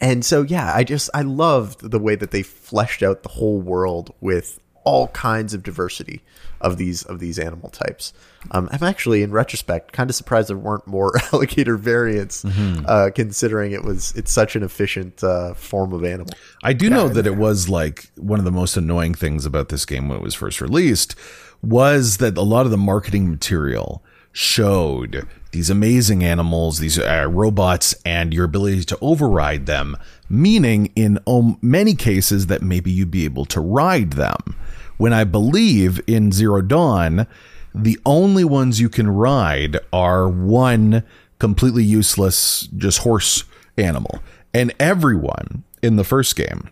and 0.02 0.26
so 0.26 0.42
yeah, 0.42 0.72
I 0.74 0.84
just 0.84 1.10
I 1.14 1.22
loved 1.22 1.92
the 1.92 2.00
way 2.00 2.16
that 2.16 2.32
they 2.32 2.42
fleshed 2.42 3.04
out 3.04 3.22
the 3.22 3.30
whole 3.30 3.60
world 3.60 4.14
with 4.22 4.60
all 4.86 5.10
kinds 5.10 5.54
of 5.54 5.64
diversity 5.64 6.22
of 6.62 6.78
these 6.78 7.04
of 7.04 7.20
these 7.20 7.38
animal 7.38 7.70
types. 7.70 8.14
Um, 8.52 8.70
I'm 8.72 8.84
actually, 8.84 9.24
in 9.24 9.32
retrospect, 9.32 9.92
kind 9.92 10.10
of 10.10 10.16
surprised 10.16 10.50
there 10.50 10.58
weren't 10.58 10.88
more 10.88 11.14
alligator 11.34 11.76
variants, 11.76 12.44
mm-hmm. 12.44 12.86
uh, 12.88 13.10
considering 13.14 13.72
it 13.72 13.84
was 13.84 14.14
it's 14.16 14.32
such 14.32 14.56
an 14.56 14.64
efficient 14.64 15.24
uh, 15.24 15.54
form 15.56 15.92
of 15.92 16.04
animal. 16.04 16.34
I 16.64 16.74
do 16.74 16.90
know 16.90 17.10
that 17.10 17.28
it 17.28 17.36
was 17.36 17.68
like 17.68 18.10
one 18.16 18.40
of 18.40 18.46
the 18.46 18.52
most 18.52 18.78
annoying 18.78 19.14
things 19.14 19.46
about 19.46 19.70
this 19.70 19.86
game 19.86 20.08
when 20.08 20.18
it 20.18 20.24
was 20.24 20.36
first 20.36 20.62
released 20.62 21.16
was 21.62 22.18
that 22.18 22.38
a 22.38 22.44
lot 22.44 22.66
of 22.66 22.72
the 22.72 22.78
marketing 22.78 23.30
material 23.30 24.04
showed 24.32 25.26
these 25.52 25.70
amazing 25.70 26.22
animals, 26.22 26.80
these 26.80 27.00
uh, 27.00 27.26
robots, 27.30 27.96
and 28.06 28.34
your 28.34 28.44
ability 28.44 28.84
to 28.84 28.98
override 29.00 29.66
them, 29.66 29.96
meaning 30.28 30.92
in 30.96 31.18
um, 31.26 31.58
many 31.62 31.96
cases 31.96 32.48
that 32.48 32.62
maybe 32.62 32.92
you'd 32.92 33.10
be 33.10 33.24
able 33.24 33.46
to 33.46 33.62
ride 33.62 34.12
them. 34.12 34.38
When 34.98 35.14
I 35.14 35.24
believe 35.24 36.02
in 36.08 36.32
Zero 36.32 36.62
Dawn, 36.62 37.28
the 37.74 38.00
only 38.06 38.44
ones 38.44 38.80
you 38.80 38.90
can 38.90 39.10
ride 39.10 39.80
are 39.92 40.30
one 40.30 41.04
completely 41.40 41.84
useless, 41.84 42.68
just 42.78 43.00
horse 43.00 43.44
animal. 43.78 44.22
And 44.54 44.74
everyone 44.80 45.64
in 45.82 45.98
the 45.98 46.06
first 46.06 46.36
game 46.36 46.70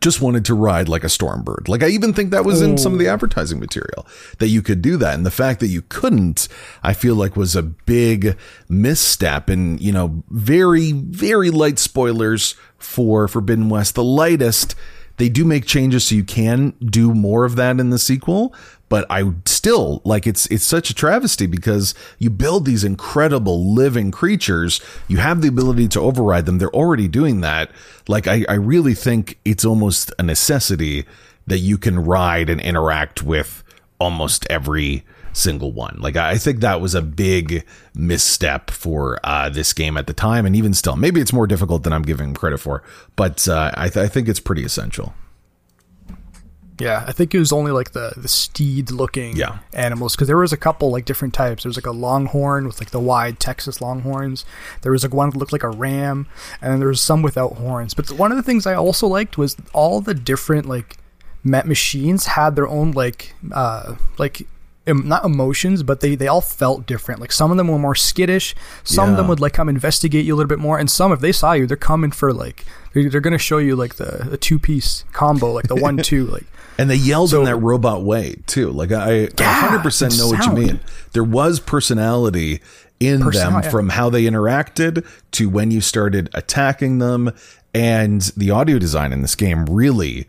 just 0.00 0.20
wanted 0.20 0.44
to 0.44 0.54
ride 0.54 0.88
like 0.88 1.04
a 1.04 1.08
stormbird. 1.08 1.68
Like 1.68 1.82
I 1.82 1.88
even 1.88 2.12
think 2.12 2.30
that 2.30 2.44
was 2.44 2.60
in 2.60 2.76
some 2.76 2.92
of 2.92 2.98
the 2.98 3.08
oh. 3.08 3.12
advertising 3.12 3.58
material 3.58 4.06
that 4.38 4.48
you 4.48 4.60
could 4.60 4.82
do 4.82 4.96
that. 4.98 5.14
And 5.14 5.24
the 5.24 5.30
fact 5.30 5.60
that 5.60 5.68
you 5.68 5.82
couldn't, 5.82 6.48
I 6.82 6.92
feel 6.92 7.14
like 7.14 7.36
was 7.36 7.56
a 7.56 7.62
big 7.62 8.36
misstep 8.68 9.48
and, 9.48 9.80
you 9.80 9.92
know, 9.92 10.22
very, 10.28 10.92
very 10.92 11.50
light 11.50 11.78
spoilers 11.78 12.54
for 12.76 13.28
Forbidden 13.28 13.70
West. 13.70 13.94
The 13.94 14.04
lightest, 14.04 14.74
they 15.18 15.28
do 15.28 15.44
make 15.44 15.66
changes 15.66 16.06
so 16.06 16.14
you 16.14 16.24
can 16.24 16.70
do 16.80 17.12
more 17.12 17.44
of 17.44 17.56
that 17.56 17.78
in 17.78 17.90
the 17.90 17.98
sequel, 17.98 18.54
but 18.88 19.04
I 19.10 19.32
still 19.44 20.00
like 20.04 20.26
it's 20.26 20.46
it's 20.46 20.64
such 20.64 20.90
a 20.90 20.94
travesty 20.94 21.46
because 21.46 21.94
you 22.18 22.30
build 22.30 22.64
these 22.64 22.84
incredible 22.84 23.74
living 23.74 24.10
creatures, 24.10 24.80
you 25.08 25.18
have 25.18 25.42
the 25.42 25.48
ability 25.48 25.88
to 25.88 26.00
override 26.00 26.46
them. 26.46 26.58
They're 26.58 26.74
already 26.74 27.08
doing 27.08 27.40
that. 27.42 27.70
Like 28.06 28.26
I, 28.26 28.44
I 28.48 28.54
really 28.54 28.94
think 28.94 29.38
it's 29.44 29.64
almost 29.64 30.12
a 30.18 30.22
necessity 30.22 31.04
that 31.46 31.58
you 31.58 31.78
can 31.78 31.98
ride 31.98 32.48
and 32.48 32.60
interact 32.60 33.22
with 33.22 33.62
almost 33.98 34.46
every 34.48 35.04
single 35.38 35.72
one. 35.72 35.96
Like 36.00 36.16
I 36.16 36.36
think 36.36 36.60
that 36.60 36.80
was 36.80 36.94
a 36.94 37.02
big 37.02 37.64
misstep 37.94 38.70
for 38.70 39.18
uh, 39.24 39.48
this 39.48 39.72
game 39.72 39.96
at 39.96 40.06
the 40.06 40.12
time, 40.12 40.46
and 40.46 40.54
even 40.56 40.74
still, 40.74 40.96
maybe 40.96 41.20
it's 41.20 41.32
more 41.32 41.46
difficult 41.46 41.82
than 41.82 41.92
I'm 41.92 42.02
giving 42.02 42.34
credit 42.34 42.58
for, 42.58 42.82
but 43.16 43.48
uh, 43.48 43.70
I, 43.74 43.88
th- 43.88 44.04
I 44.04 44.08
think 44.08 44.28
it's 44.28 44.40
pretty 44.40 44.64
essential. 44.64 45.14
Yeah, 46.80 47.04
I 47.06 47.12
think 47.12 47.34
it 47.34 47.38
was 47.38 47.52
only 47.52 47.72
like 47.72 47.90
the 47.90 48.12
the 48.16 48.28
steed 48.28 48.90
looking 48.90 49.36
yeah. 49.36 49.58
animals 49.72 50.14
because 50.14 50.28
there 50.28 50.36
was 50.36 50.52
a 50.52 50.56
couple 50.56 50.92
like 50.92 51.04
different 51.04 51.34
types. 51.34 51.64
There 51.64 51.68
was 51.68 51.76
like 51.76 51.86
a 51.86 51.92
longhorn 51.92 52.66
with 52.66 52.80
like 52.80 52.90
the 52.90 53.00
wide 53.00 53.40
Texas 53.40 53.80
longhorns. 53.80 54.44
There 54.82 54.92
was 54.92 55.02
like 55.02 55.12
one 55.12 55.30
that 55.30 55.38
looked 55.38 55.52
like 55.52 55.64
a 55.64 55.70
ram, 55.70 56.28
and 56.60 56.72
then 56.72 56.78
there 56.78 56.88
was 56.88 57.00
some 57.00 57.22
without 57.22 57.54
horns. 57.54 57.94
But 57.94 58.12
one 58.12 58.30
of 58.30 58.36
the 58.36 58.44
things 58.44 58.64
I 58.64 58.74
also 58.74 59.08
liked 59.08 59.36
was 59.36 59.56
all 59.72 60.00
the 60.00 60.14
different 60.14 60.66
like 60.66 60.98
met 61.42 61.66
machines 61.66 62.26
had 62.26 62.54
their 62.56 62.68
own 62.68 62.92
like 62.92 63.34
uh 63.52 63.96
like 64.18 64.46
not 64.94 65.24
emotions, 65.24 65.82
but 65.82 66.00
they, 66.00 66.14
they 66.14 66.28
all 66.28 66.40
felt 66.40 66.86
different. 66.86 67.20
Like 67.20 67.32
some 67.32 67.50
of 67.50 67.56
them 67.56 67.68
were 67.68 67.78
more 67.78 67.94
skittish. 67.94 68.54
Some 68.84 69.08
yeah. 69.08 69.10
of 69.12 69.16
them 69.16 69.28
would 69.28 69.40
like 69.40 69.52
come 69.52 69.68
investigate 69.68 70.24
you 70.24 70.34
a 70.34 70.36
little 70.36 70.48
bit 70.48 70.58
more. 70.58 70.78
And 70.78 70.90
some, 70.90 71.12
if 71.12 71.20
they 71.20 71.32
saw 71.32 71.52
you, 71.52 71.66
they're 71.66 71.76
coming 71.76 72.10
for 72.10 72.32
like, 72.32 72.64
they're, 72.92 73.08
they're 73.08 73.20
going 73.20 73.32
to 73.32 73.38
show 73.38 73.58
you 73.58 73.76
like 73.76 73.96
the, 73.96 74.26
the 74.28 74.36
two 74.36 74.58
piece 74.58 75.04
combo, 75.12 75.52
like 75.52 75.68
the 75.68 75.76
one, 75.76 75.96
two, 76.02 76.26
like 76.26 76.46
and 76.78 76.88
they 76.88 76.96
yelled 76.96 77.30
so, 77.30 77.40
in 77.40 77.44
that 77.46 77.56
robot 77.56 78.02
way 78.02 78.36
too. 78.46 78.70
Like 78.70 78.92
I, 78.92 79.20
yeah, 79.20 79.78
100% 79.82 80.18
know 80.18 80.28
what 80.28 80.46
you 80.46 80.52
mean. 80.52 80.80
There 81.12 81.24
was 81.24 81.58
personality 81.58 82.60
in 83.00 83.20
Person- 83.20 83.44
them 83.44 83.54
oh, 83.56 83.60
yeah. 83.64 83.70
from 83.70 83.88
how 83.90 84.08
they 84.08 84.24
interacted 84.24 85.04
to 85.32 85.48
when 85.48 85.70
you 85.70 85.80
started 85.80 86.30
attacking 86.34 86.98
them. 86.98 87.32
And 87.74 88.22
the 88.36 88.50
audio 88.50 88.78
design 88.78 89.12
in 89.12 89.22
this 89.22 89.34
game 89.34 89.66
really 89.66 90.26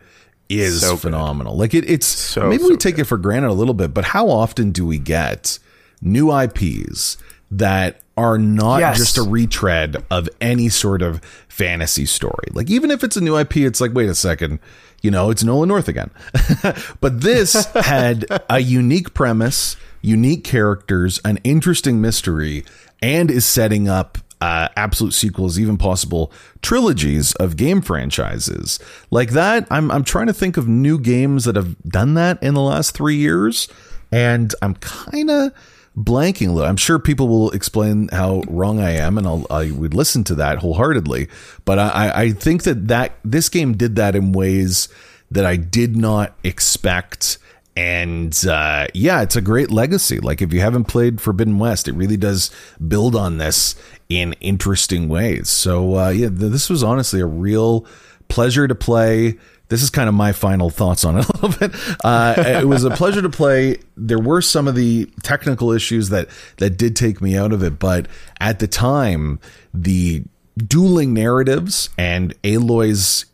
is 0.49 0.81
So 0.81 0.91
good. 0.93 1.01
phenomenal. 1.01 1.55
Like 1.55 1.73
it, 1.73 1.89
it's 1.89 2.07
So, 2.07 2.49
maybe 2.49 2.63
so 2.63 2.69
we 2.69 2.77
take 2.77 2.97
it 2.99 3.05
for 3.05 3.17
granted 3.17 3.49
a 3.49 3.53
little 3.53 3.73
bit, 3.73 3.93
but 3.93 4.05
how 4.05 4.29
often 4.29 4.71
do 4.71 4.85
we 4.85 4.97
get 4.97 5.59
new 6.01 6.31
IPs 6.35 7.17
that 7.51 8.01
are 8.17 8.37
not 8.37 8.79
Yes. 8.79 8.97
just 8.97 9.17
a 9.17 9.23
retread 9.23 10.03
of 10.11 10.27
any 10.41 10.69
sort 10.69 11.01
of 11.01 11.21
fantasy 11.47 12.05
story? 12.05 12.47
Like 12.53 12.69
even 12.69 12.91
if 12.91 13.03
it's 13.03 13.15
a 13.17 13.21
new 13.21 13.37
IP, 13.37 13.57
it's 13.57 13.79
like, 13.79 13.93
wait 13.93 14.09
a 14.09 14.15
second, 14.15 14.59
you 15.01 15.11
know, 15.11 15.29
it's 15.29 15.43
Nolan 15.43 15.69
North 15.69 15.87
again. 15.87 16.09
but 17.01 17.21
this 17.21 17.65
had 17.75 18.25
a 18.49 18.59
unique 18.59 19.13
premise, 19.13 19.77
unique 20.01 20.43
characters, 20.43 21.19
an 21.23 21.37
interesting 21.43 22.01
mystery, 22.01 22.65
and 23.01 23.31
is 23.31 23.45
setting 23.45 23.87
up 23.87 24.17
uh, 24.41 24.69
absolute 24.77 25.13
sequels, 25.13 25.59
even 25.59 25.77
possible 25.77 26.31
trilogies 26.61 27.33
of 27.35 27.57
game 27.57 27.81
franchises 27.81 28.79
like 29.11 29.31
that. 29.31 29.67
I'm 29.69 29.91
I'm 29.91 30.03
trying 30.03 30.27
to 30.27 30.33
think 30.33 30.57
of 30.57 30.67
new 30.67 30.97
games 30.99 31.45
that 31.45 31.55
have 31.55 31.75
done 31.83 32.13
that 32.13 32.41
in 32.41 32.53
the 32.53 32.61
last 32.61 32.95
three 32.95 33.17
years, 33.17 33.67
and 34.11 34.53
I'm 34.61 34.75
kind 34.75 35.29
of 35.29 35.51
blanking. 35.97 36.65
I'm 36.65 36.77
sure 36.77 36.99
people 36.99 37.27
will 37.27 37.51
explain 37.51 38.07
how 38.13 38.41
wrong 38.47 38.79
I 38.79 38.91
am, 38.91 39.17
and 39.17 39.27
I'll 39.27 39.45
I 39.49 39.71
would 39.71 39.93
listen 39.93 40.23
to 40.25 40.35
that 40.35 40.59
wholeheartedly. 40.59 41.27
But 41.65 41.79
I 41.79 41.89
I- 41.89 42.21
I 42.21 42.31
think 42.31 42.63
that 42.63 42.87
that 42.87 43.17
this 43.25 43.49
game 43.49 43.75
did 43.75 43.95
that 43.97 44.15
in 44.15 44.31
ways 44.31 44.87
that 45.31 45.45
I 45.45 45.57
did 45.57 45.95
not 45.97 46.35
expect. 46.43 47.37
And 47.79 48.45
uh, 48.45 48.87
yeah, 48.93 49.21
it's 49.21 49.37
a 49.37 49.41
great 49.41 49.71
legacy. 49.71 50.19
Like 50.19 50.41
if 50.41 50.51
you 50.51 50.59
haven't 50.59 50.85
played 50.85 51.21
Forbidden 51.21 51.59
West, 51.59 51.87
it 51.87 51.93
really 51.93 52.17
does 52.17 52.51
build 52.85 53.15
on 53.15 53.37
this 53.37 53.73
in 54.09 54.33
interesting 54.41 55.07
ways. 55.07 55.49
So 55.49 55.97
uh, 55.97 56.09
yeah, 56.09 56.27
th- 56.27 56.51
this 56.51 56.69
was 56.69 56.83
honestly 56.83 57.21
a 57.21 57.25
real 57.25 57.85
pleasure 58.27 58.67
to 58.67 58.75
play. 58.75 59.37
This 59.69 59.81
is 59.81 59.89
kind 59.89 60.09
of 60.09 60.15
my 60.15 60.33
final 60.33 60.69
thoughts 60.69 61.05
on 61.05 61.19
it 61.19 61.29
a 61.29 61.37
little 61.37 61.57
bit. 61.57 61.73
Uh, 62.03 62.33
it 62.37 62.67
was 62.67 62.83
a 62.83 62.91
pleasure 62.91 63.21
to 63.21 63.29
play. 63.29 63.77
There 63.95 64.19
were 64.19 64.41
some 64.41 64.67
of 64.67 64.75
the 64.75 65.05
technical 65.23 65.71
issues 65.71 66.09
that 66.09 66.27
that 66.57 66.71
did 66.71 66.97
take 66.97 67.21
me 67.21 67.37
out 67.37 67.53
of 67.53 67.63
it, 67.63 67.79
but 67.79 68.09
at 68.41 68.59
the 68.59 68.67
time, 68.67 69.39
the 69.73 70.25
dueling 70.57 71.13
narratives 71.13 71.91
and 71.97 72.33
Aloy's 72.43 73.25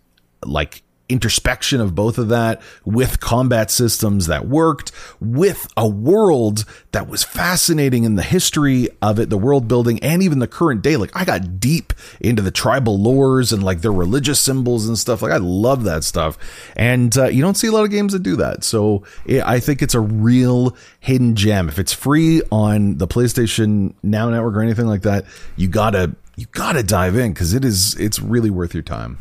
like 0.43 0.83
introspection 1.07 1.79
of 1.79 1.93
both 1.93 2.17
of 2.17 2.29
that 2.29 2.61
with 2.83 3.19
combat 3.19 3.69
systems 3.69 4.27
that 4.27 4.47
worked 4.47 4.91
with 5.19 5.67
a 5.77 5.87
world 5.87 6.65
that 6.91 7.07
was 7.07 7.23
fascinating 7.23 8.03
in 8.03 8.15
the 8.15 8.23
history 8.23 8.87
of 9.01 9.19
it 9.19 9.29
the 9.29 9.37
world 9.37 9.67
building 9.67 9.99
and 9.99 10.23
even 10.23 10.39
the 10.39 10.47
current 10.47 10.81
day. 10.81 10.97
Like 10.97 11.15
i 11.15 11.23
got 11.23 11.59
deep 11.59 11.93
into 12.19 12.41
the 12.41 12.51
tribal 12.51 12.97
lores 12.97 13.53
and 13.53 13.63
like 13.63 13.81
their 13.81 13.91
religious 13.91 14.39
symbols 14.39 14.87
and 14.87 14.97
stuff. 14.97 15.21
Like 15.21 15.31
i 15.31 15.37
love 15.37 15.83
that 15.83 16.03
stuff. 16.03 16.37
And 16.75 17.15
uh, 17.17 17.27
you 17.27 17.41
don't 17.41 17.55
see 17.55 17.67
a 17.67 17.71
lot 17.71 17.83
of 17.83 17.91
games 17.91 18.13
that 18.13 18.23
do 18.23 18.35
that. 18.37 18.63
So 18.63 19.03
it, 19.25 19.43
i 19.43 19.59
think 19.59 19.81
it's 19.81 19.93
a 19.93 19.99
real 19.99 20.75
hidden 20.99 21.35
gem. 21.35 21.69
If 21.69 21.77
it's 21.77 21.93
free 21.93 22.41
on 22.51 22.97
the 22.97 23.07
playstation 23.07 23.93
now 24.01 24.29
network 24.29 24.55
or 24.55 24.61
anything 24.61 24.87
like 24.87 25.03
that 25.03 25.25
you 25.55 25.67
gotta 25.67 26.15
you 26.35 26.45
gotta 26.51 26.83
dive 26.83 27.15
in 27.15 27.33
because 27.33 27.53
it 27.53 27.63
is 27.63 27.95
it's 27.95 28.19
really 28.19 28.49
worth 28.49 28.73
your 28.73 28.83
time 28.83 29.17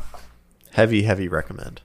Heavy, 0.74 1.02
heavy 1.04 1.28
recommend. 1.28 1.82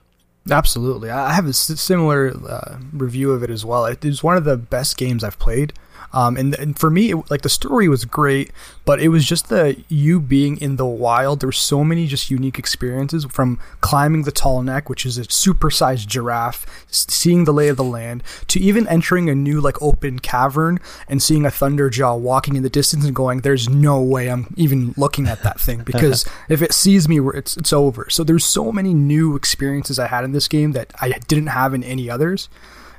Absolutely. 0.50 1.10
I 1.10 1.32
have 1.32 1.46
a 1.46 1.52
similar 1.52 2.34
uh, 2.48 2.78
review 2.92 3.30
of 3.30 3.44
it 3.44 3.50
as 3.50 3.64
well. 3.64 3.86
It 3.86 4.04
is 4.04 4.24
one 4.24 4.36
of 4.36 4.42
the 4.42 4.56
best 4.56 4.96
games 4.96 5.22
I've 5.22 5.38
played. 5.38 5.72
Um, 6.12 6.36
and, 6.36 6.54
and 6.54 6.78
for 6.78 6.90
me, 6.90 7.12
it, 7.12 7.30
like 7.30 7.42
the 7.42 7.48
story 7.48 7.88
was 7.88 8.04
great, 8.04 8.50
but 8.84 9.00
it 9.00 9.08
was 9.08 9.24
just 9.24 9.48
the 9.48 9.82
you 9.88 10.20
being 10.20 10.56
in 10.60 10.76
the 10.76 10.86
wild. 10.86 11.40
There 11.40 11.48
were 11.48 11.52
so 11.52 11.84
many 11.84 12.06
just 12.06 12.30
unique 12.30 12.58
experiences 12.58 13.24
from 13.26 13.58
climbing 13.80 14.24
the 14.24 14.32
tall 14.32 14.62
neck, 14.62 14.88
which 14.88 15.06
is 15.06 15.18
a 15.18 15.22
supersized 15.22 16.08
giraffe, 16.08 16.66
seeing 16.90 17.44
the 17.44 17.52
lay 17.52 17.68
of 17.68 17.76
the 17.76 17.84
land, 17.84 18.22
to 18.48 18.60
even 18.60 18.88
entering 18.88 19.30
a 19.30 19.34
new 19.34 19.60
like 19.60 19.80
open 19.80 20.18
cavern 20.18 20.80
and 21.08 21.22
seeing 21.22 21.44
a 21.46 21.50
thunderjaw 21.50 22.18
walking 22.18 22.56
in 22.56 22.62
the 22.62 22.70
distance 22.70 23.04
and 23.04 23.14
going, 23.14 23.40
"There's 23.40 23.68
no 23.68 24.02
way 24.02 24.30
I'm 24.30 24.52
even 24.56 24.94
looking 24.96 25.28
at 25.28 25.42
that 25.42 25.60
thing 25.60 25.82
because 25.82 26.24
if 26.48 26.62
it 26.62 26.72
sees 26.72 27.08
me, 27.08 27.20
it's 27.20 27.56
it's 27.56 27.72
over." 27.72 28.10
So 28.10 28.24
there's 28.24 28.44
so 28.44 28.72
many 28.72 28.94
new 28.94 29.36
experiences 29.36 29.98
I 29.98 30.08
had 30.08 30.24
in 30.24 30.32
this 30.32 30.48
game 30.48 30.72
that 30.72 30.92
I 31.00 31.10
didn't 31.28 31.48
have 31.48 31.74
in 31.74 31.84
any 31.84 32.10
others 32.10 32.48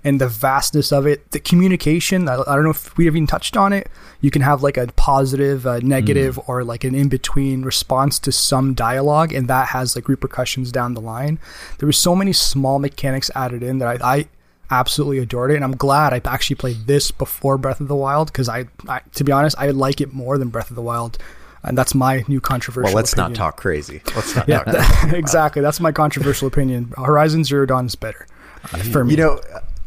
and 0.03 0.19
the 0.19 0.27
vastness 0.27 0.91
of 0.91 1.05
it, 1.05 1.29
the 1.31 1.39
communication. 1.39 2.27
I, 2.27 2.41
I 2.41 2.55
don't 2.55 2.63
know 2.63 2.71
if 2.71 2.97
we 2.97 3.05
have 3.05 3.15
even 3.15 3.27
touched 3.27 3.55
on 3.55 3.71
it. 3.73 3.89
You 4.19 4.31
can 4.31 4.41
have 4.41 4.63
like 4.63 4.77
a 4.77 4.87
positive, 4.95 5.65
a 5.65 5.81
negative, 5.81 6.39
or 6.47 6.63
like 6.63 6.83
an 6.83 6.95
in 6.95 7.09
between 7.09 7.63
response 7.63 8.19
to 8.19 8.31
some 8.31 8.73
dialogue, 8.73 9.33
and 9.33 9.47
that 9.47 9.69
has 9.69 9.95
like 9.95 10.07
repercussions 10.07 10.71
down 10.71 10.93
the 10.93 11.01
line. 11.01 11.39
There 11.79 11.87
was 11.87 11.97
so 11.97 12.15
many 12.15 12.33
small 12.33 12.79
mechanics 12.79 13.29
added 13.35 13.63
in 13.63 13.79
that 13.79 14.01
I, 14.01 14.17
I 14.17 14.27
absolutely 14.71 15.19
adored 15.19 15.51
it, 15.51 15.55
and 15.55 15.63
I'm 15.63 15.75
glad 15.75 16.13
I 16.13 16.21
actually 16.25 16.55
played 16.55 16.87
this 16.87 17.11
before 17.11 17.57
Breath 17.57 17.79
of 17.79 17.87
the 17.87 17.95
Wild 17.95 18.27
because 18.27 18.49
I, 18.49 18.65
I, 18.87 19.01
to 19.15 19.23
be 19.23 19.31
honest, 19.31 19.55
I 19.59 19.69
like 19.69 20.01
it 20.01 20.13
more 20.13 20.37
than 20.37 20.49
Breath 20.49 20.69
of 20.69 20.75
the 20.75 20.81
Wild, 20.81 21.17
and 21.63 21.77
that's 21.77 21.93
my 21.93 22.23
new 22.27 22.41
controversial. 22.41 22.85
Well, 22.85 22.95
let's 22.95 23.15
not 23.15 23.35
talk 23.35 23.57
crazy. 23.57 24.01
Let's 24.15 24.35
not 24.35 24.47
Yeah, 24.47 24.63
exactly. 25.13 25.61
That's 25.61 25.79
my 25.79 25.91
controversial 25.91 26.47
opinion. 26.47 26.93
Horizon 26.97 27.43
Zero 27.43 27.65
Dawn 27.65 27.85
is 27.85 27.95
better 27.95 28.25
uh, 28.73 28.77
for 28.77 29.03
me. 29.03 29.11
You 29.11 29.17
know, 29.17 29.41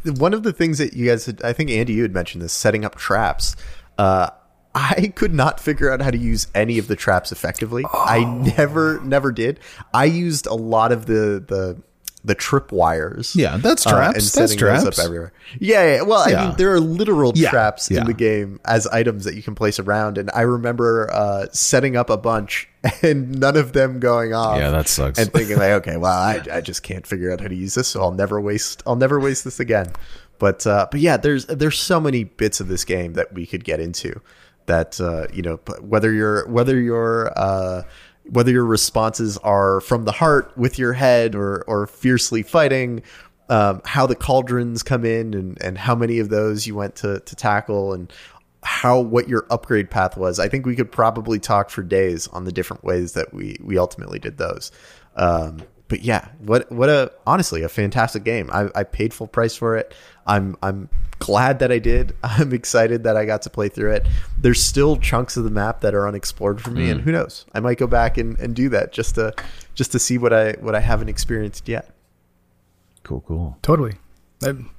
one 0.05 0.35
of 0.35 0.43
the 0.43 0.53
things 0.53 0.79
that 0.79 0.95
you 0.95 1.09
guys, 1.09 1.27
had, 1.27 1.43
I 1.43 1.53
think 1.53 1.71
Andy, 1.71 1.95
you 1.95 2.03
had 2.03 2.13
mentioned 2.13 2.43
this, 2.43 2.53
setting 2.53 2.85
up 2.85 2.95
traps. 2.95 3.57
Uh, 3.99 4.31
I 4.75 5.13
could 5.15 5.33
not 5.33 5.61
figure 5.61 5.93
out 5.93 6.01
how 6.03 6.11
to 6.11 6.19
use 6.19 6.49
any 6.55 6.79
of 6.79 6.89
the 6.89 6.97
traps 6.97 7.31
effectively. 7.31 7.85
I 7.93 8.25
never, 8.25 9.01
never 9.01 9.31
did. 9.31 9.61
I 9.93 10.07
used 10.07 10.47
a 10.47 10.55
lot 10.55 10.91
of 10.91 11.07
the 11.07 11.45
the 11.47 11.81
the 12.25 12.35
trip 12.35 12.73
wires. 12.73 13.37
Yeah, 13.37 13.59
that's 13.59 13.87
uh, 13.87 13.91
traps. 13.91 14.35
and 14.35 14.43
That's 14.43 14.55
traps. 14.55 14.85
up 14.85 14.99
everywhere. 15.05 15.33
Yeah, 15.59 15.97
yeah. 15.97 16.03
Well, 16.03 16.21
I 16.27 16.47
mean, 16.47 16.57
there 16.57 16.73
are 16.73 16.81
literal 16.81 17.33
Yeah, 17.35 17.51
traps 17.51 17.91
yeah. 17.91 18.01
in 18.01 18.07
the 18.07 18.15
game 18.15 18.61
as 18.65 18.87
items 18.87 19.25
that 19.25 19.35
you 19.35 19.43
can 19.43 19.55
place 19.55 19.79
around, 19.79 20.17
and 20.17 20.31
I 20.35 20.41
remember 20.43 21.11
uh, 21.13 21.47
setting 21.53 21.97
up 21.97 22.09
a 22.09 22.17
bunch 22.17 22.69
and 23.03 23.39
none 23.39 23.57
of 23.57 23.75
them 23.75 24.01
going 24.01 24.33
off. 24.33 24.59
Yeah, 24.59 24.71
that 24.71 24.89
sucks. 24.89 25.19
And 25.19 25.31
thinking 25.33 25.59
like, 25.59 25.73
okay, 25.73 25.97
well, 25.99 26.13
I, 26.13 26.43
I 26.51 26.61
just 26.63 26.83
can't 26.83 27.07
figure 27.07 27.31
out 27.31 27.41
how 27.41 27.49
to 27.49 27.55
use 27.55 27.75
this, 27.75 27.89
so 27.89 28.01
I'll 28.03 28.13
never 28.13 28.41
waste 28.41 28.83
I'll 28.87 28.97
never 28.97 29.21
waste 29.21 29.45
this 29.45 29.61
again. 29.61 29.93
But 30.39 30.67
uh, 30.67 30.89
but 30.91 31.01
yeah, 31.01 31.17
there's 31.19 31.47
there's 31.47 31.79
so 31.79 32.01
many 32.01 32.25
bits 32.25 32.59
of 32.61 32.69
this 32.69 32.85
game 32.85 33.13
that 33.15 33.33
we 33.35 33.47
could 33.47 33.65
get 33.65 33.81
into 33.81 34.21
that 34.67 34.99
uh, 35.01 35.27
you 35.33 35.43
know 35.43 35.57
whether 35.81 36.11
you're 36.13 36.49
whether 36.49 36.81
you're 36.81 37.33
uh, 37.37 37.83
whether 38.31 38.51
your 38.51 38.65
responses 38.65 39.39
are 39.39 39.81
from 39.81 40.05
the 40.05 40.13
heart 40.13 40.57
with 40.57 40.79
your 40.79 40.93
head 40.93 41.35
or 41.35 41.65
or 41.67 41.87
fiercely 41.87 42.43
fighting. 42.43 43.03
Um, 43.51 43.83
how 43.85 44.07
the 44.07 44.17
cauldrons 44.17 44.83
come 44.83 45.05
in 45.05 45.35
and, 45.35 45.61
and 45.63 45.77
how 45.77 45.95
many 45.95 46.19
of 46.19 46.31
those 46.31 46.67
you 46.67 46.75
went 46.75 46.97
to, 46.97 47.21
to 47.21 47.37
tackle 47.37 47.93
and 47.93 48.11
how 48.65 48.99
what 48.99 49.29
your 49.29 49.47
upgrade 49.51 49.91
path 49.91 50.17
was. 50.17 50.41
I 50.41 50.49
think 50.49 50.67
we 50.67 50.75
could 50.75 50.91
probably 50.91 51.39
talk 51.39 51.71
for 51.71 51.83
days 51.83 52.27
on 52.29 52.45
the 52.45 52.53
different 52.53 52.83
ways 52.83 53.13
that 53.13 53.33
we 53.33 53.59
we 53.63 53.79
ultimately 53.79 54.19
did 54.19 54.39
those. 54.39 54.73
Um, 55.17 55.63
but 55.89 56.03
yeah, 56.03 56.29
what 56.39 56.71
what 56.73 56.89
a 56.89 57.13
honestly 57.27 57.63
a 57.63 57.69
fantastic 57.69 58.25
game. 58.25 58.49
I, 58.53 58.69
I 58.75 58.85
paid 58.85 59.13
full 59.13 59.27
price 59.27 59.55
for 59.55 59.77
it. 59.77 59.95
I'm 60.27 60.57
I'm 60.63 60.89
glad 61.25 61.59
that 61.61 61.73
I 61.73 61.79
did. 61.79 62.15
I'm 62.23 62.53
excited 62.53 63.05
that 63.05 63.17
I 63.17 63.25
got 63.25 63.41
to 63.43 63.51
play 63.51 63.71
through 63.71 63.93
it. 63.93 64.07
There's 64.39 64.63
still 64.63 64.99
chunks 64.99 65.39
of 65.39 65.45
the 65.45 65.51
map 65.51 65.81
that 65.81 65.95
are 65.95 66.07
unexplored 66.07 66.61
for 66.61 66.71
me, 66.71 66.91
and 66.91 67.01
mm. 67.01 67.05
who 67.05 67.13
knows? 67.13 67.47
I 67.55 67.61
might 67.61 67.79
go 67.79 67.87
back 67.87 68.19
and, 68.19 68.39
and 68.39 68.55
do 68.55 68.69
that 68.69 68.93
just 68.93 69.15
to 69.15 69.35
just 69.75 69.91
to 69.93 69.99
see 69.99 70.19
what 70.19 70.35
I 70.35 70.53
what 70.61 70.75
I 70.75 70.81
haven't 70.81 71.09
experienced 71.09 71.67
yet. 71.67 71.89
Cool, 73.05 73.23
cool. 73.27 73.57
Totally. 73.63 73.95
M- 74.45 74.71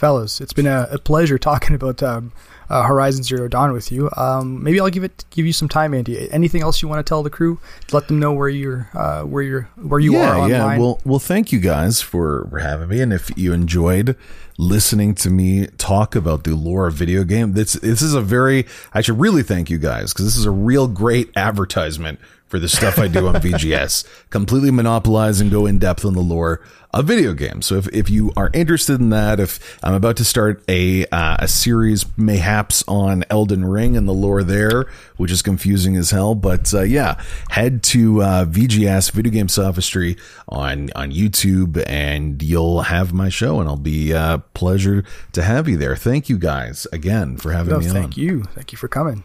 fellas, 0.00 0.40
it's 0.40 0.54
been 0.54 0.66
a, 0.66 0.88
a 0.90 0.98
pleasure 0.98 1.38
talking 1.38 1.74
about 1.80 2.02
um, 2.02 2.32
uh, 2.70 2.82
Horizon 2.84 3.22
Zero 3.22 3.48
Dawn 3.48 3.72
with 3.72 3.92
you. 3.92 4.10
Um, 4.16 4.62
maybe 4.62 4.80
I'll 4.80 4.88
give 4.88 5.04
it 5.04 5.24
give 5.30 5.44
you 5.44 5.52
some 5.52 5.68
time, 5.68 5.92
Andy. 5.92 6.30
Anything 6.32 6.62
else 6.62 6.80
you 6.80 6.88
want 6.88 7.04
to 7.04 7.08
tell 7.08 7.22
the 7.22 7.30
crew? 7.30 7.58
Let 7.92 8.08
them 8.08 8.18
know 8.18 8.32
where 8.32 8.48
you're 8.48 8.88
uh, 8.94 9.22
where 9.22 9.42
you're 9.42 9.68
where 9.76 10.00
you 10.00 10.14
yeah, 10.14 10.30
are 10.30 10.36
online. 10.36 10.50
yeah. 10.50 10.78
Well, 10.78 11.00
well, 11.04 11.18
thank 11.18 11.52
you 11.52 11.60
guys 11.60 12.00
for, 12.00 12.46
for 12.48 12.58
having 12.58 12.88
me. 12.88 13.00
And 13.02 13.12
if 13.12 13.30
you 13.36 13.52
enjoyed 13.52 14.16
listening 14.56 15.14
to 15.16 15.30
me 15.30 15.66
talk 15.78 16.14
about 16.14 16.44
the 16.44 16.54
lore 16.54 16.86
of 16.86 16.94
video 16.94 17.24
game, 17.24 17.52
this 17.52 17.74
this 17.74 18.00
is 18.00 18.14
a 18.14 18.22
very 18.22 18.66
I 18.94 19.02
should 19.02 19.20
really 19.20 19.42
thank 19.42 19.68
you 19.68 19.78
guys 19.78 20.12
because 20.12 20.24
this 20.24 20.36
is 20.36 20.46
a 20.46 20.50
real 20.50 20.88
great 20.88 21.30
advertisement 21.36 22.20
for 22.46 22.58
the 22.58 22.68
stuff 22.68 22.98
I 22.98 23.08
do 23.08 23.28
on 23.28 23.34
VGS. 23.36 24.04
Completely 24.30 24.70
monopolize 24.70 25.40
and 25.40 25.50
go 25.50 25.66
in 25.66 25.78
depth 25.78 26.04
on 26.04 26.14
the 26.14 26.20
lore 26.20 26.60
of 26.92 27.04
video 27.06 27.32
game. 27.34 27.62
So 27.62 27.76
if, 27.76 27.86
if 27.88 28.10
you 28.10 28.32
are 28.36 28.50
interested 28.52 28.98
in 29.00 29.10
that, 29.10 29.38
if 29.38 29.78
I'm 29.82 29.94
about 29.94 30.16
to 30.16 30.24
start 30.24 30.62
a 30.68 31.06
uh, 31.06 31.36
a 31.40 31.46
series 31.48 32.04
mayhaps 32.18 32.82
on 32.88 33.24
Elden 33.30 33.64
Ring 33.64 33.96
and 33.96 34.08
the 34.08 34.12
lore 34.12 34.42
there, 34.42 34.86
which 35.16 35.30
is 35.30 35.40
confusing 35.42 35.96
as 35.96 36.10
hell, 36.10 36.34
but 36.34 36.74
uh, 36.74 36.82
yeah, 36.82 37.20
head 37.50 37.82
to 37.84 38.22
uh, 38.22 38.44
VGS 38.44 39.12
Video 39.12 39.30
Game 39.30 39.48
Sophistry 39.48 40.16
on 40.48 40.90
on 40.96 41.12
YouTube 41.12 41.82
and 41.86 42.42
you'll 42.42 42.82
have 42.82 43.12
my 43.12 43.28
show 43.28 43.60
and 43.60 43.68
I'll 43.68 43.76
be 43.76 44.12
uh, 44.12 44.38
pleasure 44.54 45.04
to 45.32 45.42
have 45.42 45.68
you 45.68 45.76
there. 45.76 45.94
Thank 45.94 46.28
you 46.28 46.38
guys 46.38 46.86
again 46.92 47.36
for 47.36 47.52
having 47.52 47.72
No, 47.72 47.78
me 47.78 47.86
on. 47.88 47.92
thank 47.94 48.16
you. 48.16 48.42
Thank 48.42 48.72
you 48.72 48.78
for 48.78 48.88
coming. 48.88 49.22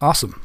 Awesome. 0.00 0.40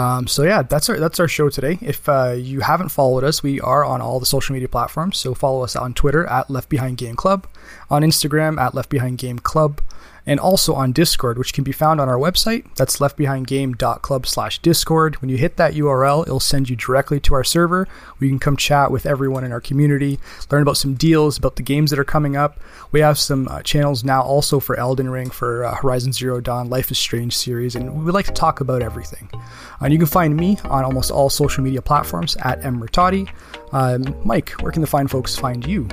Um, 0.00 0.26
so 0.26 0.44
yeah, 0.44 0.62
that's 0.62 0.88
our 0.88 0.98
that's 0.98 1.20
our 1.20 1.28
show 1.28 1.50
today. 1.50 1.76
If 1.82 2.08
uh, 2.08 2.30
you 2.30 2.60
haven't 2.60 2.88
followed 2.88 3.22
us, 3.22 3.42
we 3.42 3.60
are 3.60 3.84
on 3.84 4.00
all 4.00 4.18
the 4.18 4.24
social 4.24 4.54
media 4.54 4.68
platforms. 4.68 5.18
So 5.18 5.34
follow 5.34 5.62
us 5.62 5.76
on 5.76 5.92
Twitter 5.92 6.24
at 6.26 6.48
Left 6.48 6.70
Behind 6.70 6.96
Game 6.96 7.16
Club, 7.16 7.46
on 7.90 8.00
Instagram 8.00 8.58
at 8.58 8.74
Left 8.74 8.88
Behind 8.88 9.18
Game 9.18 9.38
Club, 9.38 9.82
and 10.30 10.38
also 10.38 10.74
on 10.74 10.92
Discord, 10.92 11.38
which 11.38 11.52
can 11.52 11.64
be 11.64 11.72
found 11.72 12.00
on 12.00 12.08
our 12.08 12.16
website. 12.16 12.64
That's 12.76 12.98
leftbehindgame.club 12.98 14.28
slash 14.28 14.60
Discord. 14.60 15.20
When 15.20 15.28
you 15.28 15.36
hit 15.36 15.56
that 15.56 15.74
URL, 15.74 16.22
it'll 16.22 16.38
send 16.38 16.70
you 16.70 16.76
directly 16.76 17.18
to 17.18 17.34
our 17.34 17.42
server 17.42 17.88
where 18.16 18.26
you 18.26 18.30
can 18.30 18.38
come 18.38 18.56
chat 18.56 18.92
with 18.92 19.06
everyone 19.06 19.42
in 19.42 19.50
our 19.50 19.60
community, 19.60 20.20
learn 20.48 20.62
about 20.62 20.76
some 20.76 20.94
deals, 20.94 21.36
about 21.36 21.56
the 21.56 21.64
games 21.64 21.90
that 21.90 21.98
are 21.98 22.04
coming 22.04 22.36
up. 22.36 22.60
We 22.92 23.00
have 23.00 23.18
some 23.18 23.48
uh, 23.48 23.62
channels 23.62 24.04
now 24.04 24.22
also 24.22 24.60
for 24.60 24.78
Elden 24.78 25.10
Ring, 25.10 25.30
for 25.30 25.64
uh, 25.64 25.74
Horizon 25.74 26.12
Zero 26.12 26.40
Dawn, 26.40 26.70
Life 26.70 26.92
is 26.92 26.98
Strange 26.98 27.36
series, 27.36 27.74
and 27.74 27.92
we 27.92 28.04
would 28.04 28.14
like 28.14 28.26
to 28.26 28.32
talk 28.32 28.60
about 28.60 28.82
everything. 28.82 29.28
And 29.80 29.92
you 29.92 29.98
can 29.98 30.06
find 30.06 30.36
me 30.36 30.58
on 30.66 30.84
almost 30.84 31.10
all 31.10 31.28
social 31.28 31.64
media 31.64 31.82
platforms 31.82 32.36
at 32.36 32.60
mmertati. 32.60 33.28
Um, 33.72 34.14
Mike, 34.24 34.50
where 34.62 34.70
can 34.70 34.80
the 34.80 34.86
fine 34.86 35.08
folks 35.08 35.36
find 35.36 35.66
you? 35.66 35.88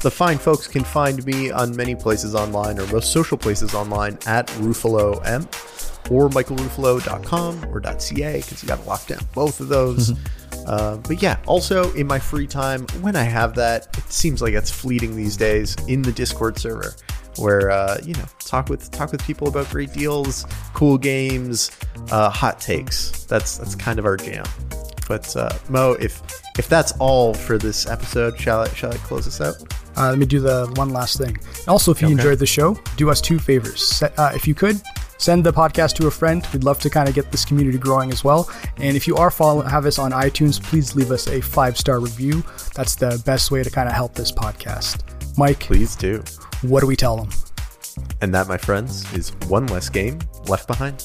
The 0.00 0.10
fine 0.10 0.38
folks 0.38 0.68
can 0.68 0.84
find 0.84 1.24
me 1.26 1.50
on 1.50 1.74
many 1.74 1.94
places 1.94 2.34
online 2.34 2.78
or 2.78 2.86
most 2.86 3.12
social 3.12 3.36
places 3.36 3.74
online 3.74 4.18
at 4.26 4.46
Ruffalo 4.58 5.24
M 5.26 5.42
or 6.10 6.28
michaelruffalo.com 6.28 7.66
or 7.66 7.80
.ca 7.80 8.36
because 8.36 8.62
you 8.62 8.68
got 8.68 8.80
to 8.80 8.88
lock 8.88 9.06
down 9.06 9.20
both 9.34 9.60
of 9.60 9.68
those. 9.68 10.12
Mm-hmm. 10.12 10.68
Uh, 10.68 10.96
but 10.98 11.20
yeah, 11.22 11.38
also 11.46 11.92
in 11.94 12.06
my 12.06 12.18
free 12.18 12.46
time, 12.46 12.86
when 13.00 13.16
I 13.16 13.22
have 13.22 13.54
that, 13.56 13.88
it 13.96 14.12
seems 14.12 14.40
like 14.40 14.54
it's 14.54 14.70
fleeting 14.70 15.16
these 15.16 15.36
days 15.36 15.74
in 15.88 16.02
the 16.02 16.12
Discord 16.12 16.58
server 16.58 16.94
where 17.38 17.70
uh, 17.70 17.98
you 18.02 18.14
know 18.14 18.24
talk 18.40 18.68
with 18.68 18.90
talk 18.90 19.12
with 19.12 19.24
people 19.24 19.48
about 19.48 19.68
great 19.70 19.92
deals, 19.92 20.44
cool 20.74 20.98
games, 20.98 21.70
uh, 22.10 22.30
hot 22.30 22.60
takes. 22.60 23.24
That's 23.24 23.58
that's 23.58 23.74
kind 23.74 23.98
of 23.98 24.04
our 24.04 24.16
jam. 24.16 24.44
But 25.08 25.34
uh, 25.36 25.50
Mo, 25.68 25.92
if 25.94 26.22
if 26.58 26.68
that's 26.68 26.92
all 26.98 27.34
for 27.34 27.58
this 27.58 27.86
episode, 27.86 28.38
shall 28.38 28.60
I 28.60 28.68
shall 28.68 28.92
I 28.92 28.96
close 28.98 29.24
this 29.24 29.40
out? 29.40 29.56
Uh, 29.96 30.10
let 30.10 30.18
me 30.18 30.26
do 30.26 30.38
the 30.38 30.72
one 30.76 30.90
last 30.90 31.18
thing. 31.18 31.36
Also, 31.66 31.90
if 31.90 32.00
you 32.00 32.06
okay. 32.08 32.12
enjoyed 32.12 32.38
the 32.38 32.46
show, 32.46 32.78
do 32.96 33.10
us 33.10 33.20
two 33.20 33.38
favors. 33.38 34.02
Uh, 34.02 34.30
if 34.34 34.46
you 34.46 34.54
could, 34.54 34.80
send 35.16 35.44
the 35.44 35.52
podcast 35.52 35.94
to 35.94 36.06
a 36.06 36.10
friend. 36.10 36.46
We'd 36.52 36.62
love 36.62 36.78
to 36.80 36.90
kind 36.90 37.08
of 37.08 37.14
get 37.14 37.32
this 37.32 37.44
community 37.44 37.78
growing 37.78 38.12
as 38.12 38.22
well. 38.22 38.48
And 38.76 38.96
if 38.96 39.08
you 39.08 39.16
are 39.16 39.30
following, 39.30 39.68
have 39.68 39.86
us 39.86 39.98
on 39.98 40.12
iTunes, 40.12 40.62
please 40.62 40.94
leave 40.94 41.10
us 41.10 41.26
a 41.26 41.40
five 41.40 41.76
star 41.76 41.98
review. 41.98 42.44
That's 42.74 42.94
the 42.94 43.20
best 43.24 43.50
way 43.50 43.64
to 43.64 43.70
kind 43.70 43.88
of 43.88 43.94
help 43.94 44.14
this 44.14 44.30
podcast. 44.30 45.02
Mike, 45.36 45.60
please 45.60 45.96
do. 45.96 46.22
What 46.62 46.80
do 46.80 46.86
we 46.86 46.96
tell 46.96 47.16
them? 47.16 47.30
And 48.20 48.32
that, 48.34 48.46
my 48.46 48.58
friends, 48.58 49.12
is 49.14 49.30
one 49.48 49.66
less 49.66 49.88
game 49.88 50.18
left 50.46 50.68
behind. 50.68 51.04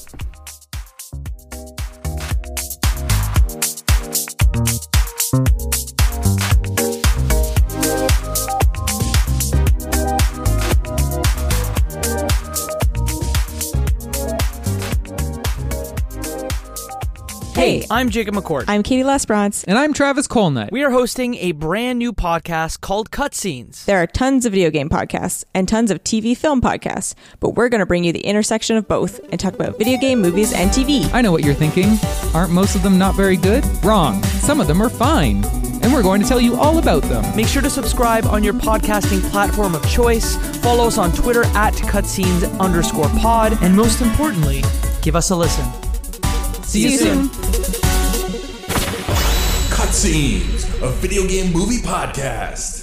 Thank 5.34 5.47
you 5.64 5.82
Hey, 17.64 17.85
I'm 17.90 18.10
Jacob 18.10 18.35
McCord. 18.35 18.65
I'm 18.68 18.84
Katie 18.84 19.03
Lesbrance. 19.03 19.64
And 19.65 19.77
I'm 19.77 19.94
Travis 19.94 20.27
Colnut. 20.27 20.69
We 20.73 20.84
are 20.84 20.91
hosting 20.91 21.35
a 21.35 21.53
brand 21.53 21.98
new 21.98 22.11
podcast 22.11 22.81
called 22.81 23.10
Cutscenes. 23.10 23.85
There 23.85 23.99
are 23.99 24.06
tons 24.06 24.45
of 24.45 24.52
video 24.52 24.69
game 24.69 24.90
podcasts 24.90 25.45
and 25.53 25.65
tons 25.65 25.90
of 25.90 26.03
TV 26.03 26.35
film 26.35 26.60
podcasts, 26.60 27.15
but 27.40 27.52
we're 27.52 27.69
going 27.69 27.80
to 27.80 27.85
bring 27.85 28.03
you 28.03 28.11
the 28.11 28.26
intersection 28.26 28.76
of 28.76 28.85
both 28.90 29.22
and 29.31 29.40
talk 29.40 29.53
about 29.53 29.77
video 29.77 29.98
game, 29.98 30.22
movies, 30.22 30.52
and 30.52 30.72
TV. 30.72 31.10
I 31.14 31.22
know 31.22 31.31
what 31.31 31.45
you're 31.45 31.53
thinking. 31.53 31.98
Aren't 32.34 32.52
most 32.52 32.76
of 32.76 32.84
them 32.84 32.98
not 32.98 33.15
very 33.15 33.38
good? 33.38 33.64
Wrong. 33.81 34.22
Some 34.41 34.60
of 34.60 34.68
them 34.68 34.81
are 34.81 34.90
fine. 34.90 35.45
And 35.84 35.94
we're 35.94 36.03
going 36.03 36.22
to 36.22 36.27
tell 36.27 36.41
you 36.41 36.57
all 36.57 36.80
about 36.80 37.03
them. 37.03 37.23
Make 37.34 37.48
sure 37.48 37.61
to 37.61 37.69
subscribe 37.69 38.26
on 38.26 38.44
your 38.44 38.56
podcasting 38.56 39.22
platform 39.31 39.73
of 39.73 39.90
choice. 39.90 40.35
Follow 40.57 40.88
us 40.88 40.98
on 40.98 41.14
Twitter 41.14 41.45
at 41.56 41.76
cutscenes 41.76 42.60
underscore 42.60 43.07
pod. 43.19 43.57
And 43.61 43.73
most 43.73 44.02
importantly, 44.02 44.65
give 45.02 45.15
us 45.15 45.30
a 45.30 45.35
listen. 45.38 45.93
See, 46.64 46.84
you, 46.84 46.98
soon. 46.98 47.30
Cutscenes, 49.69 50.81
a 50.81 50.90
video 50.90 51.27
game 51.27 51.52
movie 51.53 51.80
podcast. 51.80 52.82